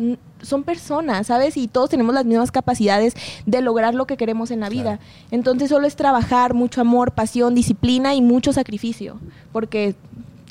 son 0.41 0.63
personas, 0.63 1.27
¿sabes? 1.27 1.57
Y 1.57 1.67
todos 1.67 1.89
tenemos 1.89 2.15
las 2.15 2.23
mismas 2.25 2.51
capacidades 2.51 3.13
de 3.45 3.61
lograr 3.61 3.93
lo 3.93 4.07
que 4.07 4.15
queremos 4.15 4.51
en 4.51 4.61
la 4.61 4.69
vida. 4.69 4.97
Claro. 4.97 5.01
Entonces 5.31 5.69
solo 5.69 5.85
es 5.87 5.95
trabajar, 5.97 6.53
mucho 6.53 6.79
amor, 6.79 7.11
pasión, 7.11 7.53
disciplina 7.53 8.15
y 8.15 8.21
mucho 8.21 8.53
sacrificio, 8.53 9.19
porque 9.51 9.95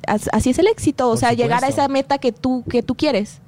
as- 0.06 0.28
así 0.32 0.50
es 0.50 0.58
el 0.58 0.66
éxito, 0.66 1.08
o 1.08 1.16
sea, 1.16 1.32
llegar 1.32 1.64
a 1.64 1.68
esa 1.68 1.88
meta 1.88 2.18
que 2.18 2.30
tú 2.32 2.62
que 2.68 2.82
tú 2.82 2.94
quieres. 2.94 3.40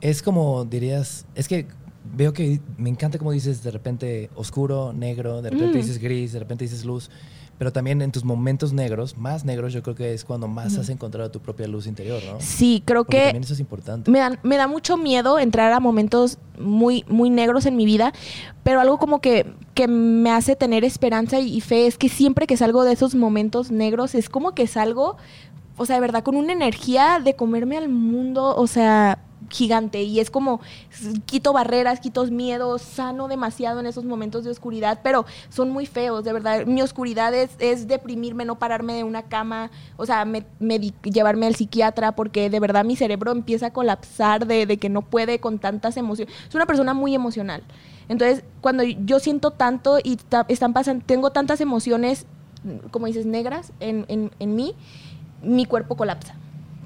Es 0.00 0.22
como 0.22 0.64
dirías, 0.64 1.26
es 1.34 1.48
que 1.48 1.66
veo 2.14 2.32
que 2.32 2.60
me 2.78 2.88
encanta 2.90 3.18
como 3.18 3.32
dices 3.32 3.64
de 3.64 3.72
repente 3.72 4.30
oscuro, 4.36 4.92
negro, 4.92 5.42
de 5.42 5.50
repente 5.50 5.78
Mm. 5.78 5.82
dices 5.82 5.98
gris, 5.98 6.32
de 6.32 6.38
repente 6.38 6.62
dices 6.64 6.84
luz, 6.84 7.10
pero 7.58 7.72
también 7.72 8.02
en 8.02 8.12
tus 8.12 8.24
momentos 8.24 8.72
negros, 8.72 9.16
más 9.16 9.44
negros, 9.44 9.72
yo 9.72 9.82
creo 9.82 9.94
que 9.94 10.12
es 10.12 10.24
cuando 10.24 10.46
más 10.48 10.76
has 10.78 10.88
encontrado 10.88 11.30
tu 11.30 11.40
propia 11.40 11.66
luz 11.66 11.86
interior, 11.86 12.20
¿no? 12.30 12.40
Sí, 12.40 12.82
creo 12.84 13.04
Porque 13.04 13.16
que 13.16 13.22
también 13.24 13.44
eso 13.44 13.54
es 13.54 13.60
importante. 13.60 14.10
me, 14.10 14.18
dan- 14.18 14.38
me 14.42 14.56
da 14.56 14.66
mucho 14.66 14.96
miedo 14.96 15.38
entrar 15.38 15.72
a 15.72 15.80
momentos 15.80 16.38
muy, 16.58 17.04
muy 17.08 17.30
negros 17.30 17.64
en 17.66 17.76
mi 17.76 17.84
vida, 17.86 18.12
pero 18.62 18.80
algo 18.80 18.98
como 18.98 19.20
que, 19.20 19.46
que 19.74 19.88
me 19.88 20.30
hace 20.30 20.56
tener 20.56 20.84
esperanza 20.84 21.40
y, 21.40 21.54
y 21.56 21.60
fe 21.60 21.86
es 21.86 21.96
que 21.98 22.08
siempre 22.08 22.46
que 22.46 22.56
salgo 22.56 22.84
de 22.84 22.92
esos 22.92 23.14
momentos 23.14 23.70
negros 23.70 24.14
es 24.14 24.28
como 24.28 24.52
que 24.54 24.66
salgo, 24.66 25.16
o 25.78 25.86
sea, 25.86 25.96
de 25.96 26.00
verdad, 26.00 26.22
con 26.22 26.36
una 26.36 26.52
energía 26.52 27.20
de 27.22 27.36
comerme 27.36 27.76
al 27.76 27.88
mundo, 27.88 28.54
o 28.56 28.66
sea, 28.66 29.18
gigante. 29.50 30.02
Y 30.02 30.20
es 30.20 30.30
como, 30.30 30.60
quito 31.26 31.52
barreras, 31.52 32.00
quito 32.00 32.24
miedos, 32.26 32.82
sano 32.82 33.28
demasiado 33.28 33.80
en 33.80 33.86
esos 33.86 34.04
momentos 34.04 34.44
de 34.44 34.50
oscuridad, 34.50 35.00
pero 35.02 35.24
son 35.48 35.70
muy 35.70 35.86
feos, 35.86 36.24
de 36.24 36.32
verdad. 36.32 36.66
Mi 36.66 36.82
oscuridad 36.82 37.34
es, 37.34 37.50
es 37.58 37.86
deprimirme, 37.88 38.44
no 38.44 38.58
pararme 38.58 38.94
de 38.94 39.04
una 39.04 39.22
cama, 39.22 39.70
o 39.96 40.06
sea, 40.06 40.24
me- 40.24 40.46
llevarme 41.02 41.46
al 41.46 41.54
psiquiatra, 41.54 42.12
porque 42.12 42.50
de 42.50 42.60
verdad 42.60 42.84
mi 42.84 42.96
cerebro 42.96 43.32
empieza 43.32 43.66
a 43.66 43.72
colapsar 43.72 44.46
de, 44.46 44.66
de 44.66 44.76
que 44.78 44.88
no 44.88 45.02
puede 45.02 45.38
con 45.38 45.58
tantas 45.58 45.96
emociones. 45.96 46.34
Es 46.48 46.54
una 46.54 46.66
persona 46.66 46.94
muy 46.94 47.14
emocional. 47.14 47.62
Entonces, 48.08 48.44
cuando 48.60 48.82
yo 48.84 49.18
siento 49.18 49.50
tanto 49.50 49.98
y 50.02 50.18
están 50.48 50.74
tengo 51.06 51.30
tantas 51.30 51.60
emociones, 51.60 52.26
como 52.90 53.06
dices, 53.06 53.26
negras 53.26 53.72
en, 53.80 54.04
en, 54.08 54.30
en 54.38 54.54
mí, 54.54 54.74
mi 55.42 55.66
cuerpo 55.66 55.96
colapsa. 55.96 56.34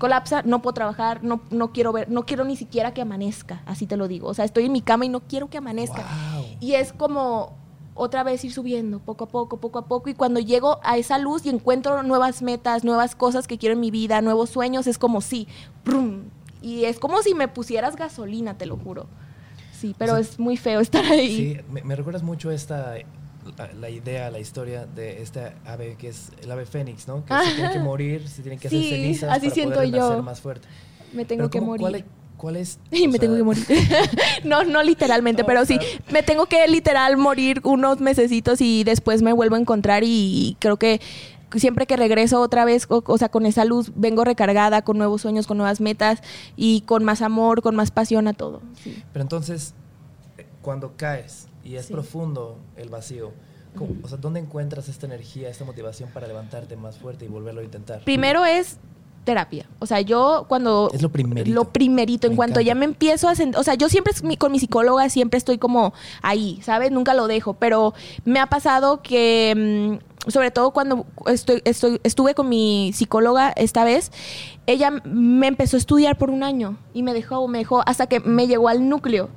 Colapsa, 0.01 0.42
no 0.42 0.62
puedo 0.62 0.72
trabajar, 0.72 1.22
no, 1.22 1.42
no 1.51 1.72
quiero 1.72 1.92
ver, 1.92 2.11
no 2.11 2.24
quiero 2.24 2.44
ni 2.44 2.57
siquiera 2.57 2.94
que 2.94 3.03
amanezca, 3.03 3.62
así 3.66 3.86
te 3.86 3.98
lo 3.98 4.09
digo. 4.09 4.28
O 4.28 4.34
sea, 4.34 4.46
estoy 4.46 4.64
en 4.64 4.72
mi 4.72 4.80
cama 4.80 5.05
y 5.05 5.11
no 5.11 5.20
quiero 5.20 5.51
que 5.51 5.59
amanezca. 5.59 6.05
Wow. 6.34 6.46
Y 6.59 6.72
es 6.72 6.94
como 6.94 7.53
otra 7.94 8.22
vez 8.22 8.42
ir 8.44 8.53
subiendo, 8.53 8.98
poco 8.98 9.24
a 9.24 9.28
poco, 9.28 9.59
poco 9.59 9.78
a 9.78 9.84
poco. 9.84 10.09
Y 10.09 10.14
cuando 10.14 10.40
llego 10.40 10.80
a 10.82 10.96
esa 10.96 11.18
luz 11.18 11.44
y 11.44 11.51
encuentro 11.51 12.03
nuevas 12.03 12.40
metas, 12.40 12.82
nuevas 12.82 13.14
cosas 13.14 13.46
que 13.46 13.59
quiero 13.59 13.74
en 13.74 13.80
mi 13.80 13.90
vida, 13.90 14.22
nuevos 14.22 14.48
sueños, 14.48 14.86
es 14.86 14.96
como 14.96 15.20
sí. 15.20 15.46
brum, 15.84 16.22
y 16.62 16.84
es 16.86 16.98
como 16.98 17.22
si 17.22 17.34
me 17.34 17.48
pusieras 17.48 17.96
gasolina, 17.96 18.57
te 18.57 18.64
lo 18.64 18.78
juro. 18.78 19.07
Sí, 19.72 19.94
pero 19.98 20.14
O 20.14 20.16
sea, 20.16 20.22
es 20.22 20.38
muy 20.38 20.57
feo 20.57 20.80
estar 20.80 21.05
ahí. 21.05 21.36
Sí, 21.36 21.57
me, 21.70 21.82
me 21.82 21.94
recuerdas 21.94 22.22
mucho 22.22 22.51
esta 22.51 22.96
la, 23.57 23.72
la 23.72 23.90
idea, 23.90 24.30
la 24.30 24.38
historia 24.38 24.86
de 24.86 25.22
esta 25.22 25.55
ave 25.64 25.96
que 25.98 26.09
es 26.09 26.30
el 26.42 26.51
ave 26.51 26.66
fénix, 26.66 27.07
¿no? 27.09 27.24
Que 27.24 27.34
se 27.46 27.55
tiene 27.55 27.72
que 27.72 27.78
morir, 27.78 28.28
se 28.28 28.42
tiene 28.42 28.59
que 28.59 28.68
hacer 28.68 28.80
Sí, 28.80 28.90
cenizas 28.90 29.30
así 29.30 29.40
para 29.48 29.55
siento 29.55 29.74
poder 29.76 29.90
yo. 29.90 30.22
más 30.22 30.40
fuerte. 30.40 30.68
Me 31.12 31.24
tengo 31.24 31.40
Pero 31.42 31.51
que 31.51 31.59
¿cómo- 31.59 31.70
morir. 31.72 31.80
¿Cuál 31.82 31.94
es? 31.96 32.05
cuál 32.36 32.57
es, 32.57 32.78
Y 32.90 33.09
me 33.09 33.18
tengo 33.18 33.36
que 33.36 33.42
morir. 33.42 33.64
no, 34.44 34.64
no 34.64 34.82
literalmente, 34.82 35.44
pero 35.44 35.64
sí, 35.66 35.78
me 36.11 36.22
tengo 36.22 36.46
que 36.46 36.66
literal 36.68 37.16
morir 37.16 37.61
unos 37.64 38.01
mesecitos 38.01 38.61
y 38.61 38.82
después 38.84 39.20
me 39.22 39.32
vuelvo 39.32 39.57
a 39.57 39.59
encontrar 39.59 40.03
y 40.07 40.57
creo 40.59 40.76
que 40.78 41.01
siempre 41.57 41.84
que 41.86 41.96
regreso 41.96 42.40
otra 42.40 42.64
vez, 42.64 42.86
o, 42.88 43.03
o 43.07 43.18
sea, 43.18 43.28
con 43.28 43.44
esa 43.44 43.64
luz, 43.64 43.90
vengo 43.96 44.24
recargada 44.24 44.82
con 44.82 44.96
nuevos 44.98 45.20
sueños, 45.22 45.46
con 45.48 45.59
nuevas 45.59 45.80
metas 45.80 46.20
y 46.57 46.82
con 46.82 47.05
más 47.05 47.22
amor, 47.22 47.61
con 47.61 47.74
más 47.76 47.90
pasión 47.90 48.28
a 48.28 48.32
todo. 48.32 48.62
sí. 48.82 49.03
Pero 49.12 49.22
entonces, 49.22 49.74
cuando 50.62 50.92
caes 50.96 51.48
y 51.64 51.76
es 51.76 51.86
Sí. 51.86 51.92
profundo 51.92 52.58
el 52.76 52.88
vacío, 52.88 53.32
¿cómo- 53.76 53.94
o 54.02 54.08
sea, 54.08 54.18
¿dónde 54.18 54.40
encuentras 54.40 54.88
esta 54.88 55.06
energía, 55.06 55.48
esta 55.48 55.64
motivación 55.64 56.11
para 56.12 56.26
levantarte 56.26 56.76
más 56.76 56.98
fuerte 56.98 57.24
y 57.24 57.28
volverlo 57.28 57.61
a 57.61 57.64
intentar? 57.64 58.02
Primero 58.04 58.44
es 58.44 58.78
terapia. 59.24 59.66
O 59.78 59.86
sea, 59.86 60.00
yo 60.00 60.46
cuando... 60.48 60.90
Es 60.94 61.02
lo 61.02 61.11
primerito. 61.11 61.54
Lo 61.54 61.70
primerito. 61.70 62.26
En 62.26 62.32
Me 62.32 62.36
cuanto 62.36 62.61
encanta. 62.61 62.66
ya 62.66 62.74
me 62.74 62.84
empiezo 62.86 63.28
a 63.28 63.34
sentir... 63.34 63.58
O 63.61 63.62
sea, 63.62 63.74
yo 63.74 63.88
siempre 63.88 64.12
con 64.38 64.50
mi 64.50 64.58
psicóloga 64.58 65.08
siempre 65.11 65.36
estoy 65.38 65.58
como 65.58 65.92
ahí, 66.22 66.58
¿sabes? 66.62 66.90
Nunca 66.90 67.12
lo 67.14 67.26
dejo. 67.28 67.52
Pero 67.54 67.92
me 68.24 68.40
ha 68.40 68.46
pasado 68.46 69.02
que... 69.02 69.98
mm, 70.26 70.30
sobre 70.30 70.50
todo 70.50 70.72
cuando 70.72 71.06
estoy, 71.26 71.62
estoy, 71.64 71.98
estuve 72.02 72.34
con 72.34 72.48
mi 72.48 72.92
psicóloga 72.94 73.50
esta 73.56 73.84
vez, 73.84 74.11
ella 74.66 74.90
me 75.04 75.46
empezó 75.46 75.76
a 75.76 75.78
estudiar 75.78 76.18
por 76.18 76.28
un 76.28 76.42
año 76.42 76.76
y 76.92 77.02
me 77.02 77.14
dejó, 77.14 77.46
me 77.48 77.56
dejó 77.58 77.82
hasta 77.86 78.06
que 78.06 78.20
me 78.20 78.46
llegó 78.46 78.68
al 78.68 78.86
núcleo. 78.88 79.30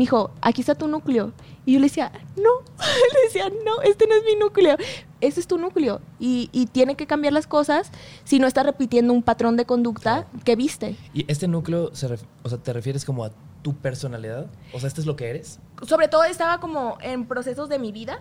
Me 0.00 0.04
dijo, 0.04 0.30
aquí 0.40 0.62
está 0.62 0.74
tu 0.74 0.88
núcleo. 0.88 1.34
Y 1.66 1.74
yo 1.74 1.78
le 1.78 1.84
decía, 1.84 2.10
no, 2.34 2.50
le 3.12 3.22
decía, 3.24 3.50
no, 3.66 3.82
este 3.82 4.06
no 4.06 4.14
es 4.14 4.24
mi 4.24 4.34
núcleo, 4.34 4.78
ese 5.20 5.40
es 5.40 5.46
tu 5.46 5.58
núcleo. 5.58 6.00
Y, 6.18 6.48
y 6.52 6.64
tiene 6.64 6.94
que 6.94 7.06
cambiar 7.06 7.34
las 7.34 7.46
cosas 7.46 7.90
si 8.24 8.38
no 8.38 8.46
estás 8.46 8.64
repitiendo 8.64 9.12
un 9.12 9.22
patrón 9.22 9.58
de 9.58 9.66
conducta 9.66 10.26
que 10.46 10.56
viste. 10.56 10.96
¿Y 11.12 11.30
este 11.30 11.48
núcleo, 11.48 11.94
se 11.94 12.06
o 12.42 12.48
sea, 12.48 12.56
te 12.56 12.72
refieres 12.72 13.04
como 13.04 13.26
a 13.26 13.32
tu 13.60 13.76
personalidad? 13.76 14.46
O 14.72 14.80
sea, 14.80 14.88
¿este 14.88 15.02
es 15.02 15.06
lo 15.06 15.16
que 15.16 15.28
eres? 15.28 15.58
Sobre 15.82 16.08
todo 16.08 16.24
estaba 16.24 16.60
como 16.60 16.98
en 17.00 17.24
procesos 17.24 17.70
de 17.70 17.78
mi 17.78 17.90
vida, 17.90 18.20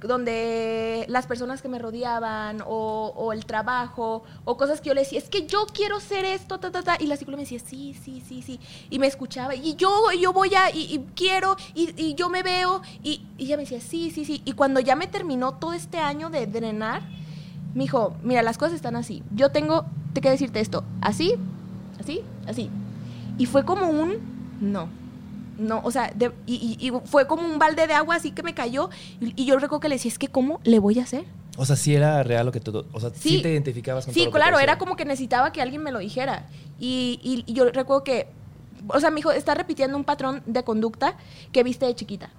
donde 0.00 1.04
las 1.08 1.26
personas 1.26 1.60
que 1.60 1.68
me 1.68 1.80
rodeaban 1.80 2.62
o, 2.64 3.12
o 3.16 3.32
el 3.32 3.44
trabajo 3.44 4.22
o 4.44 4.56
cosas 4.56 4.80
que 4.80 4.88
yo 4.88 4.94
le 4.94 5.00
decía, 5.00 5.18
es 5.18 5.28
que 5.28 5.46
yo 5.46 5.66
quiero 5.66 5.98
ser 5.98 6.24
esto, 6.24 6.60
ta, 6.60 6.70
ta, 6.70 6.82
ta, 6.82 6.96
y 7.00 7.06
la 7.06 7.16
psicóloga 7.16 7.38
me 7.38 7.42
decía, 7.42 7.58
sí, 7.58 7.96
sí, 8.04 8.22
sí, 8.26 8.42
sí, 8.42 8.60
y 8.88 8.98
me 9.00 9.08
escuchaba, 9.08 9.54
y 9.54 9.74
yo, 9.74 9.90
yo 10.12 10.32
voy 10.32 10.54
a, 10.54 10.70
y, 10.70 10.94
y 10.94 11.04
quiero, 11.16 11.56
y, 11.74 11.92
y 12.00 12.14
yo 12.14 12.28
me 12.28 12.44
veo, 12.44 12.82
y, 13.02 13.26
y 13.36 13.46
ella 13.46 13.56
me 13.56 13.64
decía, 13.64 13.80
sí, 13.80 14.10
sí, 14.12 14.24
sí, 14.24 14.40
y 14.44 14.52
cuando 14.52 14.78
ya 14.78 14.94
me 14.94 15.08
terminó 15.08 15.54
todo 15.54 15.72
este 15.72 15.98
año 15.98 16.30
de 16.30 16.46
drenar, 16.46 17.02
me 17.74 17.82
dijo, 17.82 18.14
mira, 18.22 18.42
las 18.42 18.58
cosas 18.58 18.74
están 18.74 18.94
así, 18.94 19.24
yo 19.34 19.50
tengo, 19.50 19.86
te 20.12 20.20
que 20.20 20.30
decirte 20.30 20.60
esto, 20.60 20.84
así, 21.00 21.34
así, 21.98 22.22
así, 22.46 22.70
y 23.38 23.46
fue 23.46 23.64
como 23.64 23.88
un, 23.88 24.18
no, 24.60 24.88
No, 25.58 25.80
o 25.84 25.90
sea, 25.90 26.10
de- 26.14 26.32
y, 26.46 26.76
y- 26.80 26.88
y 26.88 26.92
fue 27.04 27.26
como 27.26 27.42
un 27.44 27.58
balde 27.58 27.86
de 27.86 27.94
agua 27.94 28.16
así 28.16 28.30
que 28.32 28.42
me 28.42 28.54
cayó. 28.54 28.88
Y, 29.20 29.32
y 29.40 29.44
yo 29.46 29.54
recuerdo 29.58 29.80
que 29.80 29.88
le 29.88 29.96
decía, 29.96 30.10
es 30.10 30.18
que 30.18 30.28
¿cómo 30.28 30.60
le 30.64 30.78
voy 30.78 30.98
a 30.98 31.02
hacer? 31.02 31.24
O 31.58 31.66
sea, 31.66 31.76
sí 31.76 31.94
era 31.94 32.22
real 32.22 32.46
lo 32.46 32.52
que 32.52 32.60
tú... 32.60 32.84
O 32.92 33.00
sea, 33.00 33.10
sí, 33.10 33.36
Sí. 33.36 33.42
te 33.42 33.50
identificabas 33.52 34.06
con 34.06 34.14
Sí, 34.14 34.20
todo 34.20 34.26
lo 34.28 34.32
que 34.32 34.38
claro, 34.38 34.58
era 34.58 34.78
como 34.78 34.96
que 34.96 35.04
necesitaba 35.04 35.52
que 35.52 35.60
alguien 35.60 35.82
me 35.82 35.92
lo 35.92 35.98
dijera. 35.98 36.46
Y, 36.80 37.20
y- 37.22 37.44
y 37.46 37.52
yo 37.54 37.66
recuerdo 37.70 38.02
que, 38.04 38.28
o 38.88 38.98
sea, 38.98 39.10
mi 39.10 39.20
hijo 39.20 39.30
está 39.32 39.54
repitiendo 39.54 39.96
un 39.96 40.04
patrón 40.04 40.42
de 40.46 40.64
conducta 40.64 41.16
que 41.52 41.62
viste 41.62 41.84
de 41.86 41.94
chiquita. 41.94 42.30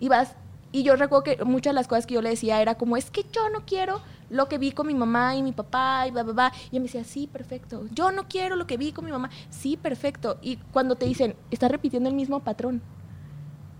Y 0.00 0.08
vas, 0.08 0.34
y 0.72 0.82
yo 0.84 0.96
recuerdo 0.96 1.22
que 1.22 1.44
muchas 1.44 1.72
de 1.72 1.74
las 1.74 1.86
cosas 1.86 2.06
que 2.06 2.14
yo 2.14 2.22
le 2.22 2.30
decía 2.30 2.62
era 2.62 2.76
como, 2.76 2.96
es 2.96 3.10
que 3.10 3.26
yo 3.30 3.50
no 3.50 3.64
quiero 3.66 4.00
lo 4.30 4.48
que 4.48 4.56
vi 4.56 4.72
con 4.72 4.86
mi 4.86 4.94
mamá 4.94 5.36
y 5.36 5.42
mi 5.42 5.52
papá 5.52 6.06
y 6.08 6.10
bla, 6.10 6.22
bla, 6.22 6.32
bla. 6.32 6.52
Y 6.70 6.76
él 6.76 6.82
me 6.82 6.86
decía, 6.86 7.04
sí, 7.04 7.26
perfecto. 7.26 7.84
Yo 7.92 8.10
no 8.10 8.26
quiero 8.26 8.56
lo 8.56 8.66
que 8.66 8.78
vi 8.78 8.92
con 8.92 9.04
mi 9.04 9.10
mamá. 9.10 9.28
Sí, 9.50 9.76
perfecto. 9.76 10.38
Y 10.40 10.56
cuando 10.72 10.96
te 10.96 11.04
dicen, 11.04 11.36
estás 11.50 11.70
repitiendo 11.70 12.08
el 12.08 12.14
mismo 12.14 12.40
patrón. 12.40 12.80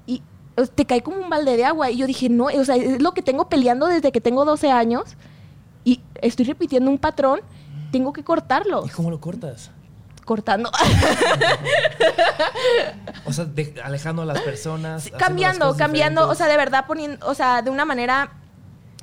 Y 0.06 0.22
te 0.74 0.84
cae 0.84 1.02
como 1.02 1.16
un 1.16 1.30
balde 1.30 1.56
de 1.56 1.64
agua. 1.64 1.90
Y 1.90 1.96
yo 1.96 2.06
dije, 2.06 2.28
no, 2.28 2.44
o 2.44 2.64
sea, 2.66 2.76
es 2.76 3.00
lo 3.00 3.12
que 3.12 3.22
tengo 3.22 3.48
peleando 3.48 3.86
desde 3.86 4.12
que 4.12 4.20
tengo 4.20 4.44
12 4.44 4.70
años. 4.70 5.16
Y 5.84 6.02
estoy 6.20 6.44
repitiendo 6.44 6.90
un 6.90 6.98
patrón. 6.98 7.40
Tengo 7.90 8.12
que 8.12 8.22
cortarlo. 8.22 8.84
¿Y 8.86 8.90
cómo 8.90 9.10
lo 9.10 9.18
cortas? 9.18 9.70
Cortando. 10.24 10.70
O 13.24 13.32
sea, 13.32 13.44
de- 13.44 13.80
alejando 13.82 14.22
a 14.22 14.24
las 14.24 14.40
personas. 14.40 15.10
las 15.10 15.20
cambiando, 15.20 15.76
cambiando. 15.76 16.28
O 16.28 16.34
sea, 16.34 16.48
de 16.48 16.56
verdad 16.56 16.86
poniendo, 16.86 17.26
o 17.26 17.34
sea, 17.34 17.62
de 17.62 17.70
una 17.70 17.84
manera, 17.84 18.32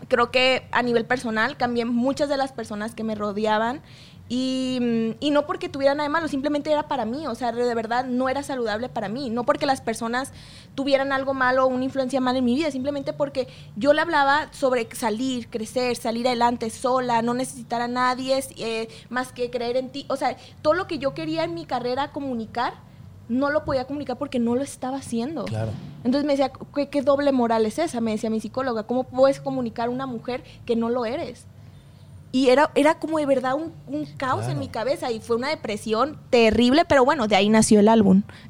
creo 0.07 0.29
que 0.31 0.67
a 0.71 0.81
nivel 0.81 1.05
personal 1.05 1.57
cambié 1.57 1.85
muchas 1.85 2.29
de 2.29 2.37
las 2.37 2.51
personas 2.51 2.93
que 2.95 3.03
me 3.03 3.15
rodeaban. 3.15 3.81
Y, 4.31 4.77
mm, 4.79 5.15
y 5.19 5.31
no 5.31 5.47
porque 5.47 5.69
tuviera 5.69 5.95
nada 5.95 6.03
de 6.03 6.13
malo, 6.13 6.27
simplemente 6.27 6.71
era 6.71 6.87
para 6.87 7.03
mí, 7.03 7.25
o 7.25 7.33
sea, 7.33 7.51
de 7.51 7.75
verdad 7.75 8.05
no 8.05 8.29
era 8.29 8.43
saludable 8.43 8.87
para 8.87 9.09
mí, 9.09 9.31
no 9.31 9.43
porque 9.43 9.65
las 9.65 9.81
personas 9.81 10.31
tuvieran 10.75 11.11
algo 11.11 11.33
malo 11.33 11.65
o 11.65 11.67
una 11.67 11.83
influencia 11.83 12.21
mala 12.21 12.37
en 12.37 12.45
mi 12.45 12.53
vida, 12.53 12.69
simplemente 12.69 13.11
porque 13.11 13.47
yo 13.75 13.91
le 13.93 14.01
hablaba 14.01 14.53
sobre 14.53 14.87
salir, 14.93 15.49
crecer, 15.49 15.95
salir 15.95 16.27
adelante 16.27 16.69
sola, 16.69 17.23
no 17.23 17.33
necesitar 17.33 17.81
a 17.81 17.87
nadie 17.87 18.43
eh, 18.57 18.87
más 19.09 19.31
que 19.31 19.49
creer 19.49 19.77
en 19.77 19.89
ti, 19.89 20.05
o 20.09 20.15
sea, 20.15 20.37
todo 20.61 20.75
lo 20.75 20.85
que 20.85 20.99
yo 20.99 21.15
quería 21.15 21.43
en 21.43 21.55
mi 21.55 21.65
carrera 21.65 22.11
comunicar, 22.11 22.73
no 23.29 23.51
lo 23.51 23.63
podía 23.63 23.85
comunicar 23.85 24.17
porque 24.17 24.39
no 24.39 24.55
lo 24.55 24.63
estaba 24.63 24.97
haciendo. 24.97 25.45
Claro. 25.45 25.71
Entonces 26.03 26.25
me 26.25 26.33
decía, 26.33 26.51
¿qué, 26.73 26.89
qué 26.89 27.01
doble 27.01 27.31
moral 27.31 27.65
es 27.65 27.77
esa? 27.77 28.01
Me 28.01 28.11
decía 28.11 28.29
mi 28.29 28.39
psicóloga, 28.39 28.83
¿cómo 28.83 29.03
puedes 29.03 29.39
comunicar 29.39 29.87
a 29.87 29.91
una 29.91 30.07
mujer 30.07 30.43
que 30.65 30.75
no 30.75 30.89
lo 30.89 31.05
eres? 31.05 31.45
Y 32.31 32.49
era, 32.49 32.69
era 32.75 32.99
como 32.99 33.17
de 33.17 33.25
verdad 33.25 33.55
un, 33.55 33.73
un 33.87 34.05
caos 34.05 34.39
Claro. 34.41 34.51
en 34.53 34.59
mi 34.59 34.67
cabeza 34.67 35.11
y 35.11 35.19
fue 35.19 35.35
una 35.35 35.49
depresión 35.49 36.19
terrible, 36.29 36.85
pero 36.85 37.03
bueno, 37.03 37.27
de 37.27 37.35
ahí 37.35 37.49
nació 37.49 37.79
el 37.79 37.87
álbum. 37.87 38.21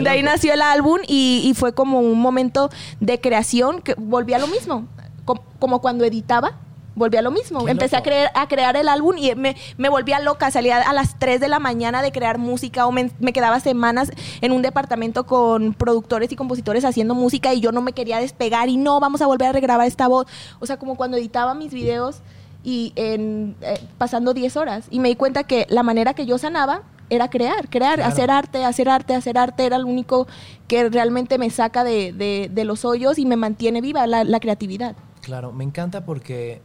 de 0.00 0.08
ahí 0.08 0.22
nació 0.22 0.54
el 0.54 0.62
álbum 0.62 0.98
y, 1.06 1.42
y 1.44 1.54
fue 1.54 1.72
como 1.74 2.00
un 2.00 2.20
momento 2.20 2.70
de 3.00 3.20
creación 3.20 3.80
que 3.82 3.94
volví 3.96 4.34
a 4.34 4.38
lo 4.38 4.46
mismo. 4.46 4.86
Com- 5.24 5.40
Como 5.58 5.80
cuando 5.80 6.04
editaba, 6.04 6.52
volví 6.94 7.16
a 7.16 7.22
lo 7.22 7.30
mismo. 7.30 7.64
Qué 7.64 7.70
Empecé 7.72 7.96
a 7.96 8.02
crear, 8.02 8.30
a 8.34 8.46
crear 8.48 8.76
el 8.76 8.88
álbum 8.88 9.16
y 9.18 9.34
me, 9.34 9.56
me 9.76 9.88
volvía 9.88 10.20
loca. 10.20 10.50
Salía 10.50 10.78
a 10.82 10.92
las 10.92 11.18
3 11.18 11.40
de 11.40 11.48
la 11.48 11.58
mañana 11.58 12.02
de 12.02 12.12
crear 12.12 12.38
música 12.38 12.86
o 12.86 12.92
me, 12.92 13.10
me 13.18 13.32
quedaba 13.32 13.60
semanas 13.60 14.10
en 14.40 14.52
un 14.52 14.62
departamento 14.62 15.26
con 15.26 15.74
productores 15.74 16.30
y 16.32 16.36
compositores 16.36 16.84
haciendo 16.84 17.14
música 17.14 17.54
y 17.54 17.60
yo 17.60 17.72
no 17.72 17.80
me 17.82 17.92
quería 17.92 18.18
despegar 18.18 18.68
y 18.68 18.76
no, 18.76 19.00
vamos 19.00 19.20
a 19.22 19.26
volver 19.26 19.48
a 19.48 19.52
regrabar 19.52 19.86
esta 19.86 20.06
voz. 20.08 20.26
O 20.60 20.66
sea, 20.66 20.78
como 20.78 20.96
cuando 20.96 21.16
editaba 21.16 21.54
mis 21.54 21.72
videos 21.72 22.20
y 22.64 22.92
en, 22.96 23.56
eh, 23.60 23.80
pasando 23.98 24.34
10 24.34 24.56
horas. 24.56 24.86
Y 24.90 25.00
me 25.00 25.08
di 25.08 25.16
cuenta 25.16 25.44
que 25.44 25.66
la 25.68 25.82
manera 25.82 26.14
que 26.14 26.26
yo 26.26 26.38
sanaba 26.38 26.82
era 27.10 27.28
crear, 27.28 27.68
crear, 27.68 27.96
Claro. 27.96 28.10
hacer 28.12 28.30
arte, 28.30 28.64
hacer 28.64 28.88
arte, 28.88 29.14
hacer 29.14 29.36
arte. 29.38 29.66
Era 29.66 29.78
lo 29.78 29.86
único 29.86 30.26
que 30.68 30.88
realmente 30.88 31.36
me 31.38 31.50
saca 31.50 31.84
de, 31.84 32.12
de- 32.12 32.50
de 32.52 32.64
los 32.64 32.84
hoyos 32.84 33.18
y 33.18 33.26
me 33.26 33.36
mantiene 33.36 33.80
viva 33.80 34.06
la, 34.06 34.24
la 34.24 34.40
creatividad. 34.40 34.96
Claro, 35.20 35.52
me 35.52 35.64
encanta 35.64 36.04
porque 36.04 36.62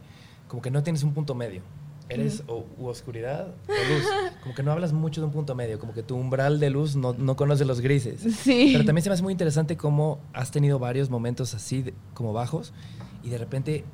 como 0.48 0.62
que 0.62 0.70
no 0.70 0.82
tienes 0.82 1.02
un 1.02 1.12
punto 1.14 1.34
medio. 1.34 1.62
Eres 2.10 2.42
o, 2.46 2.64
u 2.78 2.86
oscuridad 2.86 3.48
o 3.68 3.72
luz. 3.94 4.04
Como 4.42 4.54
que 4.54 4.62
no 4.62 4.72
hablas 4.72 4.94
mucho 4.94 5.20
de 5.20 5.26
un 5.26 5.32
punto 5.34 5.54
medio, 5.54 5.78
como 5.78 5.92
que 5.92 6.02
tu 6.02 6.16
umbral 6.16 6.58
de 6.58 6.70
luz 6.70 6.96
no, 6.96 7.12
no 7.12 7.36
conoce 7.36 7.66
los 7.66 7.82
grises. 7.82 8.22
Sí. 8.38 8.70
Pero 8.72 8.86
también 8.86 9.02
se 9.02 9.10
me 9.10 9.14
hace 9.14 9.22
muy 9.22 9.32
interesante 9.32 9.76
cómo 9.76 10.18
has 10.32 10.50
tenido 10.50 10.78
varios 10.78 11.10
momentos 11.10 11.52
así, 11.52 11.82
de- 11.82 11.92
como 12.14 12.32
bajos, 12.32 12.72
y 13.22 13.28
de 13.28 13.36
repente, 13.36 13.84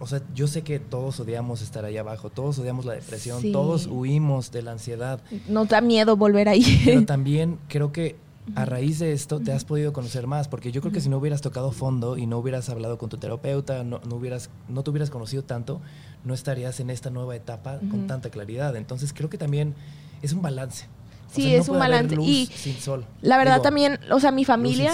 o 0.00 0.06
sea, 0.06 0.22
yo 0.34 0.46
sé 0.48 0.62
que 0.62 0.78
todos 0.80 1.20
odiamos 1.20 1.62
estar 1.62 1.84
ahí 1.84 1.96
abajo, 1.98 2.30
todos 2.30 2.58
odiamos 2.58 2.84
la 2.86 2.94
depresión, 2.94 3.40
Sí. 3.42 3.52
todos 3.52 3.86
huimos 3.86 4.50
de 4.50 4.62
la 4.62 4.72
ansiedad, 4.72 5.20
Nos 5.48 5.68
da 5.68 5.80
miedo 5.80 6.16
volver 6.16 6.48
ahí. 6.48 6.82
pero 6.84 7.04
también 7.04 7.58
creo 7.68 7.92
que 7.92 8.16
a 8.56 8.64
raíz 8.64 8.98
de 8.98 9.12
esto 9.12 9.38
te 9.38 9.52
has 9.52 9.64
podido 9.64 9.92
conocer 9.92 10.26
más, 10.26 10.48
porque 10.48 10.72
yo 10.72 10.80
creo 10.80 10.92
que 10.92 11.00
si 11.00 11.08
no 11.08 11.18
hubieras 11.18 11.40
tocado 11.40 11.70
fondo 11.70 12.16
y 12.16 12.26
no 12.26 12.38
hubieras 12.38 12.68
hablado 12.68 12.98
con 12.98 13.08
tu 13.08 13.16
terapeuta, 13.18 13.84
no, 13.84 14.00
no 14.08 14.16
hubieras, 14.16 14.50
no 14.68 14.82
te 14.82 14.90
hubieras 14.90 15.10
conocido 15.10 15.44
tanto, 15.44 15.80
no 16.24 16.34
estarías 16.34 16.80
en 16.80 16.90
esta 16.90 17.10
nueva 17.10 17.36
etapa 17.36 17.78
con 17.90 18.06
tanta 18.08 18.30
claridad. 18.30 18.74
Entonces 18.76 19.12
creo 19.12 19.30
que 19.30 19.38
también 19.38 19.74
es 20.22 20.32
un 20.32 20.42
balance. 20.42 20.86
O 21.30 21.34
Sí, 21.34 21.42
sea, 21.42 21.56
no 21.58 21.62
es 21.62 21.68
un 21.68 21.78
balance. 21.78 22.16
Y 22.20 22.46
sin 22.46 22.74
sol. 22.74 23.04
La 23.22 23.38
verdad 23.38 23.56
Digo, 23.56 23.62
también, 23.62 24.00
o 24.10 24.18
sea, 24.18 24.32
mi 24.32 24.44
familia, 24.44 24.92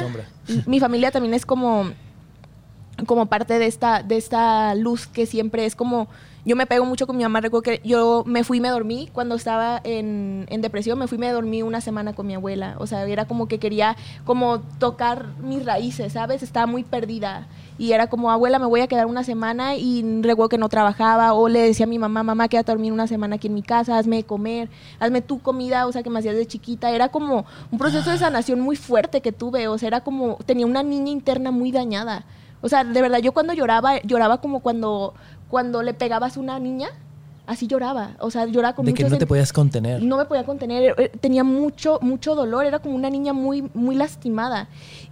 mi 0.66 0.78
familia 0.80 1.10
también 1.10 1.32
es 1.32 1.46
como 1.46 1.92
como 3.04 3.26
parte 3.26 3.58
de 3.58 3.66
esta 3.66 4.02
de 4.02 4.16
esta 4.16 4.74
luz 4.74 5.06
que 5.06 5.26
siempre 5.26 5.66
es 5.66 5.76
como 5.76 6.08
yo 6.46 6.54
me 6.54 6.66
pego 6.66 6.84
mucho 6.84 7.08
con 7.08 7.16
mi 7.16 7.24
mamá 7.24 7.40
recuerdo 7.40 7.62
que 7.62 7.80
yo 7.84 8.22
me 8.24 8.44
fui 8.44 8.58
y 8.58 8.60
me 8.60 8.68
dormí 8.68 9.10
cuando 9.12 9.34
estaba 9.34 9.80
en, 9.82 10.46
en 10.48 10.62
depresión 10.62 10.96
me 10.96 11.08
fui 11.08 11.16
y 11.16 11.20
me 11.20 11.32
dormí 11.32 11.62
una 11.62 11.80
semana 11.80 12.12
con 12.12 12.24
mi 12.24 12.34
abuela. 12.34 12.76
O 12.78 12.86
sea 12.86 13.04
era 13.04 13.24
como 13.24 13.48
que 13.48 13.58
quería 13.58 13.96
como 14.24 14.60
tocar 14.78 15.26
mis 15.42 15.64
raíces 15.64 16.12
sabes 16.12 16.44
estaba 16.44 16.66
muy 16.66 16.84
perdida. 16.84 17.48
Y 17.78 17.92
era 17.92 18.06
como 18.06 18.30
abuela 18.30 18.60
me 18.60 18.66
voy 18.66 18.80
a 18.80 18.86
quedar 18.86 19.06
una 19.06 19.24
semana 19.24 19.74
y 19.74 20.04
recuerdo 20.22 20.48
que 20.48 20.56
no 20.56 20.68
trabajaba 20.68 21.32
o 21.32 21.48
le 21.48 21.60
decía 21.60 21.84
a 21.84 21.88
mi 21.88 21.98
mamá 21.98 22.22
mamá 22.22 22.46
quédate 22.46 22.70
a 22.70 22.74
dormir 22.74 22.92
una 22.92 23.08
semana 23.08 23.36
aquí 23.36 23.48
en 23.48 23.54
mi 23.54 23.62
casa 23.62 23.98
hazme 23.98 24.22
comer 24.22 24.70
hazme 25.00 25.22
tu 25.22 25.40
comida 25.40 25.86
o 25.88 25.92
sea 25.92 26.04
que 26.04 26.10
me 26.10 26.20
hacías 26.20 26.36
de 26.36 26.46
chiquita. 26.46 26.92
Era 26.92 27.08
como 27.08 27.44
un 27.72 27.78
proceso 27.78 28.08
de 28.10 28.18
sanación 28.18 28.60
muy 28.60 28.76
fuerte 28.76 29.20
que 29.20 29.32
tuve. 29.32 29.66
O 29.66 29.78
sea 29.78 29.88
era 29.88 30.00
como 30.02 30.38
tenía 30.46 30.64
una 30.64 30.84
niña 30.84 31.10
interna 31.10 31.50
muy 31.50 31.72
dañada 31.72 32.24
o 32.66 32.68
sea, 32.68 32.82
de 32.82 33.00
verdad, 33.00 33.20
yo 33.20 33.30
cuando 33.30 33.52
lloraba, 33.52 34.02
lloraba 34.02 34.40
como 34.40 34.58
cuando, 34.58 35.14
cuando 35.48 35.84
le 35.84 35.94
pegabas 35.94 36.36
a 36.36 36.40
una 36.40 36.58
niña, 36.58 36.88
así 37.46 37.68
lloraba. 37.68 38.16
O 38.18 38.32
sea, 38.32 38.44
lloraba 38.46 38.74
con 38.74 38.86
de 38.86 38.92
que 38.92 39.08
no 39.08 39.18
te 39.18 39.26
podías 39.26 39.52
contener. 39.52 40.02
no 40.02 40.16
me 40.16 40.24
podía 40.24 40.42
contener, 40.42 40.96
eh, 40.98 41.12
tenía 41.20 41.44
mucho, 41.44 42.00
mucho 42.02 42.34
dolor, 42.34 42.66
era 42.66 42.80
como 42.80 42.96
una 42.96 43.08
niña 43.08 43.32
muy, 43.32 43.70
muy 43.72 43.94
lastimada. 43.94 44.66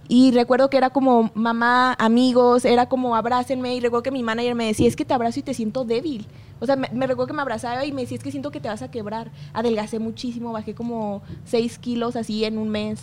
Y 0.09 0.33
recuerdo 0.33 0.69
que 0.69 0.75
era 0.75 0.89
como 0.89 1.31
mamá, 1.33 1.93
amigos, 1.97 2.65
era 2.65 2.89
como 2.89 3.15
abrácenme. 3.15 3.73
Y 3.73 3.79
recuerdo 3.79 4.03
que 4.03 4.11
mi 4.11 4.21
manager 4.21 4.53
me 4.53 4.67
decía, 4.67 4.89
es 4.89 4.97
que 4.97 5.05
te 5.05 5.13
abrazo 5.13 5.39
y 5.39 5.43
te 5.43 5.53
siento 5.53 5.85
débil. 5.85 6.27
O 6.59 6.65
sea, 6.65 6.75
me, 6.75 6.89
me 6.91 7.07
recuerdo 7.07 7.27
que 7.27 7.33
me 7.35 7.41
abrazaba 7.41 7.85
y 7.85 7.93
me 7.93 8.01
decía, 8.01 8.17
es 8.17 8.23
que 8.25 8.31
siento 8.31 8.51
que 8.51 8.59
te 8.59 8.67
vas 8.67 8.81
a 8.81 8.91
quebrar. 8.91 9.31
Adelgacé 9.53 9.99
muchísimo, 9.99 10.51
bajé 10.51 10.75
como 10.75 11.21
6 11.45 11.79
kilos 11.79 12.17
así 12.17 12.43
en 12.43 12.57
un 12.57 12.67
mes. 12.67 13.01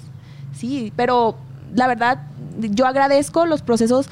Sí, 0.52 0.92
pero 0.94 1.36
la 1.74 1.86
verdad, 1.86 2.18
yo 2.58 2.86
agradezco 2.86 3.46
los 3.46 3.62
procesos 3.62 4.08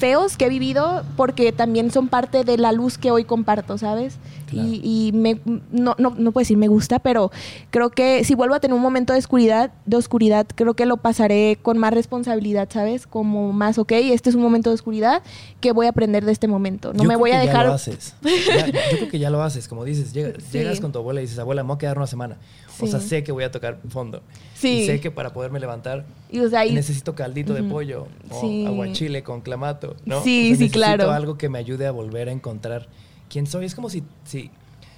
feos 0.00 0.38
que 0.38 0.46
he 0.46 0.48
vivido 0.48 1.04
porque 1.14 1.52
también 1.52 1.90
son 1.90 2.08
parte 2.08 2.42
de 2.42 2.56
la 2.56 2.72
luz 2.72 2.96
que 2.96 3.10
hoy 3.10 3.24
comparto, 3.24 3.76
¿sabes? 3.76 4.16
Claro. 4.50 4.68
Y, 4.68 4.80
y 5.08 5.12
me, 5.12 5.40
no, 5.70 5.94
no, 5.98 6.10
no 6.18 6.32
puedo 6.32 6.42
decir 6.42 6.56
me 6.56 6.68
gusta, 6.68 6.98
pero 6.98 7.30
creo 7.70 7.90
que 7.90 8.24
si 8.24 8.34
vuelvo 8.34 8.54
a 8.54 8.60
tener 8.60 8.74
un 8.74 8.82
momento 8.82 9.12
de 9.12 9.18
oscuridad, 9.20 9.72
de 9.86 9.96
oscuridad, 9.96 10.46
creo 10.54 10.74
que 10.74 10.86
lo 10.86 10.96
pasaré 10.98 11.58
con 11.62 11.78
más 11.78 11.94
responsabilidad, 11.94 12.68
¿sabes? 12.72 13.06
Como 13.06 13.52
más, 13.52 13.78
ok, 13.78 13.92
este 13.92 14.28
es 14.30 14.34
un 14.36 14.42
momento 14.42 14.70
de 14.70 14.74
oscuridad, 14.74 15.22
que 15.60 15.72
voy 15.72 15.86
a 15.86 15.90
aprender 15.90 16.24
de 16.24 16.32
este 16.32 16.48
momento? 16.48 16.92
No 16.92 17.04
Yo 17.04 17.08
me 17.08 17.16
voy 17.16 17.30
a 17.30 17.40
que 17.40 17.46
Ya 17.46 17.52
dejar... 17.52 17.66
lo 17.66 17.72
haces. 17.74 18.14
Ya- 18.22 18.66
yo 18.66 18.96
creo 18.98 19.08
que 19.08 19.18
ya 19.18 19.30
lo 19.30 19.42
haces. 19.42 19.68
Como 19.68 19.84
dices, 19.84 20.12
llega- 20.12 20.32
Sí. 20.40 20.58
llegas 20.58 20.80
con 20.80 20.92
tu 20.92 20.98
abuela 20.98 21.20
y 21.20 21.24
dices, 21.24 21.38
abuela, 21.38 21.62
me 21.62 21.68
voy 21.68 21.76
a 21.76 21.78
quedar 21.78 21.96
una 21.96 22.06
semana. 22.06 22.36
O 22.82 22.86
sea, 22.86 22.98
sé 22.98 23.22
que 23.22 23.30
voy 23.30 23.44
a 23.44 23.50
tocar 23.50 23.78
fondo. 23.90 24.22
Sí. 24.54 24.68
Y 24.80 24.86
sé 24.86 25.00
que 25.00 25.10
para 25.10 25.34
poderme 25.34 25.60
levantar 25.60 26.06
Y, 26.30 26.40
o 26.40 26.48
sea, 26.48 26.64
y- 26.64 26.72
necesito 26.72 27.14
caldito 27.14 27.52
de 27.52 27.62
pollo 27.62 28.06
o 28.30 28.40
Sí. 28.40 28.64
aguachile 28.66 29.22
con 29.22 29.42
clamato, 29.42 29.96
¿no? 30.06 30.22
Sí, 30.22 30.22
O 30.22 30.22
sea, 30.24 30.24
sí, 30.24 30.50
necesito 30.52 30.72
claro. 30.78 31.10
algo 31.12 31.36
que 31.36 31.48
me 31.50 31.58
ayude 31.58 31.86
a 31.86 31.90
volver 31.90 32.28
a 32.30 32.32
encontrar 32.32 32.88
quién 33.30 33.46
soy. 33.46 33.64
Es 33.64 33.74
como 33.74 33.88
si, 33.88 34.02
si, 34.24 34.50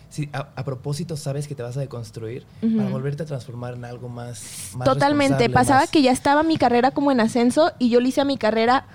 si 0.08 0.28
a, 0.32 0.48
a 0.56 0.64
propósito 0.64 1.16
sabes 1.16 1.46
que 1.46 1.54
te 1.54 1.62
vas 1.62 1.76
a 1.76 1.80
deconstruir 1.80 2.44
Ujú. 2.62 2.76
para 2.78 2.88
volverte 2.90 3.22
a 3.22 3.26
transformar 3.26 3.74
en 3.74 3.84
algo 3.84 4.08
más, 4.08 4.70
más 4.74 4.86
Totalmente. 4.88 5.48
Pasaba 5.50 5.80
más- 5.82 5.90
que 5.90 6.02
ya 6.02 6.10
estaba 6.10 6.42
mi 6.42 6.56
carrera 6.56 6.90
como 6.90 7.12
en 7.12 7.20
ascenso 7.20 7.72
y 7.78 7.90
yo 7.90 8.00
le 8.00 8.08
hice 8.08 8.20
a 8.22 8.24
mi 8.24 8.36
carrera... 8.38 8.86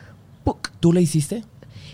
¡puc! 0.44 0.70
¿Tú 0.80 0.92
le 0.92 1.02
hiciste? 1.02 1.44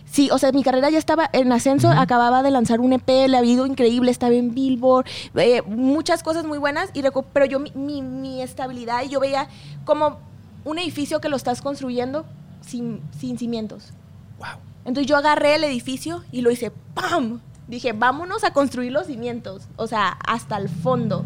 Sí, 0.05 0.29
o 0.31 0.37
sea, 0.37 0.51
mi 0.51 0.61
carrera 0.61 0.91
ya 0.91 0.99
estaba 0.99 1.27
en 1.33 1.51
ascenso, 1.51 1.89
acababa 1.89 2.43
de 2.43 2.51
lanzar 2.51 2.79
un 2.79 2.93
EP, 2.93 3.27
le 3.27 3.35
había 3.35 3.53
ido 3.53 3.65
increíble, 3.65 4.11
estaba 4.11 4.35
en 4.35 4.53
Billboard, 4.53 5.07
eh, 5.33 5.63
muchas 5.63 6.21
cosas 6.21 6.45
muy 6.45 6.59
buenas, 6.59 6.91
y 6.93 7.01
pero 7.33 7.45
yo 7.47 7.59
mi, 7.59 7.71
mi, 7.73 8.03
mi 8.03 8.43
estabilidad, 8.43 9.01
y 9.03 9.09
yo 9.09 9.19
veía 9.19 9.47
como 9.85 10.19
un 10.65 10.77
edificio 10.77 11.19
que 11.19 11.29
lo 11.29 11.35
estás 11.35 11.63
construyendo 11.63 12.25
sin, 12.61 13.01
sin 13.17 13.39
cimientos. 13.39 13.91
Wow. 14.37 14.59
Entonces 14.85 15.05
yo 15.07 15.17
agarré 15.17 15.55
el 15.55 15.63
edificio 15.63 16.23
y 16.31 16.41
lo 16.41 16.51
hice 16.51 16.71
¡pam! 16.93 17.39
Dije, 17.67 17.93
vámonos 17.93 18.43
a 18.43 18.51
construir 18.51 18.91
los 18.91 19.07
cimientos, 19.07 19.63
o 19.77 19.87
sea, 19.87 20.17
hasta 20.27 20.57
el 20.57 20.69
fondo. 20.69 21.25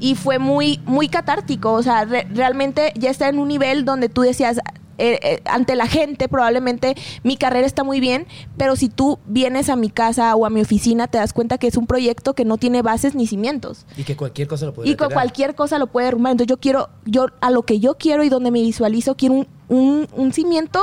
y 0.00 0.16
fue 0.16 0.38
muy, 0.40 0.80
muy 0.84 1.08
catártico. 1.08 1.72
O 1.72 1.82
sea, 1.82 2.04
re- 2.04 2.26
realmente 2.32 2.92
ya 2.96 3.08
está 3.10 3.28
en 3.28 3.38
un 3.38 3.46
nivel 3.48 3.84
donde 3.84 4.08
tú 4.08 4.22
decías, 4.22 4.58
eh, 4.98 5.18
eh, 5.22 5.42
ante 5.44 5.74
la 5.76 5.86
gente 5.86 6.28
probablemente 6.28 6.96
mi 7.22 7.36
carrera 7.36 7.66
está 7.66 7.84
muy 7.84 8.00
bien, 8.00 8.26
pero 8.56 8.74
si 8.76 8.88
tú 8.88 9.18
vienes 9.26 9.68
a 9.68 9.76
mi 9.76 9.90
casa 9.90 10.34
o 10.34 10.44
a 10.44 10.50
mi 10.50 10.60
oficina 10.60 11.06
te 11.08 11.18
das 11.18 11.32
cuenta 11.32 11.56
que 11.58 11.66
es 11.68 11.76
un 11.76 11.86
proyecto 11.86 12.34
que 12.34 12.44
no 12.44 12.56
tiene 12.58 12.82
bases 12.82 13.14
ni 13.14 13.26
cimientos. 13.28 13.86
Y 13.96 14.02
que 14.04 14.16
cualquier 14.16 14.48
cosa 14.48 14.66
lo 14.66 14.74
puede 14.74 14.88
Y 14.88 14.94
tirar. 14.96 15.12
cualquier 15.12 15.54
cosa 15.54 15.78
lo 15.78 15.86
puede 15.86 16.06
derrumbar. 16.06 16.32
Entonces 16.32 16.48
yo 16.50 16.58
quiero, 16.58 16.88
yo 17.04 17.26
a 17.40 17.50
lo 17.50 17.62
que 17.62 17.78
yo 17.80 17.94
quiero 17.96 18.24
y 18.24 18.28
donde 18.28 18.50
me 18.50 18.60
visualizo, 18.60 19.16
quiero 19.16 19.34
un, 19.36 19.46
un- 19.68 20.08
un 20.16 20.32
cimiento 20.32 20.80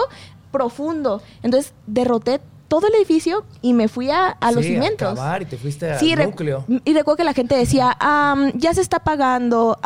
profundo. 0.52 1.22
Entonces 1.44 1.74
derroté 1.88 2.40
todo 2.68 2.86
el 2.88 2.94
edificio 2.94 3.44
y 3.64 3.74
me 3.74 3.88
fui 3.88 4.12
a, 4.12 4.28
a 4.28 4.52
los 4.52 4.64
Sí, 4.64 4.74
cimientos. 4.74 5.16
cavar 5.16 5.42
y 5.42 5.46
te 5.46 5.58
fuiste 5.58 5.92
al 5.92 5.98
Sí, 6.00 6.14
núcleo. 6.16 6.66
y 6.86 6.94
recuerdo 6.94 7.18
que 7.18 7.24
la 7.24 7.34
gente 7.34 7.56
decía, 7.58 7.98
"Am, 8.00 8.52
ya 8.54 8.76
se 8.76 8.82
está 8.82 9.00
pagando, 9.00 9.80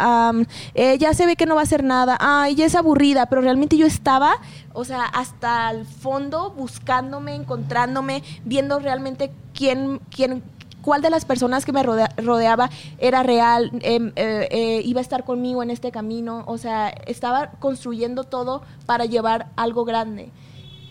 eh, 0.76 0.98
ya 0.98 1.14
se 1.14 1.26
ve 1.26 1.38
que 1.38 1.46
no 1.46 1.56
va 1.56 1.62
a 1.62 1.64
hacer 1.64 1.82
nada, 1.82 2.18
ay, 2.20 2.56
ya 2.56 2.66
es 2.66 2.76
aburrida, 2.76 3.28
pero 3.28 3.42
realmente 3.42 3.78
yo 3.78 3.86
estaba, 3.88 4.34
o 4.74 4.84
sea, 4.84 5.06
hasta 5.06 5.72
el 5.72 5.86
fondo 5.86 6.52
buscándome, 6.52 7.36
encontrándome, 7.36 8.22
viendo 8.44 8.80
realmente 8.80 9.32
quién, 9.54 10.02
quién 10.14 10.44
cuál 10.82 11.02
de 11.02 11.10
las 11.10 11.24
personas 11.24 11.64
que 11.64 11.72
me 11.72 11.82
rodea- 11.84 12.14
rodeaba 12.18 12.70
era 12.98 13.24
real, 13.24 13.72
em, 13.82 14.12
eh, 14.18 14.50
eh, 14.52 14.82
iba 14.84 15.00
a 15.00 15.02
estar 15.02 15.24
conmigo 15.24 15.64
en 15.64 15.70
este 15.70 15.92
camino, 15.94 16.44
o 16.48 16.58
sea, 16.58 16.90
estaba 16.90 17.52
construyendo 17.62 18.26
todo 18.26 18.62
para 18.86 19.06
llevar 19.06 19.48
algo 19.56 19.86
grande 19.86 20.30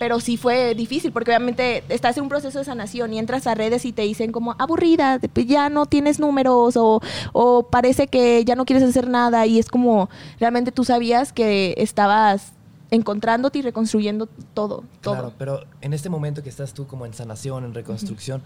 pero 0.03 0.19
sí 0.19 0.37
fue 0.37 0.75
difícil 0.75 1.13
porque 1.13 1.31
obviamente 1.31 1.85
estás 1.89 2.17
en 2.17 2.25
un 2.25 2.29
proceso 2.29 2.59
de 2.59 2.65
sanación 2.65 3.15
y 3.15 3.21
entras 3.21 3.47
a 3.47 3.55
redes 3.55 3.85
y 3.85 3.93
te 3.93 4.03
dicen 4.03 4.33
como 4.33 4.57
aburrida, 4.59 5.21
ya 5.47 5.69
no 5.69 5.87
tienes 5.87 6.19
números 6.19 6.77
o, 6.77 7.01
o 7.33 7.69
parece 7.69 8.09
que 8.09 8.45
ya 8.45 8.57
no 8.57 8.65
quieres 8.65 8.83
hacer 8.83 9.07
nada 9.07 9.47
y 9.47 9.61
es 9.61 9.69
como 9.69 10.11
realmente 10.41 10.73
tú 10.73 10.83
sabías 10.83 11.33
que 11.33 11.75
estabas 11.77 12.51
encontrándote 12.91 13.61
y 13.61 13.63
reconstruyendo 13.63 14.27
todo, 14.55 14.83
todo. 15.03 15.15
Claro, 15.15 15.33
pero 15.39 15.61
en 15.83 15.93
este 15.93 16.09
momento 16.09 16.43
que 16.43 16.49
estás 16.49 16.75
tú 16.75 16.89
como 16.89 17.07
en 17.07 17.15
sanación, 17.15 17.65
en 17.65 17.73
reconstrucción, 17.73 18.43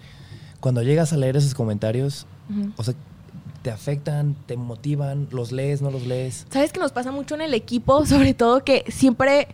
cuando 0.61 0.83
llegas 0.83 1.15
a 1.15 1.17
leer 1.17 1.39
esos 1.39 1.55
comentarios, 1.55 2.27
o 2.77 2.85
sea, 2.85 2.93
te 3.63 3.71
afectan, 3.71 4.37
te 4.45 4.59
motivan, 4.59 5.27
los 5.31 5.53
lees, 5.53 5.81
no 5.81 5.91
los 5.91 6.07
lees. 6.07 6.47
¿Sabes 6.51 6.71
que 6.71 6.81
nos 6.81 6.93
pasa 6.93 7.13
mucho 7.13 7.35
en 7.35 7.41
el 7.41 7.55
equipo? 7.55 8.05
Sobre 8.07 8.35
todo 8.35 8.63
que 8.63 8.85
siempre 8.89 9.49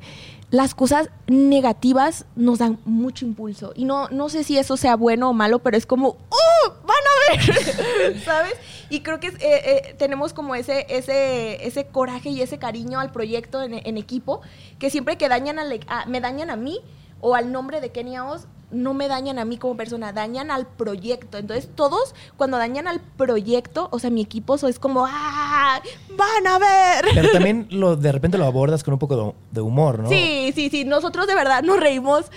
las 0.53 0.75
cosas 0.75 1.09
negativas 1.29 2.27
nos 2.37 2.59
dan 2.59 2.79
mucho 2.85 3.25
impulso. 3.25 3.73
Y 3.75 3.87
no, 3.87 4.11
no 4.11 4.29
sé 4.29 4.45
si 4.45 4.59
eso 4.59 4.77
sea 4.77 4.97
bueno 4.97 5.31
o 5.31 5.33
malo, 5.33 5.61
pero 5.61 5.79
es 5.79 5.87
como, 5.87 6.11
¡uh! 6.11 6.71
¡Van 6.85 6.95
a 6.95 7.33
ver! 7.33 8.21
¿Sabes? 8.25 8.53
Y 8.91 9.01
creo 9.01 9.19
que 9.19 9.29
eh, 9.29 9.37
eh, 9.41 9.95
tenemos 9.99 10.35
como 10.35 10.55
ese, 10.55 10.85
ese, 10.91 11.67
ese 11.67 11.87
coraje 11.87 12.29
y 12.29 12.43
ese 12.43 12.59
cariño 12.59 13.01
al 13.01 13.13
proyecto 13.13 13.63
en, 13.63 13.97
equipo, 13.97 14.43
que 14.79 14.91
siempre 14.91 15.17
que 15.17 15.31
dañan 15.31 15.59
e- 15.59 15.81
me 16.07 16.21
dañan 16.21 16.51
a 16.51 16.57
mí 16.57 16.81
o 17.23 17.35
al 17.35 17.51
nombre 17.51 17.81
de 17.81 17.91
Kenia 17.91 18.27
Oz, 18.27 18.47
no 18.73 18.95
me 18.95 19.09
dañan 19.09 19.39
a 19.39 19.45
mí 19.45 19.59
como 19.59 19.77
persona, 19.77 20.13
dañan 20.13 20.51
al 20.51 20.67
proyecto. 20.67 21.39
Entonces, 21.39 21.69
todos, 21.75 22.15
cuando 22.37 22.57
dañan 22.57 22.89
al 22.89 23.01
proyecto, 23.01 23.89
o 23.91 23.99
sea, 23.99 24.11
mi 24.11 24.23
equipo 24.23 24.59
so, 24.59 24.69
es 24.69 24.79
como, 24.79 25.07
¡ah! 25.07 25.81
¡Van 26.17 26.47
a 26.47 26.59
ver! 26.59 27.05
Pero 27.15 27.31
también 27.33 27.69
lo, 27.71 27.97
de 27.97 28.13
repente 28.13 28.39
lo 28.39 28.47
abordas 28.47 28.83
con 28.83 28.95
un 28.95 28.99
poco 28.99 29.35
de, 29.51 29.61
humor, 29.61 30.01
¿no? 30.01 30.09
Sí, 30.09 30.53
sí, 30.55 30.71
sí. 30.71 30.85
Nosotros 30.85 31.27
de 31.27 31.35
verdad 31.35 31.63
nos 31.63 31.79
reímos 31.79 32.31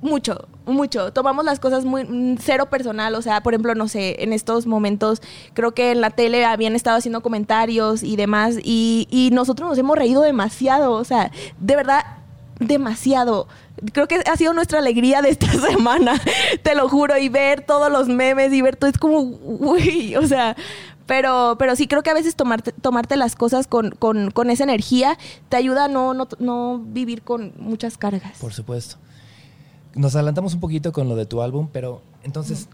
mucho, 0.00 0.48
mucho. 0.66 1.12
Tomamos 1.12 1.44
las 1.44 1.60
cosas 1.60 1.84
muy 1.84 2.04
mm, 2.04 2.36
cero 2.38 2.66
personal. 2.68 3.14
O 3.14 3.22
sea, 3.22 3.42
por 3.42 3.54
ejemplo, 3.54 3.74
no 3.74 3.88
sé, 3.88 4.22
en 4.22 4.32
estos 4.32 4.66
momentos 4.66 5.22
creo 5.54 5.72
que 5.72 5.92
en 5.92 6.00
la 6.00 6.10
tele 6.10 6.44
habían 6.44 6.74
estado 6.74 6.98
haciendo 6.98 7.22
comentarios 7.22 8.02
y 8.02 8.16
demás. 8.16 8.56
Y, 8.62 9.06
y 9.10 9.30
nosotros 9.32 9.70
nos 9.70 9.78
hemos 9.78 9.96
reído 9.96 10.22
demasiado. 10.22 10.92
O 10.92 11.04
sea, 11.04 11.30
de 11.58 11.76
verdad, 11.76 12.04
demasiado. 12.58 13.46
Creo 13.92 14.06
que 14.06 14.22
ha 14.30 14.36
sido 14.36 14.52
nuestra 14.52 14.78
alegría 14.78 15.22
de 15.22 15.30
esta 15.30 15.50
semana, 15.70 16.20
te 16.62 16.74
lo 16.74 16.88
juro, 16.88 17.18
y 17.18 17.28
ver 17.28 17.62
todos 17.64 17.90
los 17.90 18.08
memes 18.08 18.52
y 18.52 18.62
ver 18.62 18.76
todo, 18.76 18.90
es 18.90 18.98
como, 18.98 19.20
uy, 19.20 20.14
o 20.16 20.26
sea, 20.26 20.56
pero, 21.06 21.56
pero 21.58 21.76
sí 21.76 21.88
creo 21.88 22.02
que 22.02 22.10
a 22.10 22.14
veces 22.14 22.36
tomarte, 22.36 22.72
tomarte 22.72 23.16
las 23.16 23.36
cosas 23.36 23.66
con, 23.66 23.90
con, 23.90 24.30
con 24.30 24.50
esa 24.50 24.64
energía 24.64 25.18
te 25.48 25.56
ayuda 25.56 25.84
a 25.84 25.88
no, 25.88 26.14
no, 26.14 26.28
no 26.38 26.78
vivir 26.78 27.22
con 27.22 27.52
muchas 27.58 27.98
cargas. 27.98 28.38
Por 28.38 28.52
supuesto. 28.52 28.96
Nos 29.94 30.14
adelantamos 30.14 30.54
un 30.54 30.60
poquito 30.60 30.92
con 30.92 31.08
lo 31.08 31.16
de 31.16 31.26
tu 31.26 31.42
álbum, 31.42 31.68
pero 31.70 32.02
entonces 32.22 32.68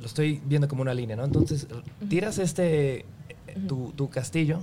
lo 0.00 0.06
estoy 0.06 0.40
viendo 0.44 0.68
como 0.68 0.82
una 0.82 0.94
línea, 0.94 1.16
¿no? 1.16 1.24
Entonces 1.24 1.66
tiras 2.08 2.38
este, 2.38 3.06
eh, 3.56 3.60
tu, 3.68 3.92
tu 3.96 4.08
castillo, 4.10 4.58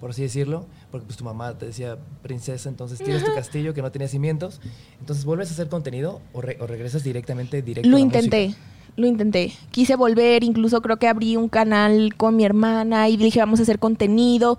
por 0.00 0.10
así 0.10 0.22
decirlo, 0.22 0.66
porque 0.90 1.06
pues 1.06 1.16
tu 1.16 1.24
mamá 1.24 1.56
te 1.58 1.66
decía 1.66 1.96
princesa, 2.22 2.68
entonces 2.68 2.98
tiras 3.02 3.24
tu 3.24 3.32
castillo 3.34 3.72
que 3.74 3.82
no 3.82 3.90
tenía 3.90 4.08
cimientos, 4.08 4.60
entonces 5.00 5.24
vuelves 5.24 5.50
a 5.50 5.52
hacer 5.54 5.68
contenido 5.68 6.20
o, 6.32 6.40
re- 6.40 6.58
o 6.60 6.66
regresas 6.66 7.02
directamente 7.04 7.62
directo 7.62 7.88
Lo 7.88 7.96
a 7.96 8.00
la 8.00 8.04
intenté, 8.04 8.46
música? 8.48 8.62
lo 8.96 9.06
intenté. 9.06 9.52
Quise 9.70 9.96
volver, 9.96 10.42
incluso 10.44 10.80
creo 10.82 10.96
que 10.98 11.08
abrí 11.08 11.36
un 11.36 11.48
canal 11.48 12.14
con 12.16 12.36
mi 12.36 12.44
hermana 12.44 13.08
y 13.08 13.16
dije 13.16 13.40
vamos 13.40 13.60
a 13.60 13.62
hacer 13.64 13.78
contenido, 13.78 14.58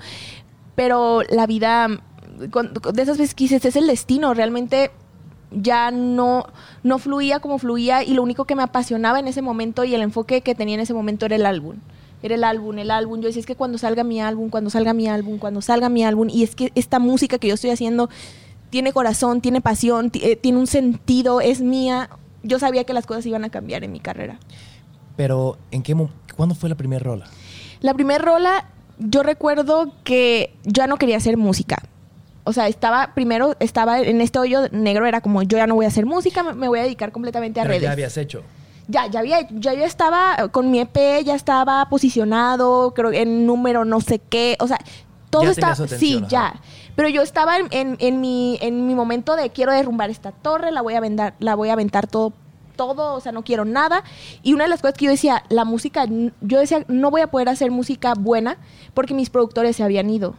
pero 0.76 1.22
la 1.30 1.48
vida, 1.48 1.88
con- 2.52 2.74
de 2.74 3.02
esas 3.02 3.18
veces 3.18 3.34
que 3.34 3.46
dices, 3.46 3.66
es 3.66 3.76
el 3.76 3.88
destino, 3.88 4.34
realmente 4.34 4.92
ya 5.52 5.92
no, 5.92 6.46
no 6.84 7.00
fluía 7.00 7.40
como 7.40 7.58
fluía 7.58 8.04
y 8.04 8.14
lo 8.14 8.22
único 8.22 8.46
que 8.46 8.56
me 8.56 8.64
apasionaba 8.64 9.20
en 9.20 9.28
ese 9.28 9.42
momento 9.42 9.84
y 9.86 9.96
el 9.96 10.02
enfoque 10.02 10.42
que 10.42 10.56
tenía 10.56 10.76
en 10.76 10.82
ese 10.82 10.94
momento 10.94 11.26
era 11.26 11.36
el 11.38 11.46
álbum. 11.46 11.78
Era 12.24 12.36
el 12.36 12.44
álbum, 12.44 12.78
el 12.80 12.90
álbum. 12.92 13.20
Yo 13.22 13.28
decía, 13.28 13.40
es 13.42 13.46
que 13.46 13.56
cuando 13.56 13.78
salga 13.78 14.04
mi 14.04 14.20
álbum, 14.22 14.50
cuando 14.50 14.70
salga 14.70 14.94
mi 14.94 15.08
álbum, 15.08 15.38
cuando 15.38 15.62
salga 15.62 15.90
mi 15.90 16.04
álbum, 16.04 16.30
y 16.30 16.44
es 16.44 16.56
que 16.56 16.72
esta 16.76 17.00
música 17.00 17.38
que 17.38 17.48
yo 17.48 17.54
estoy 17.54 17.70
haciendo 17.70 18.10
tiene 18.70 18.92
corazón, 18.92 19.40
tiene 19.42 19.62
pasión, 19.62 20.12
eh, 20.16 20.36
tiene 20.36 20.58
un 20.58 20.68
sentido, 20.68 21.42
es 21.42 21.62
mía. 21.62 22.10
Yo 22.44 22.60
sabía 22.60 22.84
que 22.86 22.94
las 22.94 23.06
cosas 23.06 23.26
iban 23.26 23.44
a 23.46 23.50
cambiar 23.50 23.84
en 23.84 23.92
mi 23.92 24.00
carrera. 24.00 24.40
Pero, 25.16 25.58
¿en 25.72 25.84
qué 25.84 25.96
¿cuándo 26.36 26.56
fue 26.56 26.70
la 26.70 26.76
primera 26.76 27.04
rola? 27.04 27.26
La 27.82 27.94
primera 27.94 28.24
rola, 28.24 28.66
yo 29.00 29.24
recuerdo 29.24 29.94
que 30.04 30.54
yo 30.64 30.72
ya 30.84 30.88
no 30.88 30.98
quería 30.98 31.18
hacer 31.18 31.38
música. 31.38 31.82
O 32.44 32.54
sea, 32.54 32.68
estaba, 32.68 33.14
primero 33.14 33.56
estaba 33.60 34.00
en 34.00 34.22
este 34.22 34.40
hoyo 34.40 34.70
negro, 34.72 35.06
era 35.06 35.22
como, 35.22 35.44
yo 35.44 35.58
ya 35.58 35.68
no 35.68 35.76
voy 35.76 35.86
a 35.86 35.90
hacer 35.90 36.06
música, 36.06 36.44
me- 36.44 36.54
me 36.54 36.68
voy 36.68 36.80
a 36.80 36.84
dedicar 36.84 37.12
completamente 37.12 37.60
a 37.60 37.64
Pero 37.64 37.74
redes. 37.74 37.84
ya 37.84 37.92
habías 37.92 38.18
hecho. 38.18 38.42
Ya, 38.88 39.08
ya 39.08 39.20
había, 39.20 39.48
ya 39.52 39.74
yo 39.74 39.84
estaba 39.84 40.48
con 40.52 40.72
mi 40.72 40.80
EP, 40.80 41.24
ya 41.26 41.36
estaba 41.36 41.88
posicionado, 41.90 42.94
creo 42.94 43.12
en 43.12 43.46
número 43.46 43.84
no 43.86 44.00
sé 44.02 44.20
qué, 44.20 44.56
o 44.60 44.68
sea, 44.68 44.80
todo 45.30 45.44
Ya 45.44 45.50
su 45.76 45.88
sí, 46.00 46.14
ya. 46.30 46.62
Pero 46.96 47.10
yo 47.10 47.22
estaba 47.22 47.58
en, 47.58 47.68
en- 47.72 47.98
en 48.00 48.22
mi, 48.22 48.58
en 48.62 48.88
mi 48.88 48.96
momento 48.96 49.36
de 49.36 49.50
quiero 49.52 49.72
derrumbar 49.74 50.10
esta 50.10 50.32
torre, 50.32 50.72
la 50.72 50.82
voy 50.82 50.94
a 50.94 50.98
aventar, 51.00 51.34
la 51.40 51.56
voy 51.56 51.70
a 51.70 51.74
aventar 51.74 52.08
todo, 52.08 52.32
todo, 52.78 53.14
o 53.16 53.20
sea, 53.20 53.32
no 53.34 53.44
quiero 53.44 53.66
nada. 53.66 54.04
Y 54.42 54.54
una 54.54 54.64
de 54.64 54.70
las 54.70 54.82
cosas 54.82 54.98
que 54.98 55.06
yo 55.06 55.12
decía, 55.12 55.44
la 55.50 55.66
música, 55.66 56.06
yo 56.42 56.60
decía, 56.60 56.86
no 56.88 57.12
voy 57.12 57.22
a 57.22 57.28
poder 57.28 57.50
hacer 57.50 57.72
música 57.72 58.14
buena 58.18 58.58
porque 58.94 59.14
mis 59.14 59.30
productores 59.30 59.76
se 59.76 59.84
habían 59.84 60.10
ido 60.10 60.36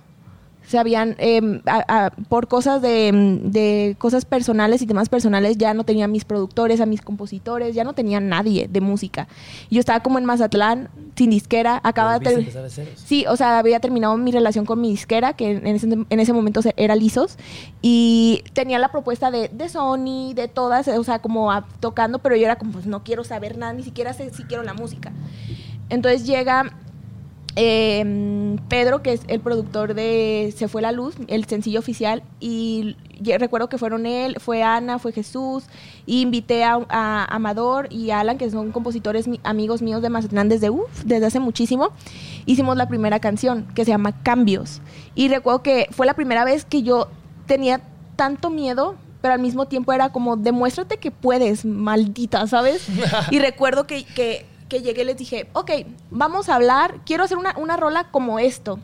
se 0.69 0.79
habían 0.79 1.17
em, 1.19 1.63
a- 1.67 1.85
a- 2.07 2.11
por 2.11 2.47
cosas 2.47 2.83
de, 2.83 3.09
em, 3.09 3.51
de 3.51 3.97
cosas 3.99 4.25
personales 4.27 4.83
y 4.83 4.87
temas 4.87 5.09
personales 5.09 5.57
ya 5.57 5.73
no 5.73 5.85
tenía 5.85 6.07
mis 6.09 6.25
productores, 6.27 6.81
a 6.83 6.87
mis 6.87 7.01
compositores, 7.01 7.75
ya 7.75 7.85
no 7.85 7.95
tenía 7.95 8.21
nadie 8.21 8.69
de 8.69 8.81
música. 8.83 9.29
Yo 9.71 9.81
estaba 9.81 10.01
como 10.01 10.19
en 10.19 10.27
Mazatlán, 10.27 10.91
sin 11.17 11.31
disquera, 11.31 11.81
acababa 11.83 12.19
de 12.19 12.25
Volviste 12.27 12.29
a 12.29 12.33
ter- 12.35 12.41
empezar 12.41 12.63
de 12.65 12.71
ceros. 12.93 13.03
Sí, 13.05 13.25
o 13.29 13.37
sea, 13.37 13.59
había 13.59 13.81
terminado 13.81 14.17
mi 14.19 14.31
relación 14.31 14.67
con 14.67 14.81
mi 14.81 14.91
disquera, 14.91 15.33
que 15.33 15.53
en 15.53 15.67
ese, 15.67 15.89
en 15.89 16.21
ese 16.21 16.33
momento 16.35 16.61
era 16.77 16.95
Lisos, 16.95 17.39
y 17.81 18.43
tenía 18.53 18.79
la 18.79 18.89
propuesta 18.91 19.31
de, 19.31 19.49
de 19.49 19.69
Sony, 19.71 20.35
de 20.35 20.49
todas, 20.49 20.87
o 20.89 21.03
sea, 21.05 21.21
como 21.21 21.51
a- 21.51 21.67
tocando, 21.81 22.19
pero 22.19 22.37
yo 22.37 22.45
era 22.45 22.57
como, 22.57 22.73
pues 22.73 22.85
no 22.87 23.03
quiero 23.05 23.25
saber 23.25 23.57
nada, 23.57 23.73
ni 23.73 23.83
siquiera 23.85 24.13
sé 24.13 24.29
si 24.31 24.43
quiero 24.45 24.63
la 24.63 24.75
música. 24.75 25.13
Entonces 25.89 26.27
llega 26.27 26.73
eh, 27.61 28.57
Pedro, 28.69 29.03
que 29.03 29.13
es 29.13 29.23
el 29.27 29.41
productor 29.41 29.95
de 29.95 30.55
Se 30.57 30.69
fue 30.69 30.81
la 30.81 30.93
luz, 30.93 31.17
el 31.27 31.45
sencillo 31.47 31.81
oficial, 31.81 32.23
y 32.39 32.95
recuerdo 33.39 33.69
que 33.69 33.79
fueron 33.79 34.07
él, 34.07 34.37
fue 34.39 34.63
Ana, 34.63 35.01
fue 35.01 35.11
Jesús, 35.13 35.65
y 36.07 36.21
invité 36.21 36.63
a, 36.63 36.79
a 36.89 37.25
Amador 37.35 37.89
y 37.91 38.11
a 38.11 38.21
Alan, 38.21 38.39
que 38.39 38.49
son 38.49 38.71
compositores 38.71 39.27
mi- 39.27 39.41
amigos 39.43 39.83
míos 39.83 40.03
de 40.03 40.09
Mazatlán 40.09 40.49
desde, 40.49 40.71
uf, 40.71 41.03
desde 41.05 41.27
hace 41.27 41.41
muchísimo. 41.41 41.91
Hicimos 42.47 42.77
la 42.77 42.87
primera 42.87 43.19
canción, 43.19 43.67
que 43.75 43.85
se 43.85 43.91
llama 43.91 44.23
Cambios. 44.23 44.81
Y 45.17 45.29
recuerdo 45.29 45.63
que 45.65 45.89
fue 45.91 46.07
la 46.07 46.15
primera 46.15 46.45
vez 46.45 46.65
que 46.65 46.83
yo 46.85 47.09
tenía 47.47 47.81
tanto 48.15 48.51
miedo, 48.51 48.95
pero 49.21 49.35
al 49.35 49.41
mismo 49.41 49.67
tiempo 49.67 49.93
era 49.93 50.11
como, 50.11 50.37
demuéstrate 50.37 50.99
que 50.99 51.11
puedes, 51.11 51.65
maldita, 51.65 52.47
¿sabes? 52.47 52.87
y 53.33 53.41
recuerdo 53.41 53.85
que, 53.89 54.05
que, 54.05 54.47
que 54.69 54.81
llegué 54.81 55.05
les 55.05 55.17
dije, 55.17 55.49
ok, 55.53 55.71
vamos 56.11 56.49
a 56.49 56.55
hablar, 56.55 57.01
quiero 57.05 57.25
hacer 57.25 57.39
una, 57.39 57.55
una 57.57 57.77
rola 57.77 58.11
como 58.11 58.39
esto. 58.39 58.79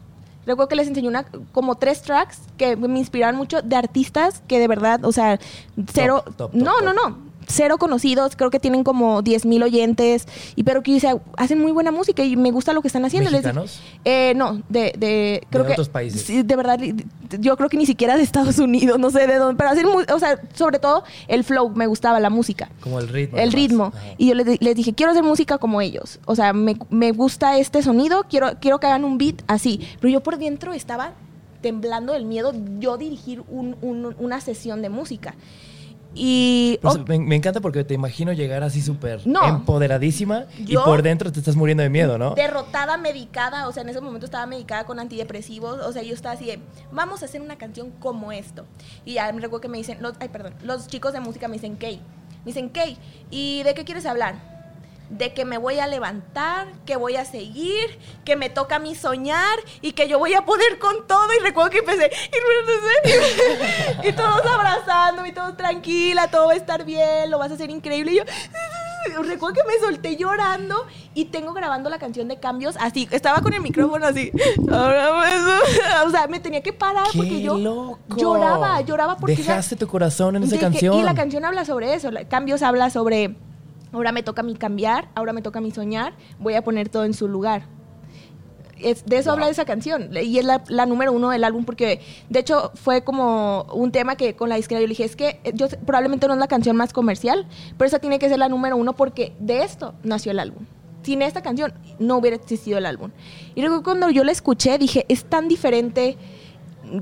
Recuerdo 0.46 0.68
que 0.68 0.76
les 0.76 0.88
enseñé 0.88 1.08
una, 1.08 1.24
como 1.52 1.76
tres 1.76 2.02
tracks 2.02 2.40
que 2.58 2.76
me 2.76 2.98
inspiraron 2.98 3.36
mucho 3.36 3.62
de 3.62 3.76
artistas 3.76 4.42
que 4.46 4.58
de 4.58 4.68
verdad, 4.68 5.04
o 5.04 5.12
sea, 5.12 5.38
cero... 5.92 6.22
top, 6.24 6.36
top, 6.36 6.54
no, 6.54 6.80
no, 6.80 6.92
no. 6.92 7.18
Cero 7.46 7.78
conocidos, 7.78 8.36
creo 8.36 8.50
que 8.50 8.58
tienen 8.60 8.84
como 8.84 9.22
10 9.22 9.46
mil 9.46 9.62
oyentes, 9.62 10.26
y 10.56 10.64
pero 10.64 10.82
que 10.82 10.92
dice, 10.92 11.16
hacen 11.36 11.60
muy 11.60 11.72
buena 11.72 11.90
música 11.92 12.24
y 12.24 12.36
me 12.36 12.50
gusta 12.50 12.72
lo 12.72 12.80
que 12.82 12.88
están 12.88 13.04
haciendo. 13.04 13.30
Les 13.30 13.42
¿Mexicanos? 13.42 13.80
eh, 14.04 14.32
no, 14.36 14.62
de, 14.68 14.94
de 14.98 15.46
creo 15.50 15.62
De 15.64 15.68
que 15.68 15.72
otros 15.72 15.88
países. 15.88 16.22
sí, 16.22 16.42
de 16.42 16.56
verdad, 16.56 16.78
yo 17.40 17.56
creo 17.56 17.68
que 17.68 17.76
ni 17.76 17.86
siquiera 17.86 18.16
de 18.16 18.22
Estados 18.22 18.58
Unidos, 18.58 18.98
no 18.98 19.10
sé 19.10 19.26
de 19.26 19.36
dónde, 19.36 19.56
pero 19.56 19.70
hacen, 19.70 19.86
o 19.86 20.18
sea, 20.18 20.40
sobre 20.54 20.78
todo 20.78 21.04
el 21.28 21.44
flow, 21.44 21.70
me 21.70 21.86
gustaba 21.86 22.20
la 22.20 22.30
música. 22.30 22.70
Como 22.80 22.98
el 23.00 23.08
ritmo. 23.08 23.38
El 23.38 23.52
ritmo. 23.52 23.84
Ajá. 23.94 24.14
Y 24.18 24.28
yo 24.28 24.34
les, 24.34 24.60
les 24.60 24.74
dije, 24.74 24.94
quiero 24.94 25.12
hacer 25.12 25.22
música 25.24 25.58
como 25.58 25.80
ellos. 25.80 26.20
O 26.26 26.34
sea, 26.36 26.52
me, 26.52 26.76
me 26.90 27.12
gusta 27.12 27.58
este 27.58 27.82
sonido, 27.82 28.24
quiero, 28.28 28.52
quiero 28.60 28.78
que 28.80 28.86
hagan 28.86 29.04
un 29.04 29.18
beat 29.18 29.42
así. 29.46 29.80
Pero 30.00 30.12
yo 30.12 30.22
por 30.22 30.38
dentro 30.38 30.72
estaba 30.72 31.12
temblando 31.60 32.12
del 32.12 32.24
miedo 32.26 32.52
yo 32.78 32.96
dirigir 32.98 33.42
un- 33.48 33.76
un- 33.80 34.14
una 34.18 34.40
sesión 34.40 34.82
de 34.82 34.88
música. 34.90 35.34
Y... 36.14 36.78
Pues, 36.80 36.96
oh, 36.96 37.04
me, 37.06 37.18
me 37.18 37.36
encanta 37.36 37.60
porque 37.60 37.84
te 37.84 37.94
imagino 37.94 38.32
llegar 38.32 38.62
así 38.62 38.80
súper 38.80 39.26
No. 39.26 39.44
empoderadísima 39.46 40.44
y 40.58 40.76
por 40.76 41.02
dentro 41.02 41.32
te 41.32 41.40
estás 41.40 41.56
muriendo 41.56 41.82
de 41.82 41.90
miedo, 41.90 42.18
¿no? 42.18 42.34
derrotada, 42.34 42.96
medicada, 42.96 43.68
o 43.68 43.72
sea, 43.72 43.82
en 43.82 43.88
ese 43.88 44.00
momento 44.00 44.26
estaba 44.26 44.46
medicada 44.46 44.84
con 44.84 44.98
antidepresivos, 44.98 45.80
o 45.80 45.92
sea, 45.92 46.02
yo 46.02 46.14
estaba 46.14 46.34
así 46.34 46.46
de, 46.46 46.60
vamos 46.92 47.22
a 47.22 47.26
hacer 47.26 47.40
una 47.40 47.56
canción 47.56 47.90
como 47.98 48.32
esto. 48.32 48.64
Y 49.04 49.14
ya 49.14 49.32
me 49.32 49.40
recuerdo 49.40 49.62
que 49.62 49.68
me 49.68 49.78
dicen, 49.78 49.98
los, 50.00 50.14
ay, 50.20 50.28
perdón, 50.28 50.54
los 50.62 50.86
chicos 50.86 51.12
de 51.12 51.20
música 51.20 51.48
me 51.48 51.54
dicen, 51.54 51.76
Kay, 51.76 51.96
me 51.96 52.46
dicen, 52.46 52.68
Kay, 52.68 52.96
¿y 53.30 53.62
de 53.62 53.74
qué 53.74 53.84
quieres 53.84 54.06
hablar? 54.06 54.53
De 55.10 55.32
que 55.34 55.44
me 55.44 55.58
voy 55.58 55.78
a 55.78 55.86
levantar, 55.86 56.66
que 56.86 56.96
voy 56.96 57.16
a 57.16 57.24
seguir, 57.24 57.98
que 58.24 58.36
me 58.36 58.48
toca 58.50 58.76
a 58.76 58.78
mí 58.78 58.94
soñar 58.94 59.58
y 59.80 59.92
que 59.92 60.08
yo 60.08 60.18
voy 60.18 60.34
a 60.34 60.44
poder 60.44 60.78
con 60.78 61.06
todo. 61.06 61.28
Y 61.38 61.42
recuerdo 61.42 61.70
que 61.70 61.78
empecé, 61.78 62.10
y, 64.02 64.08
y 64.08 64.12
todos 64.12 64.44
abrazándome, 64.46 65.28
y 65.28 65.32
todos 65.32 65.56
tranquila, 65.56 66.28
todo 66.30 66.46
va 66.46 66.52
a 66.52 66.56
estar 66.56 66.84
bien, 66.84 67.30
lo 67.30 67.38
vas 67.38 67.50
a 67.50 67.54
hacer 67.54 67.70
increíble. 67.70 68.12
Y 68.12 68.16
yo, 68.16 68.24
recuerdo 69.22 69.54
que 69.54 69.64
me 69.64 69.78
solté 69.78 70.16
llorando 70.16 70.86
y 71.12 71.26
tengo 71.26 71.52
grabando 71.52 71.90
la 71.90 71.98
canción 71.98 72.26
de 72.26 72.38
cambios 72.40 72.76
así. 72.80 73.06
Estaba 73.10 73.40
con 73.42 73.52
el 73.52 73.60
micrófono 73.60 74.06
así. 74.06 74.32
O 76.06 76.10
sea, 76.10 76.26
me 76.28 76.40
tenía 76.40 76.62
que 76.62 76.72
parar 76.72 77.06
¡Qué 77.12 77.18
porque 77.18 77.42
yo 77.42 77.56
loco! 77.58 77.98
lloraba, 78.16 78.80
lloraba 78.80 79.16
porque 79.16 79.36
Dejaste 79.36 79.76
tu 79.76 79.86
corazón 79.86 80.36
en 80.36 80.42
esa 80.44 80.58
canción. 80.58 80.98
y 80.98 81.02
la 81.02 81.14
canción 81.14 81.44
habla 81.44 81.64
sobre 81.64 81.94
eso. 81.94 82.10
Cambios 82.28 82.62
habla 82.62 82.90
sobre 82.90 83.36
ahora 83.94 84.12
me 84.12 84.22
toca 84.22 84.42
a 84.42 84.44
mí 84.44 84.54
cambiar, 84.54 85.08
ahora 85.14 85.32
me 85.32 85.42
toca 85.42 85.58
a 85.58 85.62
mí 85.62 85.70
soñar, 85.70 86.14
voy 86.38 86.54
a 86.54 86.62
poner 86.62 86.88
todo 86.88 87.04
en 87.04 87.14
su 87.14 87.28
lugar. 87.28 87.62
Es, 88.80 89.06
de 89.06 89.18
eso 89.18 89.30
habla 89.30 89.48
esa 89.48 89.64
canción 89.64 90.10
y 90.12 90.36
es 90.38 90.44
la, 90.44 90.64
la 90.66 90.84
número 90.84 91.12
uno 91.12 91.30
del 91.30 91.44
álbum 91.44 91.64
porque 91.64 92.00
de 92.28 92.40
hecho 92.40 92.72
fue 92.74 93.04
como 93.04 93.62
un 93.72 93.92
tema 93.92 94.16
que 94.16 94.34
con 94.34 94.48
la 94.48 94.56
disquera 94.56 94.80
yo 94.80 94.88
le 94.88 94.90
dije 94.90 95.04
es 95.04 95.14
que 95.14 95.40
eh, 95.44 95.52
yo 95.54 95.68
probablemente 95.86 96.26
no 96.26 96.34
es 96.34 96.40
la 96.40 96.48
canción 96.48 96.76
más 96.76 96.92
comercial 96.92 97.46
pero 97.78 97.86
esa 97.86 98.00
tiene 98.00 98.18
que 98.18 98.28
ser 98.28 98.40
la 98.40 98.48
número 98.48 98.76
uno 98.76 98.94
porque 98.94 99.32
de 99.38 99.62
esto 99.62 99.94
nació 100.02 100.32
el 100.32 100.40
álbum. 100.40 100.64
Sin 101.04 101.22
esta 101.22 101.40
canción 101.40 101.72
no 102.00 102.16
hubiera 102.16 102.36
existido 102.36 102.76
el 102.78 102.86
álbum. 102.86 103.12
Y 103.54 103.60
luego 103.60 103.84
cuando 103.84 104.10
yo 104.10 104.24
la 104.24 104.32
escuché 104.32 104.76
dije 104.76 105.06
es 105.08 105.24
tan 105.24 105.46
diferente. 105.46 106.18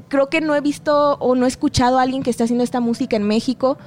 Creo 0.09 0.28
que 0.28 0.40
no 0.40 0.55
he 0.55 0.61
visto 0.61 1.14
o 1.14 1.34
no 1.34 1.47
he 1.47 1.49
escuchado 1.49 1.99
a 1.99 2.03
alguien 2.03 2.22
que 2.22 2.30
esté 2.30 2.45
haciendo 2.45 2.62
esta 2.62 2.80
música 2.80 3.16
en 3.16 3.24
México 3.24 3.78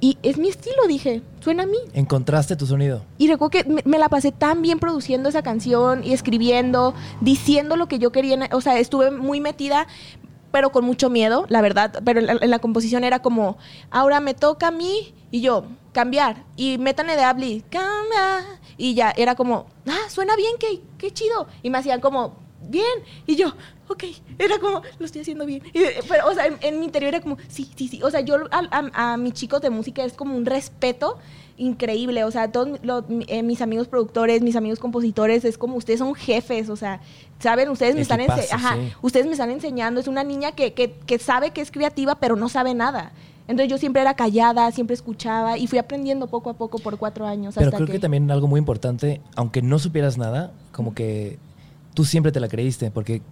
y 0.00 0.16
es 0.22 0.38
mi 0.38 0.48
estilo 0.48 0.86
dije 0.88 1.22
suena 1.40 1.64
a 1.64 1.66
mí 1.66 1.76
Encontraste 1.92 2.56
tu 2.56 2.66
sonido. 2.66 3.04
y 3.18 3.28
recuerdo 3.28 3.50
que 3.50 3.64
me, 3.64 3.82
me 3.84 3.98
la 3.98 4.08
pasé 4.08 4.32
tan 4.32 4.62
bien 4.62 4.78
produciendo 4.78 5.28
esa 5.28 5.42
canción 5.42 6.02
y 6.04 6.12
escribiendo, 6.12 6.94
diciendo 7.20 7.76
lo 7.76 7.86
que 7.86 7.98
yo 7.98 8.10
quería. 8.12 8.48
O 8.52 8.60
sea, 8.60 8.78
estuve 8.78 9.10
muy 9.10 9.40
metida, 9.40 9.86
pero 10.52 10.70
con 10.72 10.84
mucho 10.84 11.10
miedo, 11.10 11.46
la 11.48 11.60
verdad. 11.60 12.02
Pero 12.04 12.20
en 12.20 12.26
la, 12.26 12.32
en 12.40 12.50
la 12.50 12.58
composición 12.58 13.04
era 13.04 13.20
como, 13.20 13.58
ahora 13.90 14.20
me 14.20 14.34
toca 14.34 14.68
a 14.68 14.70
mí 14.70 15.14
y 15.30 15.40
yo, 15.42 15.64
cambiar. 15.92 16.44
Y 16.56 16.78
métanle 16.78 17.16
de 17.16 17.22
Abli, 17.22 17.64
cambia. 17.70 18.60
Y 18.76 18.94
ya, 18.94 19.12
era 19.16 19.34
como, 19.34 19.66
ah, 19.86 20.08
suena 20.08 20.34
bien, 20.36 20.52
qué, 20.58 20.80
qué 20.98 21.10
chido. 21.12 21.46
Y 21.62 21.70
me 21.70 21.78
hacían 21.78 22.00
como, 22.00 22.36
bien. 22.62 22.84
Y 23.26 23.36
yo, 23.36 23.54
ok, 23.90 24.04
era 24.38 24.58
como, 24.58 24.82
lo 24.98 25.04
estoy 25.06 25.22
haciendo 25.22 25.44
bien. 25.46 25.62
Y, 25.74 25.80
pero, 26.08 26.28
o 26.28 26.34
sea, 26.34 26.46
en, 26.46 26.56
en 26.62 26.78
mi 26.80 26.86
interior 26.86 27.14
era 27.14 27.20
como, 27.22 27.36
sí, 27.48 27.68
sí, 27.76 27.88
sí. 27.88 28.02
O 28.02 28.10
sea, 28.10 28.20
yo 28.20 28.36
a, 28.50 28.62
a- 28.70 29.12
a 29.12 29.16
mis 29.16 29.34
chicos 29.34 29.60
de 29.60 29.70
música 29.70 30.04
es 30.04 30.12
como 30.14 30.36
un 30.36 30.46
respeto 30.46 31.18
increíble. 31.58 32.24
O 32.24 32.30
sea, 32.30 32.50
todos 32.52 32.78
los- 32.82 33.04
eh, 33.28 33.42
mis 33.42 33.60
amigos 33.62 33.88
productores, 33.88 34.42
mis 34.42 34.56
amigos 34.56 34.78
compositores, 34.78 35.44
es 35.44 35.58
como 35.58 35.76
ustedes 35.76 35.98
son 35.98 36.14
jefes. 36.14 36.68
O 36.70 36.76
sea, 36.76 37.00
saben, 37.38 37.68
ustedes 37.68 37.94
me 37.94 38.00
están, 38.02 38.20
ense- 38.20 38.48
ajá, 38.52 38.76
sí. 38.76 38.92
ustedes 39.02 39.26
me 39.26 39.32
están 39.32 39.50
enseñando. 39.50 40.00
Es 40.00 40.08
una 40.08 40.24
niña 40.24 40.52
que, 40.52 40.72
que, 40.72 40.92
que 40.92 41.18
sabe 41.18 41.50
que 41.50 41.60
es 41.60 41.70
creativa, 41.70 42.14
pero 42.14 42.36
no 42.36 42.48
sabe 42.48 42.74
nada. 42.74 43.12
Entonces 43.48 43.68
yo 43.68 43.78
siempre 43.78 44.00
era 44.00 44.14
callada, 44.14 44.70
siempre 44.70 44.94
escuchaba 44.94 45.58
y 45.58 45.66
fui 45.66 45.78
aprendiendo 45.78 46.28
poco 46.28 46.50
a 46.50 46.54
poco 46.54 46.78
por 46.78 46.96
cuatro 46.98 47.26
años. 47.26 47.54
Pero 47.56 47.66
hasta 47.66 47.78
creo 47.78 47.88
que... 47.88 47.98
también 47.98 48.30
algo 48.30 48.46
muy 48.46 48.58
importante, 48.58 49.20
aunque 49.34 49.60
no 49.60 49.80
supieras 49.80 50.16
nada, 50.18 50.52
como 50.70 50.94
que 50.94 51.36
tú 51.94 52.04
siempre 52.04 52.30
te 52.30 52.38
la 52.38 52.46
creíste, 52.48 52.92
porque 52.92 53.22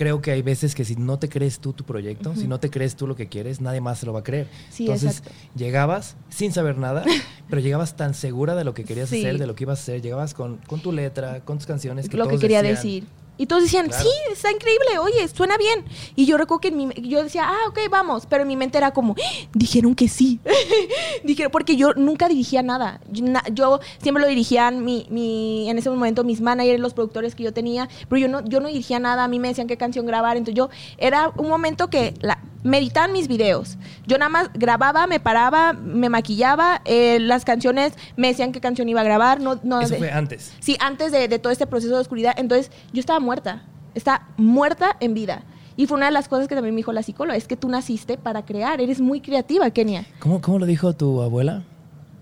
creo 0.00 0.22
que 0.22 0.30
hay 0.30 0.40
veces 0.40 0.74
que 0.74 0.82
si 0.86 0.96
no 0.96 1.18
te 1.18 1.28
crees 1.28 1.58
tú 1.60 1.74
tu 1.74 1.84
proyecto, 1.84 2.34
si 2.34 2.48
no 2.48 2.58
te 2.58 2.70
crees 2.70 2.96
tú 2.96 3.06
lo 3.06 3.16
que 3.16 3.28
quieres, 3.28 3.60
nadie 3.60 3.82
más 3.82 3.98
se 3.98 4.06
lo 4.06 4.14
va 4.14 4.20
a 4.20 4.22
creer. 4.22 4.46
Sí, 4.70 4.84
Entonces 4.84 5.18
exacto. 5.18 5.32
llegabas 5.54 6.16
sin 6.30 6.54
saber 6.54 6.78
nada, 6.78 7.04
pero 7.50 7.60
llegabas 7.60 7.96
tan 7.96 8.14
segura 8.14 8.54
de 8.54 8.64
lo 8.64 8.72
que 8.72 8.84
querías 8.84 9.10
Sí. 9.10 9.18
hacer, 9.20 9.36
de 9.38 9.46
lo 9.46 9.54
que 9.54 9.64
ibas 9.64 9.78
a 9.80 9.82
hacer, 9.82 10.00
llegabas 10.00 10.32
con, 10.32 10.56
con 10.66 10.80
tu 10.80 10.90
letra, 10.90 11.40
con 11.44 11.58
tus 11.58 11.66
canciones. 11.66 12.08
Que 12.08 12.16
lo 12.16 12.28
que 12.28 12.38
quería 12.38 12.62
decían, 12.62 12.76
decir. 12.76 13.04
Y 13.40 13.46
todos 13.46 13.62
decían, 13.62 13.86
Claro. 13.88 14.02
sí, 14.04 14.10
está 14.30 14.50
increíble, 14.52 14.98
oye, 14.98 15.26
suena 15.28 15.56
bien. 15.56 15.82
Y 16.14 16.26
yo 16.26 16.36
recuerdo 16.36 16.60
que 16.60 16.68
en 16.68 16.76
mi, 16.76 16.88
yo 17.08 17.22
decía, 17.24 17.44
ah, 17.48 17.68
ok, 17.70 17.78
vamos. 17.90 18.26
Pero 18.28 18.42
en 18.42 18.48
mi 18.48 18.54
mente 18.56 18.76
era 18.76 18.90
como, 18.90 19.14
"Ah, 19.18 19.48
dijeron 19.54 19.94
que 19.94 20.08
sí. 20.08 20.40
dijeron, 21.24 21.50
porque 21.50 21.76
yo 21.76 21.94
nunca 21.94 22.28
dirigía 22.28 22.62
nada. 22.62 23.00
Yo, 23.10 23.24
na- 23.24 23.42
yo 23.52 23.80
siempre 24.02 24.20
lo 24.22 24.28
dirigían 24.28 24.84
mi, 24.84 25.06
mi, 25.10 25.70
en 25.70 25.78
ese 25.78 25.88
momento 25.88 26.22
mis 26.22 26.42
managers, 26.42 26.80
los 26.80 26.92
productores 26.92 27.34
que 27.34 27.42
yo 27.42 27.52
tenía. 27.54 27.88
Pero 28.10 28.18
yo 28.20 28.28
no, 28.28 28.44
yo 28.44 28.60
no 28.60 28.68
dirigía 28.68 28.98
nada. 28.98 29.24
A 29.24 29.28
mí 29.28 29.38
me 29.38 29.48
decían 29.48 29.66
qué 29.66 29.78
canción 29.78 30.04
grabar. 30.04 30.36
Entonces 30.36 30.56
yo, 30.56 30.68
era 30.98 31.32
un 31.38 31.48
momento 31.48 31.88
que 31.88 32.12
la, 32.20 32.38
me 32.62 32.78
editaban 32.78 33.12
mis 33.12 33.26
videos. 33.28 33.78
Yo 34.06 34.18
nada 34.18 34.28
más 34.28 34.50
grababa, 34.54 35.06
me 35.06 35.20
paraba, 35.20 35.72
me 35.72 36.08
maquillaba. 36.08 36.82
eh, 36.84 37.18
las 37.20 37.44
canciones 37.44 37.94
me 38.16 38.28
decían 38.28 38.52
qué 38.52 38.60
canción 38.60 38.88
iba 38.88 39.00
a 39.00 39.04
grabar. 39.04 39.40
No, 39.40 39.58
no, 39.62 39.80
Eso 39.80 39.96
fue 39.96 40.10
antes. 40.10 40.52
Sí, 40.60 40.76
antes 40.80 41.12
de, 41.12 41.28
de 41.28 41.38
todo 41.38 41.52
este 41.52 41.66
proceso 41.66 41.94
de 41.94 42.00
oscuridad. 42.00 42.34
Entonces, 42.36 42.70
yo 42.92 43.00
estaba 43.00 43.20
muerta. 43.20 43.62
Está 43.94 44.28
muerta 44.36 44.96
en 45.00 45.14
vida. 45.14 45.42
Y 45.76 45.86
fue 45.86 45.96
una 45.96 46.06
de 46.06 46.12
las 46.12 46.28
cosas 46.28 46.46
que 46.48 46.54
también 46.54 46.74
me 46.74 46.80
dijo 46.80 46.92
la 46.92 47.02
psicóloga, 47.02 47.36
es 47.36 47.46
que 47.48 47.56
tú 47.56 47.68
naciste 47.68 48.18
para 48.18 48.44
crear, 48.44 48.80
eres 48.82 49.00
muy 49.00 49.20
creativa, 49.22 49.70
Kenia. 49.70 50.04
¿Cómo, 50.18 50.40
cómo 50.42 50.58
lo 50.58 50.66
dijo 50.66 50.92
tu 50.92 51.22
abuela? 51.22 51.62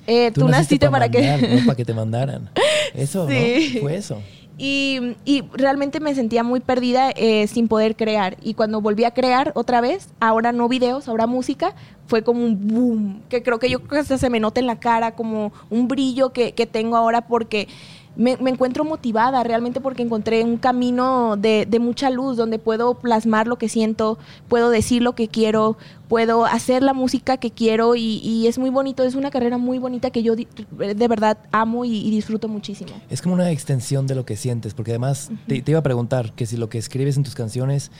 Eh, 0.06 0.30
tú, 0.32 0.48
naciste, 0.48 0.88
para, 0.90 1.06
mandar, 1.08 1.40
que... 1.40 1.56
no 1.56 1.66
para 1.66 1.76
que 1.76 1.84
te 1.84 1.92
mandaran. 1.92 2.48
Eso, 2.94 3.28
Sí. 3.28 3.72
¿no? 3.74 3.80
Fue 3.80 3.96
eso. 3.96 4.22
Y, 4.60 5.14
realmente 5.52 6.00
me 6.00 6.14
sentía 6.16 6.42
muy 6.42 6.58
perdida 6.58 7.10
eh, 7.14 7.46
sin 7.46 7.68
poder 7.68 7.94
crear. 7.94 8.36
Y 8.42 8.54
cuando 8.54 8.80
volví 8.80 9.04
a 9.04 9.12
crear 9.12 9.52
otra 9.54 9.80
vez, 9.80 10.08
ahora 10.18 10.50
no 10.50 10.68
videos, 10.68 11.08
ahora 11.08 11.28
música, 11.28 11.74
fue 12.08 12.22
como 12.22 12.44
un 12.44 12.66
boom, 12.66 13.22
que 13.28 13.42
creo 13.42 13.58
que 13.58 13.70
yo 13.70 13.78
hasta 13.90 14.18
se 14.18 14.30
me 14.30 14.40
nota 14.40 14.60
en 14.60 14.66
la 14.66 14.80
cara, 14.80 15.14
como 15.14 15.52
un 15.70 15.86
brillo 15.88 16.32
que, 16.32 16.52
que 16.54 16.66
tengo 16.66 16.96
ahora 16.96 17.28
porque 17.28 17.68
me, 18.18 18.36
me 18.36 18.50
encuentro 18.50 18.84
motivada 18.84 19.42
realmente 19.44 19.80
porque 19.80 20.02
encontré 20.02 20.44
un 20.44 20.58
camino 20.58 21.36
de, 21.38 21.64
de 21.66 21.78
mucha 21.78 22.10
luz 22.10 22.36
donde 22.36 22.58
puedo 22.58 22.92
plasmar 22.94 23.46
lo 23.46 23.56
que 23.56 23.70
siento, 23.70 24.18
puedo 24.48 24.68
decir 24.68 25.00
lo 25.02 25.14
que 25.14 25.28
quiero, 25.28 25.78
puedo 26.08 26.44
hacer 26.44 26.82
la 26.82 26.92
música 26.92 27.36
que 27.38 27.50
quiero 27.50 27.94
y, 27.94 28.18
y 28.22 28.46
es 28.48 28.58
muy 28.58 28.70
bonito, 28.70 29.02
es 29.04 29.14
una 29.14 29.30
carrera 29.30 29.56
muy 29.56 29.78
bonita 29.78 30.10
que 30.10 30.22
yo 30.22 30.36
di- 30.36 30.48
de 30.78 31.08
verdad 31.08 31.38
amo 31.52 31.84
y- 31.84 31.96
y 32.06 32.10
disfruto 32.10 32.48
muchísimo. 32.48 32.90
Es 33.08 33.22
como 33.22 33.34
una 33.34 33.50
extensión 33.50 34.06
de 34.06 34.14
lo 34.14 34.26
que 34.26 34.36
sientes, 34.36 34.74
porque 34.74 34.90
además 34.90 35.30
te, 35.46 35.62
te 35.62 35.70
iba 35.70 35.80
a 35.80 35.82
preguntar 35.82 36.32
que 36.32 36.44
si 36.44 36.56
lo 36.56 36.68
que 36.68 36.78
escribes 36.78 37.16
en 37.16 37.22
tus 37.22 37.34
canciones 37.34 37.90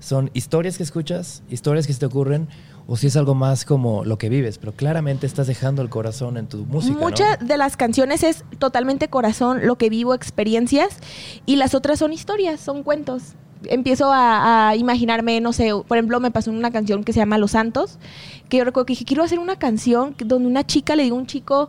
son 0.00 0.30
historias 0.34 0.76
que 0.76 0.82
escuchas, 0.82 1.42
historias 1.50 1.86
que 1.86 1.92
se 1.92 2.00
te 2.00 2.06
ocurren, 2.06 2.48
o 2.90 2.96
si 2.96 3.06
es 3.06 3.16
algo 3.16 3.34
más 3.34 3.66
como 3.66 4.02
lo 4.02 4.16
que 4.16 4.30
vives, 4.30 4.56
pero 4.56 4.72
claramente 4.72 5.26
estás 5.26 5.46
dejando 5.46 5.82
el 5.82 5.90
corazón 5.90 6.38
en 6.38 6.48
tu 6.48 6.64
música. 6.64 6.98
Muchas 6.98 7.38
de 7.46 7.58
las 7.58 7.76
canciones 7.76 8.22
es 8.22 8.44
totalmente 8.58 9.08
corazón, 9.08 9.66
lo 9.66 9.76
que 9.76 9.90
vivo, 9.90 10.14
experiencias, 10.14 10.96
y 11.44 11.56
las 11.56 11.74
otras 11.74 11.98
son 11.98 12.14
historias, 12.14 12.60
son 12.60 12.82
cuentos. 12.82 13.34
Empiezo 13.64 14.10
a, 14.10 14.74
imaginarme, 14.74 15.38
no 15.42 15.52
sé, 15.52 15.70
por 15.86 15.98
ejemplo, 15.98 16.18
me 16.18 16.30
pasó 16.30 16.50
una 16.50 16.70
canción 16.70 17.04
que 17.04 17.12
se 17.12 17.18
llama 17.18 17.36
Los 17.36 17.50
Santos, 17.50 17.98
que 18.48 18.56
yo 18.56 18.64
recuerdo 18.64 18.86
que 18.86 18.92
dije, 18.92 19.04
quiero 19.04 19.22
hacer 19.22 19.38
una 19.38 19.58
canción 19.58 20.14
donde 20.24 20.48
una 20.48 20.64
chica 20.64 20.96
le 20.96 21.02
diga 21.02 21.14
a 21.14 21.18
un 21.18 21.26
chico 21.26 21.68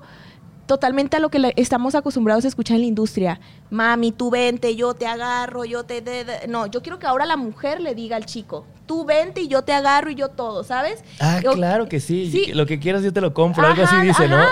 totalmente 0.68 1.18
a 1.18 1.19
lo 1.19 1.30
que 1.30 1.52
estamos 1.57 1.95
acostumbrados 1.95 2.45
a 2.45 2.48
escuchar 2.48 2.76
en 2.76 2.84
la 2.84 2.88
industria. 2.88 3.41
Mami, 3.72 4.14
tú 4.14 4.30
vente, 4.30 4.73
yo 4.77 4.94
te 4.94 5.06
agarro, 5.06 5.65
yo 5.65 5.84
te... 5.84 5.99
de-". 5.99 6.48
No, 6.48 6.68
yo 6.68 6.81
quiero 6.81 6.98
que 6.98 7.07
ahora 7.07 7.26
la 7.26 7.35
mujer 7.35 7.81
le 7.81 7.94
diga 7.94 8.15
al 8.15 8.26
chico, 8.26 8.65
tú 8.90 9.06
vente 9.06 9.41
y 9.41 9.48
yo 9.48 9.61
te 9.61 9.72
agarro 9.72 10.10
y 10.10 10.16
yo 10.16 10.30
todo, 10.30 10.64
¿sabes? 10.64 11.03
Ah, 11.20 11.40
Yo- 11.44 11.52
claro 11.52 11.88
que 11.88 11.99
sí. 11.99 12.32
Sí. 12.32 12.53
Lo 12.53 12.66
que 12.66 12.80
quieras 12.80 13.03
yo 13.03 13.14
te 13.14 13.22
lo 13.22 13.36
compro. 13.36 13.68
algo 13.68 13.84
así 13.84 13.94
Ajá, 13.94 14.03
dice, 14.03 14.28
¿no? 14.28 14.44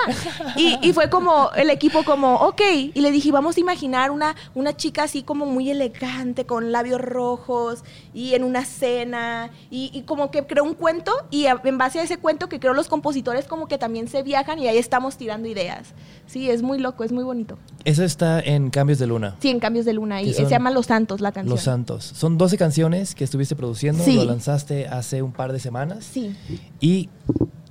Y, 0.55 0.77
y 0.87 0.93
fue 0.93 1.09
como 1.09 1.49
el 1.55 1.71
equipo 1.71 2.03
como, 2.03 2.35
ok, 2.35 2.61
y 2.93 3.01
le 3.01 3.09
dije, 3.09 3.31
vamos 3.31 3.57
a 3.57 3.59
imaginar 3.59 4.11
una, 4.11 4.35
una 4.53 4.77
chica 4.77 5.05
así 5.05 5.23
como 5.23 5.47
muy 5.47 5.71
elegante, 5.71 6.45
con 6.45 6.71
labios 6.71 7.01
rojos, 7.01 7.83
y 8.13 8.35
en 8.35 8.43
una 8.43 8.63
cena, 8.63 9.49
y, 9.71 9.89
y 9.91 10.03
como 10.03 10.29
que 10.29 10.45
creó 10.45 10.65
un 10.65 10.75
cuento, 10.75 11.11
y 11.31 11.45
en 11.47 11.79
base 11.79 11.99
a 11.99 12.03
ese 12.03 12.17
cuento 12.17 12.47
que 12.47 12.59
creó 12.59 12.75
los 12.75 12.89
compositores 12.89 13.45
como 13.47 13.67
que 13.67 13.79
también 13.79 14.07
se 14.07 14.21
viajan 14.21 14.59
y 14.59 14.67
ahí 14.67 14.77
estamos 14.77 15.17
tirando 15.17 15.47
ideas. 15.47 15.95
Sí, 16.27 16.51
es 16.51 16.61
muy 16.61 16.77
loco, 16.77 17.03
es 17.03 17.11
muy 17.11 17.23
bonito. 17.23 17.57
Eso 17.85 18.03
está 18.03 18.39
en 18.41 18.69
Cambios 18.69 18.99
de 18.99 19.07
Luna. 19.07 19.35
Sí, 19.39 19.49
en 19.49 19.59
Cambios 19.59 19.85
de 19.85 19.93
Luna, 19.93 20.21
y 20.21 20.31
se 20.33 20.45
llama 20.45 20.69
Los 20.69 20.85
Santos 20.87 21.21
la 21.21 21.31
canción. 21.31 21.55
Los 21.55 21.63
Santos. 21.63 22.03
Son 22.03 22.37
12 22.37 22.57
canciones 22.57 23.15
que 23.15 23.23
estuviste 23.23 23.55
produciendo. 23.55 24.03
Sí. 24.03 24.26
Lanzaste 24.27 24.87
hace 24.87 25.21
un 25.21 25.31
par 25.31 25.53
de 25.53 25.59
semanas. 25.59 26.05
Sí. 26.05 26.35
Y 26.79 27.09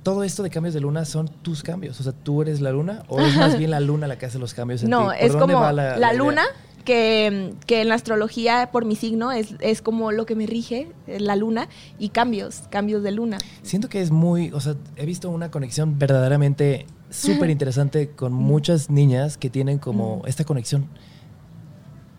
todo 0.03 0.23
esto 0.23 0.43
de 0.43 0.49
cambios 0.49 0.73
de 0.73 0.79
luna 0.79 1.05
son 1.05 1.27
tus 1.27 1.63
cambios. 1.63 1.99
O 1.99 2.03
sea, 2.03 2.13
¿tú 2.13 2.41
eres 2.41 2.61
la 2.61 2.71
luna 2.71 3.03
o 3.09 3.19
es 3.19 3.35
más 3.35 3.57
bien 3.57 3.71
la 3.71 3.79
luna 3.79 4.07
la 4.07 4.17
que 4.17 4.25
hace 4.25 4.39
los 4.39 4.53
cambios 4.53 4.83
en 4.83 4.89
No, 4.89 5.11
ti? 5.11 5.17
¿Por 5.19 5.25
es 5.27 5.35
como 5.35 5.71
la, 5.71 5.97
idea? 5.97 6.13
luna, 6.13 6.43
que, 6.85 7.53
que 7.65 7.81
en 7.81 7.89
la 7.89 7.95
astrología, 7.95 8.69
por 8.71 8.85
mi 8.85 8.95
signo, 8.95 9.33
es, 9.33 9.55
es 9.59 9.81
como 9.81 10.13
lo 10.13 10.25
que 10.25 10.35
me 10.35 10.45
rige, 10.45 10.89
eh, 11.07 11.19
la 11.19 11.35
luna, 11.35 11.67
y 11.99 12.09
cambios, 12.09 12.63
cambios 12.69 13.03
de 13.03 13.11
luna. 13.11 13.37
Siento 13.63 13.89
que 13.89 14.01
es 14.01 14.09
muy, 14.11 14.51
o 14.53 14.61
sea, 14.61 14.75
he 14.95 15.05
visto 15.05 15.29
una 15.29 15.51
conexión 15.51 15.99
verdaderamente 15.99 16.85
súper 17.09 17.49
interesante 17.49 18.11
con 18.11 18.31
muchas 18.31 18.89
niñas 18.89 19.37
que 19.37 19.49
tienen 19.49 19.77
como 19.77 20.21
esta 20.25 20.45
conexión 20.45 20.87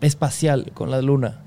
espacial 0.01 0.71
con 0.73 0.91
la 0.91 1.01
luna. 1.01 1.41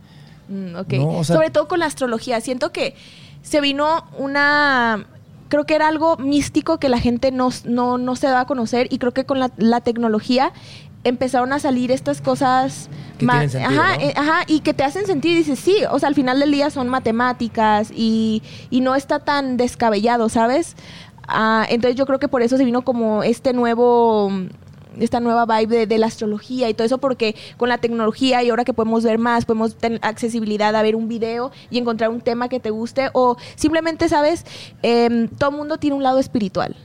Mm, 0.49 0.77
ok. 0.77 0.93
No, 0.95 1.09
o 1.19 1.25
sea- 1.25 1.37
Sobre 1.37 1.51
todo 1.51 1.69
con 1.69 1.79
la 1.79 1.87
astrología. 1.87 2.41
Siento 2.41 2.73
que 2.73 2.95
se 3.43 3.61
vino 3.61 4.05
una. 4.19 5.07
Creo 5.49 5.65
que 5.67 5.75
era 5.75 5.89
algo 5.89 6.17
místico 6.17 6.79
que 6.79 6.89
la 6.89 6.99
gente 6.99 7.31
no, 7.31 7.51
no, 7.65 7.99
no 7.99 8.17
se 8.17 8.27
daba 8.27 8.41
a 8.41 8.47
conocer 8.47 8.87
y 8.91 8.99
creo 8.99 9.13
que 9.13 9.25
con 9.27 9.39
la, 9.39 9.51
la 9.59 9.81
tecnología 9.83 10.53
empezaron 11.05 11.53
a 11.53 11.59
salir 11.59 11.91
estas 11.91 12.21
cosas 12.23 12.89
Que 13.19 13.27
sentido, 13.27 13.65
ajá, 13.65 13.97
¿no? 13.99 14.03
eh, 14.05 14.15
ajá, 14.17 14.45
y 14.47 14.61
que 14.61 14.73
te 14.73 14.85
hacen 14.85 15.05
sentir 15.05 15.33
y 15.33 15.37
dices, 15.39 15.59
sí, 15.59 15.77
o 15.91 15.99
sea, 15.99 16.09
al 16.09 16.15
final 16.15 16.39
del 16.41 16.53
día 16.53 16.71
son 16.71 16.89
matemáticas 16.89 17.91
y, 17.95 18.41
y 18.71 18.81
no 18.81 18.95
está 18.95 19.19
tan 19.19 19.57
descabellado, 19.57 20.29
¿sabes? 20.29 20.77
Ah, 21.29 21.67
entonces 21.69 21.97
yo 21.97 22.07
creo 22.07 22.19
que 22.19 22.29
por 22.29 22.41
eso 22.41 22.57
se 22.57 22.65
vino 22.65 22.83
como 22.83 23.23
este 23.23 23.53
nuevo 23.53 24.31
esta 24.99 25.21
nueva 25.21 25.47
vibe 25.47 25.77
de, 25.79 25.87
de 25.87 25.99
la 25.99 26.07
astrología 26.07 26.69
y 26.69 26.75
todo 26.75 26.87
eso 26.87 26.99
porque 26.99 27.35
con 27.57 27.69
la 27.69 27.79
tecnología 27.79 28.43
y 28.43 28.51
ahora 28.51 28.65
que 28.65 28.73
podemos 28.73 29.05
ver 29.05 29.19
más, 29.19 29.45
podemos 29.45 29.77
tener 29.77 30.01
accesibilidad 30.03 30.75
a 30.75 30.83
ver 30.83 30.97
un 30.97 31.09
video 31.09 31.51
y 31.71 31.79
encontrar 31.79 32.11
un 32.11 32.21
tema 32.21 32.49
que 32.49 32.61
te 32.61 32.71
guste 32.71 33.11
o 33.13 33.37
simplemente, 33.57 34.09
¿sabes? 34.09 34.45
Em, 34.83 35.29
todo 35.29 35.51
el 35.51 35.57
mundo 35.57 35.79
tiene 35.79 35.97
un 35.97 36.03
lado 36.03 36.19
espiritual. 36.19 36.77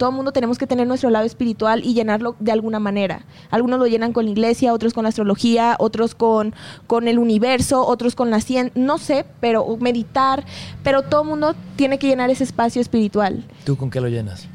Todo 0.00 0.08
el 0.08 0.16
mundo 0.16 0.32
tenemos 0.32 0.56
que 0.56 0.66
tener 0.66 0.86
nuestro 0.86 1.10
lado 1.10 1.26
espiritual 1.26 1.84
y 1.84 1.92
llenarlo 1.92 2.34
de 2.40 2.52
alguna 2.52 2.80
manera. 2.80 3.26
Algunos 3.50 3.78
lo 3.78 3.86
llenan 3.86 4.14
con 4.14 4.24
la 4.24 4.30
iglesia, 4.30 4.72
otros 4.72 4.94
con 4.94 5.02
la 5.02 5.10
astrología, 5.10 5.76
otros 5.78 6.14
con, 6.14 6.54
con 6.86 7.06
el 7.06 7.18
universo, 7.18 7.86
otros 7.86 8.14
con 8.14 8.30
la 8.30 8.40
ciencia, 8.40 8.72
no 8.74 8.96
sé, 8.96 9.26
pero 9.40 9.76
meditar, 9.78 10.46
pero 10.82 11.02
todo 11.02 11.20
el 11.20 11.28
mundo 11.28 11.54
tiene 11.76 11.98
que 11.98 12.06
llenar 12.06 12.30
ese 12.30 12.44
espacio 12.44 12.80
espiritual. 12.80 13.44
¿Tú 13.64 13.76
con 13.76 13.90
qué 13.90 14.00
lo 14.00 14.08
llenas? 14.08 14.48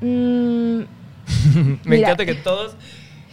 Mm, 0.00 0.84
Me 1.84 1.96
Mira. 1.96 2.08
encanta 2.08 2.26
que 2.26 2.34
todos... 2.34 2.76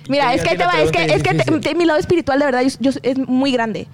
Mira, 0.08 0.34
es 0.36 0.44
que 0.44 0.56
te 0.56 0.64
va, 0.66 0.82
es 0.82 0.92
que, 0.92 1.04
es 1.06 1.24
que 1.24 1.34
te- 1.34 1.60
te- 1.60 1.76
mi 1.76 1.84
lado 1.86 2.00
espiritual 2.00 2.38
de 2.40 2.46
verdad 2.46 2.62
yo, 2.62 2.92
yo- 2.92 3.00
es 3.02 3.18
muy 3.18 3.52
grande. 3.52 3.88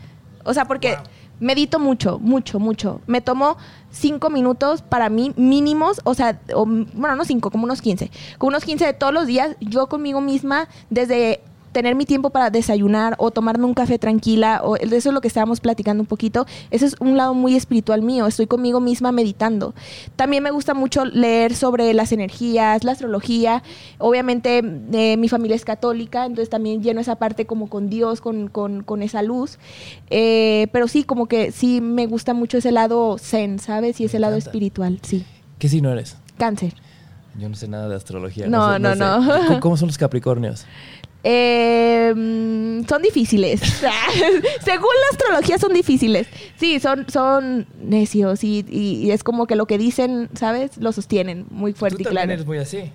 O 0.44 0.54
sea, 0.54 0.66
porque 0.66 0.96
Wow. 0.96 1.04
medito 1.40 1.80
mucho, 1.80 2.20
mucho, 2.20 2.60
mucho. 2.60 3.00
Me 3.08 3.22
tomo 3.22 3.58
cinco 3.92 4.30
minutos 4.30 4.82
para 4.82 5.10
mí 5.10 5.32
mínimos, 5.38 6.02
o 6.04 6.14
sea, 6.14 6.40
o, 6.54 6.66
bueno, 6.66 7.16
no 7.16 7.24
cinco, 7.24 7.50
como 7.50 7.64
unos 7.64 7.82
15. 7.82 8.12
Como 8.38 8.50
unos 8.50 8.66
15 8.66 8.86
de 8.86 8.94
todos 8.94 9.14
los 9.14 9.26
días, 9.26 9.56
yo 9.62 9.88
conmigo 9.88 10.20
misma, 10.20 10.68
desde 10.90 11.42
tener 11.72 11.96
mi 11.96 12.06
tiempo 12.06 12.30
para 12.32 12.50
desayunar 12.50 13.16
o 13.18 13.32
tomarme 13.32 13.66
un 13.66 13.74
café 13.74 13.98
tranquila, 13.98 14.62
o 14.64 14.76
eso 14.76 14.96
es 14.96 15.06
lo 15.14 15.22
que 15.22 15.28
estábamos 15.28 15.60
platicando 15.62 16.02
un 16.04 16.08
poquito. 16.08 16.46
Ese 16.70 16.86
es 16.86 16.96
un 17.00 17.16
lado 17.18 17.34
muy 17.34 17.56
espiritual 17.56 18.02
mío, 18.02 18.28
estoy 18.28 18.48
conmigo 18.48 18.80
misma 18.80 19.12
meditando. 19.12 19.74
También 20.16 20.44
me 20.44 20.52
gusta 20.52 20.74
mucho 20.74 21.06
leer 21.06 21.56
sobre 21.56 21.94
las 21.94 22.12
energías, 22.12 22.84
la 22.84 22.92
astrología. 22.92 23.64
Obviamente 24.00 24.62
eh, 24.94 25.18
mi 25.18 25.30
familia 25.30 25.56
es 25.56 25.66
católica, 25.66 26.26
entonces 26.26 26.50
también 26.50 26.84
lleno 26.84 27.00
esa 27.02 27.16
parte 27.16 27.46
como 27.46 27.70
con 27.70 27.90
Dios, 27.90 28.22
con, 28.22 28.48
con- 28.50 28.84
con 28.84 29.02
esa 29.02 29.22
luz. 29.22 29.58
Eh, 30.10 30.68
pero 30.72 30.88
sí, 30.88 31.04
como 31.04 31.28
que 31.28 31.52
sí 31.52 31.82
me 31.82 32.06
gusta 32.08 32.34
mucho 32.34 32.58
ese 32.58 32.72
lado 32.72 33.18
zen, 33.18 33.60
¿sabes? 33.60 34.00
Y 34.02 34.06
ese 34.06 34.20
lado 34.20 34.36
espiritual, 34.36 35.00
sí. 35.02 35.26
¿Qué 35.60 35.70
signo 35.70 35.92
eres? 35.92 36.18
Cáncer. 36.38 36.74
Yo 37.40 37.48
no 37.48 37.56
sé 37.56 37.68
nada 37.70 37.88
de 37.88 37.96
astrología. 37.96 38.48
No, 38.48 38.74
sé- 38.74 38.80
no, 38.80 38.94
sé. 38.94 39.00
no. 39.00 39.20
¿Cómo, 39.48 39.60
cómo 39.62 39.78
son 39.78 39.88
los 39.88 39.98
capricornios? 39.98 40.66
Eh, 41.24 42.82
son 42.88 43.02
difíciles. 43.02 43.62
Según 44.64 44.90
la 45.02 45.10
astrología 45.12 45.58
son 45.58 45.74
difíciles. 45.74 46.28
Sí, 46.58 46.80
son, 46.80 47.06
son 47.10 47.68
necios 47.82 48.44
y, 48.44 48.66
y- 48.70 49.06
y 49.06 49.12
es 49.12 49.24
como 49.24 49.48
que 49.48 49.56
lo 49.56 49.66
que 49.68 49.78
dicen, 49.78 50.30
¿sabes? 50.34 50.78
Lo 50.78 50.92
sostienen 50.92 51.46
muy 51.50 51.74
fuerte 51.74 52.04
Tú 52.04 52.10
y 52.10 52.12
claro. 52.12 52.32
eres 52.32 52.46
muy 52.46 52.58
así. 52.58 52.92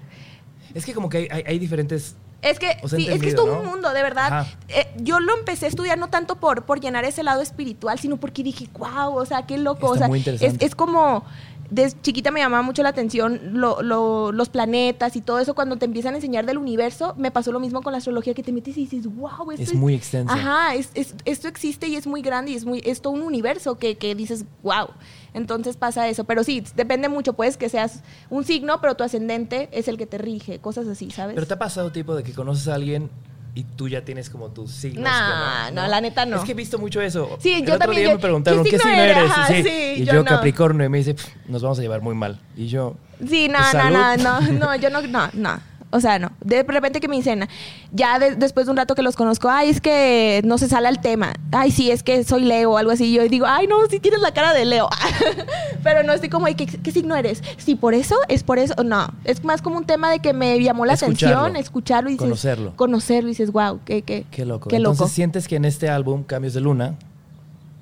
Es 0.74 0.84
que 0.84 0.92
como 0.94 1.08
que 1.08 1.18
hay, 1.18 1.28
hay- 1.30 1.44
hay 1.46 1.58
diferentes... 1.58 2.16
Es 2.42 2.58
que, 2.58 2.76
O 2.82 2.88
sí, 2.88 3.08
es 3.08 3.20
que 3.20 3.28
es 3.30 3.34
todo 3.34 3.56
un 3.58 3.64
¿no? 3.64 3.70
mundo, 3.70 3.92
de 3.92 4.02
verdad. 4.02 4.46
Eh, 4.68 4.86
yo 4.98 5.18
lo 5.20 5.36
empecé 5.38 5.64
a 5.64 5.68
estudiar 5.68 5.98
no 5.98 6.08
tanto 6.10 6.36
por, 6.36 6.64
por 6.64 6.80
llenar 6.80 7.04
ese 7.04 7.22
lado 7.22 7.40
espiritual, 7.42 7.98
sino 7.98 8.18
porque 8.18 8.42
dije, 8.44 8.68
wow, 8.78 9.16
o 9.16 9.24
sea, 9.24 9.46
qué 9.46 9.56
loco. 9.58 9.88
o 9.88 9.94
Está 9.94 10.00
sea, 10.04 10.08
muy 10.08 10.20
es, 10.20 10.26
interesante. 10.26 10.64
es 10.64 10.74
como, 10.74 11.24
desde 11.70 12.00
chiquita 12.02 12.30
me 12.30 12.40
llamaba 12.40 12.62
mucho 12.62 12.82
la 12.82 12.90
atención 12.90 13.40
lo- 13.52 13.82
lo- 13.82 14.32
los 14.32 14.48
planetas 14.48 15.16
y 15.16 15.20
todo 15.20 15.38
eso. 15.38 15.54
Cuando 15.54 15.76
te 15.76 15.84
empiezan 15.84 16.14
a 16.14 16.16
enseñar 16.16 16.46
del 16.46 16.58
universo, 16.58 17.14
me 17.18 17.30
pasó 17.30 17.52
lo 17.52 17.60
mismo 17.60 17.82
con 17.82 17.92
la 17.92 17.98
astrología, 17.98 18.34
que 18.34 18.42
te 18.42 18.52
metes 18.52 18.76
y 18.76 18.86
dices, 18.86 19.06
wow, 19.14 19.50
esto 19.52 19.62
Es 19.62 19.74
muy 19.74 19.94
extensa. 19.94 20.32
Ajá, 20.32 20.74
es- 20.74 20.90
es- 20.94 21.14
esto 21.24 21.48
existe 21.48 21.88
y 21.88 21.96
es 21.96 22.06
muy 22.06 22.22
grande 22.22 22.52
y 22.52 22.54
es, 22.54 22.64
muy, 22.64 22.80
es 22.84 23.00
todo 23.00 23.12
un 23.12 23.22
universo 23.22 23.78
que, 23.78 23.96
que 23.96 24.14
dices, 24.14 24.44
wow. 24.62 24.88
Entonces 25.34 25.76
pasa 25.76 26.08
eso. 26.08 26.24
Pero 26.24 26.44
sí, 26.44 26.62
depende 26.76 27.08
mucho. 27.08 27.32
Puedes 27.34 27.56
que 27.56 27.68
seas 27.68 28.02
un 28.30 28.44
signo, 28.44 28.80
pero 28.80 28.94
tu 28.94 29.04
ascendente 29.04 29.68
es 29.72 29.88
el 29.88 29.98
que 29.98 30.06
te 30.06 30.18
rige, 30.18 30.58
cosas 30.60 30.86
así, 30.88 31.10
¿sabes? 31.10 31.34
Pero 31.34 31.46
te 31.46 31.54
ha 31.54 31.58
pasado 31.58 31.92
tipo 31.92 32.14
de 32.14 32.22
que 32.22 32.32
conoces 32.32 32.68
a 32.68 32.74
alguien 32.74 33.10
y 33.56 33.64
tú 33.64 33.88
ya 33.88 34.02
tienes 34.04 34.28
como 34.30 34.50
tus 34.50 34.70
signos. 34.70 35.02
Nah, 35.02 35.68
que 35.70 35.74
no, 35.74 35.86
la 35.88 36.00
neta 36.00 36.24
no. 36.26 36.36
Es 36.36 36.44
que 36.44 36.52
he 36.52 36.54
visto 36.54 36.78
mucho 36.78 37.00
eso. 37.00 37.36
Sí, 37.40 37.54
El 37.54 37.60
yo 37.66 37.74
otro 37.74 37.78
también, 37.86 38.02
día 38.02 38.10
yo- 38.10 38.16
me 38.16 38.22
preguntaron, 38.22 38.62
¿qué 38.62 38.70
¿qué 38.70 38.78
signo 38.78 38.92
eres? 39.02 39.16
Ajá, 39.30 39.46
Sí. 39.48 39.62
sí, 39.62 39.92
y 39.96 40.04
yo 40.04 40.12
yo, 40.12 40.18
no. 40.20 40.24
Capricornio 40.26 40.86
y 40.86 40.88
me 40.90 40.98
dice, 40.98 41.14
"Pff, 41.14 41.26
nos 41.48 41.62
vamos 41.62 41.78
a 41.78 41.82
llevar 41.82 42.02
muy 42.02 42.14
mal. 42.14 42.38
Y 42.56 42.66
yo, 42.68 42.96
Sí, 43.26 43.48
no, 43.48 43.58
Pues, 43.58 43.72
no, 43.82 43.90
no, 43.90 44.16
no, 44.18 44.40
no, 44.52 44.76
yo 44.76 44.90
no, 44.90 45.00
no, 45.00 45.30
no. 45.32 45.60
O 45.96 46.00
sea, 46.00 46.18
no. 46.18 46.30
De 46.44 46.62
repente 46.62 47.00
que 47.00 47.08
me 47.08 47.16
dicen, 47.16 47.48
ya 47.92 48.18
de- 48.18 48.36
después 48.36 48.66
de 48.66 48.70
un 48.72 48.76
rato 48.76 48.94
que 48.94 49.02
los 49.02 49.16
conozco, 49.16 49.48
ay, 49.50 49.70
es 49.70 49.80
que 49.80 50.42
no 50.44 50.58
se 50.58 50.68
sale 50.68 50.88
al 50.88 51.00
tema. 51.00 51.32
Ay, 51.52 51.70
sí, 51.70 51.90
es 51.90 52.02
que 52.02 52.22
soy 52.24 52.44
Leo 52.44 52.72
o 52.72 52.76
algo 52.78 52.92
así. 52.92 53.12
Yo 53.12 53.22
digo, 53.28 53.46
ay, 53.48 53.66
no, 53.66 53.76
sí 53.90 53.98
tienes 54.00 54.20
la 54.20 54.32
cara 54.32 54.52
de 54.52 54.64
Leo. 54.64 54.88
Pero 55.82 56.02
no 56.02 56.12
estoy 56.12 56.28
como, 56.28 56.46
"Ay, 56.46 56.54
¿qué, 56.54 56.66
¿qué 56.66 56.92
signo 56.92 57.16
eres? 57.16 57.42
Sí, 57.58 57.74
por 57.74 57.94
eso, 57.94 58.16
es 58.28 58.42
por 58.42 58.58
eso. 58.58 58.74
No, 58.84 59.08
es 59.24 59.42
más 59.44 59.62
como 59.62 59.76
un 59.78 59.84
tema 59.84 60.10
de 60.10 60.18
que 60.20 60.32
me 60.32 60.60
llamó 60.62 60.84
la 60.86 60.94
Escucharlo. 60.94 61.38
atención, 61.38 61.56
escucharlo 61.60 62.10
y 62.10 62.12
dices, 62.14 62.24
Conocerlo. 62.24 62.76
Conocerlo 62.76 63.28
y 63.28 63.32
dices, 63.32 63.52
wow, 63.52 63.80
qué, 63.84 64.02
qué, 64.02 64.26
qué 64.30 64.44
loco. 64.44 64.68
Qué 64.68 64.76
Entonces 64.76 65.00
loco. 65.00 65.10
sientes 65.12 65.48
que 65.48 65.56
en 65.56 65.64
este 65.64 65.88
álbum, 65.88 66.22
Cambios 66.24 66.54
de 66.54 66.60
Luna, 66.60 66.94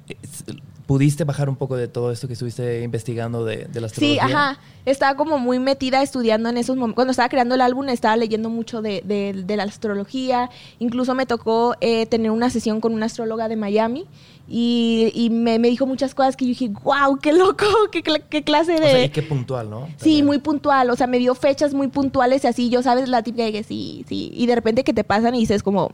es- 0.08 0.44
pudiste 0.86 1.24
bajar 1.24 1.48
un 1.48 1.56
poco 1.56 1.76
de 1.76 1.88
todo 1.88 2.12
esto 2.12 2.26
que 2.26 2.34
estuviste 2.34 2.82
investigando 2.82 3.44
de, 3.44 3.64
de 3.72 3.80
la 3.80 3.88
Sí, 3.88 4.18
astrología. 4.18 4.24
ajá. 4.50 4.58
Estaba 4.84 5.16
como 5.16 5.38
muy 5.38 5.58
metida 5.58 6.02
estudiando 6.02 6.50
en 6.50 6.58
esos 6.58 6.76
momentos. 6.76 6.96
Cuando 6.96 7.12
estaba 7.12 7.28
creando 7.30 7.54
el 7.54 7.62
álbum, 7.62 7.88
estaba 7.88 8.16
leyendo 8.18 8.50
mucho 8.50 8.82
de, 8.82 9.02
de- 9.04 9.44
de 9.46 9.56
la 9.56 9.62
astrología. 9.62 10.50
Incluso 10.78 11.14
me 11.14 11.24
tocó 11.24 11.74
eh, 11.80 12.04
tener 12.06 12.30
una 12.30 12.50
sesión 12.50 12.80
con 12.82 12.92
una 12.92 13.06
astróloga 13.06 13.48
de 13.48 13.56
Miami. 13.56 14.04
Y, 14.46 15.10
y 15.14 15.30
me, 15.30 15.58
me 15.58 15.68
dijo 15.68 15.86
muchas 15.86 16.14
cosas 16.14 16.36
que 16.36 16.44
yo 16.44 16.50
dije, 16.50 16.68
wow, 16.82 17.16
qué 17.18 17.32
loco, 17.32 17.64
qué, 17.90 18.02
qué 18.02 18.44
clase 18.44 18.72
de... 18.72 18.78
O 18.86 18.90
sea, 18.90 19.04
y 19.04 19.08
qué 19.08 19.22
puntual, 19.22 19.70
¿no? 19.70 19.88
Sí, 19.96 20.22
muy 20.22 20.36
puntual. 20.38 20.90
O 20.90 20.96
sea, 20.96 21.06
me 21.06 21.18
dio 21.18 21.34
fechas 21.34 21.72
muy 21.72 21.88
puntuales 21.88 22.44
y 22.44 22.46
así. 22.48 22.68
Yo, 22.68 22.82
¿sabes? 22.82 23.08
La 23.08 23.22
típica 23.22 23.44
de 23.44 23.52
que 23.52 23.62
sí, 23.62 24.04
sí. 24.06 24.30
Y 24.34 24.44
de 24.46 24.54
repente 24.54 24.84
que 24.84 24.92
te 24.92 25.02
pasan 25.04 25.34
y 25.34 25.40
dices 25.40 25.62
como... 25.62 25.92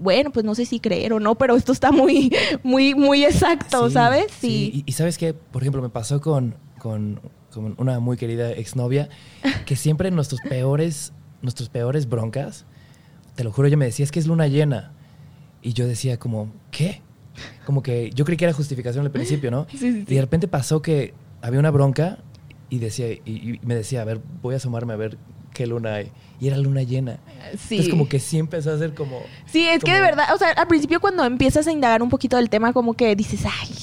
Bueno, 0.00 0.30
pues 0.30 0.44
no 0.44 0.54
sé 0.54 0.64
si 0.66 0.80
creer 0.80 1.12
o 1.12 1.20
no, 1.20 1.36
pero 1.36 1.56
esto 1.56 1.72
está 1.72 1.92
muy, 1.92 2.34
muy, 2.62 2.94
muy 2.94 3.24
exacto, 3.24 3.88
Sí, 3.88 3.94
¿sabes? 3.94 4.26
Sí. 4.40 4.84
Y, 4.86 4.90
y 4.90 4.92
sabes 4.92 5.18
qué, 5.18 5.34
por 5.34 5.62
ejemplo, 5.62 5.82
me 5.82 5.88
pasó 5.88 6.20
con, 6.20 6.54
con, 6.78 7.20
con 7.52 7.74
una 7.78 8.00
muy 8.00 8.16
querida 8.16 8.50
exnovia 8.52 9.08
que 9.66 9.76
siempre 9.76 10.08
en 10.08 10.14
nuestros 10.14 10.40
peores, 10.40 11.12
nuestros 11.42 11.68
peores 11.68 12.08
broncas, 12.08 12.66
te 13.34 13.44
lo 13.44 13.52
juro, 13.52 13.68
ella 13.68 13.76
me 13.76 13.84
decía, 13.84 14.04
es 14.04 14.10
que 14.10 14.18
es 14.18 14.26
luna 14.26 14.46
llena. 14.48 14.92
Y 15.62 15.72
yo 15.72 15.86
decía 15.86 16.18
como, 16.18 16.52
¿qué? 16.70 17.02
Como 17.64 17.82
que 17.82 18.10
yo 18.14 18.24
creí 18.24 18.36
que 18.36 18.44
era 18.44 18.52
justificación 18.54 19.04
al 19.04 19.10
principio, 19.10 19.50
¿no? 19.50 19.66
Sí. 19.76 20.04
Y 20.06 20.14
de 20.14 20.20
repente 20.20 20.48
pasó 20.48 20.82
que 20.82 21.14
había 21.42 21.60
una 21.60 21.70
bronca 21.70 22.18
y 22.70 22.78
decía 22.78 23.10
y, 23.12 23.20
y 23.24 23.60
me 23.62 23.74
decía, 23.74 24.02
a 24.02 24.04
ver, 24.04 24.20
voy 24.42 24.54
a 24.54 24.56
asomarme 24.58 24.92
a 24.92 24.96
ver 24.96 25.18
qué 25.54 25.66
luna 25.66 25.94
hay. 25.94 26.12
Y 26.40 26.46
era 26.48 26.56
luna 26.56 26.82
llena. 26.82 27.18
Sí. 27.52 27.76
Entonces 27.76 27.88
como 27.88 28.08
que 28.08 28.20
sí 28.20 28.38
empezó 28.38 28.72
a 28.72 28.78
ser 28.78 28.94
como... 28.94 29.20
Sí, 29.46 29.66
es 29.66 29.82
que 29.82 29.92
de 29.92 30.00
verdad, 30.00 30.34
o 30.34 30.38
sea, 30.38 30.50
al 30.50 30.66
principio 30.68 31.00
cuando 31.00 31.24
empiezas 31.24 31.66
a 31.66 31.72
indagar 31.72 32.02
un 32.02 32.10
poquito 32.10 32.36
del 32.36 32.48
tema, 32.50 32.72
como 32.72 32.94
que 32.94 33.16
dices, 33.16 33.40
ay, 33.44 33.74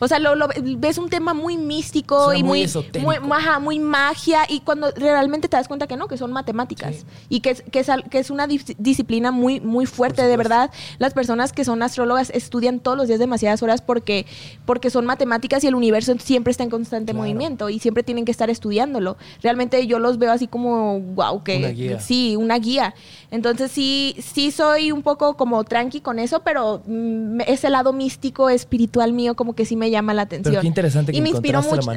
O 0.00 0.08
sea, 0.08 0.18
lo, 0.18 0.34
lo- 0.34 0.48
ves 0.78 0.98
un 0.98 1.08
tema 1.08 1.32
muy 1.32 1.56
místico 1.56 2.24
Suena 2.24 2.38
y 2.40 2.42
muy 2.42 2.66
muy, 3.02 3.18
muy, 3.20 3.36
ajá, 3.38 3.60
muy 3.60 3.78
magia 3.78 4.40
y 4.48 4.60
cuando 4.60 4.90
realmente 4.90 5.48
te 5.48 5.56
das 5.56 5.68
cuenta 5.68 5.86
que 5.86 5.96
no, 5.96 6.08
que 6.08 6.16
son 6.18 6.32
matemáticas 6.32 6.96
Sí. 6.96 7.04
y 7.28 7.40
que 7.40 7.50
es, 7.50 7.62
que 7.70 7.78
es, 7.80 7.86
que 8.10 8.18
es 8.18 8.30
una 8.30 8.46
dis- 8.48 8.74
disciplina 8.78 9.30
muy, 9.30 9.60
muy 9.60 9.86
fuerte, 9.86 10.22
de 10.26 10.36
verdad. 10.36 10.70
Las 10.98 11.14
personas 11.14 11.52
que 11.52 11.64
son 11.64 11.82
astrólogas 11.82 12.30
estudian 12.34 12.80
todos 12.80 12.96
los 12.98 13.06
días 13.06 13.20
demasiadas 13.20 13.62
horas 13.62 13.80
porque, 13.80 14.26
porque 14.66 14.90
son 14.90 15.06
matemáticas 15.06 15.62
y 15.64 15.68
el 15.68 15.74
universo 15.76 16.12
siempre 16.18 16.50
está 16.50 16.64
en 16.64 16.70
constante 16.70 17.12
Claro. 17.12 17.22
movimiento 17.22 17.70
y 17.70 17.78
siempre 17.78 18.02
tienen 18.02 18.24
que 18.24 18.32
estar 18.32 18.50
estudiándolo. 18.50 19.16
Realmente 19.42 19.86
yo 19.86 19.98
los 20.00 20.18
veo 20.18 20.32
así 20.32 20.46
como, 20.48 20.98
wow, 21.00 21.42
que. 21.44 21.58
Sí, 22.02 22.36
una 22.36 22.58
guía. 22.58 22.94
Entonces 23.30 23.70
sí, 23.72 24.14
sí 24.20 24.50
soy 24.50 24.92
un 24.92 25.02
poco 25.02 25.36
como 25.36 25.64
tranqui 25.64 26.00
con 26.00 26.18
eso, 26.18 26.40
pero 26.40 26.82
mm, 26.86 27.40
ese 27.46 27.70
lado 27.70 27.92
místico, 27.92 28.50
espiritual 28.50 29.12
mío, 29.12 29.34
como 29.34 29.54
que 29.54 29.64
sí 29.64 29.74
me 29.76 29.90
llama 29.90 30.12
la 30.12 30.22
atención. 30.22 30.52
Pero 30.52 30.60
qué 30.60 30.66
interesante 30.66 31.12
que 31.12 31.18
Y 31.18 31.22
me 31.22 31.30
inspiró 31.30 31.62
mucho-. 31.62 31.90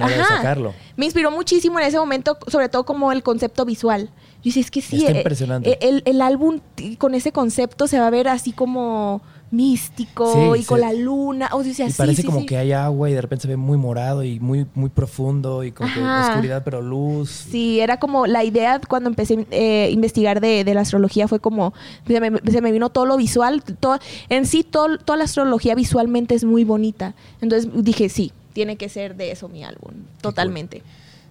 Me 0.95 1.05
inspiró 1.05 1.31
muchísimo 1.31 1.79
en 1.79 1.85
ese 1.87 1.97
momento, 1.97 2.37
sobre 2.47 2.69
todo 2.69 2.85
como 2.85 3.11
el 3.11 3.23
concepto 3.23 3.65
visual. 3.65 4.09
Yo 4.43 4.49
decía, 4.49 4.61
es 4.61 4.71
que 4.71 4.81
sí, 4.81 4.97
Está 4.97 5.11
eh, 5.11 5.17
impresionante. 5.17 5.69
eh, 5.71 5.77
El, 5.81 6.03
el 6.05 6.21
álbum 6.21 6.59
con 6.97 7.15
ese 7.15 7.31
concepto 7.31 7.87
se 7.87 7.99
va 7.99 8.07
a 8.07 8.11
ver 8.11 8.27
así 8.27 8.51
como 8.51 9.21
místico 9.51 10.55
Sí, 10.55 10.61
y 10.61 10.63
con 10.65 10.81
la 10.81 10.93
luna. 10.93 11.49
O 11.53 11.63
sea, 11.63 11.87
Y 11.87 11.91
sí, 11.91 11.97
parece 11.97 12.21
sí, 12.21 12.27
como 12.27 12.45
que 12.45 12.57
hay 12.57 12.71
agua 12.71 13.09
y 13.09 13.13
de 13.13 13.21
repente 13.21 13.43
se 13.43 13.47
ve 13.47 13.57
muy 13.57 13.77
morado 13.77 14.23
y 14.23 14.39
muy, 14.39 14.65
muy 14.73 14.89
profundo 14.89 15.63
y 15.63 15.71
como 15.71 15.91
que 15.93 15.99
Ajá. 15.99 16.29
oscuridad 16.29 16.61
pero 16.63 16.81
luz. 16.81 17.29
Sí, 17.29 17.79
era 17.79 17.97
como 17.97 18.27
la 18.27 18.43
idea 18.43 18.79
cuando 18.87 19.09
empecé 19.09 19.45
eh, 19.51 19.85
a 19.85 19.89
investigar 19.89 20.41
de, 20.41 20.63
de 20.63 20.73
la 20.73 20.81
astrología 20.81 21.27
fue 21.27 21.39
como, 21.39 21.73
se 22.07 22.19
me, 22.19 22.39
se 22.51 22.61
me 22.61 22.71
vino 22.71 22.89
todo 22.89 23.05
lo 23.05 23.17
visual, 23.17 23.63
todo, 23.63 23.99
en 24.29 24.45
sí 24.45 24.63
todo- 24.63 24.97
toda 24.97 25.17
la 25.17 25.25
astrología 25.25 25.75
visualmente 25.75 26.35
es 26.35 26.43
muy 26.43 26.63
bonita. 26.63 27.13
Entonces 27.41 27.69
dije, 27.83 28.09
sí, 28.09 28.31
tiene 28.53 28.77
que 28.77 28.89
ser 28.89 29.15
de 29.15 29.31
eso 29.31 29.49
mi 29.49 29.63
álbum, 29.63 29.91
totalmente. 30.21 30.81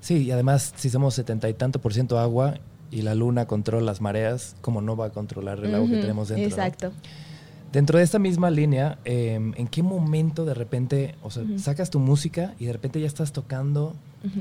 Sí, 0.00 0.24
y 0.24 0.30
además 0.30 0.72
si 0.76 0.90
somos 0.90 1.14
setenta 1.14 1.48
y 1.48 1.54
tanto 1.54 1.78
por 1.80 1.94
ciento 1.94 2.18
agua 2.18 2.54
y 2.90 3.02
la 3.02 3.14
luna 3.14 3.46
controla 3.46 3.84
las 3.86 4.00
mareas, 4.00 4.54
como 4.60 4.80
no 4.82 4.96
va 4.96 5.06
a 5.06 5.10
controlar 5.10 5.58
el 5.64 5.74
agua 5.74 5.88
que 5.88 5.96
tenemos 5.96 6.28
dentro? 6.28 6.48
no? 6.56 6.92
Dentro 7.74 7.98
de 7.98 8.04
esta 8.04 8.20
misma 8.20 8.50
línea, 8.50 8.98
eh, 9.04 9.34
¿en 9.34 9.66
qué 9.66 9.82
momento 9.82 10.44
de 10.44 10.54
repente, 10.54 11.16
o 11.24 11.30
sea, 11.32 11.42
Ujú. 11.42 11.58
sacas 11.58 11.90
tu 11.90 11.98
música 11.98 12.54
y 12.60 12.66
de 12.66 12.72
repente 12.72 13.00
ya 13.00 13.08
estás 13.08 13.32
tocando 13.32 13.94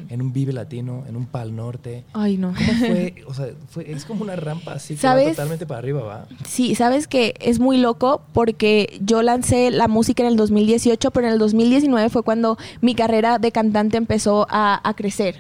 en 0.08 0.22
un 0.22 0.32
Vive 0.32 0.54
Latino, 0.54 1.04
en 1.10 1.16
un 1.16 1.26
Pal 1.26 1.56
Norte? 1.56 2.04
Ay, 2.14 2.38
no. 2.38 2.54
¿Cómo 2.54 2.74
fue? 2.74 3.16
O 3.26 3.34
sea, 3.34 3.48
fue, 3.70 3.92
es 3.92 4.06
como 4.06 4.22
una 4.22 4.36
rampa 4.36 4.74
así 4.74 4.96
que 4.96 5.08
va 5.08 5.14
¿Sabes? 5.14 5.30
totalmente 5.32 5.66
para 5.66 5.80
arriba, 5.80 6.04
¿va? 6.04 6.28
Sí, 6.48 6.76
sabes 6.76 7.08
que 7.08 7.34
es 7.40 7.60
muy 7.60 7.78
loco 7.78 8.22
porque 8.34 9.00
yo 9.04 9.24
lancé 9.24 9.72
la 9.72 9.88
música 9.88 10.22
en 10.22 10.30
el 10.30 10.36
2018, 10.36 11.10
pero 11.10 11.26
en 11.26 11.34
el 11.34 11.40
2019 11.40 12.10
fue 12.12 12.22
cuando 12.22 12.60
mi 12.82 12.94
carrera 12.94 13.40
de 13.40 13.52
cantante 13.52 13.98
empezó 13.98 14.46
a, 14.48 14.88
a 14.88 14.94
crecer. 14.94 15.38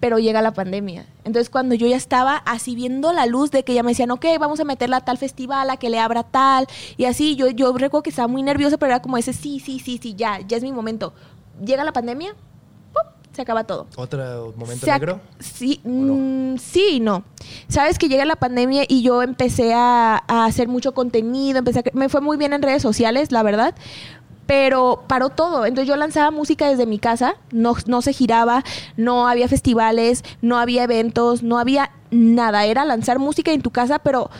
Pero 0.00 0.18
llega 0.18 0.42
la 0.42 0.52
pandemia. 0.52 1.06
Entonces, 1.24 1.50
cuando 1.50 1.74
yo 1.74 1.86
ya 1.86 1.96
estaba 1.96 2.36
así 2.36 2.74
viendo 2.74 3.12
la 3.12 3.26
luz 3.26 3.50
de 3.50 3.64
que 3.64 3.74
ya 3.74 3.82
me 3.82 3.90
decían, 3.90 4.10
ok, 4.10 4.24
vamos 4.38 4.60
a 4.60 4.64
meterla 4.64 4.98
a 4.98 5.00
tal 5.04 5.18
festival, 5.18 5.70
a 5.70 5.76
que 5.76 5.90
le 5.90 5.98
abra 5.98 6.22
tal, 6.22 6.66
y 6.96 7.06
así, 7.06 7.36
yo, 7.36 7.48
yo 7.48 7.72
recuerdo 7.72 8.02
que 8.02 8.10
estaba 8.10 8.28
muy 8.28 8.42
nerviosa, 8.42 8.76
pero 8.78 8.92
era 8.92 9.02
como 9.02 9.16
ese, 9.18 9.32
sí, 9.32 9.60
sí, 9.60 9.80
sí, 9.80 9.98
sí, 10.00 10.14
ya, 10.16 10.40
ya 10.46 10.56
es 10.56 10.62
mi 10.62 10.72
momento. 10.72 11.12
Llega 11.64 11.82
la 11.84 11.92
pandemia, 11.92 12.34
¡pum! 12.92 13.02
se 13.32 13.42
acaba 13.42 13.64
todo. 13.64 13.86
¿Otro 13.96 14.54
momento 14.56 14.84
Se 14.84 14.92
negro? 14.92 15.20
Sí, 15.40 15.80
no? 15.84 16.14
mm, 16.14 16.58
sí 16.58 16.84
y 16.92 17.00
no. 17.00 17.24
Sabes 17.68 17.98
que 17.98 18.08
llega 18.08 18.24
la 18.24 18.36
pandemia 18.36 18.84
y 18.88 19.02
yo 19.02 19.22
empecé 19.22 19.74
a, 19.74 20.22
a 20.26 20.44
hacer 20.44 20.68
mucho 20.68 20.92
contenido, 20.94 21.58
empecé 21.58 21.80
a 21.80 21.82
me 21.92 22.08
fue 22.08 22.20
muy 22.20 22.36
bien 22.36 22.52
en 22.52 22.62
redes 22.62 22.82
sociales, 22.82 23.32
la 23.32 23.42
verdad. 23.42 23.74
Pero 24.48 25.04
paró 25.06 25.28
todo. 25.28 25.66
Entonces 25.66 25.86
yo 25.86 25.94
lanzaba 25.96 26.30
música 26.30 26.68
desde 26.68 26.86
mi 26.86 26.98
casa, 26.98 27.34
no, 27.52 27.74
no 27.86 28.00
se 28.00 28.14
giraba, 28.14 28.64
no 28.96 29.28
había 29.28 29.46
festivales, 29.46 30.24
no 30.40 30.58
había 30.58 30.84
eventos, 30.84 31.42
no 31.42 31.58
había 31.58 31.90
nada. 32.10 32.64
Era 32.64 32.86
lanzar 32.86 33.18
música 33.18 33.52
en 33.52 33.60
tu 33.60 33.70
casa, 33.70 33.98
pero 33.98 34.30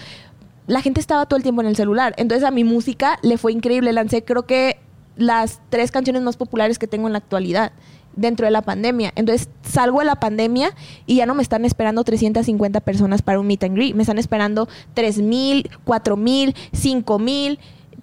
la 0.66 0.80
gente 0.80 0.98
estaba 0.98 1.26
todo 1.26 1.36
el 1.36 1.43
tiempo 1.43 1.60
en 1.60 1.68
el 1.68 1.76
celular. 1.76 2.14
Entonces 2.16 2.48
a 2.48 2.51
mi 2.51 2.64
música 2.64 3.18
le 3.22 3.36
fue 3.36 3.52
increíble. 3.52 3.93
Lancé 3.93 4.24
creo 4.24 4.44
que 4.47 4.80
las 5.16 5.60
tres 5.68 5.90
canciones 5.90 6.22
más 6.22 6.39
populares 6.39 6.78
que 6.78 6.86
tengo 6.86 7.06
en 7.06 7.12
la 7.12 7.18
actualidad 7.18 7.72
dentro 8.16 8.47
de 8.47 8.51
la 8.51 8.62
pandemia. 8.62 9.12
Entonces 9.14 9.51
salgo 9.62 9.98
de 9.98 10.06
la 10.06 10.16
pandemia 10.16 10.74
y 11.06 11.16
ya 11.16 11.26
no 11.26 11.35
me 11.35 11.43
están 11.43 11.64
esperando 11.64 12.02
350 12.02 12.80
personas 12.80 13.22
para 13.22 13.39
un 13.39 13.47
meet 13.47 13.62
and 13.64 13.74
greet. 13.76 13.94
Me 13.94 14.02
están 14.02 14.18
esperando 14.18 14.68
3.000, 14.97 15.68
4.000, 15.85 16.55
5.000. 16.72 17.59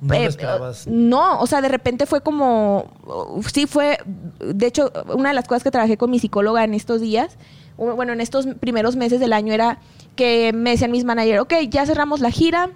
No 0.05 0.15
Eh, 0.87 0.91
no, 0.91 1.39
o 1.39 1.47
sea, 1.47 1.61
de 1.61 1.69
repente 1.69 2.05
fue 2.05 2.21
como, 2.21 2.91
uh, 3.05 3.43
sí 3.43 3.65
fue, 3.65 3.97
de 4.39 4.67
hecho, 4.67 4.91
una 5.13 5.29
de 5.29 5.35
las 5.35 5.47
cosas 5.47 5.63
que 5.63 5.71
trabajé 5.71 5.97
con 5.97 6.11
mi 6.11 6.19
psicóloga 6.19 6.63
en 6.63 6.73
estos 6.73 7.01
días, 7.01 7.37
bueno, 7.77 8.13
en 8.13 8.21
estos 8.21 8.47
primeros 8.59 8.95
meses 8.95 9.19
del 9.19 9.33
año 9.33 9.53
era 9.53 9.79
que 10.15 10.53
me 10.53 10.71
decían 10.71 10.91
mis 10.91 11.03
managers, 11.03 11.41
ok, 11.41 11.53
ya 11.69 11.85
cerramos 11.85 12.21
la 12.21 12.31
gira, 12.31 12.69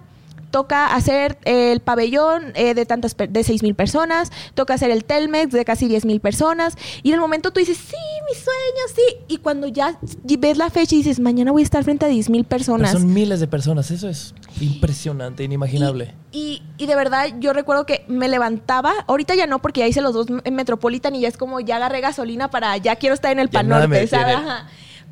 toca 0.50 0.94
hacer 0.94 1.38
el 1.44 1.80
pabellón 1.80 2.52
eh, 2.54 2.74
de 2.74 2.86
tantas 2.86 3.16
de 3.16 3.44
seis 3.44 3.62
mil 3.62 3.74
personas, 3.74 4.30
toca 4.54 4.74
hacer 4.74 4.90
el 4.90 5.04
Telmex 5.04 5.52
de 5.52 5.64
casi 5.64 5.88
10 5.88 6.04
mil 6.04 6.20
personas 6.20 6.76
y 7.02 7.08
en 7.08 7.14
el 7.14 7.20
momento 7.20 7.50
tú 7.50 7.60
dices, 7.60 7.76
sí, 7.76 7.96
mi 8.28 8.34
sueño, 8.34 8.94
sí, 8.94 9.16
y 9.28 9.38
cuando 9.38 9.66
ya 9.66 9.98
ves 10.22 10.56
la 10.56 10.70
fecha 10.70 10.94
y 10.94 10.98
dices, 10.98 11.20
mañana 11.20 11.52
voy 11.52 11.62
a 11.62 11.64
estar 11.64 11.82
frente 11.84 12.06
a 12.06 12.08
10 12.08 12.30
mil 12.30 12.44
Pero 12.44 12.58
personas. 12.58 12.92
son 12.92 13.12
miles 13.12 13.40
de 13.40 13.46
personas, 13.46 13.90
eso 13.90 14.08
es 14.08 14.34
impresionante, 14.60 15.44
inimaginable. 15.44 16.14
Y, 16.32 16.62
y 16.78 16.86
de 16.86 16.94
verdad, 16.94 17.28
yo 17.40 17.52
recuerdo 17.52 17.86
que 17.86 18.04
me 18.08 18.28
levantaba, 18.28 18.92
ahorita 19.06 19.34
ya 19.34 19.46
no, 19.46 19.60
porque 19.60 19.80
ya 19.80 19.86
hice 19.88 20.00
los 20.00 20.14
dos 20.14 20.26
en 20.44 20.54
Metropolitan 20.54 21.14
y 21.14 21.20
ya 21.20 21.28
es 21.28 21.36
como 21.36 21.60
ya 21.60 21.76
agarré 21.76 22.00
gasolina 22.00 22.50
para 22.50 22.76
ya 22.76 22.96
quiero 22.96 23.14
estar 23.14 23.32
en 23.32 23.38
el 23.40 23.48
Ya 23.48 23.60
Pan 23.60 23.68
nada 23.68 23.86
me 23.86 23.96
Norte, 24.00 24.08
¿sabes? 24.08 24.38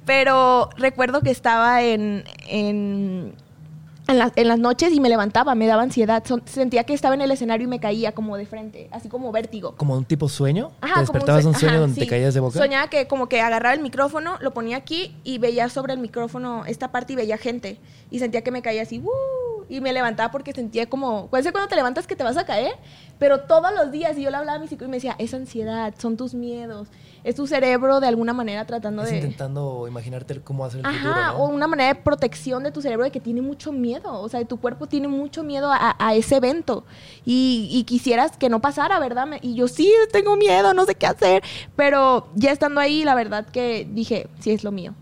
Pero 0.05 0.70
recuerdo 0.77 1.20
que 1.20 1.31
estaba 1.31 1.82
en, 1.82 2.24
en, 2.47 3.35
en, 4.09 4.18
las- 4.18 4.32
en 4.36 4.48
las 4.48 4.59
noches 4.59 4.93
y 4.93 5.01
me 5.01 5.09
levantaba, 5.09 5.55
me 5.55 5.66
daba 5.66 5.82
ansiedad. 5.82 6.22
Son- 6.26 6.43
sentía 6.47 6.85
que 6.85 6.94
estaba 6.94 7.14
en 7.14 7.20
el 7.20 7.30
escenario 7.30 7.66
y 7.66 7.70
me 7.70 7.78
caía 7.78 8.12
como 8.12 8.36
de 8.36 8.47
frente, 8.47 8.89
así 8.90 9.09
como 9.09 9.30
vértigo. 9.32 9.74
Como 9.76 9.94
un 9.94 10.05
tipo 10.05 10.28
sueño. 10.28 10.72
Ajá, 10.80 10.86
¿Te 10.86 10.93
como 10.93 11.01
despertabas 11.02 11.43
de 11.44 11.48
un 11.48 11.55
sue- 11.55 11.60
sueño 11.60 11.72
ajá, 11.74 11.80
donde 11.82 11.94
sí. 11.94 12.01
te 12.01 12.06
caías 12.06 12.35
de 12.35 12.40
boca? 12.40 12.59
Soñaba 12.59 12.89
que 12.89 13.06
como 13.06 13.28
que 13.28 13.40
agarraba 13.40 13.74
el 13.74 13.80
micrófono, 13.80 14.36
lo 14.40 14.52
ponía 14.52 14.76
aquí 14.78 15.14
y 15.24 15.39
veía 15.39 15.68
sobre 15.68 15.93
el 15.93 16.01
micrófono 16.01 16.64
esta 16.66 16.90
parte 16.90 17.12
y 17.12 17.16
veía 17.16 17.36
gente. 17.39 17.78
Y 18.10 18.18
sentía 18.18 18.43
que 18.43 18.51
me 18.51 18.62
caía 18.62 18.82
así, 18.82 18.98
¡uh! 19.01 19.10
y 19.70 19.82
me 19.82 19.93
levantaba 19.93 20.30
porque 20.30 20.52
sentía 20.55 20.89
como, 20.89 21.28
¿cuál 21.28 21.44
es 21.44 21.52
cuando 21.52 21.68
te 21.68 21.76
levantas 21.76 22.06
que 22.06 22.16
te 22.16 22.24
vas 22.24 22.39
a 22.39 22.47
caer? 22.47 22.72
Pero 23.18 23.40
todos 23.40 23.70
los 23.74 23.90
días, 23.93 24.16
y 24.16 24.22
yo 24.22 24.30
le 24.30 24.36
hablaba 24.39 24.56
a 24.56 24.60
mi 24.60 24.66
psicólogo 24.68 24.89
y 24.89 24.90
me 24.93 24.97
decía, 24.97 25.14
es 25.18 25.35
ansiedad, 25.35 25.93
son 25.98 26.16
tus 26.16 26.32
miedos, 26.32 26.89
es 27.28 27.34
tu 27.36 27.46
cerebro 27.46 28.00
de 28.00 28.06
alguna 28.09 28.32
manera 28.32 28.64
tratando 28.64 29.02
Es 29.02 29.10
de... 29.10 29.16
intentando 29.16 29.86
imaginarte 29.86 30.40
cómo 30.40 30.68
ser 30.70 30.80
el 30.80 30.86
Ajá, 30.86 30.96
futuro, 30.98 31.26
¿no? 31.26 31.44
o 31.44 31.48
una 31.48 31.66
manera 31.66 31.94
de 31.94 32.00
protección 32.00 32.62
de 32.62 32.72
tu 32.72 32.80
cerebro 32.82 33.05
de 33.05 33.10
que 33.10 33.20
tiene 33.20 33.42
mucho 33.42 33.70
miedo, 33.72 34.20
o 34.20 34.28
sea, 34.28 34.44
tu 34.44 34.59
cuerpo 34.59 34.86
tiene 34.86 35.09
mucho 35.09 35.42
miedo 35.42 35.70
a, 35.70 35.94
a 35.98 36.14
ese 36.14 36.36
evento 36.36 36.84
y, 37.24 37.68
y 37.72 37.84
quisieras 37.84 38.36
que 38.36 38.48
no 38.48 38.60
pasara, 38.60 38.98
¿verdad? 38.98 39.26
Me- 39.26 39.40
Y 39.42 39.55
yo 39.55 39.68
sí, 39.68 39.92
tengo 40.12 40.36
miedo, 40.36 40.72
no 40.74 40.84
sé 40.86 40.94
qué 40.94 41.06
hacer, 41.06 41.42
pero 41.76 42.28
ya 42.34 42.50
estando 42.52 42.80
ahí, 42.80 43.05
la 43.05 43.14
verdad 43.14 43.46
que 43.46 43.86
dije, 43.90 44.28
sí, 44.40 44.50
es 44.52 44.64
lo 44.64 44.72
mío, 44.72 44.94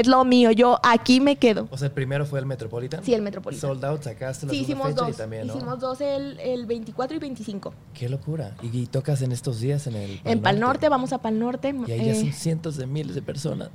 es 0.00 0.06
lo 0.06 0.24
mío, 0.24 0.50
yo 0.50 0.78
aquí 0.82 1.20
me 1.20 1.36
quedo. 1.36 1.68
O 1.70 1.78
sea, 1.78 1.86
el 1.86 1.92
primero 1.92 2.26
fue 2.26 2.40
el 2.40 2.46
Metropolitan. 2.46 3.04
Sí, 3.04 3.14
el 3.14 3.22
Metropolitan. 3.22 3.60
Sold 3.60 3.84
out, 3.84 4.02
sacaste 4.02 4.46
la 4.46 4.52
Sí, 4.52 4.60
hicimos 4.60 4.88
fecha 4.88 5.00
dos, 5.00 5.10
y 5.10 5.12
también, 5.12 5.46
¿no? 5.46 5.54
hicimos 5.56 5.78
dos 5.80 6.00
el, 6.00 6.38
el 6.40 6.66
24 6.66 7.16
y 7.16 7.20
25. 7.20 7.74
Qué 7.94 8.08
locura. 8.08 8.56
Y, 8.62 8.76
y 8.78 8.86
tocas 8.86 9.22
en 9.22 9.32
estos 9.32 9.60
días 9.60 9.86
en 9.86 9.96
el 9.96 10.20
en 10.24 10.40
Pal 10.42 10.60
Norte, 10.60 10.88
vamos 10.88 11.12
a 11.12 11.18
Pal 11.18 11.38
Norte. 11.38 11.74
Y 11.86 11.92
ahí 11.92 12.04
ya 12.06 12.12
eh, 12.12 12.20
son 12.20 12.32
cientos 12.32 12.76
de 12.76 12.86
miles 12.86 13.14
de 13.14 13.22
personas. 13.22 13.70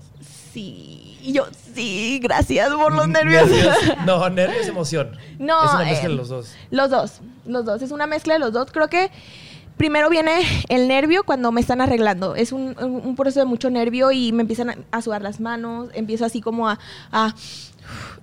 sí, 0.54 1.18
y 1.22 1.34
yo, 1.34 1.46
sí, 1.74 2.20
gracias 2.24 2.70
por 2.74 2.94
los 2.94 3.08
nervios. 3.08 3.50
No, 4.06 4.30
nervios, 4.30 4.68
emoción. 4.68 5.12
No, 5.38 5.64
Es 5.64 5.72
una 5.74 5.84
mezcla 5.86 6.08
eh, 6.08 6.12
de 6.12 6.16
los 6.16 6.30
dos. 6.30 6.52
Los 6.72 6.90
dos, 6.90 7.20
los 7.46 7.66
dos. 7.66 7.82
Es 7.82 7.92
una 7.92 8.08
mezcla 8.08 8.34
de 8.34 8.40
los 8.40 8.54
dos. 8.54 8.72
Creo 8.72 8.88
que 8.88 9.12
primero 9.80 10.10
viene 10.10 10.42
el 10.68 10.90
nervio 10.90 11.24
cuando 11.24 11.54
me 11.54 11.62
están 11.62 11.80
arreglando. 11.80 12.36
Es 12.36 12.52
un, 12.52 12.76
proceso 13.16 13.40
de 13.40 13.46
mucho 13.46 13.70
nervio 13.70 14.12
y 14.12 14.34
me 14.34 14.42
empiezan 14.42 14.86
a, 14.92 15.02
sudar 15.02 15.22
las 15.22 15.40
manos. 15.40 15.90
Empiezo 15.94 16.26
así 16.26 16.42
como 16.42 16.68
a, 16.68 16.78
a- 17.12 17.34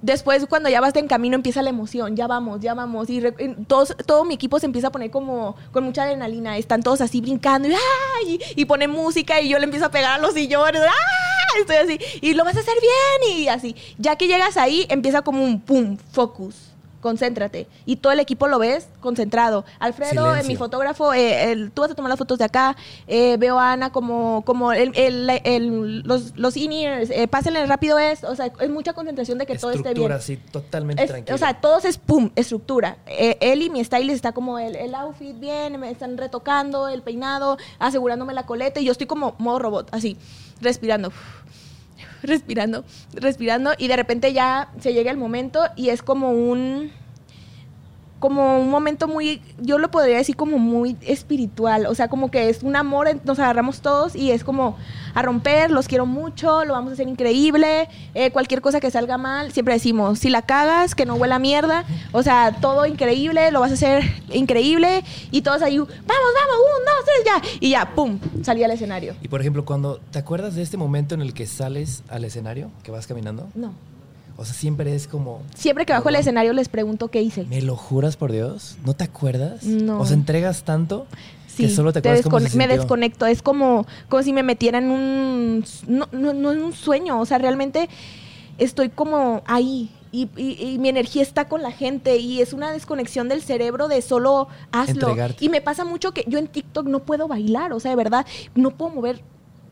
Después, 0.02 0.46
cuando 0.46 0.68
ya 0.68 0.80
vas 0.80 0.94
en 0.94 1.08
camino, 1.08 1.34
empieza 1.34 1.62
la 1.62 1.70
emoción. 1.70 2.14
Ya 2.14 2.26
vamos, 2.26 2.60
ya 2.60 2.74
vamos. 2.74 3.08
Y 3.08 3.22
todo 3.66 4.24
mi 4.26 4.34
equipo 4.34 4.60
se 4.60 4.66
empieza 4.66 4.88
a 4.88 4.92
poner 4.92 5.10
como 5.10 5.56
con 5.72 5.82
mucha 5.82 6.02
adrenalina. 6.02 6.58
Están 6.58 6.82
todos 6.82 7.00
así 7.00 7.22
brincando 7.22 7.68
y, 7.68 7.72
¡ay! 7.72 8.64
ponen 8.66 8.90
música 8.90 9.40
y 9.40 9.48
yo 9.48 9.58
le 9.58 9.64
empiezo 9.64 9.86
a 9.86 9.90
pegar 9.90 10.20
a 10.20 10.22
los 10.22 10.34
sillones. 10.34 10.82
¡ah! 10.86 11.58
Estoy 11.58 11.76
así. 11.76 11.98
Y 12.20 12.34
lo 12.34 12.44
vas 12.44 12.56
a 12.56 12.60
hacer 12.60 12.74
bien 12.80 13.38
y 13.38 13.48
así. 13.48 13.74
Ya 13.96 14.16
que 14.16 14.28
llegas 14.28 14.58
ahí, 14.58 14.86
empieza 14.90 15.22
como 15.22 15.42
un 15.42 15.58
pum, 15.58 15.96
focus 16.12 16.75
concéntrate. 17.00 17.66
Y 17.84 17.96
todo 17.96 18.12
el 18.12 18.20
equipo 18.20 18.46
lo 18.48 18.58
ves 18.58 18.88
concentrado. 19.00 19.64
Alfredo, 19.78 20.34
eh, 20.34 20.42
mi 20.44 20.56
fotógrafo, 20.56 21.12
eh, 21.12 21.52
el, 21.52 21.70
tú 21.70 21.82
vas 21.82 21.90
a 21.90 21.94
tomar 21.94 22.10
las 22.10 22.18
fotos 22.18 22.38
de 22.38 22.44
acá. 22.44 22.76
Eh, 23.06 23.36
veo 23.38 23.58
a 23.58 23.72
Ana 23.72 23.90
como, 23.90 24.42
como 24.44 24.72
el, 24.72 24.92
el, 24.96 26.02
los, 26.02 26.36
los 26.36 26.56
in-ears, 26.56 27.10
pásenle 27.30 27.64
rápido 27.66 27.98
es, 27.98 28.24
o 28.24 28.34
sea, 28.34 28.46
es 28.60 28.70
mucha 28.70 28.92
concentración 28.92 29.38
de 29.38 29.46
que 29.46 29.56
todo 29.56 29.72
esté 29.72 29.94
bien. 29.94 30.20
sí, 30.20 30.36
totalmente 30.36 31.06
tranquilo. 31.06 31.34
O 31.34 31.38
sea, 31.38 31.60
todos 31.60 31.84
es 31.84 31.98
pum, 31.98 32.30
estructura. 32.36 32.98
él 33.06 33.62
y 33.62 33.70
mi 33.70 33.84
stylist 33.84 34.16
está 34.16 34.32
como 34.32 34.58
el, 34.58 34.76
el 34.76 34.94
outfit 34.94 35.38
bien, 35.38 35.78
me 35.80 35.90
están 35.90 36.16
retocando 36.16 36.88
el 36.88 37.02
peinado, 37.02 37.56
asegurándome 37.78 38.34
la 38.34 38.46
coleta 38.46 38.80
y 38.80 38.84
yo 38.84 38.92
estoy 38.92 39.06
como 39.06 39.34
modo 39.38 39.58
robot, 39.58 39.88
así, 39.92 40.16
respirando 40.60 41.12
respirando, 42.26 42.84
respirando 43.14 43.72
y 43.78 43.88
de 43.88 43.96
repente 43.96 44.32
ya 44.32 44.70
se 44.80 44.92
llega 44.92 45.10
el 45.10 45.16
momento 45.16 45.62
y 45.76 45.90
es 45.90 46.02
como 46.02 46.30
un 46.30 46.90
como 48.18 48.58
un 48.58 48.70
momento 48.70 49.08
muy, 49.08 49.42
yo 49.60 49.78
lo 49.78 49.90
podría 49.90 50.16
decir 50.16 50.36
como 50.36 50.58
muy 50.58 50.96
espiritual, 51.02 51.86
o 51.86 51.94
sea, 51.94 52.08
como 52.08 52.30
que 52.30 52.48
es 52.48 52.62
un 52.62 52.76
amor, 52.76 53.08
nos 53.24 53.38
agarramos 53.38 53.80
todos 53.80 54.16
y 54.16 54.30
es 54.30 54.42
como 54.42 54.76
a 55.14 55.22
romper, 55.22 55.70
los 55.70 55.86
quiero 55.86 56.06
mucho, 56.06 56.64
lo 56.64 56.72
vamos 56.72 56.90
a 56.90 56.92
hacer 56.94 57.08
increíble, 57.08 57.88
eh, 58.14 58.30
cualquier 58.30 58.60
cosa 58.60 58.80
que 58.80 58.90
salga 58.90 59.18
mal, 59.18 59.52
siempre 59.52 59.74
decimos, 59.74 60.18
si 60.18 60.30
la 60.30 60.42
cagas, 60.42 60.94
que 60.94 61.04
no 61.04 61.14
huela 61.14 61.38
mierda, 61.38 61.84
o 62.12 62.22
sea, 62.22 62.56
todo 62.60 62.86
increíble, 62.86 63.50
lo 63.50 63.60
vas 63.60 63.70
a 63.70 63.74
hacer 63.74 64.02
increíble 64.32 65.04
y 65.30 65.42
todos 65.42 65.62
ahí, 65.62 65.78
vamos, 65.78 65.96
vamos, 66.06 66.56
un, 66.78 66.84
dos, 66.84 67.04
tres, 67.04 67.24
ya, 67.24 67.58
y 67.60 67.70
ya, 67.70 67.94
pum, 67.94 68.18
salí 68.42 68.64
al 68.64 68.70
escenario. 68.70 69.14
Y 69.22 69.28
por 69.28 69.40
ejemplo, 69.40 69.64
cuando, 69.64 70.00
¿te 70.10 70.18
acuerdas 70.18 70.54
de 70.54 70.62
este 70.62 70.76
momento 70.76 71.14
en 71.14 71.22
el 71.22 71.34
que 71.34 71.46
sales 71.46 72.02
al 72.08 72.24
escenario, 72.24 72.70
que 72.82 72.90
vas 72.90 73.06
caminando? 73.06 73.48
No. 73.54 73.72
O 74.36 74.44
sea, 74.44 74.54
siempre 74.54 74.94
es 74.94 75.06
como... 75.06 75.42
Siempre 75.54 75.86
que 75.86 75.92
bajo 75.92 76.08
el 76.08 76.16
escenario 76.16 76.52
les 76.52 76.68
pregunto 76.68 77.08
qué 77.08 77.22
hice. 77.22 77.44
¿Me 77.44 77.62
lo 77.62 77.76
juras 77.76 78.16
por 78.16 78.32
Dios? 78.32 78.76
¿No 78.84 78.94
te 78.94 79.04
acuerdas? 79.04 79.64
No. 79.64 80.00
O 80.00 80.06
sea, 80.06 80.14
entregas 80.14 80.62
tanto 80.64 81.06
que 81.56 81.70
solo 81.70 81.92
te 81.92 82.00
acuerdas 82.00 82.22
cómo 82.22 82.38
Me 82.54 82.68
desconecto. 82.68 83.26
Es 83.26 83.42
como, 83.42 83.86
como 84.08 84.22
si 84.22 84.32
me 84.32 84.42
metiera 84.42 84.78
en 84.78 84.90
un... 84.90 85.64
No, 85.86 86.08
no, 86.12 86.34
no 86.34 86.52
en 86.52 86.62
un 86.62 86.72
sueño. 86.72 87.20
O 87.20 87.26
sea, 87.26 87.38
realmente 87.38 87.88
estoy 88.58 88.88
como 88.90 89.42
ahí. 89.46 89.90
Y, 90.12 90.30
y, 90.36 90.78
mi 90.78 90.88
energía 90.88 91.20
está 91.20 91.46
con 91.46 91.62
la 91.62 91.72
gente 91.72 92.16
y 92.16 92.40
es 92.40 92.54
una 92.54 92.70
desconexión 92.70 93.28
del 93.28 93.42
cerebro 93.42 93.86
de 93.88 94.00
solo 94.00 94.48
hazlo. 94.72 95.14
Y 95.40 95.50
me 95.50 95.60
pasa 95.60 95.84
mucho 95.84 96.12
que 96.12 96.24
yo 96.26 96.38
en 96.38 96.46
TikTok 96.46 96.86
no 96.86 97.00
puedo 97.00 97.28
bailar, 97.28 97.74
o 97.74 97.80
sea, 97.80 97.90
de 97.90 97.96
verdad, 97.96 98.24
no 98.54 98.70
puedo 98.70 98.94
mover 98.94 99.20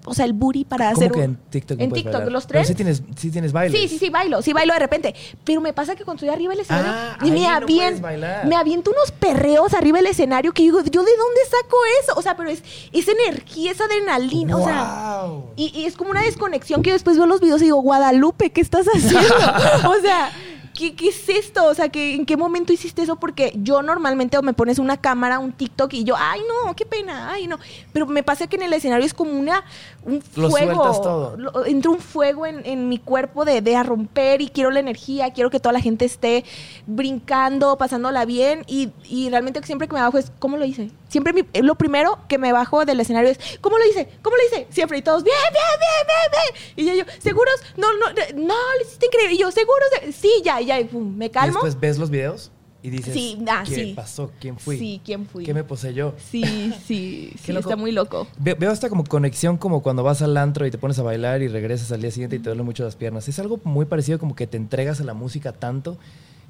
o 0.07 0.15
sea, 0.15 0.25
el 0.25 0.33
booty 0.33 0.65
para 0.65 0.93
¿Cómo 0.93 0.97
hacer 0.97 1.13
que 1.13 1.23
en 1.23 1.37
TikTok 1.37 1.81
En 1.81 1.93
TikTok, 1.93 2.29
los 2.29 2.47
tres. 2.47 2.61
Pero 2.61 2.65
sí 2.65 2.75
tienes, 2.75 3.03
sí 3.17 3.31
tienes 3.31 3.53
baile. 3.53 3.77
Sí, 3.77 3.89
sí, 3.89 3.99
sí, 3.99 4.11
bailo, 4.11 4.43
sí 4.43 4.53
bailo 4.53 4.75
de 4.75 4.79
repente. 4.79 5.15
Pero 5.45 5.61
me 5.61 5.73
pasa 5.73 5.97
que 5.97 6.05
cuando 6.05 6.25
estoy 6.25 6.35
arriba 6.35 6.53
del 6.53 6.61
escenario 6.61 6.93
ah, 6.93 7.19
y 7.23 7.31
me 7.31 7.47
aviento, 7.47 8.07
me 8.47 8.57
aviento 8.57 8.91
unos 8.91 9.13
perreos 9.13 9.73
arriba 9.75 9.99
del 9.99 10.09
escenario 10.09 10.53
que 10.53 10.63
digo, 10.63 10.81
¿yo 10.81 11.03
de 11.03 11.17
dónde 11.17 11.41
saco 11.51 11.77
eso? 12.03 12.13
O 12.17 12.23
sea, 12.23 12.37
pero 12.37 12.51
es 12.51 12.63
esa 12.93 13.13
energía, 13.13 13.73
esa 13.73 13.85
adrenalina, 13.85 14.57
o 14.57 14.65
sea, 14.65 15.27
y, 15.57 15.73
y, 15.79 15.87
es 15.87 15.97
como 15.97 16.11
una 16.11 16.23
desconexión 16.23 16.83
que 16.83 16.91
yo 16.91 16.95
después 16.95 17.17
veo 17.17 17.27
los 17.27 17.41
videos 17.41 17.61
y 17.63 17.67
digo, 17.67 17.81
Guadalupe, 17.81 18.51
¿qué 18.51 18.61
estás 18.61 18.87
haciendo? 18.87 19.35
o 19.89 20.01
sea, 20.03 20.31
¿qué, 20.75 20.95
¿qué, 20.95 21.09
es 21.09 21.29
esto? 21.29 21.65
O 21.65 21.75
sea, 21.75 21.89
¿qué, 21.89 22.15
¿en 22.15 22.27
qué 22.27 22.37
momento 22.37 22.73
hiciste 22.73 23.03
eso? 23.03 23.17
Porque 23.17 23.53
yo 23.57 23.83
normalmente 23.83 24.41
me 24.43 24.53
pones 24.53 24.79
una 24.79 24.97
cámara, 24.97 25.39
un 25.39 25.53
TikTok 25.53 25.93
y 25.95 26.05
yo, 26.05 26.15
ay, 26.19 26.41
no, 26.49 26.75
qué 26.75 26.85
pena, 26.85 27.31
ay, 27.31 27.47
no. 27.47 27.59
Pero 27.93 28.07
me 28.07 28.23
pasa 28.23 28.47
que 28.47 28.57
en 28.57 28.63
el 28.63 28.73
escenario 28.73 29.07
es 29.07 29.15
como 29.15 29.33
una, 29.33 29.65
un 30.05 30.21
fuego. 30.21 30.85
Lo 30.85 31.01
todo. 31.01 31.65
entra 31.67 31.91
un 31.91 32.01
fuego 32.01 32.47
en, 32.47 32.67
en 32.67 32.89
mi 32.89 32.99
cuerpo 32.99 33.45
de, 33.45 33.63
de, 33.63 33.77
a 33.77 33.83
romper 33.83 34.41
y 34.43 34.49
quiero 34.49 34.71
la 34.71 34.81
energía, 34.81 35.33
quiero 35.33 35.51
que 35.51 35.61
toda 35.61 35.73
la 35.73 35.81
gente 35.81 36.05
esté 36.05 36.45
brincando, 36.87 37.79
pasándola 37.79 38.25
bien. 38.25 38.65
Y, 38.67 38.91
y 39.05 39.31
realmente 39.31 39.63
siempre 39.63 39.89
que 39.89 39.95
me 39.95 40.01
bajo 40.01 40.19
es, 40.19 40.33
¿cómo 40.39 40.57
lo 40.57 40.65
hice? 40.65 40.91
Siempre 41.09 41.33
lo 41.63 41.77
primero 41.77 42.19
que 42.29 42.39
me 42.39 42.53
bajo 42.53 42.85
del 42.85 42.99
escenario 42.99 43.31
es, 43.31 43.39
¿cómo 43.61 43.79
lo 43.79 43.87
hice? 43.87 44.09
¿Cómo 44.21 44.37
lo 44.37 44.43
hice? 44.47 44.67
Siempre 44.71 44.99
y 44.99 45.03
todos, 45.03 45.23
bien, 45.23 45.37
bien, 45.53 45.65
bien, 45.79 46.07
bien, 46.09 46.31
bien. 46.33 46.95
Y 46.95 46.99
yo, 46.99 47.05
yo 47.05 47.21
¿seguros? 47.21 47.55
No, 47.77 47.87
no, 47.95 48.07
no, 48.35 48.55
lo 48.55 48.85
hiciste 48.85 49.07
increíble. 49.07 49.35
Y 49.35 49.39
yo, 49.39 49.53
¿seguros? 49.53 49.89
Sí, 50.13 50.43
ya, 50.43 50.61
ya, 50.65 50.81
y 50.81 50.89
me 50.95 51.31
calmo. 51.31 51.53
Y 51.53 51.55
después 51.55 51.81
ves 51.81 51.99
los 51.99 52.11
videos 52.11 52.51
y 52.85 52.91
dices, 52.91 53.15
sí, 53.15 53.39
ah, 53.49 53.65
¿qué 53.67 53.95
pasó? 53.97 54.31
¿Quién 54.39 54.59
fui? 54.59 54.79
Sí, 54.79 55.01
¿quién 55.03 55.25
fui? 55.25 55.43
¿Qué 55.43 55.55
me 55.55 55.65
poseyó? 55.65 56.15
Sí, 56.19 56.43
sí, 56.85 57.33
sí, 57.43 57.57
está 57.57 57.77
muy 57.77 57.93
loco. 57.93 58.27
veo 58.39 58.71
hasta 58.71 58.91
como 58.91 59.05
conexión 59.05 59.57
como 59.57 59.83
cuando 59.83 60.03
vas 60.03 60.21
al 60.21 60.37
antro 60.37 60.67
y 60.67 60.71
te 60.71 60.77
pones 60.77 60.99
a 60.99 61.03
bailar 61.03 61.41
y 61.41 61.49
regresas 61.49 61.93
al 61.93 62.03
día 62.03 62.11
siguiente 62.11 62.37
y 62.37 62.41
te 62.41 62.51
duelen 62.51 62.67
mucho 62.67 62.85
las 62.85 62.95
piernas. 62.95 63.27
Es 63.27 63.39
algo 63.39 63.59
muy 63.65 63.87
parecido 63.87 64.19
como 64.19 64.35
que 64.35 64.47
te 64.47 64.59
entregas 64.59 65.01
a 65.01 65.05
la 65.05 65.15
música 65.15 65.53
tanto 65.53 65.97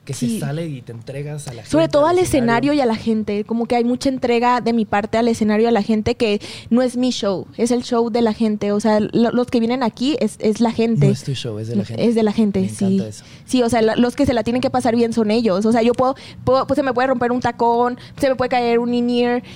que 0.05 0.15
se 0.15 0.39
sale 0.39 0.67
y 0.67 0.83
te 0.83 0.93
entregas 0.93 1.49
a 1.49 1.55
la 1.55 1.63
gente. 1.63 1.71
Sobre 1.71 1.89
todo 1.89 2.07
al, 2.07 2.19
escenario. 2.19 2.73
y 2.73 2.81
a 2.81 2.87
la 2.87 2.97
gente. 2.97 3.45
Como 3.45 3.67
que 3.67 3.77
hay 3.77 3.85
mucha 3.85 4.09
entrega 4.09 4.61
de 4.61 4.73
mi 4.73 4.85
parte 4.85 5.19
al 5.19 5.29
escenario 5.29 5.65
y 5.65 5.69
a 5.69 5.71
la 5.71 5.83
gente 5.83 6.15
que 6.15 6.41
no 6.71 6.83
es 6.83 6.97
mi 6.97 7.11
show, 7.11 7.47
es 7.57 7.71
el 7.71 7.83
show 7.83 8.11
de 8.11 8.23
la 8.23 8.33
gente. 8.33 8.73
O 8.73 8.81
sea, 8.81 9.01
los 9.01 9.47
que 9.47 9.61
vienen 9.61 9.83
aquí 9.83 10.17
es, 10.21 10.37
es, 10.41 10.61
la 10.61 10.73
gente. 10.73 11.07
No 11.07 11.13
es 11.13 11.25
tu 11.25 11.35
show, 11.35 11.59
es 11.59 11.69
de 11.69 11.77
la 11.77 11.85
gente. 11.85 12.07
Es 12.07 12.15
de 12.15 12.23
la 12.23 12.33
gente, 12.33 12.69
sí. 12.69 13.03
Sí, 13.45 13.63
o 13.63 13.71
sea, 13.71 13.83
los 13.83 14.17
que 14.17 14.27
se 14.27 14.35
la 14.35 14.45
tienen 14.45 14.61
que 14.61 14.71
pasar 14.71 14.95
bien 14.95 15.13
son 15.13 15.31
ellos. 15.31 15.65
O 15.65 15.73
sea, 15.73 15.83
yo 15.83 15.93
puedo, 15.93 16.15
puedo, 16.45 16.67
pues 16.67 16.77
se 16.77 16.83
me 16.83 16.93
puede 16.93 17.09
romper 17.09 17.33
un 17.33 17.41
tacón, 17.41 17.99
se 18.19 18.29
me 18.29 18.37
puede 18.37 18.51
caer 18.51 18.79
un 18.79 18.93
in 18.93 19.05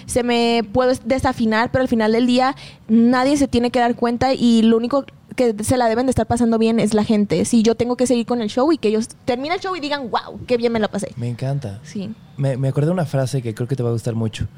se 0.07 0.23
me 0.23 0.63
puedo 0.73 0.93
desafinar, 1.05 1.71
pero 1.73 1.83
al 1.83 1.89
final 1.89 2.13
del 2.13 2.27
día 2.27 2.55
nadie 2.89 3.37
se 3.37 3.49
tiene 3.49 3.71
que 3.71 3.79
dar 3.79 3.95
cuenta 3.97 4.35
y 4.35 4.63
lo 4.63 4.77
único 4.77 5.05
que 5.39 5.55
se 5.63 5.77
la 5.77 5.89
deben 5.89 6.07
de 6.07 6.11
estar 6.11 6.27
pasando 6.27 6.59
bien 6.59 6.81
es 6.81 6.95
la 6.95 7.05
gente. 7.05 7.45
Si 7.45 7.63
yo 7.63 7.77
tengo 7.77 7.97
que 7.97 8.09
seguir 8.09 8.27
con 8.27 8.43
el 8.43 8.49
show 8.49 8.73
y 8.73 8.77
que 8.77 8.89
ellos 8.89 9.07
terminen 9.25 9.53
el 9.53 9.61
show 9.61 9.75
y 9.77 9.81
digan, 9.81 10.11
wow, 10.11 10.45
qué 10.49 10.57
bien 10.57 10.73
me 10.73 10.81
la 10.81 10.89
pasé. 10.89 11.15
Me 11.17 11.29
encanta. 11.29 11.79
Sí. 11.85 12.13
Me, 12.37 12.57
me 12.57 12.67
acordé 12.67 12.87
de 12.87 12.93
una 12.93 13.07
frase 13.07 13.41
que 13.41 13.55
creo 13.55 13.69
que 13.69 13.77
te 13.77 13.85
va 13.85 13.91
a 13.91 13.93
gustar 13.93 14.17
mucho, 14.17 14.49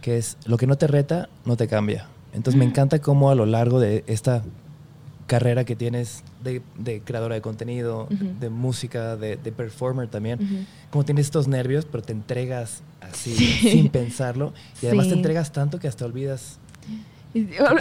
que 0.00 0.16
es, 0.16 0.36
lo 0.46 0.56
que 0.56 0.68
no 0.68 0.78
te 0.78 0.86
reta, 0.86 1.28
no 1.44 1.56
te 1.56 1.66
cambia. 1.66 2.06
Entonces 2.32 2.56
me 2.56 2.64
encanta 2.64 3.00
cómo 3.00 3.30
a 3.30 3.34
lo 3.34 3.46
largo 3.46 3.80
de 3.80 4.04
esta 4.06 4.44
carrera 5.26 5.64
que 5.64 5.74
tienes 5.74 6.22
de, 6.42 6.62
de 6.78 7.00
creadora 7.00 7.34
de 7.34 7.40
contenido, 7.40 8.06
de 8.08 8.48
música, 8.48 9.16
de, 9.16 9.36
de, 9.36 9.52
performer 9.52 10.08
también, 10.08 10.66
como 10.90 11.04
tienes 11.04 11.26
estos 11.26 11.48
nervios, 11.48 11.84
pero 11.84 12.02
te 12.02 12.12
entregas 12.12 12.82
así, 13.00 13.34
sin 13.34 13.88
pensarlo, 13.88 14.52
y 14.80 14.86
además 14.86 15.08
te 15.08 15.14
entregas 15.14 15.52
tanto 15.52 15.80
que 15.80 15.88
hasta 15.88 16.04
olvidas 16.04 16.58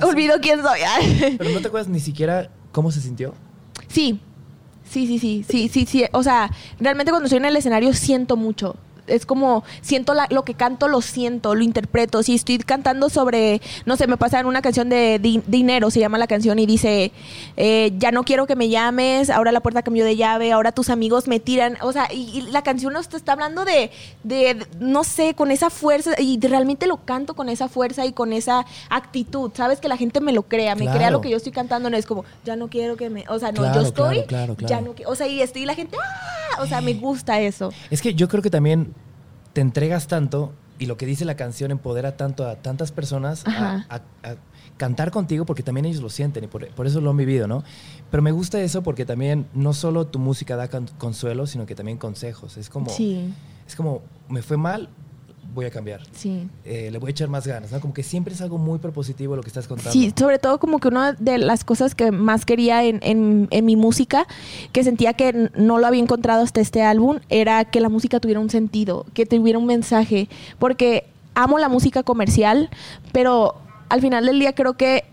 Olvido 0.03 0.39
quién 0.41 0.61
soy. 0.61 0.79
Pero 1.37 1.49
no 1.51 1.61
te 1.61 1.67
acuerdas 1.67 1.87
ni 1.89 1.99
siquiera 1.99 2.49
cómo 2.71 2.91
se 2.91 3.01
sintió. 3.01 3.33
Sí, 3.87 4.19
sí, 4.83 5.07
sí, 5.07 5.19
sí, 5.19 5.45
sí, 5.47 5.69
sí, 5.69 5.85
sí. 5.85 6.05
O 6.11 6.23
sea, 6.23 6.51
realmente 6.79 7.11
cuando 7.11 7.25
estoy 7.25 7.37
en 7.37 7.45
el 7.45 7.55
escenario 7.55 7.93
siento 7.93 8.35
mucho 8.35 8.75
es 9.07 9.25
como, 9.25 9.63
siento 9.81 10.13
lo 10.29 10.43
que 10.43 10.53
canto, 10.53 10.87
lo 10.87 11.01
siento, 11.01 11.55
lo 11.55 11.63
interpreto. 11.63 12.23
Si 12.23 12.35
estoy 12.35 12.57
cantando 12.59 13.09
sobre, 13.09 13.61
no 13.85 13.95
sé, 13.97 14.07
me 14.07 14.17
pasa 14.17 14.39
en 14.39 14.45
una 14.45 14.61
canción 14.61 14.89
de 14.89 15.19
dinero, 15.47 15.89
se 15.91 15.99
llama 15.99 16.17
la 16.17 16.27
canción, 16.27 16.59
y 16.59 16.65
dice, 16.65 17.11
eh, 17.55 17.93
ya 17.97 18.11
no 18.11 18.23
quiero 18.23 18.47
que 18.47 18.55
me 18.55 18.69
llames, 18.69 19.29
ahora 19.29 19.51
la 19.51 19.61
puerta 19.61 19.81
cambió 19.81 20.05
de 20.05 20.15
llave, 20.15 20.51
ahora 20.51 20.71
tus 20.71 20.89
amigos 20.89 21.27
me 21.27 21.39
tiran. 21.39 21.77
O 21.81 21.91
sea, 21.91 22.07
y, 22.13 22.41
la 22.51 22.61
canción 22.61 22.93
nos 22.93 23.13
está 23.13 23.33
hablando 23.33 23.65
de, 23.65 23.91
de, 24.23 24.65
no 24.79 25.03
sé, 25.03 25.33
con 25.33 25.51
esa 25.51 25.69
fuerza, 25.69 26.11
y 26.19 26.39
realmente 26.39 26.87
lo 26.87 26.97
canto 26.97 27.35
con 27.35 27.49
esa 27.49 27.67
fuerza 27.67 28.05
y 28.05 28.13
con 28.13 28.33
esa 28.33 28.65
actitud. 28.89 29.51
Sabes 29.53 29.79
que 29.79 29.87
la 29.87 29.97
gente 29.97 30.21
me 30.21 30.33
lo 30.33 30.43
crea, 30.43 30.75
me 30.75 30.85
crea 30.85 31.11
lo 31.11 31.21
que 31.21 31.29
yo 31.29 31.37
estoy 31.37 31.51
cantando, 31.51 31.89
no 31.89 31.97
es 31.97 32.05
como, 32.05 32.25
ya 32.45 32.55
no 32.55 32.67
quiero 32.67 32.97
que 32.97 33.09
me, 33.09 33.25
o 33.29 33.39
sea, 33.39 33.51
no, 33.51 33.73
yo 33.73 33.81
estoy, 33.81 34.25
ya 34.59 34.81
no 34.81 34.95
o 35.05 35.15
sea, 35.15 35.27
y 35.27 35.41
estoy, 35.41 35.65
la 35.65 35.75
gente, 35.75 35.97
¡ah! 35.97 36.61
O 36.61 36.65
sea, 36.65 36.81
me 36.81 36.93
gusta 36.93 37.39
eso. 37.39 37.71
Es 37.89 38.01
que 38.01 38.13
yo 38.13 38.27
creo 38.27 38.41
que 38.41 38.49
también 38.49 38.93
te 39.57 39.61
entregas 39.61 40.05
tanto 40.05 40.53
y 40.77 40.85
lo 40.85 40.97
que 40.97 41.07
dice 41.07 41.25
la 41.25 41.35
canción 41.35 41.71
empodera 41.71 42.15
tanto 42.15 42.47
a 42.47 42.57
tantas 42.57 42.91
personas 42.91 43.43
a, 43.47 44.01
cantar 44.77 45.09
contigo 45.09 45.47
porque 45.47 45.63
también 45.63 45.85
ellos 45.85 46.03
lo 46.03 46.11
sienten 46.11 46.43
y 46.43 46.47
por, 46.47 46.85
eso 46.85 47.01
lo 47.01 47.09
han 47.09 47.17
vivido, 47.17 47.47
¿no? 47.47 47.63
Pero 48.11 48.21
me 48.21 48.31
gusta 48.31 48.61
eso 48.61 48.83
porque 48.83 49.03
también 49.03 49.47
no 49.55 49.73
solo 49.73 50.05
tu 50.05 50.19
música 50.19 50.55
da 50.57 50.69
consuelo, 50.99 51.47
sino 51.47 51.65
que 51.65 51.73
también 51.73 51.97
consejos. 51.97 52.55
Es 52.57 52.69
como, 52.69 52.91
es 52.91 53.75
como, 53.75 54.03
me 54.29 54.43
fue 54.43 54.57
mal, 54.57 54.89
voy 55.57 55.65
a 55.65 55.71
cambiar. 55.71 56.01
Sí. 56.13 56.47
Eh, 56.65 56.89
le 56.91 56.99
voy 56.99 57.09
a 57.09 57.11
echar 57.11 57.29
más 57.29 57.47
ganas, 57.47 57.71
¿no? 57.71 57.81
Como 57.81 57.93
que 57.93 58.03
siempre 58.03 58.33
es 58.35 58.41
algo 58.41 58.59
muy 58.59 58.77
propositivo 58.77 59.35
lo 59.35 59.41
que 59.41 59.47
estás 59.47 59.67
contando. 59.67 59.91
Sí, 59.91 60.13
sobre 60.15 60.37
todo 60.37 60.59
como 60.59 60.79
que 60.79 60.87
una 60.87 61.13
de 61.13 61.39
las 61.39 61.63
cosas 61.63 61.95
que 61.95 62.11
más 62.11 62.45
quería 62.45 62.83
en, 62.83 62.99
en, 63.01 63.47
en 63.49 63.65
mi 63.65 63.75
música, 63.75 64.27
que 64.71 64.83
sentía 64.83 65.13
que 65.13 65.49
no 65.55 65.79
lo 65.79 65.87
había 65.87 66.01
encontrado 66.01 66.43
hasta 66.43 66.61
este 66.61 66.83
álbum, 66.83 67.19
era 67.29 67.65
que 67.65 67.79
la 67.81 67.89
música 67.89 68.19
tuviera 68.19 68.39
un 68.39 68.51
sentido, 68.51 69.07
que 69.15 69.25
tuviera 69.25 69.57
un 69.57 69.65
mensaje, 69.65 70.29
porque 70.59 71.05
amo 71.33 71.57
la 71.57 71.69
música 71.69 72.03
comercial, 72.03 72.69
pero 73.11 73.55
al 73.89 73.99
final 74.01 74.27
del 74.27 74.37
día 74.39 74.53
creo 74.53 74.77
que 74.77 75.05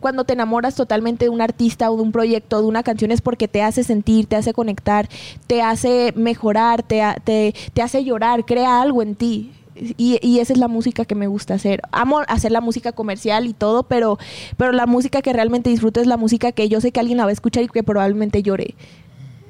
cuando 0.00 0.24
te 0.24 0.32
enamoras 0.32 0.74
totalmente 0.74 1.24
de 1.24 1.28
un 1.28 1.40
artista 1.40 1.90
o 1.90 1.96
de 1.96 2.02
un 2.02 2.12
proyecto, 2.12 2.60
de 2.60 2.68
una 2.68 2.82
canción, 2.82 3.10
es 3.10 3.20
porque 3.20 3.48
te 3.48 3.62
hace 3.62 3.84
sentir, 3.84 4.26
te 4.26 4.36
hace 4.36 4.52
conectar, 4.52 5.08
te 5.46 5.62
hace 5.62 6.12
mejorar, 6.16 6.82
te, 6.82 7.02
te, 7.24 7.54
te 7.72 7.82
hace 7.82 8.04
llorar, 8.04 8.44
crea 8.44 8.80
algo 8.80 9.02
en 9.02 9.14
ti. 9.14 9.52
Y, 9.96 10.38
esa 10.40 10.52
es 10.52 10.58
la 10.58 10.68
música 10.68 11.04
que 11.04 11.14
me 11.14 11.26
gusta 11.26 11.54
hacer. 11.54 11.80
Amo 11.92 12.20
hacer 12.28 12.52
la 12.52 12.60
música 12.60 12.92
comercial 12.92 13.46
y 13.46 13.52
todo, 13.52 13.82
pero, 13.84 14.18
pero 14.56 14.72
la 14.72 14.86
música 14.86 15.22
que 15.22 15.32
realmente 15.32 15.70
disfruto 15.70 16.00
es 16.00 16.06
la 16.06 16.16
música 16.16 16.52
que 16.52 16.68
yo 16.68 16.80
sé 16.80 16.92
que 16.92 17.00
alguien 17.00 17.18
la 17.18 17.24
va 17.24 17.30
a 17.30 17.32
escuchar 17.32 17.62
y 17.64 17.68
que 17.68 17.82
probablemente 17.82 18.42
llore. 18.42 18.74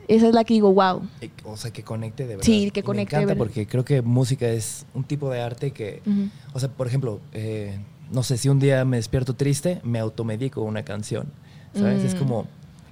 Esa 0.09 0.29
es 0.29 0.35
la 0.35 0.45
que 0.45 0.55
digo, 0.55 0.73
wow. 0.73 1.03
Eh, 1.21 1.31
O 1.45 1.57
sea, 1.57 1.71
que 1.71 1.83
conecte 1.83 2.23
de 2.25 2.37
verdad. 2.37 2.43
Sí, 2.45 2.71
que 2.71 2.81
Y 2.81 2.83
conecte 2.83 3.17
Me 3.17 3.19
de 3.19 3.23
encanta 3.25 3.35
verdad. 3.35 3.39
porque 3.39 3.67
creo 3.67 3.85
que 3.85 4.01
música 4.03 4.49
es 4.49 4.87
un 4.95 5.05
tipo 5.05 5.29
de 5.31 5.41
arte 5.43 5.71
que, 5.73 6.01
Ujú. 6.07 6.29
o 6.55 6.61
sea, 6.61 6.71
por 6.71 6.87
ejemplo, 6.87 7.21
eh, 7.33 7.79
no 8.11 8.23
sé, 8.23 8.39
si 8.39 8.49
un 8.49 8.59
día 8.59 8.85
me 8.87 8.97
despierto 8.97 9.35
triste, 9.35 9.81
me 9.85 9.99
automedico 9.99 10.63
una 10.63 10.83
canción, 10.83 11.27
¿sabes? 11.75 12.05
Es 12.05 12.15
Mm. 12.15 12.19
como, 12.19 12.47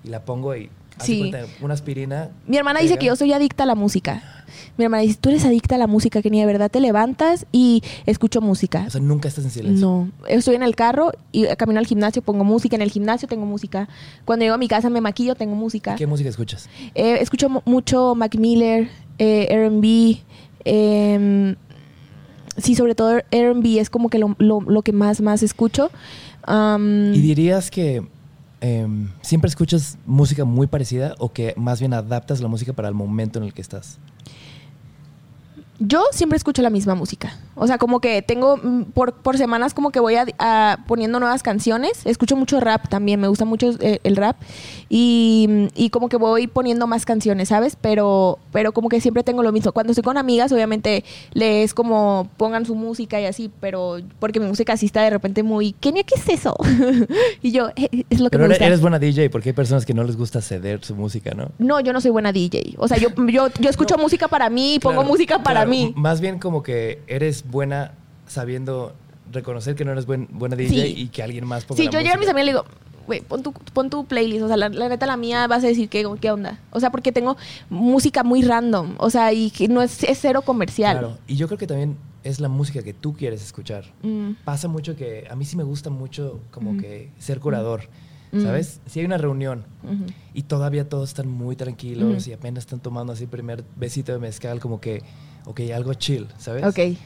y 0.04 0.08
la 0.10 0.26
pongo 0.26 0.54
y, 0.54 0.64
de 0.64 0.70
Sí. 1.00 1.32
una 1.60 1.74
aspirina. 1.74 2.30
Mi 2.46 2.56
hermana 2.56 2.80
dice 2.80 2.96
que 2.98 3.06
yo 3.06 3.16
soy 3.16 3.32
adicta 3.32 3.64
a 3.64 3.66
la 3.66 3.74
música. 3.74 4.22
Mi 4.78 4.84
hermana 4.84 5.02
dice, 5.02 5.18
tú 5.20 5.28
eres 5.30 5.44
adicta 5.44 5.74
a 5.74 5.78
la 5.78 5.86
música, 5.86 6.22
que 6.22 6.30
ni 6.30 6.40
de 6.40 6.46
verdad 6.46 6.70
te 6.70 6.80
levantas 6.80 7.46
y 7.52 7.82
escucho 8.06 8.40
música. 8.40 8.84
O 8.86 8.90
sea, 8.90 9.00
nunca 9.00 9.28
estás 9.28 9.44
en 9.44 9.50
silencio. 9.50 9.86
No, 9.86 10.10
estoy 10.28 10.54
en 10.54 10.62
el 10.62 10.74
carro 10.74 11.12
y 11.32 11.46
camino 11.56 11.78
al 11.80 11.86
gimnasio, 11.86 12.22
pongo 12.22 12.44
música. 12.44 12.76
En 12.76 12.82
el 12.82 12.90
gimnasio 12.90 13.26
tengo 13.28 13.44
música. 13.46 13.88
Cuando 14.24 14.44
llego 14.44 14.54
a 14.54 14.58
mi 14.58 14.68
casa 14.68 14.88
me 14.90 15.00
maquillo, 15.00 15.34
tengo 15.34 15.54
música. 15.54 15.96
¿Qué 15.96 16.06
música 16.06 16.28
escuchas? 16.30 16.68
Eh, 16.94 17.18
escucho 17.20 17.48
mu- 17.48 17.60
mucho 17.64 18.14
Mac 18.14 18.34
Miller, 18.36 18.88
eh, 19.18 19.46
R&B. 19.50 20.18
em, 20.64 21.54
sí, 22.56 22.74
sobre 22.74 22.94
todo 22.94 23.20
R&B 23.30 23.78
es 23.80 23.90
como 23.90 24.08
que 24.08 24.18
lo, 24.18 24.34
lo- 24.38 24.60
lo 24.60 24.82
que 24.82 24.92
más, 24.92 25.20
más 25.20 25.42
escucho. 25.42 25.90
¿Y 26.48 27.20
dirías 27.20 27.70
que 27.70 28.06
em, 28.60 29.10
siempre 29.22 29.48
escuchas 29.48 29.98
música 30.06 30.44
muy 30.44 30.66
parecida 30.66 31.14
o 31.18 31.32
que 31.32 31.54
más 31.56 31.80
bien 31.80 31.92
adaptas 31.94 32.40
la 32.40 32.48
música 32.48 32.72
para 32.72 32.88
el 32.88 32.94
momento 32.94 33.38
en 33.38 33.44
el 33.44 33.54
que 33.54 33.62
estás? 33.62 33.98
Yo 35.78 36.04
siempre 36.12 36.36
escucho 36.36 36.62
la 36.62 36.70
misma 36.70 36.94
música. 36.94 37.38
O 37.58 37.66
sea, 37.66 37.78
como 37.78 38.00
que 38.00 38.22
tengo 38.22 38.58
mm, 38.58 38.82
por, 38.92 39.14
por 39.14 39.38
semanas 39.38 39.74
como 39.74 39.90
que 39.90 39.98
voy 39.98 40.14
a, 40.16 40.26
a 40.38 40.78
poniendo 40.86 41.18
nuevas 41.20 41.42
canciones. 41.42 42.04
Escucho 42.04 42.36
mucho 42.36 42.60
rap 42.60 42.88
también, 42.88 43.18
me 43.20 43.28
gusta 43.28 43.44
mucho 43.44 43.70
eh, 43.80 43.98
el 44.04 44.16
rap. 44.16 44.36
Y, 44.88 45.46
mm, 45.48 45.66
y 45.74 45.90
como 45.90 46.08
que 46.08 46.16
voy 46.16 46.46
poniendo 46.46 46.86
más 46.86 47.04
canciones, 47.04 47.48
¿sabes? 47.48 47.76
Pero, 47.80 48.38
pero 48.52 48.72
como 48.72 48.88
que 48.88 49.00
siempre 49.00 49.24
tengo 49.24 49.42
lo 49.42 49.52
mismo. 49.52 49.72
Cuando 49.72 49.92
estoy 49.92 50.04
con 50.04 50.18
amigas, 50.18 50.52
obviamente 50.52 51.04
les 51.32 51.74
como 51.74 52.28
pongan 52.36 52.66
su 52.66 52.74
música 52.74 53.20
y 53.20 53.24
así, 53.26 53.50
pero 53.60 53.98
porque 54.18 54.38
mi 54.40 54.46
música 54.46 54.76
sí 54.76 54.86
está 54.86 55.02
de 55.02 55.10
repente 55.10 55.42
muy, 55.42 55.72
Kenia, 55.72 56.02
¿qué 56.04 56.14
es 56.16 56.28
eso? 56.28 56.54
y 57.42 57.52
yo, 57.52 57.70
"Eh, 57.76 58.04
es 58.10 58.20
lo 58.20 58.26
que 58.26 58.36
Pero 58.36 58.42
me 58.42 58.46
eres, 58.46 58.58
gusta. 58.58 58.66
eres 58.66 58.80
buena 58.80 58.98
DJ 58.98 59.30
porque 59.30 59.50
hay 59.50 59.52
personas 59.54 59.86
que 59.86 59.94
no 59.94 60.04
les 60.04 60.16
gusta 60.16 60.40
ceder 60.40 60.84
su 60.84 60.94
música, 60.94 61.32
¿no? 61.34 61.50
No, 61.58 61.80
yo 61.80 61.92
no 61.92 62.00
soy 62.00 62.10
buena 62.10 62.32
DJ. 62.32 62.74
O 62.78 62.86
sea, 62.88 62.98
yo, 62.98 63.08
yo, 63.28 63.48
yo 63.60 63.70
escucho 63.70 63.96
No. 63.96 64.02
música 64.02 64.28
para 64.28 64.50
mí 64.50 64.74
y 64.74 64.78
pongo 64.78 64.96
Claro, 64.96 65.08
música 65.08 65.38
para 65.38 65.60
claro. 65.60 65.70
mí. 65.70 65.92
Más 65.96 66.20
bien 66.20 66.38
como 66.38 66.62
que 66.62 67.00
eres 67.06 67.44
buena 67.50 67.92
sabiendo 68.26 68.94
reconocer 69.32 69.74
que 69.74 69.84
no 69.84 69.92
eres 69.92 70.06
buen- 70.06 70.28
buena 70.30 70.56
DJ 70.56 70.68
Sí. 70.86 70.94
y 70.96 71.08
que 71.08 71.22
alguien 71.22 71.46
más 71.46 71.64
ponga 71.64 71.78
Sí, 71.78 71.86
la 71.86 71.90
yo 71.92 72.00
llego 72.00 72.14
a 72.14 72.18
mis 72.18 72.28
amigas 72.28 72.42
y 72.44 72.46
le 72.46 72.52
digo, 72.52 72.64
güey, 73.06 73.20
pon 73.20 73.42
tu, 73.42 73.52
pon 73.52 73.90
tu 73.90 74.04
playlist. 74.04 74.42
O 74.42 74.48
sea, 74.48 74.56
la, 74.56 74.68
la 74.68 74.88
neta, 74.88 75.06
la 75.06 75.16
mía 75.16 75.46
vas 75.46 75.64
a 75.64 75.66
decir, 75.68 75.88
¿qué, 75.88 76.04
¿qué 76.20 76.30
onda? 76.30 76.58
O 76.70 76.80
sea, 76.80 76.90
porque 76.90 77.12
tengo 77.12 77.36
música 77.70 78.22
muy 78.24 78.42
random. 78.42 78.94
O 78.98 79.10
sea, 79.10 79.32
y 79.32 79.50
que 79.50 79.68
no 79.68 79.82
es, 79.82 80.02
es 80.04 80.18
cero 80.20 80.42
comercial. 80.42 80.98
Claro. 80.98 81.18
Y 81.26 81.36
yo 81.36 81.46
creo 81.46 81.58
que 81.58 81.66
también 81.66 81.96
es 82.24 82.40
la 82.40 82.48
música 82.48 82.82
que 82.82 82.92
tú 82.92 83.14
quieres 83.14 83.42
escuchar. 83.44 83.84
Mm, 84.02 84.32
Pasa 84.44 84.66
mucho 84.68 84.96
que 84.96 85.26
a 85.30 85.36
mí 85.36 85.44
sí 85.44 85.56
me 85.56 85.62
gusta 85.62 85.90
mucho 85.90 86.40
como 86.50 86.72
Mm. 86.72 86.78
que 86.80 87.10
ser 87.18 87.38
curador, 87.38 87.82
Mm. 88.32 88.42
¿sabes? 88.42 88.80
Si 88.86 88.98
hay 89.00 89.06
una 89.06 89.18
reunión 89.18 89.64
y 90.34 90.42
todavía 90.42 90.88
todos 90.88 91.08
están 91.10 91.28
muy 91.28 91.54
tranquilos 91.54 92.26
y 92.26 92.32
apenas 92.32 92.64
están 92.64 92.80
tomando 92.80 93.12
así 93.12 93.26
primer 93.26 93.62
besito 93.76 94.10
de 94.12 94.18
mezcal, 94.18 94.58
como 94.58 94.80
que, 94.80 95.02
ok, 95.44 95.60
algo 95.74 95.94
chill, 95.94 96.26
¿sabes? 96.38 96.64
Ok. 96.64 96.96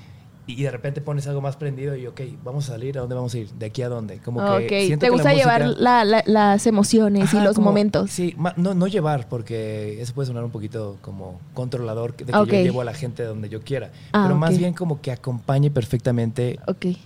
Y, 0.57 0.63
de 0.63 0.71
repente 0.71 1.01
pones 1.01 1.27
algo 1.27 1.41
más 1.41 1.57
prendido 1.57 1.97
y, 1.97 2.07
ok, 2.07 2.21
vamos 2.45 2.69
a 2.69 2.73
salir, 2.73 2.97
¿a 2.99 3.01
dónde 3.01 3.15
vamos 3.15 3.35
a 3.35 3.39
ir? 3.39 3.51
¿De 3.51 3.67
aquí 3.67 3.83
a 3.83 3.89
dónde? 3.89 4.19
Como 4.19 4.41
que 4.41 4.65
Ok. 4.65 4.69
siento 4.87 5.01
¿Te 5.01 5.07
que 5.07 5.07
la 5.07 5.11
gusta 5.13 5.35
llevar 5.35 5.63
música- 5.65 5.81
la- 5.83 6.05
la- 6.05 6.23
las 6.27 6.67
emociones 6.67 7.33
y 7.35 7.41
los 7.41 7.55
como- 7.57 7.67
momentos? 7.69 8.11
Sí, 8.11 8.35
no, 8.57 8.75
no 8.75 8.87
llevar, 8.87 9.29
porque 9.29 10.01
eso 10.01 10.15
puede 10.15 10.27
sonar 10.27 10.45
un 10.45 10.51
poquito 10.51 10.97
como 11.03 11.41
controlador, 11.55 12.17
de 12.17 12.25
que 12.27 12.33
yo 12.33 12.45
llevo 12.47 12.81
a 12.81 12.85
la 12.85 12.95
gente 12.95 13.23
donde 13.23 13.49
yo 13.49 13.61
quiera. 13.63 13.91
Ah, 14.13 14.25
pero 14.27 14.37
más 14.39 14.57
bien 14.59 14.75
como 14.75 15.01
que 15.01 15.13
acompañe 15.13 15.71
perfectamente 15.71 16.59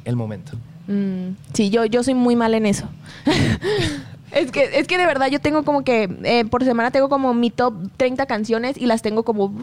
el 0.05 0.16
momento. 0.16 0.53
Mm, 0.87 1.31
sí, 1.55 1.71
yo, 1.71 1.85
yo 1.87 2.03
soy 2.03 2.15
muy 2.15 2.37
mal 2.37 2.55
en 2.55 2.66
eso. 2.66 2.87
es, 4.35 4.51
que, 4.51 4.78
es 4.78 4.86
que 4.86 4.98
de 4.98 5.06
verdad 5.06 5.28
yo 5.28 5.40
tengo 5.40 5.65
como 5.65 5.85
que 5.85 6.09
eh, 6.24 6.44
por 6.44 6.65
semana 6.65 6.90
tengo 6.90 7.09
como 7.09 7.32
mi 7.35 7.51
top 7.51 7.74
30 7.97 8.27
canciones 8.27 8.77
y 8.77 8.86
las 8.86 9.02
tengo 9.02 9.23
como, 9.23 9.55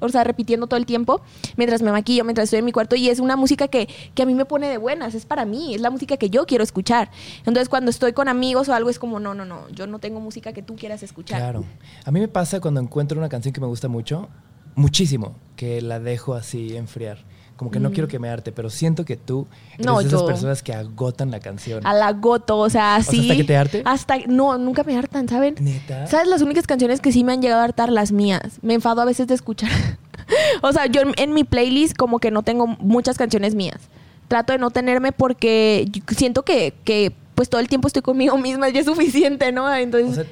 o 0.00 0.08
sea, 0.08 0.24
repitiendo 0.24 0.66
todo 0.66 0.78
el 0.78 0.86
tiempo 0.86 1.20
mientras 1.56 1.82
me 1.82 1.90
maquillo, 1.90 2.24
mientras 2.24 2.44
estoy 2.44 2.60
en 2.60 2.64
mi 2.64 2.72
cuarto 2.72 2.96
y 2.96 3.08
es 3.08 3.18
una 3.18 3.36
música 3.36 3.68
que, 3.68 3.88
que 4.14 4.22
a 4.22 4.26
mí 4.26 4.34
me 4.34 4.44
pone 4.44 4.68
de 4.68 4.78
buenas, 4.78 5.14
es 5.14 5.26
para 5.26 5.44
mí, 5.44 5.74
es 5.74 5.80
la 5.80 5.90
música 5.90 6.16
que 6.16 6.30
yo 6.30 6.46
quiero 6.46 6.64
escuchar. 6.64 7.10
Entonces 7.38 7.68
cuando 7.68 7.90
estoy 7.90 8.12
con 8.12 8.28
amigos 8.28 8.68
o 8.68 8.74
algo 8.74 8.90
es 8.90 8.98
como, 8.98 9.20
no, 9.20 9.34
no, 9.34 9.44
no, 9.44 9.68
yo 9.70 9.86
no 9.86 9.98
tengo 9.98 10.20
música 10.20 10.52
que 10.52 10.62
tú 10.62 10.76
quieras 10.76 11.02
escuchar. 11.02 11.40
Claro. 11.40 11.64
A 12.04 12.10
mí 12.10 12.20
me 12.20 12.28
pasa 12.28 12.60
cuando 12.60 12.80
encuentro 12.80 13.18
una 13.18 13.28
canción 13.28 13.52
que 13.52 13.60
me 13.60 13.66
gusta 13.66 13.88
mucho, 13.88 14.28
muchísimo, 14.74 15.36
que 15.56 15.80
la 15.82 16.00
dejo 16.00 16.34
así 16.34 16.76
enfriar. 16.76 17.18
Como 17.56 17.70
que 17.70 17.78
no 17.78 17.90
Mm. 17.90 17.92
quiero 17.92 18.08
que 18.08 18.18
me 18.18 18.28
arte, 18.28 18.50
pero 18.50 18.68
siento 18.68 19.04
que 19.04 19.16
tú 19.16 19.46
eres 19.74 19.86
No, 19.86 19.98
de 20.00 20.06
esas 20.08 20.20
yo- 20.20 20.26
personas 20.26 20.62
que 20.62 20.72
agotan 20.74 21.30
la 21.30 21.38
canción. 21.38 21.86
A 21.86 21.94
la 21.94 22.12
goto, 22.12 22.58
o 22.58 22.68
sea, 22.68 22.96
así. 22.96 23.20
¿hasta 23.20 23.36
que 23.36 23.44
te 23.44 23.56
harte? 23.56 23.82
Hasta, 23.84 24.18
no, 24.26 24.58
nunca 24.58 24.82
me 24.82 24.96
hartan, 24.96 25.28
¿saben? 25.28 25.54
Neta. 25.60 26.06
¿Sabes 26.08 26.26
las 26.26 26.42
únicas 26.42 26.66
canciones 26.66 27.00
que 27.00 27.12
sí 27.12 27.22
me 27.22 27.32
han 27.32 27.40
llegado 27.42 27.60
a 27.60 27.64
hartar? 27.64 27.92
Las 27.92 28.10
mías. 28.10 28.58
Me 28.62 28.74
enfado 28.74 29.00
a 29.02 29.04
veces 29.04 29.28
de 29.28 29.34
escuchar. 29.34 29.70
o 30.62 30.72
sea, 30.72 30.86
yo 30.86 31.02
en, 31.02 31.12
en 31.16 31.32
mi 31.32 31.44
playlist 31.44 31.96
como 31.96 32.18
que 32.18 32.30
no 32.32 32.42
tengo 32.42 32.66
muchas 32.66 33.16
canciones 33.18 33.54
mías. 33.54 33.78
Trato 34.26 34.52
de 34.52 34.58
no 34.58 34.70
tenerme 34.70 35.12
porque 35.12 35.88
siento 36.16 36.42
que, 36.42 36.74
que 36.84 37.12
pues 37.36 37.48
todo 37.48 37.60
el 37.60 37.68
tiempo 37.68 37.86
estoy 37.88 38.02
conmigo 38.02 38.36
misma 38.38 38.68
y 38.70 38.76
es 38.78 38.86
suficiente, 38.86 39.52
¿no? 39.52 39.72
Entonces, 39.74 40.10
O 40.10 40.14
sea, 40.14 40.24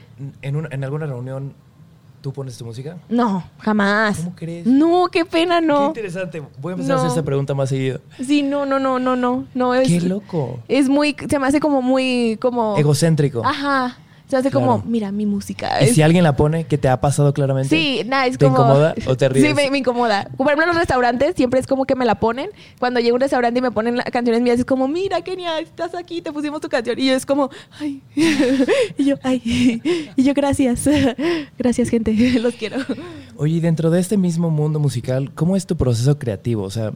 en, 0.43 0.57
un- 0.57 0.69
en 0.73 0.82
alguna 0.82 1.07
reunión, 1.07 1.53
¿tú 2.23 2.32
pones 2.32 2.57
tu 2.57 2.65
música? 2.65 2.97
no, 3.11 3.44
jamás. 3.59 4.19
¿Cómo 4.19 4.35
crees? 4.35 4.66
No, 4.66 5.09
qué 5.12 5.24
pena, 5.27 5.61
Qué 5.61 5.66
no. 5.66 5.86
interesante. 5.89 6.43
Voy 6.61 6.70
a 6.70 6.74
empezar 6.74 6.93
a 6.93 6.94
No. 6.94 7.01
hacer 7.01 7.09
esta 7.11 7.23
pregunta 7.24 7.53
más 7.55 7.69
seguido. 7.69 8.01
Sí, 8.24 8.43
no, 8.43 8.65
no, 8.65 8.78
no, 8.78 8.99
no, 8.99 9.16
no. 9.16 9.44
no 9.55 9.74
es, 9.74 9.89
Qué 9.89 10.01
loco. 10.01 10.61
Es 10.69 10.89
muy, 10.89 11.15
se 11.28 11.39
me 11.39 11.47
hace 11.47 11.61
como 11.61 11.82
muy, 11.82 12.39
como... 12.40 12.78
Egocéntrico. 12.78 13.43
Ajá. 13.44 13.99
Se 14.32 14.38
hace 14.38 14.50
Claro. 14.50 14.66
como, 14.66 14.84
mira, 14.86 15.12
mi 15.12 15.26
música. 15.26 15.84
Y 15.84 15.88
si 15.88 16.00
alguien 16.00 16.24
la 16.24 16.34
pone, 16.36 16.64
que 16.64 16.78
te 16.78 16.88
ha 16.88 16.98
pasado 17.02 17.34
claramente. 17.34 17.68
Sí, 17.68 18.00
nada, 18.06 18.24
es 18.24 18.38
¿Te 18.38 18.46
como... 18.46 18.56
incomoda 18.56 18.94
o 19.06 19.14
te 19.14 19.28
ríes? 19.28 19.46
Sí, 19.46 19.52
me, 19.52 19.70
me 19.70 19.76
incomoda. 19.76 20.26
Por 20.38 20.46
ejemplo, 20.46 20.62
en 20.62 20.68
los 20.68 20.78
restaurantes 20.78 21.34
siempre 21.36 21.60
es 21.60 21.66
como 21.66 21.84
que 21.84 21.94
me 21.96 22.06
la 22.06 22.14
ponen. 22.14 22.48
Cuando 22.78 22.98
llego 22.98 23.12
a 23.12 23.16
un 23.16 23.20
restaurante 23.20 23.59
y 23.59 23.60
me 23.60 23.70
ponen 23.72 23.98
canciones 24.10 24.40
mías, 24.40 24.59
es 24.59 24.64
como, 24.64 24.88
mira, 24.88 25.20
Kenia, 25.20 25.59
estás 25.59 25.94
aquí, 25.94 26.22
te 26.22 26.32
pusimos 26.32 26.62
tu 26.62 26.70
canción. 26.70 26.98
Y 26.98 27.09
yo 27.09 27.12
es 27.12 27.26
como, 27.26 27.50
ay. 27.78 28.00
y 28.96 29.04
yo, 29.04 29.16
ay. 29.22 29.82
y 30.16 30.22
yo, 30.22 30.32
gracias. 30.32 30.88
gracias, 31.59 31.90
gente. 31.90 32.14
Los 32.40 32.54
quiero. 32.54 32.78
Oye, 33.36 33.56
y 33.56 33.60
dentro 33.60 33.90
de 33.90 34.00
este 34.00 34.16
mismo 34.16 34.48
mundo 34.48 34.78
musical, 34.78 35.30
¿cómo 35.34 35.56
es 35.56 35.66
tu 35.66 35.76
proceso 35.76 36.18
creativo? 36.18 36.62
O 36.62 36.70
sea, 36.70 36.94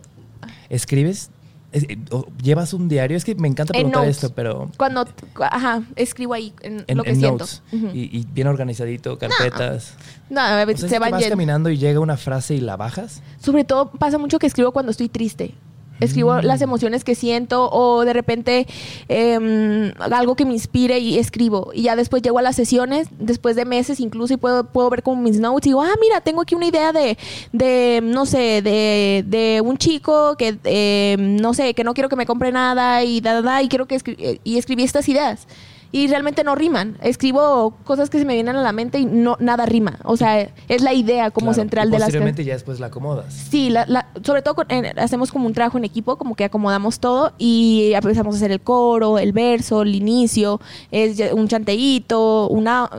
¿escribes? 0.71 1.29
Es- 1.77 1.85
eh, 1.89 1.99
o 2.11 2.27
¿Llevas 2.43 2.73
un 2.73 2.89
diario? 2.89 3.17
Es 3.17 3.25
que 3.25 3.35
me 3.35 3.49
encanta 3.49 3.73
En 3.77 3.83
preguntar 3.91 4.09
esto, 4.09 4.31
pero 4.35 4.71
Cuando, 4.77 5.07
ajá, 5.51 5.83
escribo 5.97 6.35
ahí 6.35 6.53
en, 6.63 6.85
en, 6.87 6.97
lo 6.97 7.03
que 7.05 7.11
en 7.11 7.17
siento. 7.17 7.45
notes. 7.45 7.63
Y, 7.95 8.19
y 8.19 8.27
bien 8.33 8.47
organizadito, 8.47 9.19
carpetas. 9.19 9.95
No, 10.31 10.41
a 10.41 10.63
O 10.63 10.67
veces 10.67 10.81
sea, 10.81 10.87
es 10.87 10.91
se 10.91 10.97
que 10.97 10.99
van 11.01 11.11
vas 11.11 11.25
caminando 11.29 11.71
y 11.71 11.77
llega 11.79 12.01
una 12.01 12.17
frase 12.17 12.55
y 12.55 12.61
la 12.61 12.77
bajas. 12.77 13.23
Sobre 13.41 13.65
todo 13.65 13.91
pasa 13.91 14.19
mucho 14.19 14.39
que 14.39 14.47
escribo 14.47 14.73
cuando 14.73 14.91
estoy 14.91 15.09
triste. 15.09 15.55
Escribo 16.01 16.35
Mm. 16.35 16.45
las 16.45 16.61
emociones 16.63 17.05
que 17.05 17.15
siento 17.15 17.71
o 17.71 18.05
de 18.05 18.13
repente 18.13 18.67
em, 19.09 19.93
algo 19.99 20.35
que 20.37 20.45
me 20.45 20.53
inspire 20.53 20.99
y 20.99 21.19
escribo. 21.19 21.71
Y 21.75 21.83
ya 21.83 21.97
después 21.97 22.23
llego 22.23 22.39
a 22.39 22.43
las 22.43 22.57
sesiones, 22.57 23.09
después 23.19 23.57
de 23.57 23.65
meses 23.65 24.01
incluso, 24.01 24.35
y 24.35 24.37
puedo, 24.37 24.65
puedo 24.65 24.91
ver 24.91 25.03
como 25.03 25.23
mis 25.23 25.41
notes 25.41 25.67
y 25.67 25.71
digo, 25.71 25.83
ah, 25.83 25.95
mira, 26.01 26.21
tengo 26.21 26.43
aquí 26.43 26.55
una 26.55 26.67
idea 26.67 26.93
de, 26.93 27.17
de 27.53 28.01
no 28.03 28.27
sé, 28.27 28.61
de, 28.63 29.25
de 29.27 29.61
un 29.65 29.77
chico 29.79 30.37
que, 30.37 30.59
em, 30.65 31.37
no 31.37 31.55
sé, 31.55 31.75
que 31.75 31.85
no 31.85 31.95
quiero 31.95 32.09
que 32.09 32.17
me 32.17 32.27
compre 32.27 32.53
nada 32.53 33.03
y 33.05 33.21
da, 33.21 33.35
da, 33.35 33.43
da, 33.43 33.63
y 33.63 33.69
quiero 33.69 33.87
que 33.87 33.97
escri- 33.97 34.17
eh, 34.19 34.41
y 34.45 34.59
escribí 34.59 34.83
estas 34.83 35.09
ideas. 35.09 35.47
Y 35.93 36.09
realmente 36.09 36.45
no 36.45 36.55
riman. 36.55 36.99
Escribo 37.01 37.77
cosas 37.85 38.11
que 38.11 38.19
se 38.19 38.25
me 38.25 38.35
vienen 38.35 38.57
a 38.57 38.63
la 38.63 38.73
mente 38.73 38.99
y 38.99 39.05
no 39.07 39.37
nada 39.41 39.67
rima. 39.67 39.99
O 40.05 40.17
sea, 40.17 40.41
es 40.69 40.83
la 40.83 40.93
idea 40.93 41.31
como 41.31 41.47
Claro, 41.49 41.55
central 41.63 41.89
y 41.89 41.91
de 41.93 41.99
las 41.99 42.07
Posteriormente 42.07 42.45
ya 42.45 42.55
después 42.55 42.81
la 42.81 42.89
acomodas. 42.89 43.33
Sí, 43.33 43.71
la- 43.71 43.87
la- 43.87 44.09
sobre 44.23 44.43
todo 44.43 44.55
con- 44.57 44.71
en- 44.71 44.99
hacemos 44.99 45.31
como 45.33 45.47
un 45.47 45.53
trabajo 45.55 45.79
en 45.79 45.85
equipo, 45.85 46.17
como 46.17 46.35
que 46.35 46.45
acomodamos 46.45 46.99
todo 47.01 47.33
y 47.39 47.93
empezamos 47.95 48.35
a 48.35 48.39
hacer 48.39 48.51
el 48.53 48.61
coro, 48.61 49.19
el 49.19 49.33
verso, 49.33 49.83
el 49.83 49.95
inicio, 49.95 50.61
es 50.91 51.21
un 51.33 51.49
chanteíto, 51.49 52.49
una 52.49 52.91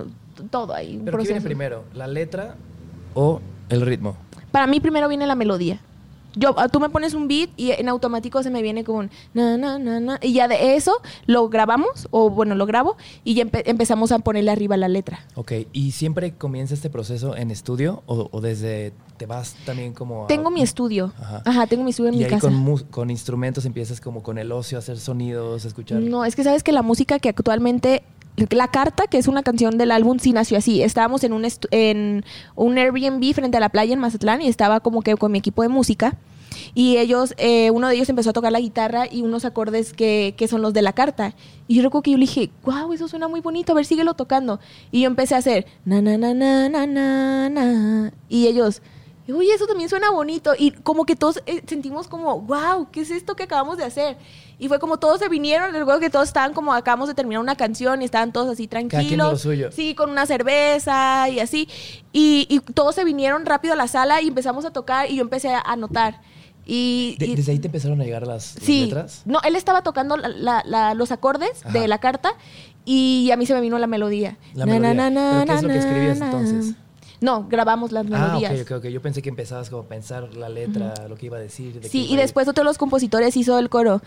todo 0.50 0.74
ahí. 0.74 0.98
un 0.98 1.06
¿Pero 1.06 1.18
qué 1.18 1.24
viene 1.26 1.42
primero? 1.42 1.84
¿La 1.94 2.08
letra 2.08 2.56
o 3.14 3.42
el 3.70 3.82
ritmo? 3.82 4.16
Para 4.52 4.66
mí 4.66 4.80
primero 4.80 5.08
viene 5.10 5.28
la 5.28 5.36
melodía. 5.36 5.80
Yo, 6.38 6.54
ah, 6.58 6.68
tú 6.70 6.80
me 6.80 6.90
pones 6.90 7.14
un 7.14 7.28
beat 7.28 7.50
y 7.58 7.72
en 7.72 7.90
automático 7.90 8.42
se 8.44 8.50
me 8.50 8.62
viene 8.62 8.84
como 8.84 9.00
un 9.00 9.12
na, 9.34 9.58
na, 9.58 9.80
na, 9.80 10.00
na. 10.00 10.20
Y 10.22 10.34
ya 10.34 10.48
de 10.48 10.76
eso 10.76 10.94
lo 11.26 11.50
grabamos, 11.50 12.08
o 12.12 12.30
bueno, 12.30 12.56
lo 12.56 12.66
grabo, 12.66 12.96
y 13.24 13.34
ya 13.36 13.44
empe- 13.44 13.64
empezamos 13.66 14.12
a 14.12 14.20
ponerle 14.20 14.52
arriba 14.52 14.78
la 14.78 14.88
letra. 14.88 15.20
Ok, 15.36 15.52
¿y 15.74 15.92
siempre 15.92 16.34
comienza 16.34 16.74
este 16.74 16.90
proceso 16.90 17.36
en 17.36 17.52
estudio 17.52 18.04
o, 18.06 18.30
o 18.32 18.42
desde 18.42 18.94
te 19.18 19.26
vas 19.26 19.56
también 19.66 19.94
como 19.94 20.26
a- 20.26 20.28
Tengo 20.28 20.52
mi 20.52 20.62
estudio. 20.62 21.12
Ajá. 21.20 21.42
Ajá, 21.44 21.66
tengo 21.68 21.84
mi 21.84 21.90
estudio 21.90 22.10
en 22.10 22.16
y 22.16 22.18
mi 22.20 22.24
ahí 22.26 22.30
casa. 22.30 22.50
con, 22.50 22.78
con 22.92 23.10
instrumentos 23.10 23.66
empiezas 23.66 24.00
como 24.00 24.22
con 24.22 24.38
el 24.38 24.52
ocio 24.52 24.78
hacer 24.78 24.98
sonidos, 25.00 25.66
escuchar. 25.66 26.00
No, 26.02 26.24
es 26.24 26.36
que 26.36 26.44
sabes 26.44 26.62
que 26.62 26.72
la 26.72 26.84
música 26.84 27.18
que 27.18 27.30
actualmente 27.30 28.04
La 28.38 28.68
Carta, 28.68 29.08
que 29.08 29.18
es 29.18 29.28
una 29.28 29.42
canción 29.42 29.80
del 29.80 29.92
álbum, 29.92 30.20
sí 30.20 30.32
nació 30.32 30.60
así. 30.60 30.84
Estábamos 30.84 31.24
en 31.24 31.34
un, 31.34 31.48
en 31.72 32.24
un 32.56 32.78
Airbnb 32.78 33.34
frente 33.34 33.58
a 33.58 33.60
la 33.60 33.70
playa 33.70 33.94
en 33.94 34.00
Mazatlán 34.00 34.42
y 34.44 34.48
estaba 34.48 34.80
como 34.80 35.02
que 35.02 35.16
con 35.16 35.32
mi 35.32 35.40
equipo 35.40 35.64
de 35.64 35.70
música. 35.70 36.16
Y 36.76 36.98
ellos, 36.98 37.34
eh, 37.38 37.72
uno 37.72 37.88
de 37.88 37.96
ellos 37.96 38.10
empezó 38.10 38.30
a 38.30 38.34
tocar 38.34 38.52
la 38.52 38.60
guitarra 38.60 39.06
y 39.10 39.24
unos 39.24 39.44
acordes 39.44 39.94
que, 39.94 40.36
que 40.38 40.48
son 40.48 40.62
los 40.62 40.74
de 40.74 40.84
la 40.84 40.94
carta. 40.94 41.34
Y 41.68 41.76
yo 41.76 41.82
recuerdo 41.82 42.04
que 42.04 42.12
yo 42.12 42.18
le 42.18 42.26
dije, 42.26 42.52
wow, 42.64 42.94
eso 42.94 43.08
suena 43.08 43.28
muy 43.28 43.42
bonito, 43.42 43.72
a 43.72 43.76
ver, 43.76 43.86
síguelo 43.86 44.14
tocando. 44.14 44.60
Y 44.92 45.02
yo 45.02 45.08
empecé 45.08 45.34
a 45.34 45.40
hacer, 45.40 45.66
na, 45.86 46.02
na, 46.02 46.18
na, 46.18 46.34
na, 46.36 46.70
na, 46.70 46.86
na, 46.86 47.50
na. 47.50 48.14
Y 48.30 48.48
ellos, 48.48 48.84
oye, 49.28 49.54
eso 49.54 49.66
también 49.66 49.90
suena 49.90 50.12
bonito. 50.12 50.54
Y 50.58 50.72
como 50.72 51.06
que 51.06 51.16
todos 51.16 51.42
eh, 51.48 51.64
sentimos 51.66 52.08
como, 52.08 52.40
wow, 52.42 52.90
¿qué 52.92 53.02
es 53.02 53.12
esto 53.12 53.36
que 53.36 53.44
acabamos 53.44 53.78
de 53.78 53.86
hacer? 53.86 54.18
Y 54.60 54.68
fue 54.70 54.80
como 54.80 54.98
todos 54.98 55.20
se 55.20 55.30
vinieron, 55.30 55.72
recuerdo 55.72 56.00
que 56.00 56.10
todos 56.10 56.28
estaban 56.28 56.54
como, 56.54 56.74
acabamos 56.74 57.08
de 57.08 57.14
terminar 57.14 57.42
una 57.42 57.56
canción 57.56 58.02
y 58.02 58.06
estaban 58.06 58.32
todos 58.32 58.50
así 58.50 58.68
tranquilos. 58.68 59.32
lo 59.32 59.38
suyo. 59.38 59.72
Sí, 59.72 59.94
con 59.94 60.10
una 60.10 60.26
cerveza 60.26 61.30
y 61.30 61.40
así. 61.40 61.70
Y, 62.12 62.48
y 62.50 62.60
todos 62.60 62.96
se 62.96 63.04
vinieron 63.04 63.46
rápido 63.46 63.74
a 63.74 63.78
la 63.78 63.88
sala 63.88 64.22
y 64.22 64.28
empezamos 64.30 64.66
a 64.66 64.72
tocar 64.72 65.12
y 65.12 65.18
yo 65.18 65.22
empecé 65.22 65.50
a 65.54 65.60
anotar. 65.62 66.22
Y, 66.66 67.16
De- 67.20 67.28
y- 67.28 67.36
¿Desde 67.36 67.52
ahí 67.52 67.60
te 67.60 67.68
empezaron 67.68 68.02
a 68.02 68.04
llegar 68.04 68.26
las, 68.26 68.56
las 68.56 68.64
sí, 68.64 68.86
letras? 68.86 69.22
no, 69.26 69.40
él 69.44 69.56
estaba 69.56 69.84
tocando 69.84 70.18
la- 70.18 70.28
la- 70.30 70.64
la- 70.66 70.94
los 70.96 71.12
acordes 71.12 71.64
Ajá. 71.64 71.78
de 71.80 71.88
la 71.88 72.00
carta 72.00 72.34
y 72.84 73.30
a 73.32 73.38
mí 73.38 73.46
se 73.46 73.54
me 73.54 73.62
vino 73.62 73.78
la 73.78 73.88
melodía. 73.88 74.38
La 74.56 74.66
Na, 74.66 74.74
melodía. 74.74 74.94
na, 74.96 75.10
na, 75.12 75.32
¿Pero 75.46 75.46
qué 75.46 75.54
es 75.58 75.64
lo 75.64 75.70
que 75.70 75.78
escribías 75.78 76.20
entonces? 76.20 76.76
No, 77.20 77.48
grabamos 77.50 77.92
las 77.92 78.06
Ah, 78.12 78.36
melodías. 78.38 78.62
ok, 78.62 78.72
ok, 78.72 78.78
ok. 78.78 78.86
Yo 78.90 79.02
pensé 79.02 79.22
que 79.24 79.30
empezabas 79.30 79.70
como 79.72 79.82
a 79.84 79.86
pensar 79.88 80.36
la 80.36 80.50
letra, 80.50 80.94
lo 81.10 81.16
que 81.16 81.26
iba 81.28 81.38
a 81.38 81.40
decir. 81.40 81.80
de 81.82 81.90
Sí, 81.90 82.06
y 82.10 82.16
después 82.16 82.48
otro 82.48 82.64
de 82.64 82.66
los 82.66 82.78
compositores 82.78 83.36
hizo 83.38 83.58
el 83.58 83.70
coro. 83.70 84.02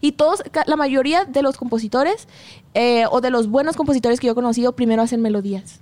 Y 0.00 0.12
todos, 0.12 0.42
la 0.66 0.76
mayoría 0.76 1.24
de 1.24 1.42
los 1.42 1.56
compositores, 1.56 2.28
eh, 2.74 3.04
o 3.10 3.20
de 3.20 3.30
los 3.30 3.48
buenos 3.48 3.76
compositores 3.76 4.20
que 4.20 4.26
yo 4.26 4.32
he 4.32 4.34
conocido, 4.34 4.72
primero 4.72 5.02
hacen 5.02 5.22
melodías. 5.22 5.80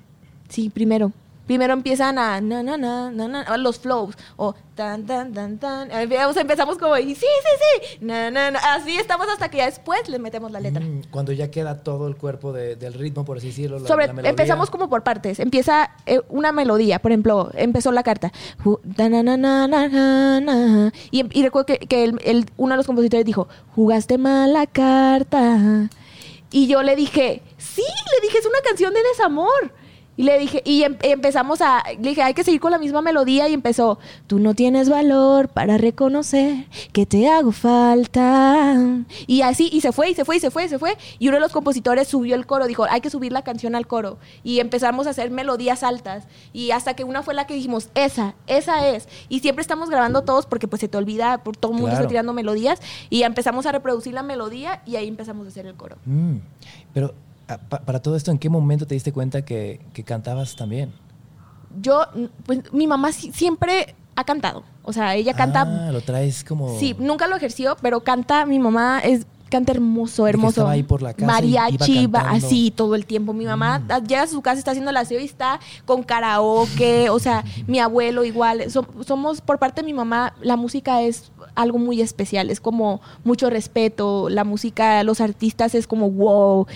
Sí, 0.48 0.70
primero. 0.70 1.12
Primero 1.46 1.72
empiezan 1.72 2.18
a 2.18 2.40
na, 2.40 2.62
na, 2.62 2.76
na, 2.76 3.10
na, 3.10 3.28
na, 3.28 3.56
los 3.56 3.78
flows, 3.80 4.16
o 4.36 4.54
tan, 4.74 5.04
tan, 5.06 5.32
tan, 5.32 5.58
tan. 5.58 5.90
Eh, 5.90 6.08
empezamos 6.36 6.78
como, 6.78 6.96
y 6.96 7.14
sí, 7.14 7.26
sí, 7.26 7.86
sí, 7.90 7.98
na, 8.00 8.30
na, 8.30 8.50
na. 8.52 8.58
Así 8.74 8.96
estamos 8.96 9.26
hasta 9.28 9.50
que 9.50 9.58
ya 9.58 9.66
después 9.66 10.08
le 10.08 10.18
metemos 10.18 10.50
la 10.52 10.60
letra. 10.60 10.80
Mm, 10.84 11.02
cuando 11.10 11.32
ya 11.32 11.50
queda 11.50 11.82
todo 11.82 12.06
el 12.08 12.16
cuerpo 12.16 12.52
de- 12.52 12.76
del 12.76 12.94
ritmo, 12.94 13.24
por 13.24 13.38
así 13.38 13.48
decirlo. 13.48 13.78
la- 13.80 13.88
Sobre, 13.88 14.06
la 14.12 14.28
empezamos 14.28 14.70
como 14.70 14.88
por 14.88 15.02
partes. 15.02 15.40
Empieza 15.40 15.90
eh, 16.06 16.20
una 16.28 16.52
melodía, 16.52 17.00
por 17.00 17.10
ejemplo, 17.12 17.50
empezó 17.54 17.90
la 17.92 18.02
carta. 18.02 18.32
Y, 21.10 21.38
y 21.38 21.42
recuerdo 21.42 21.66
que, 21.66 21.78
que 21.78 22.04
el- 22.04 22.20
el- 22.24 22.46
uno 22.56 22.72
de 22.74 22.76
los 22.76 22.86
compositores 22.86 23.24
dijo, 23.26 23.48
jugaste 23.74 24.18
mal 24.18 24.52
la 24.52 24.66
carta. 24.66 25.88
Y 26.50 26.66
yo 26.66 26.82
le 26.82 26.96
dije, 26.96 27.42
sí, 27.58 27.82
le 27.82 28.26
dije, 28.26 28.38
es 28.38 28.46
una 28.46 28.60
canción 28.64 28.92
de 28.94 29.00
desamor. 29.02 29.72
Y 30.14 30.24
le 30.24 30.38
dije, 30.38 30.62
y 30.66 30.82
em- 30.82 30.98
empezamos 31.02 31.62
a, 31.62 31.82
le 31.98 32.10
dije, 32.10 32.22
hay 32.22 32.34
que 32.34 32.44
seguir 32.44 32.60
con 32.60 32.70
la 32.70 32.78
misma 32.78 33.00
melodía 33.00 33.48
y 33.48 33.54
empezó, 33.54 33.98
tú 34.26 34.38
no 34.38 34.52
tienes 34.54 34.90
valor 34.90 35.48
para 35.48 35.78
reconocer 35.78 36.66
que 36.92 37.06
te 37.06 37.28
hago 37.30 37.50
falta. 37.50 38.76
Y 39.26 39.42
así, 39.42 39.70
y 39.72 39.80
se 39.80 39.92
fue, 39.92 40.10
y 40.10 40.14
se 40.14 40.24
fue, 40.24 40.36
y 40.36 40.40
se 40.40 40.50
fue, 40.50 40.64
y 40.64 40.68
se 40.68 40.78
fue. 40.78 40.96
Y 41.18 41.28
uno 41.28 41.36
de 41.36 41.40
los 41.40 41.52
compositores 41.52 42.08
subió 42.08 42.34
el 42.34 42.46
coro, 42.46 42.66
dijo, 42.66 42.84
hay 42.90 43.00
que 43.00 43.10
subir 43.10 43.32
la 43.32 43.42
canción 43.42 43.74
al 43.74 43.86
coro. 43.86 44.18
Y 44.44 44.60
empezamos 44.60 45.06
a 45.06 45.10
hacer 45.10 45.30
melodías 45.30 45.82
altas. 45.82 46.24
Y 46.52 46.70
hasta 46.72 46.94
que 46.94 47.04
una 47.04 47.22
fue 47.22 47.32
la 47.34 47.46
que 47.46 47.54
dijimos, 47.54 47.88
esa, 47.94 48.34
esa 48.46 48.86
es. 48.88 49.08
Y 49.28 49.40
siempre 49.40 49.62
estamos 49.62 49.88
grabando 49.88 50.22
todos 50.22 50.46
porque 50.46 50.68
pues 50.68 50.80
se 50.80 50.88
te 50.88 50.98
olvida, 50.98 51.38
por 51.38 51.56
todo 51.56 51.72
el 51.72 51.76
mundo 51.78 51.88
Claro. 51.92 52.02
está 52.02 52.08
tirando 52.08 52.32
melodías. 52.32 52.80
Y 53.10 53.22
empezamos 53.22 53.66
a 53.66 53.72
reproducir 53.72 54.12
la 54.14 54.22
melodía 54.22 54.82
y 54.86 54.96
ahí 54.96 55.08
empezamos 55.08 55.46
a 55.46 55.48
hacer 55.48 55.66
el 55.66 55.74
coro. 55.74 55.96
Mm, 56.04 56.36
Pero 56.92 57.14
para 57.58 58.00
todo 58.02 58.16
esto, 58.16 58.30
¿en 58.30 58.38
qué 58.38 58.48
momento 58.48 58.86
te 58.86 58.94
diste 58.94 59.12
cuenta 59.12 59.42
que, 59.44 59.80
que 59.92 60.04
cantabas 60.04 60.56
también? 60.56 60.92
yo, 61.80 62.04
pues 62.44 62.70
mi 62.72 62.86
mamá 62.86 63.12
si- 63.12 63.32
siempre 63.32 63.94
ha 64.14 64.24
cantado. 64.24 64.62
O 64.82 64.92
sea, 64.92 65.14
ella 65.14 65.32
canta. 65.32 65.62
Ah, 65.62 65.90
lo 65.92 66.02
traes 66.02 66.44
como... 66.44 66.78
Sí, 66.78 66.94
nunca 66.98 67.26
lo 67.26 67.36
ejerció, 67.36 67.76
pero 67.80 68.00
canta. 68.00 68.44
Mi 68.44 68.58
mamá 68.58 69.00
es 69.00 69.26
canta 69.52 69.70
hermoso, 69.72 70.26
hermoso. 70.26 70.48
estaba 70.48 70.70
ahí 70.72 70.82
por 70.82 71.00
la 71.02 71.14
casa 71.14 71.24
y 71.24 71.26
Mariachi, 71.52 71.98
iba 72.00 72.20
así 72.30 72.72
todo 72.74 72.96
el 72.96 73.06
tiempo. 73.06 73.32
Mi 73.32 73.44
mamá 73.44 73.78
Mm. 73.78 74.06
llega 74.08 74.22
a 74.22 74.26
su 74.26 74.42
casa, 74.42 74.58
está 74.58 74.72
haciendo 74.72 74.90
el 74.90 74.96
aseo 74.96 75.20
y 75.20 75.24
está 75.24 75.60
con 75.84 76.02
karaoke. 76.02 77.08
o 77.10 77.18
sea, 77.20 77.44
mi 77.68 77.78
abuelo 77.78 78.24
igual. 78.24 78.70
So- 78.70 78.86
somos, 79.06 79.40
por 79.40 79.58
parte 79.58 79.82
de 79.82 79.86
mi 79.86 79.92
mamá, 79.94 80.34
la 80.40 80.56
música 80.56 81.02
es 81.02 81.30
algo 81.54 81.78
muy 81.78 82.00
especial. 82.00 82.50
Es 82.50 82.60
como 82.60 83.00
mucho 83.24 83.48
respeto. 83.50 84.28
La 84.30 84.42
música, 84.44 85.02
los 85.04 85.20
artistas 85.20 85.74
es 85.74 85.86
como 85.86 86.10
wow. 86.10 86.66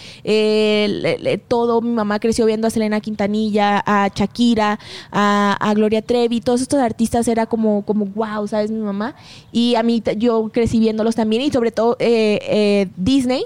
Todo. 1.49 1.81
Mi 1.81 1.91
mamá 1.91 2.19
creció 2.19 2.45
viendo 2.47 2.67
a 2.67 2.71
Selena 2.71 3.01
Quintanilla, 3.01 3.83
a 3.87 4.09
Shakira, 4.15 4.79
a, 5.11 5.57
a 5.61 5.75
Gloria 5.75 6.03
Trevi. 6.03 6.41
Todos 6.41 6.61
estos 6.61 6.81
artistas 6.81 7.27
era 7.29 7.47
como, 7.47 7.83
como 7.83 8.05
wow, 8.07 8.47
¿sabes? 8.47 8.71
Mi 8.71 8.81
mamá. 8.81 9.15
Y 9.53 9.75
a 9.77 9.83
mí, 9.83 10.03
yo 10.19 10.49
crecí 10.53 10.79
viéndolos 10.79 11.15
también. 11.15 11.43
Y 11.43 11.51
sobre 11.51 11.71
todo 11.73 11.97
eh, 11.99 12.39
eh, 12.43 12.66
Disney 12.97 13.45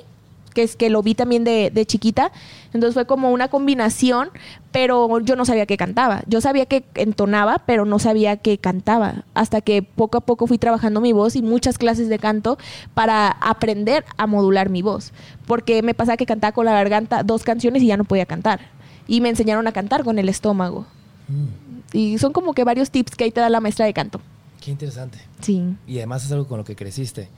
que 0.55 0.63
es 0.65 0.77
que 0.77 0.91
lo 0.91 1.03
vi 1.03 1.15
también 1.15 1.45
de, 1.45 1.71
de 1.73 1.87
chiquita. 1.87 2.33
Entonces 2.73 2.95
fue 2.95 3.07
como 3.07 3.31
una 3.31 3.49
combinación, 3.49 4.31
pero 4.73 5.21
yo 5.21 5.37
no 5.37 5.45
sabía 5.45 5.65
que 5.67 5.77
cantaba. 5.77 6.23
Yo 6.27 6.41
sabía 6.41 6.67
que 6.67 6.85
entonaba, 6.97 7.63
pero 7.67 7.85
no 7.85 7.99
sabía 7.99 8.37
que 8.37 8.59
cantaba. 8.59 9.23
Hasta 9.35 9.61
que 9.61 9.83
poco 9.83 10.19
a 10.19 10.21
poco 10.21 10.47
fui 10.47 10.59
trabajando 10.59 11.01
mi 11.01 11.13
voz 11.13 11.37
y 11.37 11.43
muchas 11.43 11.79
clases 11.79 12.09
de 12.09 12.19
canto 12.19 12.59
para 12.95 13.29
aprender 13.29 14.05
a 14.17 14.27
modular 14.27 14.71
mi 14.71 14.83
voz. 14.83 15.13
Porque 15.47 15.83
me 15.83 15.95
pasaba 15.95 16.17
que 16.17 16.27
cantaba 16.27 16.53
con 16.53 16.67
la 16.67 16.73
garganta 16.73 17.23
dos 17.23 17.45
canciones 17.45 17.83
y 17.83 17.87
ya 17.87 17.97
no 17.97 18.05
podía 18.05 18.27
cantar. 18.27 18.61
Y 19.07 19.21
me 19.21 19.29
enseñaron 19.29 19.67
a 19.67 19.73
cantar 19.73 20.05
con 20.05 20.19
el 20.19 20.29
estómago. 20.29 20.85
Mm, 21.29 21.97
Y 21.97 22.19
son 22.19 22.33
como 22.33 22.55
que 22.55 22.65
varios 22.65 22.91
tips 22.91 23.15
que 23.17 23.25
ahí 23.25 23.31
te 23.31 23.41
da 23.41 23.49
la 23.51 23.61
maestra 23.61 23.87
de 23.87 23.93
canto. 23.93 24.21
qué 24.61 24.71
interesante. 24.73 25.19
Sí. 25.41 25.63
Y 25.87 25.99
además 25.99 26.25
es 26.25 26.33
algo 26.33 26.47
con 26.47 26.59
lo 26.59 26.65
que 26.65 26.77
creciste. 26.77 27.29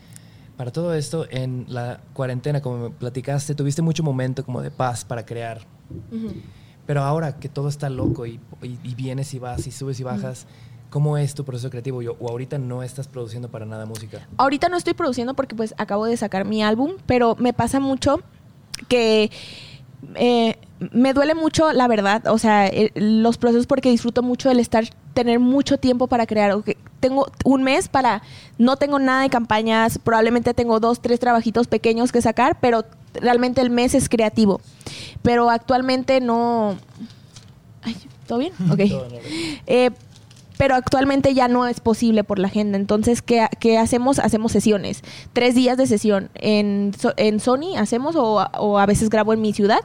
Para 0.56 0.70
todo 0.70 0.94
esto, 0.94 1.26
en 1.30 1.64
la 1.68 2.00
cuarentena, 2.12 2.60
como 2.60 2.78
me 2.78 2.90
platicaste, 2.90 3.54
tuviste 3.54 3.82
mucho 3.82 4.02
momento 4.02 4.44
como 4.44 4.60
de 4.62 4.70
paz 4.70 5.04
para 5.04 5.24
crear. 5.24 5.60
Pero 6.86 7.02
ahora 7.02 7.38
que 7.38 7.48
todo 7.48 7.68
está 7.68 7.88
loco 7.88 8.26
y, 8.26 8.40
y- 8.62 8.78
y 8.82 8.94
vienes 8.94 9.32
y 9.34 9.38
vas 9.38 9.66
y 9.66 9.70
subes 9.70 9.98
y 10.00 10.02
bajas, 10.02 10.46
¿cómo 10.90 11.16
es 11.16 11.34
tu 11.34 11.44
proceso 11.44 11.70
creativo? 11.70 12.02
Yo- 12.02 12.16
¿O 12.20 12.28
ahorita 12.28 12.58
no 12.58 12.82
estás 12.82 13.08
produciendo 13.08 13.48
para 13.50 13.64
nada 13.66 13.86
música? 13.86 14.28
Ahorita 14.36 14.68
no 14.68 14.76
estoy 14.76 14.94
produciendo 14.94 15.34
porque 15.34 15.54
pues 15.54 15.74
acabo 15.78 16.04
de 16.06 16.16
sacar 16.16 16.44
mi 16.44 16.62
álbum, 16.62 16.92
pero 17.06 17.34
me 17.36 17.52
pasa 17.52 17.80
mucho 17.80 18.20
que 18.88 19.30
eh, 20.14 20.56
me 20.92 21.12
duele 21.12 21.34
mucho 21.34 21.72
la 21.72 21.86
verdad, 21.86 22.26
o 22.26 22.38
sea, 22.38 22.66
eh, 22.66 22.90
los 22.94 23.38
procesos 23.38 23.66
porque 23.66 23.90
disfruto 23.90 24.22
mucho 24.22 24.50
el 24.50 24.58
estar, 24.58 24.84
tener 25.14 25.38
mucho 25.38 25.78
tiempo 25.78 26.06
para 26.06 26.26
crear. 26.26 26.52
ok, 26.52 26.70
Tengo 27.00 27.30
un 27.44 27.62
mes 27.62 27.88
para, 27.88 28.22
no 28.58 28.76
tengo 28.76 28.98
nada 28.98 29.22
de 29.22 29.30
campañas, 29.30 29.98
probablemente 29.98 30.54
tengo 30.54 30.80
dos, 30.80 31.00
tres 31.00 31.20
trabajitos 31.20 31.66
pequeños 31.68 32.10
que 32.10 32.20
sacar, 32.20 32.58
pero 32.60 32.84
realmente 33.14 33.60
el 33.60 33.70
mes 33.70 33.94
es 33.94 34.08
creativo. 34.08 34.60
Pero 35.22 35.50
actualmente 35.50 36.20
no... 36.20 36.76
Ay, 37.82 37.96
¿Todo 38.26 38.38
bien? 38.38 38.52
Ok. 38.70 38.80
Eh, 39.66 39.90
pero 40.58 40.74
actualmente 40.74 41.34
ya 41.34 41.48
no 41.48 41.66
es 41.66 41.80
posible 41.80 42.24
por 42.24 42.38
la 42.38 42.48
agenda. 42.48 42.76
Entonces, 42.78 43.22
¿qué, 43.22 43.78
hacemos? 43.78 44.18
Hacemos 44.18 44.52
sesiones. 44.52 45.02
Tres 45.32 45.54
días 45.54 45.76
de 45.76 45.86
sesión. 45.86 46.30
En, 46.34 46.92
en 47.16 47.40
Sony 47.40 47.76
hacemos 47.76 48.16
o, 48.16 48.46
o 48.58 48.78
a 48.78 48.86
veces 48.86 49.10
grabo 49.10 49.32
en 49.32 49.40
mi 49.40 49.52
ciudad. 49.52 49.80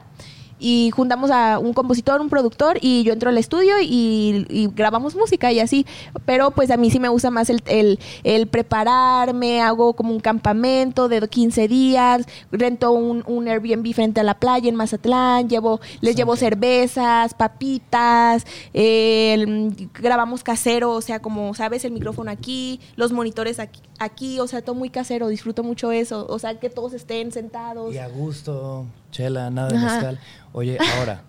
Y 0.60 0.90
juntamos 0.90 1.30
a 1.30 1.58
un 1.58 1.72
compositor, 1.72 2.20
un 2.20 2.28
productor 2.28 2.78
y 2.80 3.02
yo 3.04 3.12
entro 3.12 3.30
al 3.30 3.38
estudio 3.38 3.74
y, 3.80 4.46
y 4.50 4.68
grabamos 4.74 5.14
música 5.14 5.52
y 5.52 5.60
así. 5.60 5.86
Pero 6.26 6.50
pues 6.50 6.70
a 6.70 6.76
mí 6.76 6.90
sí 6.90 6.98
me 7.00 7.08
gusta 7.08 7.30
más 7.30 7.48
el, 7.50 7.62
el, 7.66 7.98
el 8.24 8.46
prepararme, 8.48 9.60
hago 9.62 9.92
como 9.94 10.12
un 10.12 10.20
campamento 10.20 11.08
de 11.08 11.26
15 11.28 11.68
días, 11.68 12.26
rento 12.50 12.92
un, 12.92 13.22
un 13.26 13.48
Airbnb 13.48 13.92
frente 13.94 14.20
a 14.20 14.24
la 14.24 14.34
playa 14.34 14.68
en 14.68 14.74
Mazatlán, 14.74 15.48
llevo, 15.48 15.80
les 16.00 16.16
llevo 16.16 16.36
cervezas, 16.36 17.34
papitas, 17.34 18.44
el- 18.72 19.88
grabamos 19.94 20.42
casero, 20.42 20.92
o 20.92 21.00
sea, 21.00 21.20
como 21.20 21.54
sabes, 21.54 21.84
el 21.84 21.92
micrófono 21.92 22.30
aquí, 22.30 22.80
los 22.96 23.12
monitores 23.12 23.58
aquí, 23.60 23.80
aquí, 23.98 24.40
o 24.40 24.46
sea, 24.46 24.62
todo 24.62 24.74
muy 24.74 24.90
casero, 24.90 25.28
disfruto 25.28 25.62
mucho 25.62 25.92
eso, 25.92 26.26
o 26.28 26.38
sea, 26.38 26.58
que 26.58 26.70
todos 26.70 26.92
estén 26.92 27.32
sentados. 27.32 27.94
Y 27.94 27.98
a 27.98 28.08
gusto, 28.08 28.86
chela, 29.18 29.50
nada 29.50 29.68
de 29.68 29.76
Ajá. 29.76 29.94
mezcal. 29.94 30.20
Oye, 30.52 30.78
ahora, 30.96 31.22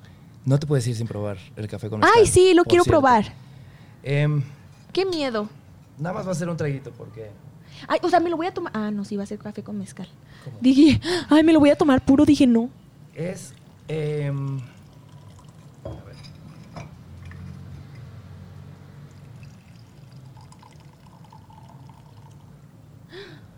no 0.46 0.60
te 0.60 0.68
puedes 0.68 0.86
ir 0.88 0.96
sin 0.96 1.08
probar 1.08 1.38
el 1.56 1.68
café 1.68 1.90
con 1.90 2.00
mezcal. 2.00 2.20
Ay, 2.20 2.28
sí, 2.28 2.54
lo 2.54 2.64
quiero 2.64 2.84
cierto. 2.84 3.02
probar. 3.02 3.26
Em, 4.04 4.44
Qué 4.94 5.06
miedo. 5.06 5.50
nada 5.98 6.14
más 6.14 6.28
va 6.28 6.32
a 6.32 6.36
ser 6.36 6.50
un 6.50 6.58
traguito 6.58 6.92
porque... 6.92 7.32
Ay, 7.88 8.00
o 8.04 8.10
sea, 8.10 8.20
me 8.20 8.30
lo 8.30 8.38
voy 8.38 8.46
a 8.46 8.54
tomar. 8.54 8.72
Ah, 8.76 8.92
no, 8.92 9.06
sí, 9.06 9.18
va 9.18 9.24
a 9.24 9.26
ser 9.26 9.40
café 9.40 9.64
con 9.64 9.78
mezcal. 9.78 10.08
¿Cómo? 10.44 10.58
Dije, 10.62 11.02
ay, 11.30 11.44
me 11.44 11.52
lo 11.52 11.60
voy 11.60 11.72
a 11.72 11.76
tomar 11.78 12.04
puro. 12.06 12.26
Dije, 12.26 12.46
no. 12.46 12.70
Es... 13.16 13.54
em, 13.88 14.60
a 15.84 15.90
ver. 16.06 16.16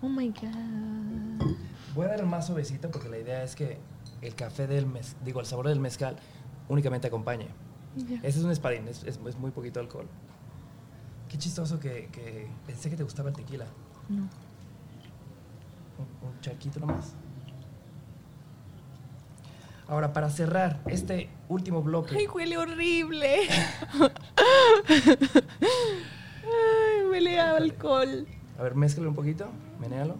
Oh 0.01 0.07
my 0.09 0.29
God. 0.29 1.55
Voy 1.93 2.05
a 2.05 2.09
dar 2.09 2.25
más 2.25 2.47
suavecito 2.47 2.89
porque 2.89 3.09
la 3.09 3.17
idea 3.17 3.43
es 3.43 3.55
que 3.55 3.77
el 4.21 4.35
café 4.35 4.67
del 4.67 4.85
mez, 4.85 5.15
digo, 5.25 5.39
el 5.39 5.45
sabor 5.45 5.67
del 5.67 5.79
mezcal 5.79 6.17
únicamente 6.69 7.07
acompañe. 7.07 7.47
Ese 8.23 8.39
es 8.39 8.45
un 8.45 8.51
espadín, 8.51 8.87
es, 8.87 9.03
es- 9.03 9.19
es 9.25 9.37
muy 9.37 9.51
poquito 9.51 9.79
alcohol. 9.79 10.07
Qué 11.29 11.37
chistoso 11.37 11.79
que, 11.79 12.09
que 12.11 12.47
pensé 12.65 12.89
que 12.89 12.95
te 12.97 13.03
gustaba 13.03 13.29
el 13.29 13.35
tequila. 13.35 13.65
No. 14.09 14.21
Un, 14.21 14.29
un 16.29 16.41
charquito 16.41 16.79
nomás. 16.79 17.13
Ahora, 19.87 20.13
para 20.13 20.29
cerrar 20.29 20.81
este 20.87 21.29
último 21.49 21.81
bloque. 21.81 22.15
Ay, 22.17 22.27
huele 22.27 22.57
horrible. 22.57 23.39
Ay, 26.43 27.05
huele 27.09 27.39
a 27.39 27.55
alcohol. 27.57 28.27
A 28.57 28.63
ver, 28.63 28.75
mézclalo 28.75 29.09
un 29.09 29.15
poquito, 29.15 29.47
menéalo. 29.79 30.15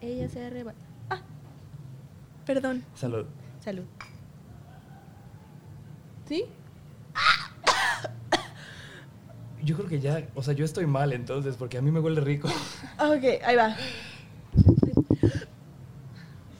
Ella 0.00 0.28
se 0.28 0.44
arreba. 0.44 0.74
Ah. 2.42 2.44
Perdón. 2.44 2.84
Salud. 2.94 3.26
Salud. 3.60 3.84
¿Sí? 6.28 6.44
Yo 9.62 9.76
creo 9.76 9.88
que 9.88 10.00
ya, 10.00 10.26
o 10.34 10.42
sea, 10.42 10.54
yo 10.54 10.64
estoy 10.64 10.86
mal 10.86 11.12
entonces, 11.12 11.54
porque 11.56 11.78
a 11.78 11.82
mí 11.82 11.92
me 11.92 12.00
huele 12.00 12.20
rico. 12.20 12.48
Ok, 12.98 13.42
ahí 13.44 13.54
va. 13.54 13.76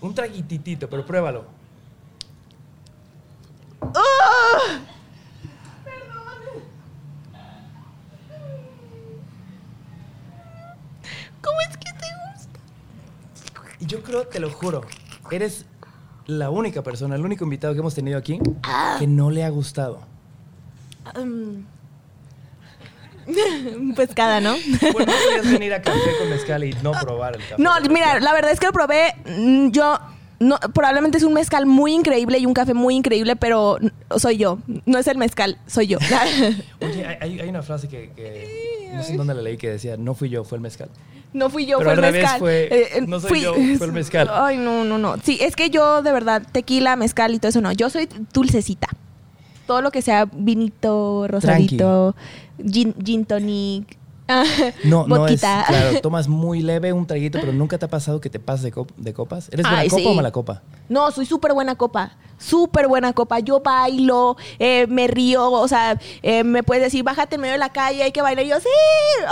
Un 0.00 0.14
traguititito, 0.14 0.88
pero 0.88 1.04
pruébalo. 1.04 1.46
¿Cómo 11.40 11.60
es 11.68 11.76
que 11.76 11.92
te 11.92 12.06
gusta? 12.28 12.60
Yo 13.80 14.02
creo, 14.04 14.28
te 14.28 14.38
lo 14.38 14.48
juro, 14.50 14.82
eres 15.32 15.66
la 16.26 16.50
única 16.50 16.82
persona, 16.82 17.14
el 17.16 17.24
único 17.24 17.44
invitado 17.44 17.72
que 17.74 17.80
hemos 17.80 17.94
tenido 17.94 18.18
aquí 18.18 18.38
que 18.98 19.06
no 19.06 19.30
le 19.30 19.44
ha 19.44 19.48
gustado. 19.50 20.00
Um, 21.18 21.64
Pescada, 23.96 24.40
¿no? 24.40 24.54
Bueno, 24.92 25.12
no 25.12 25.18
podías 25.24 25.52
venir 25.52 25.72
a 25.74 25.80
café 25.82 25.98
con 26.18 26.28
mezcal 26.30 26.64
y 26.64 26.72
no 26.82 26.92
probar 26.92 27.36
el 27.36 27.42
café. 27.42 27.62
No, 27.62 27.70
mira, 27.88 28.18
la 28.20 28.32
verdad 28.32 28.50
es 28.50 28.58
que 28.60 28.66
lo 28.66 28.72
probé. 28.72 29.14
mm, 29.26 29.70
Yo. 29.70 29.98
No, 30.40 30.58
probablemente 30.74 31.18
es 31.18 31.22
un 31.24 31.34
mezcal 31.34 31.66
muy 31.66 31.92
increíble 31.94 32.36
y 32.36 32.46
un 32.46 32.52
café 32.54 32.74
muy 32.74 32.96
increíble, 32.96 33.36
pero 33.36 33.78
soy 34.16 34.38
yo. 34.38 34.58
No 34.86 34.98
es 34.98 35.06
el 35.06 35.16
mezcal, 35.16 35.56
soy 35.68 35.86
yo. 35.86 35.98
Oye, 36.80 37.06
hay- 37.06 37.16
hay, 37.20 37.40
hay 37.42 37.48
una 37.48 37.62
frase 37.62 37.86
que, 37.86 38.10
que 38.16 38.90
no 38.92 39.04
sé 39.04 39.12
en 39.12 39.18
dónde 39.18 39.34
la 39.34 39.42
leí 39.42 39.56
que 39.56 39.70
decía, 39.70 39.96
no 39.96 40.14
fui 40.14 40.30
yo, 40.30 40.42
fue 40.42 40.56
el 40.58 40.62
mezcal. 40.62 40.88
No 41.32 41.48
fui 41.48 41.64
yo, 41.66 41.78
Pero 41.78 41.90
fue 41.90 41.94
el 41.94 42.02
revés 42.02 42.22
mezcal. 42.22 42.38
fue, 42.38 42.68
Eh, 42.70 43.04
no 43.06 43.20
soy 43.20 43.40
yo, 43.40 43.54
fue 43.78 43.86
el 43.86 43.92
mezcal. 43.92 44.28
Ay, 44.32 44.59
no, 44.59 44.84
no, 44.84 44.98
no. 44.98 45.16
Sí, 45.22 45.38
es 45.40 45.56
que 45.56 45.70
yo 45.70 46.02
de 46.02 46.12
verdad, 46.12 46.42
tequila, 46.52 46.96
mezcal 46.96 47.34
y 47.34 47.38
todo 47.38 47.48
eso 47.48 47.60
no. 47.60 47.72
Yo 47.72 47.88
soy 47.90 48.09
dulcecita. 48.32 48.88
Todo 49.66 49.80
lo 49.80 49.90
que 49.90 50.02
sea 50.02 50.26
vinito, 50.30 51.26
rosadito, 51.28 52.14
gin, 52.62 52.94
gin 53.02 53.24
tonic, 53.24 53.96
No, 54.84 55.06
no 55.06 55.26
es, 55.26 55.40
claro, 55.40 56.00
tomas 56.00 56.28
muy 56.28 56.62
leve 56.62 56.92
un 56.92 57.06
traguito, 57.06 57.38
pero 57.40 57.52
nunca 57.52 57.78
te 57.78 57.84
ha 57.84 57.88
pasado 57.90 58.20
que 58.20 58.30
te 58.30 58.38
pases 58.38 58.62
de, 58.64 58.72
cop- 58.72 58.94
de 58.96 59.12
copas. 59.12 59.48
¿Eres 59.52 59.64
buena 59.64 59.78
Ay, 59.80 59.88
copa 59.88 60.02
sí. 60.02 60.08
o 60.08 60.14
mala 60.14 60.30
copa? 60.30 60.62
No, 60.88 61.10
soy 61.10 61.26
súper 61.26 61.52
buena 61.52 61.74
copa. 61.74 62.12
Súper 62.38 62.88
buena 62.88 63.12
copa. 63.12 63.38
Yo 63.40 63.60
bailo, 63.60 64.36
eh, 64.58 64.86
me 64.88 65.06
río, 65.06 65.50
o 65.50 65.68
sea, 65.68 65.98
eh, 66.22 66.44
me 66.44 66.62
puedes 66.62 66.82
decir, 66.82 67.04
bájate 67.04 67.36
en 67.36 67.40
medio 67.42 67.52
de 67.52 67.58
la 67.58 67.70
calle, 67.70 68.02
hay 68.02 68.12
que 68.12 68.22
bailar. 68.22 68.44
Y 68.44 68.48
yo, 68.48 68.58
sí. 68.60 68.68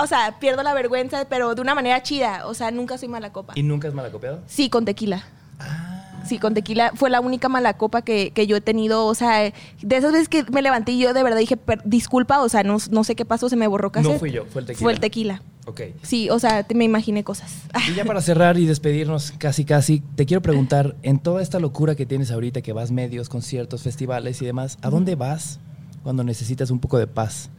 O 0.02 0.06
sea, 0.06 0.36
pierdo 0.38 0.62
la 0.62 0.74
vergüenza, 0.74 1.24
pero 1.28 1.54
de 1.54 1.60
una 1.60 1.74
manera 1.74 2.02
chida. 2.02 2.46
O 2.46 2.54
sea, 2.54 2.70
nunca 2.70 2.98
soy 2.98 3.08
mala 3.08 3.32
copa. 3.32 3.52
¿Y 3.56 3.62
nunca 3.62 3.88
es 3.88 3.94
mala 3.94 4.10
copiado? 4.10 4.40
Sí, 4.46 4.70
con 4.70 4.84
tequila. 4.84 5.24
Ah, 5.58 5.89
Sí, 6.30 6.38
con 6.38 6.54
tequila 6.54 6.92
fue 6.94 7.10
la 7.10 7.20
única 7.20 7.48
mala 7.48 7.76
copa 7.76 8.02
que, 8.02 8.30
que 8.30 8.46
yo 8.46 8.56
he 8.56 8.60
tenido. 8.60 9.04
O 9.06 9.14
sea, 9.16 9.52
de 9.82 9.96
esas 9.96 10.12
veces 10.12 10.28
que 10.28 10.44
me 10.52 10.62
levanté 10.62 10.92
y 10.92 10.98
yo 11.00 11.12
de 11.12 11.22
verdad 11.24 11.38
dije, 11.38 11.56
"Per- 11.56 11.82
disculpa, 11.84 12.40
o 12.40 12.48
sea, 12.48 12.62
no, 12.62 12.76
no 12.90 13.02
sé 13.04 13.16
qué 13.16 13.24
pasó, 13.24 13.48
se 13.48 13.56
me 13.56 13.66
borró 13.66 13.90
cassette. 13.90 14.12
No 14.12 14.18
fui 14.20 14.30
yo, 14.30 14.44
fue 14.46 14.60
el 14.62 14.66
tequila. 14.68 14.82
Fue 14.84 14.92
el 14.92 15.00
tequila. 15.00 15.42
ok. 15.66 15.80
Sí, 16.02 16.30
o 16.30 16.38
sea, 16.38 16.62
te- 16.62 16.74
me 16.76 16.84
imaginé 16.84 17.24
cosas. 17.24 17.52
Y 17.90 17.94
ya 17.94 18.04
para 18.04 18.20
cerrar 18.20 18.56
y 18.58 18.64
despedirnos 18.66 19.32
casi 19.38 19.64
casi, 19.64 20.02
te 20.14 20.24
quiero 20.24 20.40
preguntar, 20.40 20.94
en 21.02 21.18
toda 21.18 21.42
esta 21.42 21.58
locura 21.60 21.96
que 21.96 22.06
tienes 22.06 22.30
ahorita, 22.30 22.62
que 22.62 22.72
vas 22.72 22.92
medios, 22.92 23.28
conciertos, 23.28 23.82
festivales 23.82 24.40
y 24.40 24.46
demás, 24.46 24.78
¿a 24.82 24.90
dónde 24.90 25.16
vas 25.16 25.58
cuando 26.04 26.22
necesitas 26.24 26.70
un 26.70 26.78
poco 26.78 26.96
de 26.98 27.06
paz? 27.08 27.50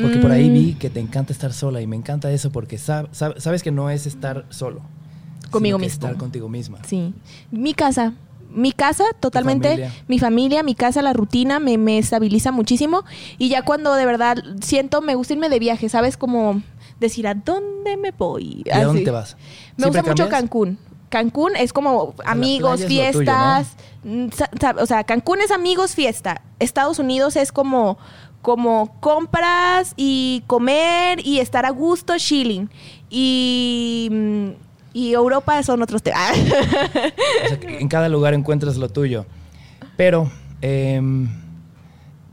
Porque 0.00 0.18
por 0.18 0.30
ahí 0.32 0.50
Mm. 0.50 0.52
vi 0.52 0.74
que 0.74 0.90
te 0.90 1.00
encanta 1.00 1.32
estar 1.32 1.52
sola 1.52 1.80
y 1.80 1.86
me 1.86 1.96
encanta 1.96 2.30
eso 2.30 2.50
porque 2.50 2.76
sab- 2.76 3.08
sab- 3.12 3.38
sabes 3.38 3.62
que 3.62 3.70
no 3.70 3.88
es 3.88 4.06
estar 4.06 4.44
solo. 4.50 4.82
Conmigo 5.50 5.78
mismo. 5.78 5.92
Estar 6.06 6.16
contigo 6.16 6.48
misma. 6.48 6.78
Sí. 6.86 7.14
Mi 7.50 7.74
casa. 7.74 8.14
Mi 8.50 8.72
casa, 8.72 9.04
totalmente. 9.20 9.68
familia. 9.68 9.92
Mi 10.08 10.18
familia, 10.18 10.62
mi 10.62 10.74
casa, 10.74 11.02
la 11.02 11.12
rutina 11.12 11.58
me, 11.58 11.76
me 11.76 11.98
estabiliza 11.98 12.50
muchísimo. 12.50 13.04
Y 13.36 13.50
ya 13.50 13.62
cuando 13.62 13.94
de 13.94 14.06
verdad 14.06 14.36
siento, 14.62 15.02
me 15.02 15.14
gusta 15.14 15.34
irme 15.34 15.48
de 15.50 15.58
viaje, 15.58 15.88
¿sabes? 15.90 16.16
Como 16.16 16.62
decir, 16.98 17.28
¿a 17.28 17.34
dónde 17.34 17.96
me 17.98 18.10
voy? 18.10 18.62
¿Y 18.64 18.70
a 18.70 18.84
dónde 18.84 19.02
te 19.02 19.10
vas? 19.10 19.36
Me 19.76 19.86
gusta 19.86 20.02
¿Siempre 20.02 20.24
mucho? 20.24 20.28
Cancún. 20.30 20.78
Cancún 21.10 21.56
es 21.56 21.72
como 21.72 22.14
amigos, 22.24 22.76
tuyo, 22.76 22.88
fiestas. 22.88 23.76
mm, 24.04 24.26
O 24.80 24.86
sea, 24.86 25.04
Cancún 25.04 25.40
es 25.40 25.50
amigos, 25.50 25.94
fiesta. 25.94 26.42
Estados 26.58 26.98
Unidos 26.98 27.36
es 27.36 27.52
como, 27.52 27.98
como 28.42 28.94
compras 29.00 29.92
y 29.96 30.42
comer 30.46 31.24
y 31.24 31.40
estar 31.40 31.64
a 31.66 31.70
gusto, 31.70 32.14
chilling. 32.18 32.70
Y, 33.10 34.08
mm, 34.10 34.48
y 34.92 35.12
Europa 35.12 35.62
son 35.62 35.82
otros 35.82 36.02
temas. 36.02 36.32
O 37.44 37.48
sea, 37.48 37.60
que 37.60 37.78
en 37.78 37.88
cada 37.88 38.08
lugar 38.08 38.34
encuentras 38.34 38.76
lo 38.76 38.88
tuyo. 38.88 39.26
Pero, 39.96 40.30
em, 40.60 41.28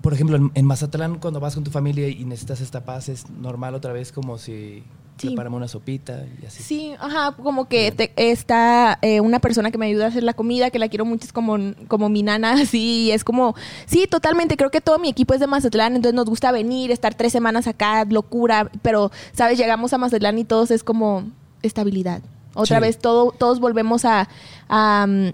por 0.02 0.14
ejemplo, 0.14 0.36
en, 0.38 0.52
en 0.54 0.66
Mazatlán, 0.66 1.20
cuando 1.20 1.40
vas 1.40 1.56
con 1.56 1.64
tu 1.64 1.72
familia 1.72 2.08
y 2.08 2.26
necesitas 2.26 2.62
esta 2.62 2.84
paz, 2.86 3.10
es 3.10 3.30
normal 3.30 3.76
otra 3.76 3.92
vez 3.94 4.12
como 4.12 4.38
si 4.38 4.84
Sí. 5.18 5.28
preparamos 5.28 5.56
una 5.58 5.68
sopita 5.70 6.26
y 6.42 6.46
así. 6.46 6.62
Sí, 6.62 6.94
ajá, 7.00 7.32
como 7.42 7.70
que 7.70 7.90
te- 7.94 8.12
está 8.18 9.00
eh, 9.02 9.22
una 9.22 9.40
persona 9.40 9.72
que 9.72 9.78
me 9.78 9.86
ayuda 9.86 10.04
a 10.06 10.08
hacer 10.10 10.24
la 10.24 10.34
comida, 10.34 10.72
que 10.72 10.78
la 10.78 10.90
quiero 10.90 11.06
mucho, 11.06 11.24
es 11.26 11.32
como, 11.32 11.56
como 11.88 12.10
mi 12.10 12.22
nana, 12.22 12.52
así, 12.62 13.04
y 13.06 13.12
es 13.12 13.24
como, 13.24 13.56
sí, 13.86 14.08
totalmente, 14.08 14.58
creo 14.58 14.72
que 14.72 14.82
todo 14.82 15.00
mi 15.00 15.08
equipo 15.08 15.34
es 15.34 15.40
de 15.40 15.48
Mazatlán, 15.48 15.96
entonces 15.96 16.14
nos 16.16 16.26
gusta 16.26 16.52
venir, 16.52 16.92
estar 16.92 17.16
tres 17.16 17.32
semanas 17.32 17.66
acá, 17.66 18.04
locura, 18.04 18.70
pero, 18.82 19.10
¿sabes? 19.32 19.58
Llegamos 19.58 19.94
a 19.94 19.98
Mazatlán 19.98 20.38
y 20.38 20.44
todos 20.44 20.70
es 20.70 20.84
como 20.84 21.24
estabilidad. 21.62 22.22
Otra 22.56 22.78
Sí. 22.78 22.82
vez 22.82 22.98
todo, 22.98 23.32
todos 23.38 23.60
volvemos 23.60 24.04
a... 24.06 24.28
a, 24.68 25.06
mm, 25.08 25.28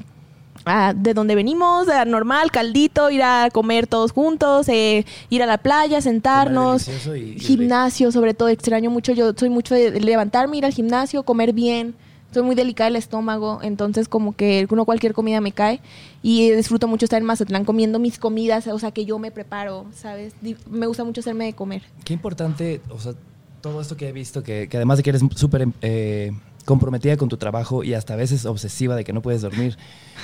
a 0.65 0.93
de 0.93 1.15
donde 1.15 1.34
venimos, 1.34 1.89
a 1.89 2.06
normal, 2.06 2.52
caldito, 2.52 3.10
ir 3.10 3.23
a 3.23 3.49
comer 3.52 3.88
todos 3.88 4.11
juntos, 4.11 4.69
eh, 4.69 5.06
ir 5.31 5.41
a 5.41 5.48
la 5.48 5.57
playa, 5.57 6.02
sentarnos, 6.02 6.88
y 6.88 7.39
gimnasio, 7.39 8.11
sobre 8.11 8.35
todo, 8.35 8.48
extraño 8.48 8.91
mucho, 8.91 9.11
yo 9.11 9.31
soy 9.35 9.49
mucho 9.49 9.73
de 9.73 9.99
levantarme, 9.99 10.57
ir 10.57 10.65
al 10.65 10.72
gimnasio, 10.72 11.23
comer 11.23 11.52
bien, 11.53 11.95
soy 12.31 12.43
muy 12.43 12.53
delicada 12.53 12.91
del 12.91 12.98
estómago, 12.98 13.57
entonces 13.64 14.07
como 14.07 14.35
que 14.35 14.68
no 14.69 14.85
cualquier 14.85 15.14
comida 15.15 15.41
me 15.41 15.52
cae 15.52 15.81
y 16.22 16.52
disfruto 16.52 16.88
mucho 16.88 17.06
estar 17.06 17.19
en 17.19 17.26
Mazatlán 17.26 17.65
comiendo 17.65 17.98
mis 17.98 18.19
comidas, 18.19 18.68
o 18.68 18.77
sea, 18.77 18.91
que 18.91 19.03
yo 19.03 19.18
me 19.18 19.31
preparo, 19.31 19.88
¿sabes? 19.95 20.34
Me 20.69 20.85
gusta 20.85 21.03
mucho 21.03 21.22
hacerme 21.22 21.45
de 21.45 21.53
comer. 21.53 21.81
Qué 22.03 22.14
importante, 22.14 22.81
o 22.91 22.99
sea, 22.99 23.14
todo 23.61 23.81
esto 23.81 23.98
que 23.98 24.10
he 24.10 24.11
visto, 24.11 24.43
que, 24.43 24.68
que 24.69 24.77
además 24.77 24.98
de 24.98 25.03
que 25.03 25.10
eres 25.10 25.23
súper 25.35 25.68
eh, 25.81 26.31
comprometida 26.66 27.18
con 27.18 27.30
tu 27.30 27.38
trabajo 27.38 27.84
y 27.84 27.94
hasta 27.94 28.14
a 28.14 28.18
veces 28.18 28.46
obsesiva 28.46 28.96
de 28.96 29.04
que 29.04 29.14
no 29.14 29.22
puedes 29.22 29.42
dormir, 29.42 29.78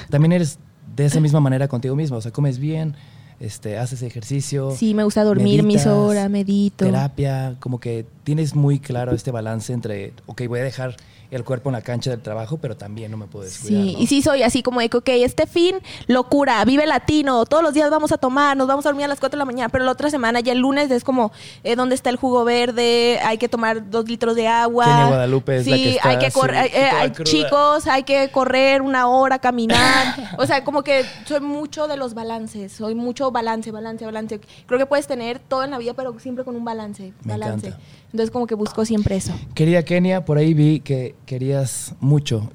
también 0.10 0.32
eres 0.32 0.60
de 0.96 1.06
esa 1.06 1.20
misma 1.20 1.40
manera 1.40 1.68
contigo 1.68 1.96
misma, 1.96 2.18
o 2.18 2.22
sea, 2.22 2.32
comes 2.32 2.60
bien, 2.60 2.96
este, 3.40 3.78
haces 3.78 4.02
ejercicio. 4.02 4.72
Sí, 4.72 4.94
me 4.94 5.04
gusta 5.04 5.24
dormir 5.24 5.64
mis 5.64 5.86
horas, 5.86 6.30
medito. 6.30 6.86
Terapia, 6.86 7.56
como 7.60 7.80
que 7.80 8.06
tienes 8.24 8.56
muy 8.56 8.80
claro 8.80 9.14
este 9.14 9.32
balance 9.32 9.74
entre, 9.74 10.14
ok, 10.26 10.44
voy 10.48 10.60
a 10.60 10.64
dejar 10.64 10.98
el 11.32 11.44
cuerpo 11.44 11.70
en 11.70 11.74
la 11.74 11.82
cancha 11.82 12.10
del 12.12 12.22
trabajo, 12.22 12.58
pero 12.58 12.78
también 12.78 13.12
no 13.12 13.18
me 13.18 13.26
puedo 13.28 13.46
descuidar. 13.46 13.84
Sí, 13.84 13.94
¿no? 13.94 14.00
y 14.00 14.08
sí 14.08 14.22
soy 14.22 14.44
así 14.44 14.64
como 14.64 14.80
de 14.80 14.90
que, 14.90 14.98
ok, 14.98 15.10
este 15.10 15.46
fin, 15.48 15.76
locura, 16.08 16.64
vive 16.66 16.86
latino, 16.86 17.46
todos 17.46 17.62
los 17.64 17.74
días 17.74 17.90
vamos 17.90 18.12
a 18.12 18.18
tomar, 18.18 18.56
nos 18.56 18.68
vamos 18.68 18.86
a 18.86 18.90
dormir 18.90 19.06
a 19.06 19.08
las 19.10 19.20
4 19.20 19.36
de 19.38 19.40
la 19.40 19.46
mañana, 19.46 19.70
pero 19.70 19.84
la 19.84 19.92
otra 19.92 20.10
semana, 20.10 20.40
ya 20.40 20.54
el 20.54 20.60
lunes, 20.60 20.90
es 20.92 21.04
como, 21.04 21.32
eh, 21.64 21.76
¿dónde 21.76 21.96
está 21.96 22.10
el 22.10 22.16
jugo 22.16 22.44
verde? 22.46 23.20
Hay 23.24 23.38
que 23.38 23.50
tomar 23.50 23.90
dos 23.90 24.08
litros 24.08 24.36
de 24.36 24.48
agua. 24.48 24.86
Kenia 24.86 25.06
Guadalupe 25.08 25.58
es 25.58 25.66
sí, 25.66 25.70
la 25.72 25.78
que 25.78 25.90
está 25.96 26.10
hay 26.10 26.18
que 26.20 26.32
correr, 26.32 26.66
eh, 26.74 26.90
hay- 26.90 27.12
chicos, 27.24 27.88
hay 27.88 28.04
que 28.04 28.30
correr 28.32 28.82
una 28.82 29.08
hora, 29.08 29.40
caminar. 29.40 29.78
o 30.38 30.46
sea, 30.46 30.64
como 30.64 30.84
que 30.84 31.04
soy 31.26 31.42
mucho 31.42 31.88
de 31.88 31.98
los 31.98 32.14
balances, 32.14 32.72
soy 32.72 32.96
mucho 32.96 33.32
balance, 33.32 33.72
balance, 33.72 34.06
balance. 34.06 34.40
Creo 34.66 34.80
que 34.80 34.86
puedes 34.86 35.08
tener 35.08 35.40
todo 35.40 35.64
en 35.64 35.72
la 35.72 35.78
vida, 35.78 35.94
pero 35.94 36.18
siempre 36.20 36.44
con 36.46 36.56
un 36.56 36.64
balance, 36.66 37.14
Me 37.24 37.34
balance. 37.34 37.68
encanta. 37.68 37.86
Entonces 38.12 38.32
como 38.32 38.48
que 38.48 38.56
busco 38.56 38.86
siempre 38.86 39.16
eso. 39.16 39.34
Querida 39.54 39.84
Kenia, 39.84 40.26
por 40.26 40.38
ahí 40.38 40.54
vi 40.54 40.80
que 40.80 41.16
querías 41.26 41.94
mucho. 42.00 42.50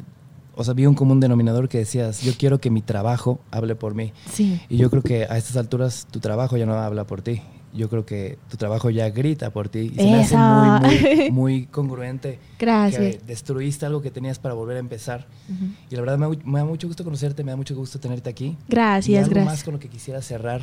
O 0.54 0.64
sea, 0.64 0.74
vi 0.74 0.86
un 0.86 0.94
común 0.94 1.20
denominador 1.20 1.68
que 1.68 1.78
decías, 1.78 2.22
yo 2.22 2.32
quiero 2.36 2.58
que 2.58 2.70
mi 2.70 2.82
trabajo 2.82 3.40
hable 3.50 3.74
por 3.74 3.94
mí. 3.94 4.12
Sí. 4.30 4.60
Y 4.68 4.76
yo 4.76 4.90
creo 4.90 5.02
que 5.02 5.24
a 5.24 5.36
estas 5.38 5.56
alturas 5.56 6.06
tu 6.10 6.20
trabajo 6.20 6.56
ya 6.56 6.66
no 6.66 6.74
habla 6.74 7.04
por 7.06 7.22
ti. 7.22 7.40
yo 7.74 7.88
creo 7.88 8.04
que 8.04 8.38
tu 8.50 8.56
trabajo 8.56 8.90
ya 8.90 9.08
grita 9.08 9.50
por 9.50 9.68
ti 9.68 9.92
y 9.94 9.96
se 9.96 10.04
me 10.04 10.20
hace 10.20 10.36
muy, 10.36 10.80
muy, 10.80 11.30
muy 11.32 11.66
congruente. 11.66 12.38
Gracias. 12.58 13.00
Que 13.00 13.20
destruiste 13.26 13.86
algo 13.86 14.02
que 14.02 14.10
tenías 14.10 14.38
para 14.38 14.54
volver 14.54 14.76
a 14.76 14.80
empezar. 14.80 15.26
Y 15.90 15.94
la 15.94 16.02
verdad 16.02 16.18
me, 16.18 16.28
me, 16.44 16.58
da 16.58 16.64
mucho 16.64 16.86
gusto 16.86 17.02
conocerte, 17.02 17.42
me 17.44 17.52
da 17.52 17.56
mucho 17.56 17.74
gusto 17.74 17.98
tenerte 17.98 18.28
aquí. 18.28 18.56
Gracias, 18.68 19.08
y 19.08 19.16
algo 19.16 19.30
gracias. 19.30 19.52
más 19.52 19.64
con 19.64 19.74
lo 19.74 19.80
que 19.80 19.88
quisiera 19.88 20.20
cerrar. 20.20 20.62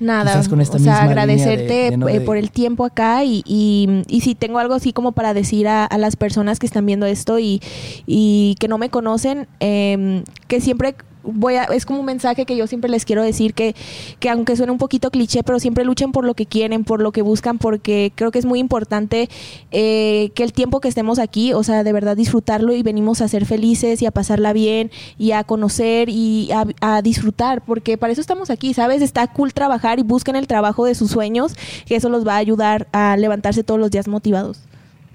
Nada, 0.00 0.42
con 0.48 0.60
esta 0.60 0.76
o 0.76 0.80
sea, 0.80 1.02
agradecerte 1.02 1.62
línea 1.64 1.84
de- 1.84 1.90
de 1.90 1.96
no 1.96 2.08
eh, 2.08 2.18
de- 2.20 2.20
por 2.24 2.36
el 2.36 2.50
tiempo 2.50 2.84
acá 2.84 3.24
y, 3.24 3.42
y, 3.46 4.02
y 4.08 4.20
si 4.20 4.34
tengo 4.34 4.58
algo 4.58 4.74
así 4.74 4.92
como 4.92 5.12
para 5.12 5.34
decir 5.34 5.66
a, 5.68 5.84
a 5.84 5.98
las 5.98 6.14
personas 6.16 6.58
que 6.58 6.66
están 6.66 6.86
viendo 6.86 7.04
esto 7.06 7.38
y, 7.38 7.60
y 8.06 8.54
que 8.60 8.68
no 8.68 8.78
me 8.78 8.90
conocen, 8.90 9.48
eh, 9.60 10.22
que 10.46 10.60
siempre 10.60 10.94
voy 11.34 11.54
a, 11.56 11.64
es 11.64 11.86
como 11.86 12.00
un 12.00 12.06
mensaje 12.06 12.44
que 12.46 12.56
yo 12.56 12.66
siempre 12.66 12.90
les 12.90 13.04
quiero 13.04 13.22
decir 13.22 13.54
que, 13.54 13.74
que 14.20 14.28
aunque 14.30 14.56
suene 14.56 14.72
un 14.72 14.78
poquito 14.78 15.10
cliché, 15.10 15.42
pero 15.42 15.60
siempre 15.60 15.84
luchen 15.84 16.12
por 16.12 16.24
lo 16.24 16.34
que 16.34 16.46
quieren, 16.46 16.84
por 16.84 17.00
lo 17.00 17.12
que 17.12 17.22
buscan, 17.22 17.58
porque 17.58 18.12
creo 18.14 18.30
que 18.30 18.38
es 18.38 18.44
muy 18.44 18.58
importante 18.58 19.28
eh, 19.70 20.30
que 20.34 20.42
el 20.44 20.52
tiempo 20.52 20.80
que 20.80 20.88
estemos 20.88 21.18
aquí, 21.18 21.52
o 21.52 21.62
sea, 21.62 21.84
de 21.84 21.92
verdad 21.92 22.16
disfrutarlo 22.16 22.74
y 22.74 22.82
venimos 22.82 23.20
a 23.20 23.28
ser 23.28 23.46
felices 23.46 24.02
y 24.02 24.06
a 24.06 24.10
pasarla 24.10 24.52
bien 24.52 24.90
y 25.18 25.32
a 25.32 25.44
conocer 25.44 26.08
y 26.08 26.50
a, 26.52 26.66
a 26.80 27.02
disfrutar, 27.02 27.64
porque 27.64 27.96
para 27.98 28.12
eso 28.12 28.20
estamos 28.20 28.50
aquí, 28.50 28.74
¿sabes? 28.74 29.02
Está 29.02 29.26
cool 29.28 29.52
trabajar 29.54 29.98
y 29.98 30.02
busquen 30.02 30.36
el 30.36 30.46
trabajo 30.46 30.84
de 30.84 30.94
sus 30.94 31.10
sueños, 31.10 31.54
que 31.86 31.96
eso 31.96 32.08
los 32.08 32.26
va 32.26 32.34
a 32.34 32.38
ayudar 32.38 32.88
a 32.92 33.16
levantarse 33.16 33.62
todos 33.64 33.78
los 33.80 33.90
días 33.90 34.08
motivados. 34.08 34.60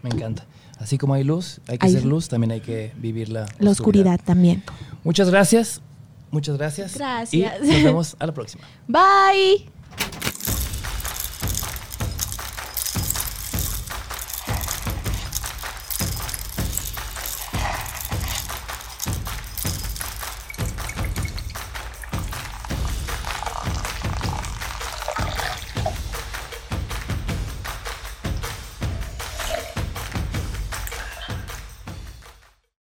Me 0.02 0.10
encanta. 0.10 0.45
Así 0.80 0.98
como 0.98 1.14
hay 1.14 1.23
luz, 1.23 1.61
hay 1.68 1.77
que 1.77 1.88
Hay- 1.88 1.94
ser 1.94 2.03
luz, 2.03 2.27
también 2.27 2.52
hay 2.52 2.60
que 2.60 2.91
vivir 2.98 3.30
la, 3.30 3.45
La 3.60 3.69
oscuridad 3.72 4.19
también. 4.23 4.64
Muchas 5.06 5.30
gracias. 5.30 5.81
Muchas 6.34 6.57
gracias. 6.57 6.97
Gracias. 6.97 7.60
Y 7.61 7.68
nos 7.69 7.84
vemos 7.84 8.15
a 8.19 8.26
la 8.26 8.34
próxima. 8.34 8.64
Bye. 8.88 9.73